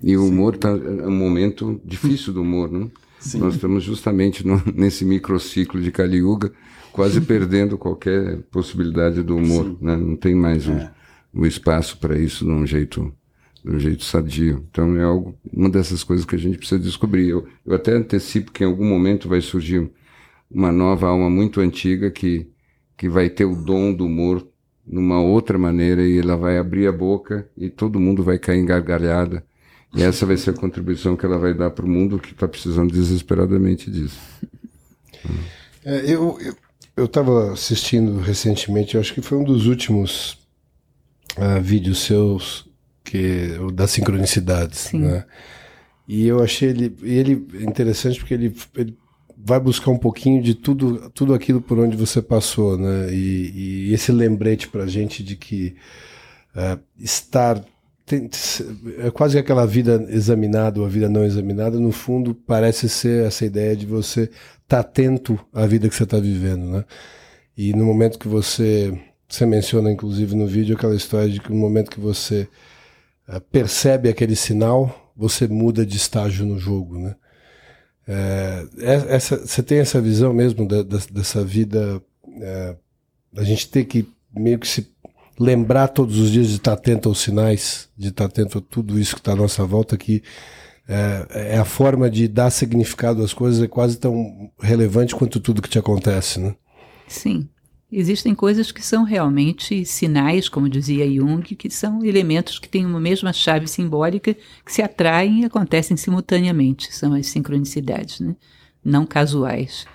E 0.04 0.16
o 0.18 0.26
humor 0.28 0.58
tá, 0.58 0.70
é 0.70 1.08
um 1.08 1.12
momento 1.16 1.80
difícil 1.86 2.34
do 2.34 2.41
humor, 2.41 2.72
né? 2.72 2.88
Sim. 3.20 3.40
Nós 3.40 3.56
estamos 3.56 3.84
justamente 3.84 4.46
no- 4.48 4.62
nesse 4.74 5.04
microciclo 5.06 5.82
de 5.82 5.91
Kali 5.91 6.18
Yuga, 6.18 6.52
quase 6.91 7.22
perdendo 7.22 7.78
qualquer 7.78 8.38
possibilidade 8.52 9.22
do 9.24 9.36
humor, 9.36 9.78
né? 9.82 9.96
Não 9.96 10.16
tem 10.16 10.34
mais 10.34 10.68
o, 10.68 10.72
É. 10.72 10.91
o 11.34 11.46
espaço 11.46 11.98
para 12.00 12.18
isso 12.18 12.46
de 12.46 12.52
um 12.52 12.66
jeito 12.66 13.14
de 13.64 13.76
um 13.76 13.80
jeito 13.80 14.06
sadio. 14.06 14.66
Então 14.72 14.96
é 14.96 15.04
algo, 15.04 15.36
uma 15.52 15.70
dessas 15.70 16.02
coisas 16.02 16.26
que 16.26 16.34
a 16.34 16.40
gente 16.40 16.58
precisa 16.58 16.80
descobrir. 16.80 17.28
Eu, 17.28 17.46
eu 17.66 17.76
até 17.76 17.91
antecipo 17.91 18.54
que 18.54 18.64
em 18.64 18.68
algum 18.68 18.86
momento 18.88 19.28
vai 19.28 19.41
surgir 19.41 19.91
uma 20.50 20.72
nova 20.72 21.08
alma 21.08 21.30
muito 21.30 21.60
antiga 21.62 22.10
que 22.10 22.48
que 22.98 23.08
vai 23.10 23.30
ter 23.30 23.46
o 23.46 23.56
dom 23.56 23.94
do 23.94 24.06
humor 24.06 24.46
numa 24.86 25.22
outra 25.22 25.58
maneira 25.58 26.04
e 26.06 26.18
ela 26.20 26.36
vai 26.36 26.58
abrir 26.58 26.86
a 26.88 26.91
boca 26.91 27.50
e 27.56 27.70
todo 27.70 28.00
mundo 28.00 28.24
vai 28.24 28.38
cair 28.40 28.60
em 28.60 28.66
gargalhada. 28.66 29.46
E 29.95 30.03
essa 30.03 30.26
vai 30.26 30.38
ser 30.38 30.52
a 30.52 30.53
contribuição 30.53 31.18
que 31.18 31.26
ela 31.26 31.38
vai 31.38 31.53
dar 31.53 31.72
para 31.72 31.86
o 31.86 31.90
mundo 31.90 32.20
que 32.20 32.32
está 32.32 32.48
precisando 32.48 32.91
desesperadamente 32.94 33.90
disso. 33.90 34.20
É, 35.84 36.11
eu 36.11 36.38
eu 36.95 37.06
estava 37.06 37.53
assistindo 37.53 38.20
recentemente, 38.20 38.95
eu 38.95 39.02
acho 39.02 39.14
que 39.14 39.22
foi 39.22 39.38
um 39.38 39.44
dos 39.44 39.68
últimos 39.68 40.38
ah, 41.38 41.60
vídeos 41.60 42.03
seus 42.03 42.68
que 43.03 43.57
o 43.60 43.72
das 43.72 43.91
sincronicidades, 43.91 44.80
Sim. 44.80 44.99
né? 44.99 45.26
E 46.07 46.28
eu 46.28 46.44
achei 46.44 46.70
ele 46.70 46.95
e 47.02 47.14
ele 47.14 47.48
interessante 47.61 48.20
porque 48.20 48.34
ele, 48.34 48.53
ele 48.76 48.98
vai 49.38 49.60
buscar 49.60 49.91
um 49.91 49.98
pouquinho 49.98 50.44
de 50.44 50.53
tudo 50.53 51.10
tudo 51.11 51.34
aquilo 51.34 51.61
por 51.61 51.80
onde 51.80 51.95
você 51.95 52.22
passou, 52.22 52.78
né? 52.78 53.14
E, 53.14 53.88
e 53.90 53.94
esse 53.94 54.11
lembrete 54.11 54.68
para 54.68 54.86
gente 54.86 55.24
de 55.24 55.36
que 55.36 55.76
ah, 56.53 56.78
estar 56.99 57.64
tem- 58.10 58.30
é 59.06 59.11
quase 59.11 59.36
que 59.36 59.40
aquela 59.40 59.65
vida 59.68 60.06
examinada 60.10 60.80
ou 60.80 60.86
a 60.86 60.90
vida 60.90 61.07
não 61.07 61.23
examinada, 61.23 61.80
no 61.80 61.91
fundo 61.91 62.34
parece 62.34 62.90
ser 62.90 63.26
essa 63.27 63.45
ideia 63.45 63.76
de 63.76 63.86
você 63.86 64.30
estar 64.64 64.80
atento 64.80 65.40
à 65.53 65.65
vida 65.68 65.88
que 65.88 65.95
você 65.95 66.03
está 66.03 66.19
vivendo, 66.19 66.65
né? 66.72 66.86
E 67.57 67.73
no 67.73 67.86
momento 67.86 68.18
que 68.19 68.27
você 68.27 68.98
você 69.27 69.45
menciona 69.45 69.91
inclusive 69.91 70.36
no 70.36 70.48
vídeo 70.48 70.76
aquela 70.76 70.95
história 70.95 71.30
de 71.30 71.40
que 71.40 71.49
no 71.52 71.56
momento 71.57 71.91
que 71.91 71.99
você 71.99 72.48
eh, 73.27 73.40
percebe 73.52 74.10
aquele 74.10 74.36
sinal, 74.36 75.14
você 75.15 75.48
muda 75.48 75.86
de 75.86 75.98
estágio 75.98 76.45
no 76.45 76.57
jogo, 76.57 76.98
né? 76.99 77.15
É, 78.07 78.65
é- 78.80 79.15
essa, 79.15 79.38
você 79.38 79.61
tem 79.61 79.80
essa 79.80 80.02
visão 80.02 80.34
mesmo 80.34 80.68
da- 80.68 80.81
da- 80.84 80.98
dessa 81.11 81.44
vida, 81.45 82.02
é, 82.41 82.76
gente 83.44 83.69
ter 83.69 83.86
que 83.86 84.07
meio 84.36 84.57
que 84.60 84.68
se 84.68 84.91
lembrar 85.40 85.88
todos 85.88 86.18
os 86.18 86.30
dias 86.32 86.48
de 86.48 86.56
estar 86.56 86.74
atento 86.74 87.07
aos 87.07 87.20
sinais, 87.20 87.90
de 87.98 88.10
estar 88.10 88.26
atento 88.26 88.57
a 88.57 88.61
tudo 88.61 88.99
isso 88.99 89.16
que 89.16 89.22
está 89.22 89.32
à 89.32 89.36
nossa 89.36 89.66
volta, 89.66 89.98
que 89.98 90.22
é, 90.88 91.53
é, 91.53 91.57
a 91.57 91.66
forma 91.66 92.10
de 92.10 92.28
dar 92.28 92.49
significado 92.49 93.24
às 93.24 93.34
coisas 93.34 93.61
é 93.61 93.68
quase 93.68 93.98
tão 93.98 94.52
relevante 94.60 95.16
quanto 95.16 95.40
tudo 95.40 95.61
que 95.61 95.70
te 95.70 95.80
acontece, 95.80 96.40
né? 96.40 96.56
Sim. 97.07 97.48
Existem 97.91 98.36
coisas 98.36 98.72
que 98.72 98.86
são 98.86 99.03
realmente 99.03 99.84
sinais, 99.84 100.48
como 100.48 100.70
dizia 100.70 101.11
Jung, 101.11 101.41
que 101.56 101.70
são 101.72 102.06
elementos 102.06 102.60
que 102.60 102.70
têm 102.70 102.86
uma 102.86 102.99
mesma 102.99 103.34
chave 103.34 103.68
simbólica 103.68 104.36
que 104.64 104.72
se 104.72 104.82
atraem 104.82 105.41
e 105.41 105.45
acontecem 105.45 105.98
simultaneamente. 105.98 106.94
São 106.94 107.14
as 107.16 107.28
sincronicidades, 107.28 108.20
né? 108.20 108.36
não 108.84 109.06
casuais. 109.06 109.86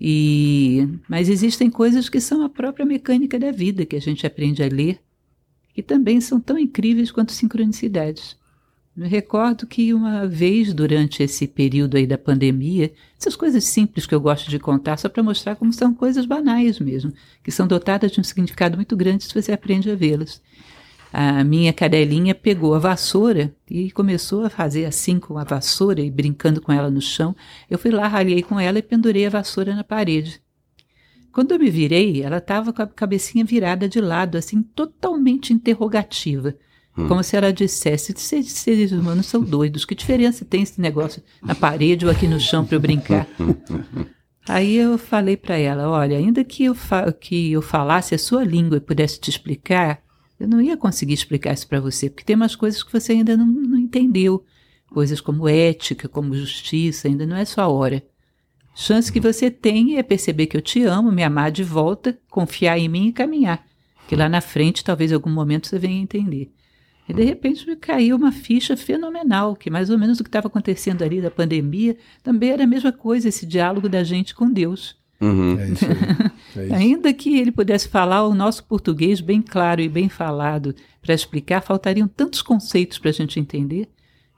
E, 0.00 0.86
mas 1.08 1.28
existem 1.28 1.70
coisas 1.70 2.08
que 2.08 2.20
são 2.20 2.42
a 2.42 2.48
própria 2.48 2.84
mecânica 2.84 3.38
da 3.38 3.50
vida 3.50 3.86
que 3.86 3.96
a 3.96 4.00
gente 4.00 4.26
aprende 4.26 4.62
a 4.62 4.68
ler, 4.68 5.00
que 5.72 5.82
também 5.82 6.20
são 6.20 6.40
tão 6.40 6.58
incríveis 6.58 7.10
quanto 7.10 7.32
sincronicidades. 7.32 8.36
Me 8.94 9.06
recordo 9.08 9.66
que 9.66 9.92
uma 9.92 10.26
vez 10.26 10.72
durante 10.72 11.22
esse 11.22 11.46
período 11.46 11.98
aí 11.98 12.06
da 12.06 12.16
pandemia, 12.16 12.92
essas 13.18 13.36
coisas 13.36 13.64
simples 13.64 14.06
que 14.06 14.14
eu 14.14 14.20
gosto 14.20 14.50
de 14.50 14.58
contar 14.58 14.96
só 14.96 15.08
para 15.08 15.22
mostrar 15.22 15.56
como 15.56 15.72
são 15.72 15.92
coisas 15.92 16.24
banais 16.24 16.80
mesmo, 16.80 17.12
que 17.44 17.50
são 17.50 17.66
dotadas 17.66 18.10
de 18.12 18.20
um 18.20 18.24
significado 18.24 18.76
muito 18.76 18.96
grande 18.96 19.24
se 19.24 19.34
você 19.34 19.52
aprende 19.52 19.90
a 19.90 19.94
vê-las 19.94 20.40
a 21.12 21.44
minha 21.44 21.72
cadelinha 21.72 22.34
pegou 22.34 22.74
a 22.74 22.78
vassoura 22.78 23.54
e 23.70 23.90
começou 23.90 24.44
a 24.44 24.50
fazer 24.50 24.84
assim 24.84 25.18
com 25.18 25.38
a 25.38 25.44
vassoura 25.44 26.00
e 26.00 26.10
brincando 26.10 26.60
com 26.60 26.72
ela 26.72 26.90
no 26.90 27.00
chão. 27.00 27.34
Eu 27.70 27.78
fui 27.78 27.90
lá, 27.90 28.06
ralhei 28.06 28.42
com 28.42 28.58
ela 28.58 28.78
e 28.78 28.82
pendurei 28.82 29.26
a 29.26 29.30
vassoura 29.30 29.74
na 29.74 29.84
parede. 29.84 30.40
Quando 31.32 31.52
eu 31.52 31.58
me 31.58 31.70
virei, 31.70 32.22
ela 32.22 32.38
estava 32.38 32.72
com 32.72 32.82
a 32.82 32.86
cabecinha 32.86 33.44
virada 33.44 33.88
de 33.88 34.00
lado, 34.00 34.38
assim, 34.38 34.62
totalmente 34.62 35.52
interrogativa. 35.52 36.54
Hum. 36.96 37.08
Como 37.08 37.22
se 37.22 37.36
ela 37.36 37.52
dissesse: 37.52 38.12
esses 38.12 38.52
seres 38.52 38.90
humanos 38.90 39.26
são 39.26 39.42
doidos, 39.42 39.84
que 39.84 39.94
diferença 39.94 40.44
tem 40.44 40.62
esse 40.62 40.80
negócio 40.80 41.22
na 41.42 41.54
parede 41.54 42.06
ou 42.06 42.10
aqui 42.10 42.26
no 42.26 42.40
chão 42.40 42.64
para 42.64 42.76
eu 42.76 42.80
brincar? 42.80 43.26
Aí 44.48 44.76
eu 44.76 44.96
falei 44.96 45.36
para 45.36 45.58
ela: 45.58 45.88
olha, 45.90 46.16
ainda 46.16 46.42
que 46.44 46.64
eu, 46.64 46.76
que 47.20 47.52
eu 47.52 47.60
falasse 47.60 48.14
a 48.14 48.18
sua 48.18 48.44
língua 48.44 48.78
e 48.78 48.80
pudesse 48.80 49.20
te 49.20 49.28
explicar, 49.28 50.00
eu 50.38 50.46
não 50.46 50.60
ia 50.60 50.76
conseguir 50.76 51.14
explicar 51.14 51.52
isso 51.52 51.66
para 51.66 51.80
você, 51.80 52.10
porque 52.10 52.24
tem 52.24 52.36
umas 52.36 52.54
coisas 52.54 52.82
que 52.82 52.92
você 52.92 53.12
ainda 53.12 53.36
não, 53.36 53.46
não 53.46 53.78
entendeu. 53.78 54.44
Coisas 54.90 55.20
como 55.20 55.48
ética, 55.48 56.08
como 56.08 56.34
justiça, 56.34 57.08
ainda 57.08 57.26
não 57.26 57.36
é 57.36 57.44
sua 57.44 57.68
hora. 57.68 58.02
Chance 58.74 59.10
que 59.10 59.20
você 59.20 59.50
tem 59.50 59.96
é 59.96 60.02
perceber 60.02 60.46
que 60.46 60.56
eu 60.56 60.60
te 60.60 60.82
amo, 60.82 61.10
me 61.10 61.24
amar 61.24 61.50
de 61.50 61.64
volta, 61.64 62.18
confiar 62.30 62.78
em 62.78 62.88
mim 62.88 63.08
e 63.08 63.12
caminhar. 63.12 63.66
Que 64.06 64.14
lá 64.14 64.28
na 64.28 64.40
frente, 64.40 64.84
talvez 64.84 65.10
em 65.10 65.14
algum 65.14 65.30
momento 65.30 65.66
você 65.66 65.78
venha 65.78 66.00
entender. 66.00 66.52
E 67.08 67.14
de 67.14 67.24
repente 67.24 67.66
me 67.66 67.76
caiu 67.76 68.16
uma 68.16 68.32
ficha 68.32 68.76
fenomenal, 68.76 69.56
que 69.56 69.70
mais 69.70 69.90
ou 69.90 69.98
menos 69.98 70.20
o 70.20 70.24
que 70.24 70.28
estava 70.28 70.48
acontecendo 70.48 71.02
ali 71.02 71.20
da 71.20 71.30
pandemia 71.30 71.96
também 72.22 72.50
era 72.50 72.64
a 72.64 72.66
mesma 72.66 72.92
coisa, 72.92 73.28
esse 73.28 73.46
diálogo 73.46 73.88
da 73.88 74.04
gente 74.04 74.34
com 74.34 74.50
Deus. 74.50 74.96
Uhum. 75.20 75.58
É 75.58 75.70
isso 75.70 75.84
aí. 75.86 76.30
Ainda 76.86 77.12
que 77.12 77.36
ele 77.36 77.50
pudesse 77.50 77.88
falar 77.88 78.24
o 78.26 78.34
nosso 78.34 78.62
português 78.62 79.20
bem 79.20 79.42
claro 79.42 79.80
e 79.80 79.88
bem 79.88 80.08
falado 80.08 80.72
para 81.02 81.14
explicar, 81.14 81.60
faltariam 81.60 82.06
tantos 82.06 82.42
conceitos 82.42 82.96
para 82.96 83.10
a 83.10 83.12
gente 83.12 83.40
entender 83.40 83.88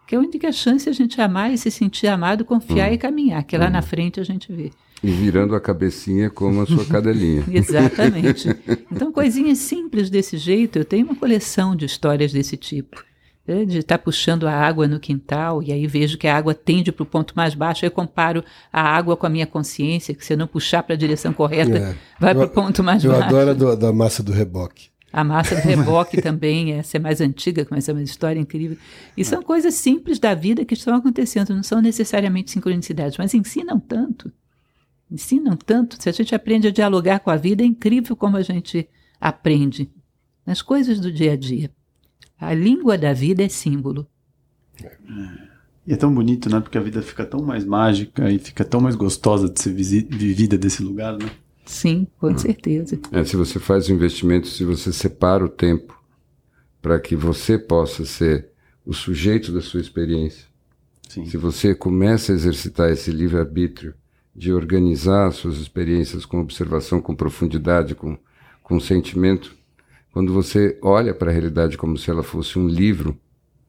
que 0.06 0.16
a 0.16 0.18
única 0.18 0.50
chance 0.50 0.88
é 0.88 0.90
a 0.90 0.94
gente 0.94 1.20
amar 1.20 1.52
e 1.52 1.58
se 1.58 1.70
sentir 1.70 2.06
amado, 2.06 2.42
confiar 2.42 2.88
uhum. 2.88 2.94
e 2.94 2.98
caminhar, 2.98 3.44
que 3.44 3.58
lá 3.58 3.66
uhum. 3.66 3.72
na 3.72 3.82
frente 3.82 4.18
a 4.18 4.24
gente 4.24 4.50
vê. 4.50 4.70
E 5.04 5.10
virando 5.10 5.54
a 5.54 5.60
cabecinha 5.60 6.30
como 6.30 6.62
a 6.62 6.66
sua 6.66 6.84
cadelinha. 6.88 7.44
Exatamente. 7.52 8.48
Então, 8.90 9.12
coisinhas 9.12 9.58
simples 9.58 10.08
desse 10.08 10.38
jeito, 10.38 10.78
eu 10.78 10.84
tenho 10.84 11.04
uma 11.04 11.14
coleção 11.14 11.76
de 11.76 11.84
histórias 11.84 12.32
desse 12.32 12.56
tipo. 12.56 13.04
Né, 13.48 13.64
de 13.64 13.78
estar 13.78 13.96
tá 13.96 14.04
puxando 14.04 14.46
a 14.46 14.52
água 14.52 14.86
no 14.86 15.00
quintal, 15.00 15.62
e 15.62 15.72
aí 15.72 15.86
vejo 15.86 16.18
que 16.18 16.26
a 16.26 16.36
água 16.36 16.52
tende 16.52 16.92
para 16.92 17.02
o 17.02 17.06
ponto 17.06 17.32
mais 17.34 17.54
baixo, 17.54 17.82
eu 17.82 17.90
comparo 17.90 18.44
a 18.70 18.82
água 18.82 19.16
com 19.16 19.24
a 19.24 19.30
minha 19.30 19.46
consciência, 19.46 20.14
que 20.14 20.22
se 20.22 20.34
eu 20.34 20.36
não 20.36 20.46
puxar 20.46 20.82
para 20.82 20.94
a 20.94 20.98
direção 20.98 21.32
correta, 21.32 21.78
é. 21.78 21.96
vai 22.20 22.34
para 22.34 22.44
o 22.44 22.50
ponto 22.50 22.84
mais 22.84 23.02
eu 23.02 23.10
baixo. 23.10 23.34
Eu 23.34 23.50
adoro 23.50 23.70
a 23.70 23.74
da 23.74 23.90
massa 23.90 24.22
do 24.22 24.32
reboque. 24.32 24.90
A 25.10 25.24
massa 25.24 25.54
do 25.56 25.62
reboque 25.62 26.20
também, 26.22 26.74
essa 26.74 26.98
é 26.98 27.00
mais 27.00 27.22
antiga, 27.22 27.66
mas 27.70 27.88
é 27.88 27.92
uma 27.94 28.02
história 28.02 28.38
incrível. 28.38 28.76
E 29.16 29.24
são 29.24 29.42
coisas 29.42 29.72
simples 29.72 30.18
da 30.18 30.34
vida 30.34 30.62
que 30.66 30.74
estão 30.74 30.94
acontecendo, 30.94 31.54
não 31.54 31.62
são 31.62 31.80
necessariamente 31.80 32.50
sincronicidades, 32.50 33.16
mas 33.16 33.32
ensinam 33.32 33.80
tanto. 33.80 34.30
Ensinam 35.10 35.56
tanto. 35.56 35.96
Se 36.02 36.10
a 36.10 36.12
gente 36.12 36.34
aprende 36.34 36.68
a 36.68 36.70
dialogar 36.70 37.20
com 37.20 37.30
a 37.30 37.36
vida, 37.36 37.62
é 37.62 37.66
incrível 37.66 38.14
como 38.14 38.36
a 38.36 38.42
gente 38.42 38.86
aprende 39.18 39.90
nas 40.44 40.60
coisas 40.60 41.00
do 41.00 41.10
dia 41.10 41.32
a 41.32 41.36
dia. 41.36 41.70
A 42.40 42.54
língua 42.54 42.96
da 42.96 43.12
vida 43.12 43.42
é 43.42 43.48
símbolo. 43.48 44.06
É. 44.82 44.96
E 45.86 45.92
é 45.92 45.96
tão 45.96 46.14
bonito, 46.14 46.50
né? 46.50 46.60
Porque 46.60 46.76
a 46.76 46.82
vida 46.82 47.00
fica 47.02 47.24
tão 47.24 47.42
mais 47.42 47.64
mágica 47.64 48.30
e 48.30 48.38
fica 48.38 48.64
tão 48.64 48.80
mais 48.80 48.94
gostosa 48.94 49.48
de 49.48 49.60
ser 49.60 49.72
vivida 49.72 50.58
desse 50.58 50.82
lugar, 50.82 51.16
né? 51.16 51.30
Sim, 51.64 52.06
com 52.18 52.28
hum. 52.28 52.38
certeza. 52.38 52.98
É, 53.10 53.24
se 53.24 53.36
você 53.36 53.58
faz 53.58 53.88
o 53.88 53.92
investimento, 53.92 54.46
se 54.46 54.64
você 54.64 54.92
separa 54.92 55.44
o 55.44 55.48
tempo 55.48 55.98
para 56.80 57.00
que 57.00 57.16
você 57.16 57.58
possa 57.58 58.04
ser 58.04 58.48
o 58.86 58.92
sujeito 58.94 59.52
da 59.52 59.60
sua 59.60 59.80
experiência, 59.80 60.46
Sim. 61.08 61.26
se 61.26 61.36
você 61.36 61.74
começa 61.74 62.32
a 62.32 62.34
exercitar 62.34 62.90
esse 62.90 63.10
livre-arbítrio 63.10 63.94
de 64.34 64.52
organizar 64.52 65.32
suas 65.32 65.56
experiências 65.56 66.24
com 66.24 66.40
observação, 66.40 67.00
com 67.00 67.14
profundidade, 67.14 67.94
com, 67.94 68.16
com 68.62 68.78
sentimento, 68.78 69.57
quando 70.18 70.32
você 70.32 70.76
olha 70.82 71.14
para 71.14 71.30
a 71.30 71.32
realidade 71.32 71.78
como 71.78 71.96
se 71.96 72.10
ela 72.10 72.24
fosse 72.24 72.58
um 72.58 72.66
livro 72.66 73.16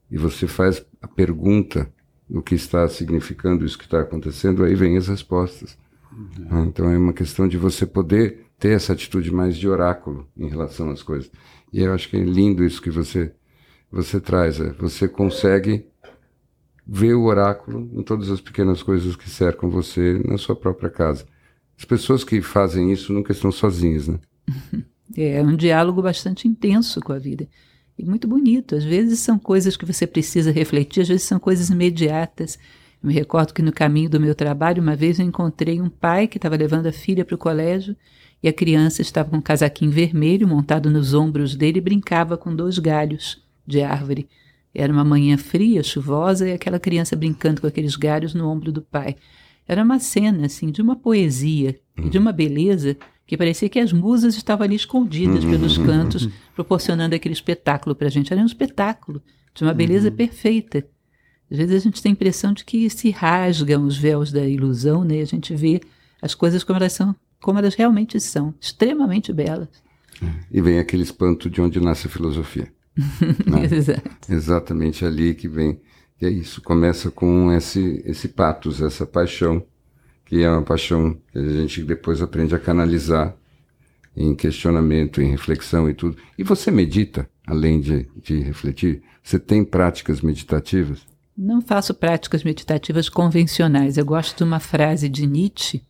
e 0.10 0.18
você 0.18 0.48
faz 0.48 0.84
a 1.00 1.08
pergunta 1.08 1.94
do 2.28 2.42
que 2.42 2.56
está 2.56 2.88
significando 2.88 3.64
isso 3.64 3.78
que 3.78 3.84
está 3.84 4.00
acontecendo, 4.00 4.64
aí 4.64 4.74
vem 4.74 4.98
as 4.98 5.08
respostas. 5.08 5.78
Uhum. 6.12 6.64
Então 6.64 6.90
é 6.90 6.98
uma 6.98 7.14
questão 7.14 7.48
de 7.48 7.56
você 7.56 7.86
poder 7.86 8.48
ter 8.58 8.70
essa 8.70 8.94
atitude 8.94 9.32
mais 9.32 9.56
de 9.58 9.70
oráculo 9.70 10.28
em 10.36 10.48
relação 10.48 10.90
às 10.90 11.04
coisas. 11.04 11.32
E 11.72 11.84
eu 11.84 11.94
acho 11.94 12.10
que 12.10 12.18
é 12.18 12.24
lindo 12.24 12.66
isso 12.66 12.82
que 12.82 12.90
você 12.90 13.32
você 13.92 14.20
traz. 14.20 14.60
É, 14.60 14.72
você 14.72 15.08
consegue 15.08 15.86
ver 16.84 17.14
o 17.14 17.26
oráculo 17.26 17.88
em 17.94 18.02
todas 18.02 18.28
as 18.32 18.42
pequenas 18.42 18.82
coisas 18.82 19.16
que 19.16 19.30
cercam 19.30 19.70
você 19.70 20.20
na 20.28 20.40
sua 20.40 20.56
própria 20.56 20.90
casa. 20.90 21.28
As 21.78 21.86
pessoas 21.86 22.24
que 22.24 22.42
fazem 22.42 22.92
isso 22.92 23.14
nunca 23.14 23.34
estão 23.34 23.52
sozinhas, 23.52 24.08
né? 24.08 24.20
É 25.22 25.42
um 25.42 25.56
diálogo 25.56 26.02
bastante 26.02 26.48
intenso 26.48 27.02
com 27.02 27.12
a 27.12 27.20
vida. 27.20 27.48
E 27.98 28.06
muito 28.06 28.28
bonito. 28.28 28.76
Às 28.76 28.84
vezes 28.84 29.20
são 29.20 29.38
coisas 29.38 29.76
que 29.76 29.86
você 29.86 30.08
precisa 30.08 30.52
refletir, 30.52 31.02
às 31.02 31.10
vezes 31.10 31.24
são 31.24 31.38
coisas 31.38 31.70
imediatas. 31.70 32.58
Eu 33.04 33.08
me 33.08 33.14
recordo 33.14 33.54
que 33.54 33.62
no 33.62 33.74
caminho 33.74 34.10
do 34.10 34.20
meu 34.20 34.34
trabalho, 34.34 34.82
uma 34.82 34.96
vez 34.96 35.20
eu 35.20 35.26
encontrei 35.26 35.82
um 35.82 35.90
pai 35.90 36.28
que 36.28 36.38
estava 36.38 36.56
levando 36.56 36.88
a 36.88 36.92
filha 36.92 37.26
para 37.26 37.36
o 37.36 37.38
colégio 37.38 37.96
e 38.42 38.48
a 38.48 38.54
criança 38.54 39.02
estava 39.02 39.30
com 39.30 39.38
um 39.38 39.42
casaquinho 39.42 39.92
vermelho 39.92 40.48
montado 40.48 40.90
nos 40.90 41.14
ombros 41.14 41.56
dele 41.56 41.80
e 41.80 41.82
brincava 41.82 42.38
com 42.38 42.56
dois 42.56 42.80
galhos 42.80 43.44
de 43.68 43.82
árvore. 43.82 44.30
Era 44.74 44.94
uma 44.94 45.04
manhã 45.04 45.38
fria, 45.38 45.84
chuvosa, 45.84 46.48
e 46.48 46.54
aquela 46.54 46.80
criança 46.80 47.16
brincando 47.16 47.60
com 47.60 47.68
aqueles 47.68 47.96
galhos 47.96 48.34
no 48.34 48.48
ombro 48.48 48.72
do 48.72 48.82
pai. 48.82 49.16
Era 49.68 49.84
uma 49.84 50.00
cena, 50.00 50.46
assim, 50.46 50.72
de 50.72 50.82
uma 50.82 50.96
poesia 50.96 51.78
e 51.98 52.10
de 52.10 52.18
uma 52.18 52.32
beleza 52.32 52.96
que 53.30 53.38
parecia 53.38 53.70
que 53.70 53.78
as 53.78 53.94
musas 53.94 54.36
estavam 54.36 54.66
ali 54.66 54.76
escondidas 54.76 55.44
uhum. 55.44 55.52
pelos 55.52 55.78
cantos, 55.78 56.28
proporcionando 56.56 57.14
aquele 57.14 57.34
espetáculo 57.34 57.96
para 57.96 58.08
a 58.08 58.10
gente. 58.10 58.34
Era 58.34 58.42
um 58.42 58.46
espetáculo 58.48 59.22
de 59.54 59.64
uma 59.64 59.72
beleza 59.72 60.10
uhum. 60.10 60.16
perfeita. 60.16 60.84
Às 61.52 61.60
vezes 61.60 61.76
a 61.76 61.80
gente 61.80 62.02
tem 62.02 62.10
a 62.10 62.14
impressão 62.14 62.54
de 62.54 62.66
que 62.66 62.90
se 62.90 63.12
rasgam 63.12 63.86
os 63.86 63.96
véus 63.96 64.32
da 64.32 64.48
ilusão, 64.48 65.04
né? 65.04 65.22
A 65.22 65.26
gente 65.26 65.54
vê 65.54 65.80
as 66.20 66.34
coisas 66.34 66.64
como 66.64 66.80
elas 66.80 66.94
são, 66.94 67.16
como 67.40 67.60
elas 67.60 67.76
realmente 67.76 68.20
são, 68.20 68.52
extremamente 68.60 69.32
belas. 69.32 69.70
E 70.52 70.60
vem 70.60 70.80
aquele 70.80 71.04
espanto 71.04 71.52
de 71.52 71.62
onde 71.62 71.80
nasce 71.80 72.08
a 72.08 72.10
filosofia. 72.10 72.68
né? 73.46 73.64
Exato. 73.72 74.10
Exatamente 74.28 75.06
ali 75.06 75.36
que 75.36 75.48
vem. 75.48 75.80
E 76.20 76.26
é 76.26 76.32
isso, 76.32 76.64
começa 76.64 77.12
com 77.12 77.52
esse, 77.52 78.02
esse 78.08 78.28
patos, 78.28 78.82
essa 78.82 79.06
paixão 79.06 79.64
que 80.30 80.44
é 80.44 80.50
uma 80.50 80.62
paixão 80.62 81.18
que 81.32 81.40
a 81.40 81.50
gente 81.50 81.82
depois 81.82 82.22
aprende 82.22 82.54
a 82.54 82.60
canalizar 82.60 83.36
em 84.16 84.36
questionamento, 84.36 85.20
em 85.20 85.32
reflexão 85.32 85.90
e 85.90 85.94
tudo. 85.96 86.18
E 86.38 86.44
você 86.44 86.70
medita, 86.70 87.28
além 87.48 87.82
de, 87.82 88.08
de 88.22 88.40
refletir? 88.40 89.02
Você 89.24 89.40
tem 89.40 89.66
práticas 89.66 90.22
meditativas? 90.22 91.00
Não 91.36 91.64
faço 91.64 91.96
práticas 91.96 92.44
meditativas 92.44 93.10
convencionais. 93.10 93.98
Eu 93.98 94.06
gosto 94.06 94.38
de 94.38 94.44
uma 94.44 94.60
frase 94.60 95.10
de 95.10 95.26
Nietzsche. 95.26 95.82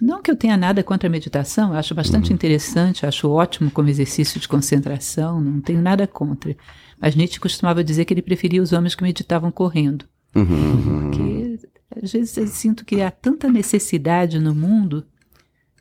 Não 0.00 0.22
que 0.22 0.30
eu 0.30 0.36
tenha 0.36 0.56
nada 0.56 0.82
contra 0.82 1.06
a 1.06 1.12
meditação, 1.12 1.72
eu 1.72 1.78
acho 1.78 1.94
bastante 1.94 2.30
uhum. 2.30 2.34
interessante, 2.34 3.04
acho 3.04 3.28
ótimo 3.28 3.70
como 3.70 3.90
exercício 3.90 4.40
de 4.40 4.48
concentração, 4.48 5.38
não 5.38 5.60
tenho 5.60 5.82
nada 5.82 6.06
contra. 6.06 6.56
Mas 6.98 7.14
Nietzsche 7.14 7.38
costumava 7.38 7.84
dizer 7.84 8.06
que 8.06 8.14
ele 8.14 8.22
preferia 8.22 8.62
os 8.62 8.72
homens 8.72 8.94
que 8.94 9.02
meditavam 9.02 9.50
correndo. 9.50 10.06
Uhum. 10.34 11.10
Porque 11.10 11.58
às 11.90 12.12
vezes 12.12 12.36
eu 12.36 12.46
sinto 12.46 12.84
que 12.84 13.00
há 13.00 13.10
tanta 13.10 13.48
necessidade 13.48 14.38
no 14.38 14.54
mundo 14.54 15.04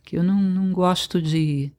que 0.03 0.17
eu 0.17 0.23
não, 0.23 0.41
não 0.41 0.71
gosto 0.71 1.21
de 1.21 1.71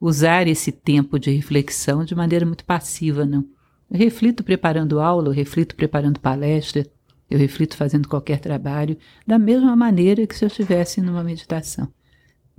usar 0.00 0.46
esse 0.46 0.70
tempo 0.70 1.18
de 1.18 1.30
reflexão 1.30 2.04
de 2.04 2.14
maneira 2.14 2.46
muito 2.46 2.64
passiva, 2.64 3.24
não. 3.24 3.44
Eu 3.90 3.98
reflito 3.98 4.44
preparando 4.44 5.00
aula, 5.00 5.28
eu 5.28 5.32
reflito 5.32 5.74
preparando 5.74 6.20
palestra, 6.20 6.86
eu 7.30 7.38
reflito 7.38 7.76
fazendo 7.76 8.08
qualquer 8.08 8.38
trabalho, 8.38 8.96
da 9.26 9.38
mesma 9.38 9.74
maneira 9.74 10.26
que 10.26 10.36
se 10.36 10.44
eu 10.44 10.48
estivesse 10.48 11.00
numa 11.00 11.24
meditação. 11.24 11.88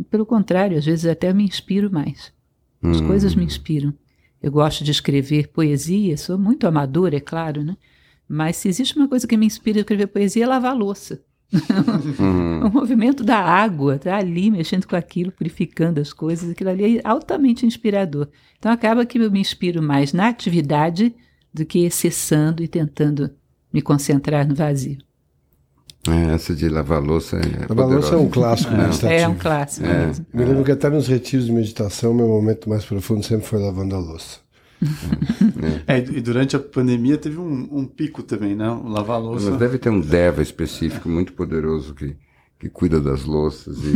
Pelo 0.09 0.25
contrário, 0.25 0.77
às 0.77 0.85
vezes 0.85 1.05
até 1.05 1.31
me 1.33 1.43
inspiro 1.43 1.91
mais. 1.91 2.31
As 2.83 3.01
Hum. 3.01 3.07
coisas 3.07 3.33
me 3.33 3.43
inspiram. 3.45 3.93
Eu 4.41 4.51
gosto 4.51 4.83
de 4.83 4.91
escrever 4.91 5.47
poesia, 5.47 6.15
sou 6.17 6.37
muito 6.37 6.67
amadora, 6.67 7.15
é 7.17 7.19
claro, 7.19 7.63
né? 7.63 7.75
Mas 8.27 8.57
se 8.57 8.67
existe 8.67 8.97
uma 8.97 9.07
coisa 9.07 9.27
que 9.27 9.37
me 9.37 9.45
inspira 9.45 9.79
a 9.79 9.81
escrever 9.81 10.07
poesia 10.07 10.43
é 10.43 10.47
lavar 10.47 10.75
louça. 10.75 11.21
Uhum. 12.19 12.65
O 12.67 12.69
movimento 12.69 13.23
da 13.23 13.37
água, 13.37 13.97
tá 13.97 14.17
ali 14.17 14.51
mexendo 14.51 14.85
com 14.85 14.95
aquilo, 14.95 15.31
purificando 15.31 16.01
as 16.01 16.11
coisas, 16.11 16.49
aquilo 16.49 16.69
ali 16.69 16.97
é 16.97 17.01
altamente 17.03 17.65
inspirador. 17.65 18.27
Então 18.57 18.71
acaba 18.71 19.05
que 19.05 19.17
eu 19.17 19.31
me 19.31 19.39
inspiro 19.39 19.81
mais 19.81 20.11
na 20.11 20.27
atividade 20.27 21.15
do 21.53 21.65
que 21.65 21.89
cessando 21.89 22.61
e 22.61 22.67
tentando 22.67 23.31
me 23.71 23.81
concentrar 23.81 24.45
no 24.47 24.55
vazio. 24.55 24.97
É, 26.09 26.33
essa 26.33 26.55
de 26.55 26.69
lavar 26.69 27.01
louça 27.01 27.37
é 27.37 27.65
A 27.69 27.73
balança 27.73 28.15
é 28.15 28.17
um 28.17 28.29
clássico 28.29 28.71
meditativo. 28.73 29.11
É 29.11 29.27
um 29.27 29.35
clássico 29.35 29.85
É. 29.85 30.07
mesmo. 30.07 30.25
Me 30.33 30.45
lembro 30.45 30.63
que 30.63 30.71
até 30.71 30.89
nos 30.89 31.07
retiros 31.07 31.45
de 31.45 31.51
meditação, 31.51 32.13
meu 32.13 32.27
momento 32.27 32.69
mais 32.69 32.85
profundo 32.85 33.23
sempre 33.23 33.45
foi 33.45 33.59
lavando 33.59 33.95
a 33.95 33.99
louça. 33.99 34.39
É, 35.87 35.97
e 35.99 36.21
durante 36.21 36.55
a 36.55 36.59
pandemia 36.59 37.17
teve 37.17 37.39
um, 37.39 37.67
um 37.71 37.85
pico 37.85 38.21
também, 38.21 38.55
né? 38.55 38.69
O 38.69 38.87
lavar 38.87 39.19
louça. 39.19 39.49
Mas 39.49 39.59
deve 39.59 39.77
ter 39.77 39.89
um 39.89 39.99
Deva 39.99 40.41
específico 40.41 41.09
muito 41.09 41.33
poderoso 41.33 41.95
que, 41.95 42.15
que 42.59 42.69
cuida 42.69 43.01
das 43.01 43.23
louças 43.23 43.77
e, 43.79 43.95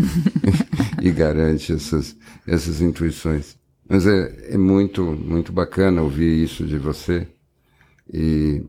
e 1.07 1.11
garante 1.11 1.73
essas, 1.73 2.17
essas 2.47 2.81
intuições. 2.81 3.57
Mas 3.87 4.07
é, 4.07 4.53
é 4.53 4.57
muito, 4.57 5.03
muito 5.03 5.51
bacana 5.51 6.01
ouvir 6.01 6.43
isso 6.43 6.65
de 6.65 6.77
você 6.77 7.27
e, 8.11 8.63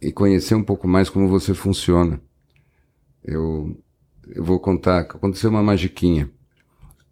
e 0.00 0.12
conhecer 0.12 0.54
um 0.54 0.62
pouco 0.62 0.86
mais 0.86 1.10
como 1.10 1.28
você 1.28 1.54
funciona. 1.54 2.20
Eu, 3.24 3.76
eu 4.28 4.44
vou 4.44 4.60
contar, 4.60 5.00
aconteceu 5.00 5.50
uma 5.50 5.62
magiquinha. 5.62 6.30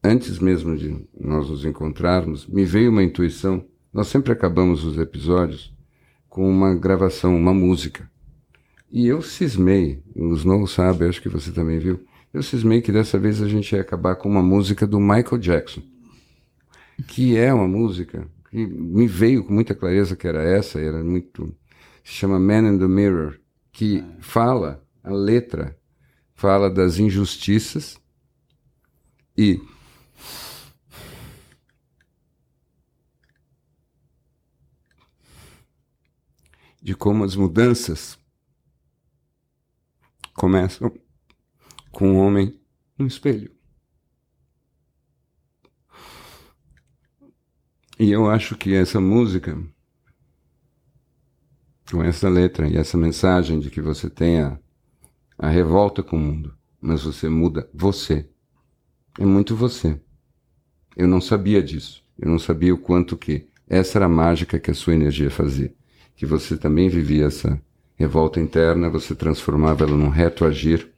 Antes 0.04 0.38
mesmo 0.38 0.76
de 0.76 1.04
nós 1.18 1.48
nos 1.48 1.64
encontrarmos, 1.64 2.46
me 2.46 2.64
veio 2.64 2.90
uma 2.90 3.02
intuição. 3.02 3.64
Nós 3.92 4.08
sempre 4.08 4.32
acabamos 4.32 4.84
os 4.84 4.96
episódios 4.96 5.70
com 6.28 6.48
uma 6.48 6.74
gravação, 6.74 7.36
uma 7.36 7.52
música. 7.52 8.10
E 8.90 9.06
eu 9.06 9.20
cismei, 9.20 10.02
os 10.16 10.44
não 10.44 10.66
sabem, 10.66 11.08
acho 11.08 11.20
que 11.20 11.28
você 11.28 11.52
também 11.52 11.78
viu, 11.78 12.04
eu 12.32 12.42
cismei 12.42 12.80
que 12.80 12.90
dessa 12.90 13.18
vez 13.18 13.42
a 13.42 13.48
gente 13.48 13.72
ia 13.74 13.82
acabar 13.82 14.16
com 14.16 14.28
uma 14.28 14.42
música 14.42 14.86
do 14.86 14.98
Michael 14.98 15.38
Jackson, 15.38 15.82
que 17.06 17.36
é 17.36 17.52
uma 17.52 17.68
música 17.68 18.26
que 18.50 18.66
me 18.66 19.06
veio 19.06 19.44
com 19.44 19.52
muita 19.52 19.74
clareza 19.74 20.16
que 20.16 20.26
era 20.26 20.42
essa, 20.42 20.80
era 20.80 21.04
muito, 21.04 21.54
se 22.02 22.12
chama 22.12 22.38
Man 22.38 22.72
in 22.72 22.78
the 22.78 22.88
Mirror, 22.88 23.38
que 23.70 24.02
fala, 24.20 24.82
a 25.04 25.10
letra 25.10 25.76
fala 26.34 26.70
das 26.70 26.98
injustiças 26.98 28.00
e 29.36 29.60
de 36.82 36.96
como 36.96 37.22
as 37.22 37.36
mudanças 37.36 38.18
começam 40.34 40.92
com 41.92 42.10
um 42.10 42.16
homem 42.16 42.60
no 42.98 43.06
espelho. 43.06 43.54
E 47.98 48.10
eu 48.10 48.28
acho 48.28 48.56
que 48.56 48.74
essa 48.74 49.00
música, 49.00 49.56
com 51.88 52.02
essa 52.02 52.28
letra 52.28 52.68
e 52.68 52.76
essa 52.76 52.98
mensagem 52.98 53.60
de 53.60 53.70
que 53.70 53.80
você 53.80 54.10
tenha 54.10 54.60
a 55.38 55.48
revolta 55.48 56.02
com 56.02 56.16
o 56.16 56.20
mundo, 56.20 56.58
mas 56.80 57.04
você 57.04 57.28
muda 57.28 57.70
você. 57.72 58.28
É 59.20 59.24
muito 59.24 59.54
você. 59.54 60.00
Eu 60.96 61.06
não 61.06 61.20
sabia 61.20 61.62
disso. 61.62 62.04
Eu 62.18 62.28
não 62.28 62.40
sabia 62.40 62.74
o 62.74 62.78
quanto 62.78 63.16
que 63.16 63.48
essa 63.68 63.98
era 63.98 64.06
a 64.06 64.08
mágica 64.08 64.58
que 64.58 64.70
a 64.70 64.74
sua 64.74 64.94
energia 64.94 65.30
fazia. 65.30 65.72
Que 66.16 66.26
você 66.26 66.56
também 66.56 66.88
vivia 66.88 67.26
essa 67.26 67.60
revolta 67.96 68.40
interna, 68.40 68.90
você 68.90 69.14
transformava 69.14 69.84
ela 69.84 69.96
num 69.96 70.08
reto 70.08 70.44
agir, 70.44 70.88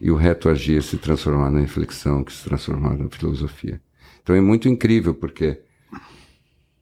e 0.00 0.10
o 0.10 0.16
reto 0.16 0.48
agir 0.48 0.82
se 0.82 0.96
transformava 0.96 1.50
na 1.50 1.60
reflexão, 1.60 2.24
que 2.24 2.32
se 2.32 2.44
transformava 2.44 2.96
na 2.96 3.08
filosofia. 3.08 3.80
Então 4.22 4.34
é 4.34 4.40
muito 4.40 4.68
incrível, 4.68 5.14
porque 5.14 5.60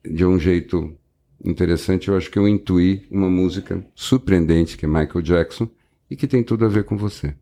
de 0.03 0.25
um 0.25 0.39
jeito 0.39 0.95
interessante, 1.43 2.07
eu 2.07 2.17
acho 2.17 2.29
que 2.29 2.39
eu 2.39 2.47
intuí 2.47 3.05
uma 3.09 3.29
música 3.29 3.83
surpreendente, 3.95 4.77
que 4.77 4.85
é 4.85 4.87
Michael 4.87 5.21
Jackson, 5.21 5.69
e 6.09 6.15
que 6.15 6.27
tem 6.27 6.43
tudo 6.43 6.65
a 6.65 6.67
ver 6.67 6.83
com 6.83 6.97
você. 6.97 7.35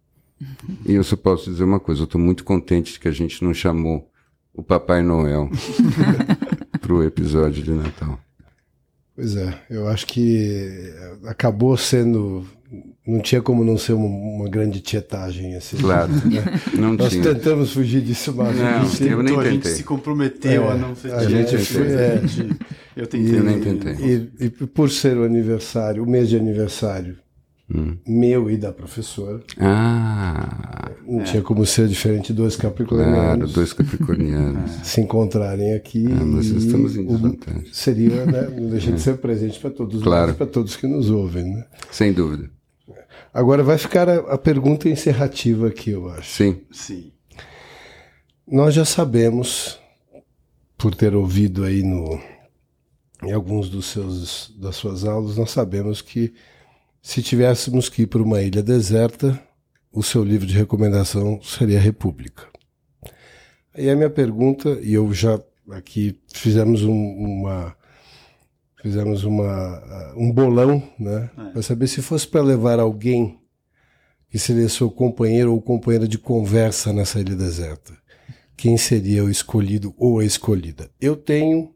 E 0.85 0.93
eu 0.93 1.03
só 1.03 1.15
posso 1.17 1.49
dizer 1.49 1.63
uma 1.63 1.79
coisa, 1.79 2.01
eu 2.01 2.05
estou 2.05 2.19
muito 2.19 2.43
contente 2.43 2.93
de 2.93 2.99
que 2.99 3.07
a 3.07 3.11
gente 3.11 3.43
não 3.43 3.53
chamou 3.53 4.09
o 4.53 4.63
Papai 4.63 5.01
Noel 5.01 5.49
para 6.79 6.93
o 6.93 7.03
episódio 7.03 7.63
de 7.63 7.71
Natal. 7.71 8.19
Pois 9.19 9.35
é, 9.35 9.53
eu 9.69 9.85
acho 9.89 10.07
que 10.07 10.93
acabou 11.25 11.75
sendo. 11.75 12.45
Não 13.05 13.19
tinha 13.19 13.41
como 13.41 13.65
não 13.65 13.77
ser 13.77 13.91
uma, 13.91 14.47
grande 14.47 14.79
tietagem 14.79 15.55
assim. 15.55 15.75
Claro, 15.75 16.09
não 16.79 16.93
Nós 16.93 17.09
tinha. 17.11 17.23
tentamos 17.23 17.73
fugir 17.73 18.01
disso, 18.01 18.33
mas 18.33 18.55
Não, 18.55 19.07
eu 19.07 19.21
nem 19.21 19.33
Então, 19.33 19.39
a 19.41 19.43
gente 19.45 19.53
tentei. 19.63 19.71
se 19.73 19.83
comprometeu 19.83 20.63
É, 20.69 20.71
a 20.71 20.75
não 20.77 20.95
ser 20.95 21.11
a 21.13 21.23
gente 21.25 21.57
foi- 21.57 21.87
é. 21.91 22.21
Eu 22.95 23.07
tentei. 23.07 23.39
Eu 23.39 23.43
nem 23.43 23.59
tentei. 23.59 23.93
E, 24.39 24.45
e 24.45 24.49
por 24.49 24.89
ser 24.89 25.17
o 25.17 25.23
aniversário, 25.25 26.01
o 26.01 26.09
mês 26.09 26.29
de 26.29 26.37
aniversário 26.37 27.17
Hum. 27.73 27.97
meu 28.07 28.49
e 28.49 28.57
da 28.57 28.71
professora, 28.73 29.41
Ah, 29.59 30.91
não 31.07 31.23
tinha 31.23 31.41
como 31.43 31.63
ser 31.67 31.87
diferente 31.87 32.33
dois 32.33 32.55
claro, 32.55 32.73
capricornianos 32.75 33.53
dois 33.53 33.73
capricornianos. 33.73 34.71
se 34.83 35.01
encontrarem 35.01 35.73
aqui. 35.73 36.05
Ah, 36.11 36.25
mas 36.25 36.47
e 36.47 36.57
estamos 36.57 36.95
em 36.97 37.01
o- 37.05 37.07
desvantagem. 37.09 37.65
Seria, 37.71 38.25
né? 38.25 38.41
Não 38.59 38.69
deixa 38.69 38.91
de 38.91 38.99
ser 38.99 39.17
presente 39.17 39.59
para 39.59 39.69
todos 39.69 40.01
Claro. 40.01 40.27
nós, 40.29 40.35
para 40.37 40.47
todos 40.47 40.75
que 40.75 40.87
nos 40.87 41.11
ouvem, 41.11 41.43
né? 41.53 41.65
Sem 41.91 42.11
dúvida. 42.11 42.49
Agora 43.31 43.61
vai 43.61 43.77
ficar 43.77 44.09
a, 44.09 44.15
a 44.33 44.37
pergunta 44.39 44.89
encerrativa 44.89 45.67
aqui, 45.67 45.91
eu 45.91 46.09
acho. 46.09 46.31
Sim. 46.31 46.61
Sim. 46.71 47.11
Nós 48.47 48.73
já 48.73 48.83
sabemos, 48.83 49.77
por 50.75 50.95
ter 50.95 51.13
ouvido 51.13 51.63
aí 51.63 51.83
no, 51.83 52.19
em 53.23 53.31
alguns 53.31 53.69
dos 53.69 53.85
seus, 53.85 54.51
das 54.59 54.75
suas 54.75 55.05
aulas, 55.05 55.37
nós 55.37 55.51
sabemos 55.51 56.01
que 56.01 56.33
se 57.01 57.21
tivéssemos 57.21 57.89
que 57.89 58.03
ir 58.03 58.07
para 58.07 58.21
uma 58.21 58.41
ilha 58.41 58.61
deserta, 58.61 59.39
o 59.91 60.03
seu 60.03 60.23
livro 60.23 60.45
de 60.45 60.53
recomendação 60.53 61.41
seria 61.41 61.79
República. 61.79 62.47
Aí 63.73 63.89
a 63.89 63.95
minha 63.95 64.09
pergunta, 64.09 64.77
e 64.81 64.93
eu 64.93 65.13
já 65.13 65.39
aqui 65.71 66.19
fizemos 66.33 66.83
um, 66.83 66.93
uma 66.93 67.75
fizemos 68.81 69.23
uma 69.23 70.13
um 70.15 70.31
bolão, 70.31 70.81
né, 70.97 71.29
para 71.51 71.61
saber 71.61 71.87
se 71.87 72.01
fosse 72.01 72.27
para 72.27 72.41
levar 72.41 72.79
alguém 72.79 73.39
que 74.29 74.39
seria 74.39 74.69
seu 74.69 74.89
companheiro 74.89 75.53
ou 75.53 75.61
companheira 75.61 76.07
de 76.07 76.17
conversa 76.17 76.93
nessa 76.93 77.19
ilha 77.19 77.35
deserta 77.35 77.99
quem 78.59 78.75
seria 78.77 79.23
o 79.23 79.29
escolhido 79.29 79.95
ou 79.97 80.19
a 80.19 80.25
escolhida. 80.25 80.91
Eu 80.99 81.15
tenho 81.15 81.73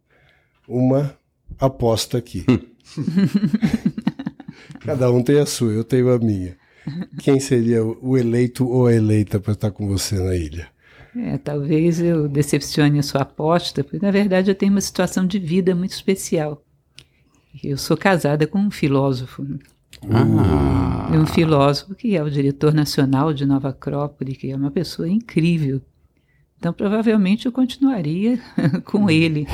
uma 0.68 1.18
aposta 1.58 2.18
aqui. 2.18 2.46
Cada 4.86 5.12
um 5.12 5.24
tem 5.24 5.40
a 5.40 5.46
sua, 5.46 5.72
eu 5.72 5.84
tenho 5.84 6.12
a 6.14 6.18
minha. 6.20 6.56
Quem 7.20 7.40
seria 7.40 7.84
o 7.84 8.18
eleito 8.18 8.68
ou 8.68 8.88
a 8.88 8.94
eleita 8.94 9.40
para 9.40 9.54
estar 9.54 9.72
com 9.72 9.88
você 9.88 10.16
na 10.20 10.36
ilha? 10.36 10.68
É, 11.16 11.38
talvez 11.38 12.02
eu 12.02 12.28
decepcione 12.28 13.00
a 13.00 13.04
sua 13.04 13.22
aposta, 13.22 13.84
porque 13.84 14.04
na 14.04 14.12
verdade 14.12 14.50
eu 14.52 14.56
tenho 14.56 14.72
uma 14.72 14.82
situação 14.82 15.26
de 15.26 15.40
vida 15.40 15.74
muito 15.76 15.92
especial. 15.92 16.62
Eu 17.64 17.78
sou 17.78 17.96
casada 17.96 18.48
com 18.48 18.60
um 18.60 18.72
filósofo. 18.72 19.44
né? 19.44 19.60
Ah, 20.10 21.12
É 21.14 21.18
um 21.20 21.26
filósofo 21.28 21.94
que 21.96 22.16
é 22.16 22.24
o 22.24 22.30
diretor 22.30 22.74
nacional 22.74 23.32
de 23.34 23.46
Nova 23.46 23.70
Acrópole, 23.70 24.36
que 24.36 24.52
é 24.52 24.56
uma 24.56 24.72
pessoa 24.72 25.08
incrível. 25.08 25.82
Então, 26.64 26.72
provavelmente 26.72 27.46
eu 27.46 27.52
continuaria 27.52 28.40
com 28.86 29.10
ele, 29.10 29.46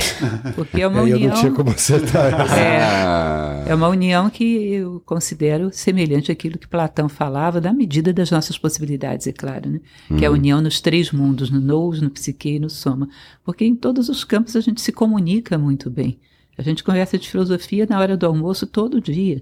porque 0.53 0.80
é 0.80 0.88
uma 0.88 1.02
Aí 1.02 1.10
eu 1.10 1.18
união. 1.18 1.34
não 1.34 1.40
tinha 1.40 1.52
como 1.52 1.72
acertar 1.72 2.36
ah, 2.40 3.64
É 3.65 3.73
uma 3.73 3.88
união 3.88 4.30
que 4.30 4.44
eu 4.73 5.02
considero 5.03 5.72
semelhante 5.73 6.31
àquilo 6.31 6.60
que 6.60 6.68
Platão 6.68 7.10
falava, 7.10 7.60
da 7.60 7.73
medida 7.73 8.14
das 8.14 8.30
nossas 8.30 8.60
possibilidades, 8.60 9.26
é 9.26 9.31
claro, 9.31 9.72
né? 9.72 9.80
Que 10.19 10.23
é 10.23 10.27
a 10.27 10.31
união 10.31 10.61
nos 10.61 10.81
três 10.81 11.11
mundos, 11.11 11.49
no 11.49 11.60
nous, 11.60 11.99
no 11.99 12.11
psique 12.11 12.57
e 12.57 12.60
no 12.60 12.69
soma. 12.69 13.10
Porque 13.44 13.65
em 13.65 13.73
todos 13.76 14.07
os 14.07 14.23
campos 14.23 14.56
a 14.56 14.61
gente 14.61 14.80
se 14.80 14.91
comunica 14.91 15.57
muito 15.57 15.90
bem. 15.90 16.19
A 16.60 16.61
gente 16.61 16.84
conversa 16.84 17.18
de 17.18 17.27
filosofia 17.27 17.88
na 17.90 17.99
hora 17.99 18.15
do 18.15 18.27
almoço 18.27 18.68
todo 18.68 19.02
dia. 19.02 19.41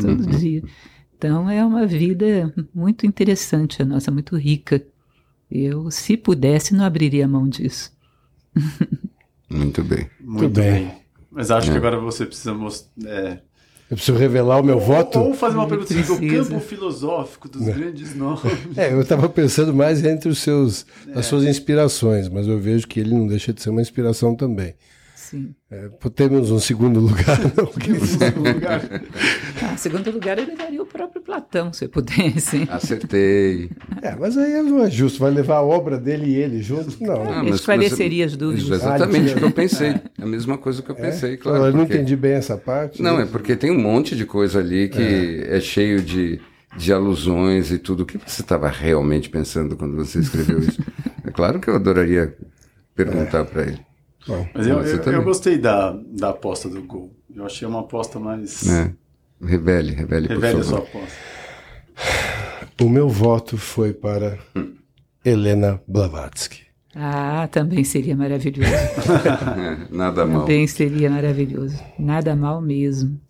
todo 0.00 0.26
dia. 0.36 0.64
Então 1.16 1.48
é 1.48 1.64
uma 1.64 1.86
vida 1.86 2.52
muito 2.74 3.06
interessante 3.06 3.80
a 3.80 3.84
nossa, 3.84 4.10
muito 4.10 4.36
rica. 4.36 4.84
Eu, 5.54 5.88
se 5.90 6.16
pudesse, 6.16 6.74
não 6.74 6.84
abriria 6.84 7.28
mão 7.28 7.48
disso. 7.48 7.92
Muito 9.48 9.82
bem. 9.84 10.08
Muito 10.20 10.48
bem. 10.48 10.72
bem. 10.72 10.92
Mas 11.30 11.50
acho 11.50 11.68
É. 11.68 11.72
que 11.72 11.76
agora 11.78 11.98
você 11.98 12.26
precisa 12.26 12.52
mostrar. 12.54 12.90
É, 13.06 13.40
Eu 13.90 13.96
preciso 13.96 14.16
revelar 14.18 14.58
o 14.60 14.64
meu 14.64 14.80
voto? 14.80 15.18
Ou 15.20 15.34
fazer 15.34 15.56
uma 15.56 15.68
pergunta 15.68 15.92
assim, 15.92 16.02
do 16.02 16.16
Precisa. 16.16 16.50
campo 16.50 16.60
filosófico 16.60 17.48
dos 17.48 17.62
grandes 17.66 18.14
nomes. 18.14 18.40
É, 18.76 18.92
eu 18.92 19.00
estava 19.02 19.28
pensando 19.28 19.72
mais 19.74 20.04
entre 20.04 20.28
os 20.28 20.38
seus, 20.38 20.86
as 21.14 21.26
suas 21.26 21.44
inspirações, 21.44 22.28
mas 22.28 22.46
eu 22.48 22.58
vejo 22.58 22.88
que 22.88 22.98
ele 22.98 23.14
não 23.14 23.26
deixa 23.26 23.52
de 23.52 23.60
ser 23.62 23.70
uma 23.70 23.82
inspiração 23.82 24.34
também. 24.34 24.74
Sim. 25.34 25.54
É, 25.70 25.88
temos 26.14 26.50
um 26.52 26.60
segundo 26.60 27.00
lugar, 27.00 27.38
não? 27.56 27.72
Segundo 28.06 28.54
lugar. 28.54 28.80
Ah, 29.62 29.76
segundo 29.76 30.10
lugar, 30.12 30.38
eu 30.38 30.46
levaria 30.46 30.80
o 30.80 30.86
próprio 30.86 31.20
Platão, 31.22 31.72
se 31.72 31.86
eu 31.86 31.88
pudesse. 31.88 32.68
Acertei. 32.70 33.68
É, 34.00 34.14
mas 34.14 34.38
aí 34.38 34.62
não 34.62 34.84
é 34.84 34.90
justo. 34.90 35.18
Vai 35.18 35.32
levar 35.32 35.56
a 35.56 35.62
obra 35.62 35.98
dele 35.98 36.26
e 36.26 36.36
ele 36.36 36.62
juntos? 36.62 37.00
Não. 37.00 37.20
Ah, 37.32 37.40
Ele 37.40 37.50
esclareceria 37.50 38.26
as 38.26 38.36
dúvidas. 38.36 38.62
Isso, 38.64 38.74
exatamente 38.74 39.32
Ah, 39.32 39.36
o 39.36 39.38
que 39.38 39.44
eu 39.44 39.50
pensei. 39.50 39.94
A 40.20 40.26
mesma 40.26 40.56
coisa 40.56 40.82
que 40.82 40.90
eu 40.90 40.94
pensei, 40.94 41.36
claro. 41.36 41.64
eu 41.64 41.72
não 41.72 41.80
porque- 41.80 41.94
entendi 41.94 42.14
bem 42.14 42.32
essa 42.34 42.56
parte. 42.56 43.02
Não, 43.02 43.18
é 43.20 43.26
porque 43.26 43.56
tem 43.56 43.70
um 43.72 43.80
monte 43.80 44.14
de 44.14 44.24
coisa 44.24 44.60
ali 44.60 44.88
que 44.88 45.44
é, 45.48 45.58
cheio 45.60 46.00
de, 46.00 46.38
de 46.76 46.92
alusões 46.92 47.72
e 47.72 47.78
tudo. 47.78 48.04
O 48.04 48.06
que 48.06 48.18
você 48.18 48.42
estava 48.42 48.68
realmente 48.68 49.28
pensando 49.28 49.76
quando 49.76 49.96
você 49.96 50.20
escreveu 50.20 50.60
isso? 50.60 50.80
É 51.26 51.30
claro 51.30 51.58
que 51.58 51.68
eu 51.70 51.74
adoraria 51.74 52.36
perguntar 52.94 53.44
para 53.46 53.62
ele. 53.62 53.80
Bom, 54.26 54.46
Mas 54.54 54.66
eu, 54.66 54.80
eu, 54.82 54.98
também. 55.02 55.18
eu 55.18 55.24
gostei 55.24 55.58
da, 55.58 55.92
da 56.06 56.30
aposta 56.30 56.68
do 56.68 56.82
gol. 56.82 57.12
Eu 57.34 57.44
achei 57.44 57.66
uma 57.68 57.80
aposta 57.80 58.18
mais. 58.18 58.62
Né? 58.64 58.94
Revele, 59.42 59.92
revele, 59.92 60.28
por 60.28 60.34
Revele 60.34 60.60
a 60.60 60.64
sua 60.64 60.80
favor. 60.82 60.88
aposta. 61.02 61.16
o 62.82 62.88
meu 62.88 63.08
voto 63.08 63.58
foi 63.58 63.92
para 63.92 64.38
Helena 65.24 65.80
Blavatsky. 65.86 66.62
Ah, 66.96 67.48
também 67.50 67.82
seria 67.84 68.16
maravilhoso. 68.16 68.70
É, 68.72 69.86
nada 69.94 70.24
mal. 70.24 70.42
Também 70.42 70.66
seria 70.66 71.10
maravilhoso. 71.10 71.76
Nada 71.98 72.36
mal 72.36 72.60
mesmo. 72.62 73.20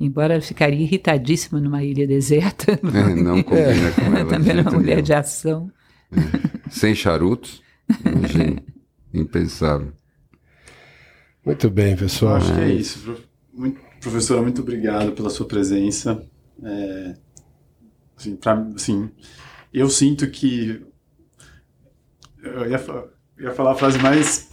Embora 0.00 0.34
ela 0.34 0.42
ficaria 0.42 0.80
irritadíssima 0.80 1.60
numa 1.60 1.82
ilha 1.84 2.06
deserta. 2.06 2.72
É, 2.94 3.14
não 3.14 3.42
combina 3.44 3.92
com 3.92 4.02
ela. 4.16 4.28
também 4.28 4.50
era 4.50 4.62
uma 4.62 4.72
mulher 4.72 4.96
nenhum. 4.96 5.02
de 5.02 5.12
ação. 5.14 5.70
Sem 6.70 6.94
charutos, 6.94 7.62
imagina. 8.04 8.62
Impensável. 9.12 9.92
Muito 11.44 11.70
bem, 11.70 11.96
pessoal. 11.96 12.36
acho 12.36 12.52
que 12.54 12.60
é 12.60 12.68
isso. 12.72 13.16
Muito- 13.52 13.80
professora, 14.00 14.42
muito 14.42 14.60
obrigado 14.60 15.12
pela 15.12 15.30
sua 15.30 15.46
presença. 15.46 16.22
É, 16.62 17.14
assim, 18.16 18.36
pra- 18.36 18.66
assim, 18.74 19.10
eu 19.72 19.88
sinto 19.88 20.28
que. 20.30 20.84
Eu 22.42 22.68
ia, 22.70 22.76
eu 23.36 23.44
ia 23.48 23.52
falar 23.52 23.72
a 23.72 23.74
frase 23.74 23.98
mais 23.98 24.47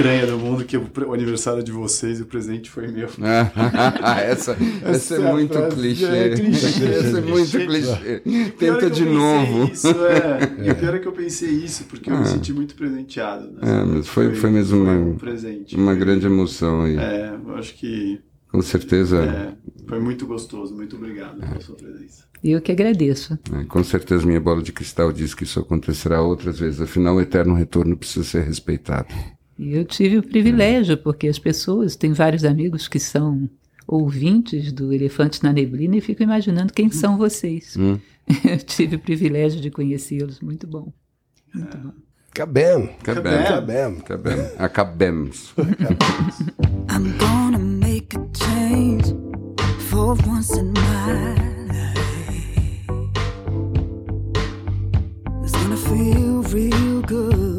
estranha 0.00 0.26
do 0.26 0.38
mundo, 0.38 0.64
que 0.64 0.76
o, 0.76 1.12
aniversário 1.12 1.62
de 1.62 1.70
vocês 1.72 2.18
e 2.18 2.22
o 2.22 2.26
presente 2.26 2.70
foi 2.70 2.88
meu. 2.88 3.08
essa, 4.24 4.56
essa 4.84 5.14
é 5.16 5.20
é 5.22 5.28
a 5.28 5.32
muito 5.32 5.58
clichê. 5.68 6.04
é 6.06 6.28
clichê, 6.30 6.84
Essa 6.86 7.18
é 7.18 7.20
muito 7.20 7.50
clichê. 7.58 8.22
é 8.24 8.50
Tenta 8.58 8.90
de 8.90 9.04
novo. 9.04 9.70
Isso, 9.72 9.88
é. 9.88 10.66
E 10.66 10.70
o 10.70 10.74
pior 10.76 10.94
é 10.94 10.98
que 10.98 11.06
eu 11.08 11.12
pensei 11.12 11.50
isso, 11.50 11.84
porque 11.84 12.10
eu 12.10 12.18
me 12.18 12.26
senti 12.26 12.52
muito 12.52 12.74
presenteado. 12.74 13.50
né? 13.52 13.58
É, 13.62 13.84
mas 13.84 14.08
foi- 14.08 14.34
foi 14.34 14.50
mesmo 14.50 14.82
uma- 14.82 14.92
um 14.92 15.16
presente. 15.16 15.76
Uma 15.76 15.92
Foi- 15.92 16.00
grande 16.00 16.26
emoção 16.26 16.82
aí. 16.82 16.96
É, 16.96 17.34
eu 17.46 17.54
acho 17.56 17.74
que 17.74 18.20
Com 18.50 18.62
certeza. 18.62 19.18
é, 19.22 19.52
foi 19.88 20.00
muito 20.00 20.26
gostoso. 20.26 20.74
Muito 20.74 20.96
obrigado 20.96 21.38
pela 21.38 21.60
sua 21.60 21.76
presença. 21.76 22.24
Eu 22.42 22.60
que 22.62 22.72
agradeço. 22.72 23.38
É, 23.52 23.64
com 23.64 23.84
certeza 23.84 24.24
minha 24.26 24.40
bola 24.40 24.62
de 24.62 24.72
cristal 24.72 25.12
diz 25.12 25.34
que 25.34 25.44
isso 25.44 25.60
acontecerá 25.60 26.22
outras 26.22 26.58
vezes. 26.58 26.80
Afinal, 26.80 27.16
o 27.16 27.20
eterno 27.20 27.54
retorno 27.54 27.96
precisa 27.96 28.24
ser 28.24 28.42
respeitado. 28.44 29.08
E 29.60 29.74
eu 29.74 29.84
tive 29.84 30.16
o 30.16 30.22
privilégio, 30.22 30.96
porque 30.96 31.28
as 31.28 31.38
pessoas, 31.38 31.94
tem 31.94 32.14
vários 32.14 32.46
amigos 32.46 32.88
que 32.88 32.98
são 32.98 33.46
ouvintes 33.86 34.72
do 34.72 34.90
Elefante 34.90 35.44
na 35.44 35.52
Neblina 35.52 35.96
e 35.96 36.00
fico 36.00 36.22
imaginando 36.22 36.72
quem 36.72 36.90
são 36.90 37.18
vocês. 37.18 37.76
Hum. 37.76 37.98
Eu 38.42 38.56
tive 38.56 38.96
o 38.96 38.98
privilégio 38.98 39.60
de 39.60 39.70
conhecê-los. 39.70 40.40
Muito 40.40 40.66
bom. 40.66 40.90
Muito 41.54 41.76
bom. 41.76 41.92
Cabem. 42.32 42.96
Acabemos. 43.00 44.02
Cabem. 44.02 44.40
Acabemos. 44.56 44.56
Acabemos. 44.58 45.54
I'm 46.88 47.18
gonna 47.18 47.58
make 47.58 48.16
a 48.16 48.20
change 48.32 49.14
for 49.90 50.16
once 50.26 50.56
in 50.56 50.72
my 50.72 51.12
life. 51.12 51.50
It's 55.42 55.52
gonna 55.52 55.76
feel 55.76 56.42
real 56.44 57.02
good, 57.02 57.49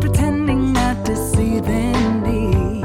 pretending 0.00 0.72
not 0.72 1.04
to 1.06 1.14
see 1.16 1.60
their 1.60 2.10
need? 2.26 2.84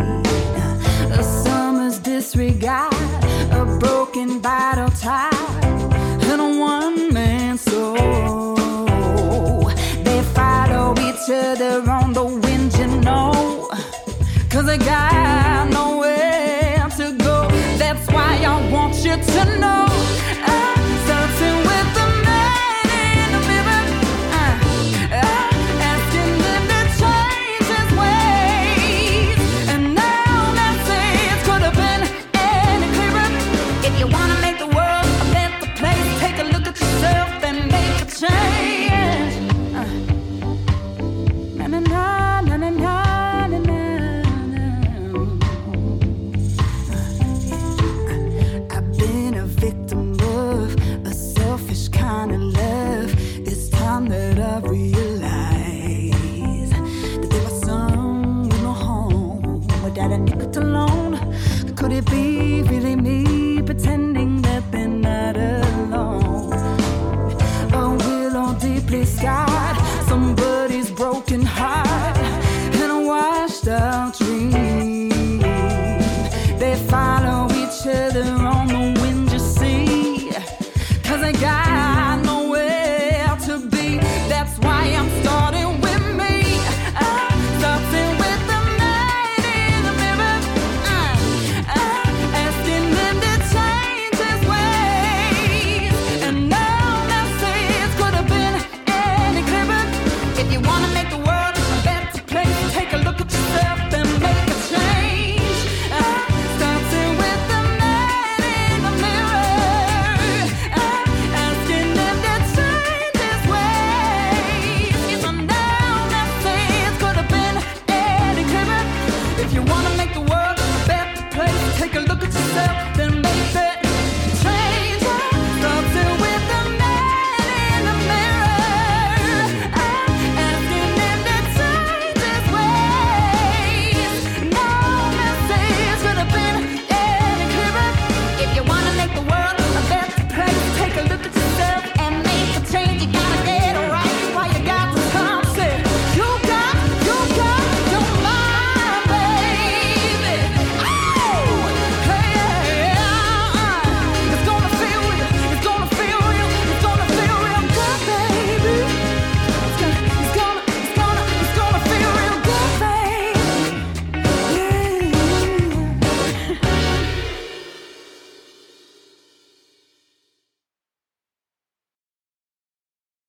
A 1.20 1.24
summer's 1.24 2.00
disregard, 2.00 2.94
a 3.52 3.66
broken 3.80 4.40
bottle 4.40 4.90
tie, 4.90 5.30
and 6.30 6.42
a 6.42 6.50
one 6.60 7.14
man 7.14 7.58
soul. 7.58 8.56
They 10.04 10.22
follow 10.38 10.94
each 11.08 11.26
other 11.30 11.90
on 11.90 12.14
the 12.14 12.26
wind, 12.44 12.74
you 12.80 12.88
know. 13.08 13.70
Cause 14.50 14.66
they 14.66 14.78
got 14.78 15.70
nowhere 15.70 16.88
to 16.98 17.06
go. 17.28 17.48
That's 17.78 18.06
why 18.12 18.32
I 18.46 18.56
want 18.72 18.96
you 19.06 19.16
to 19.16 19.60
know. 19.60 19.93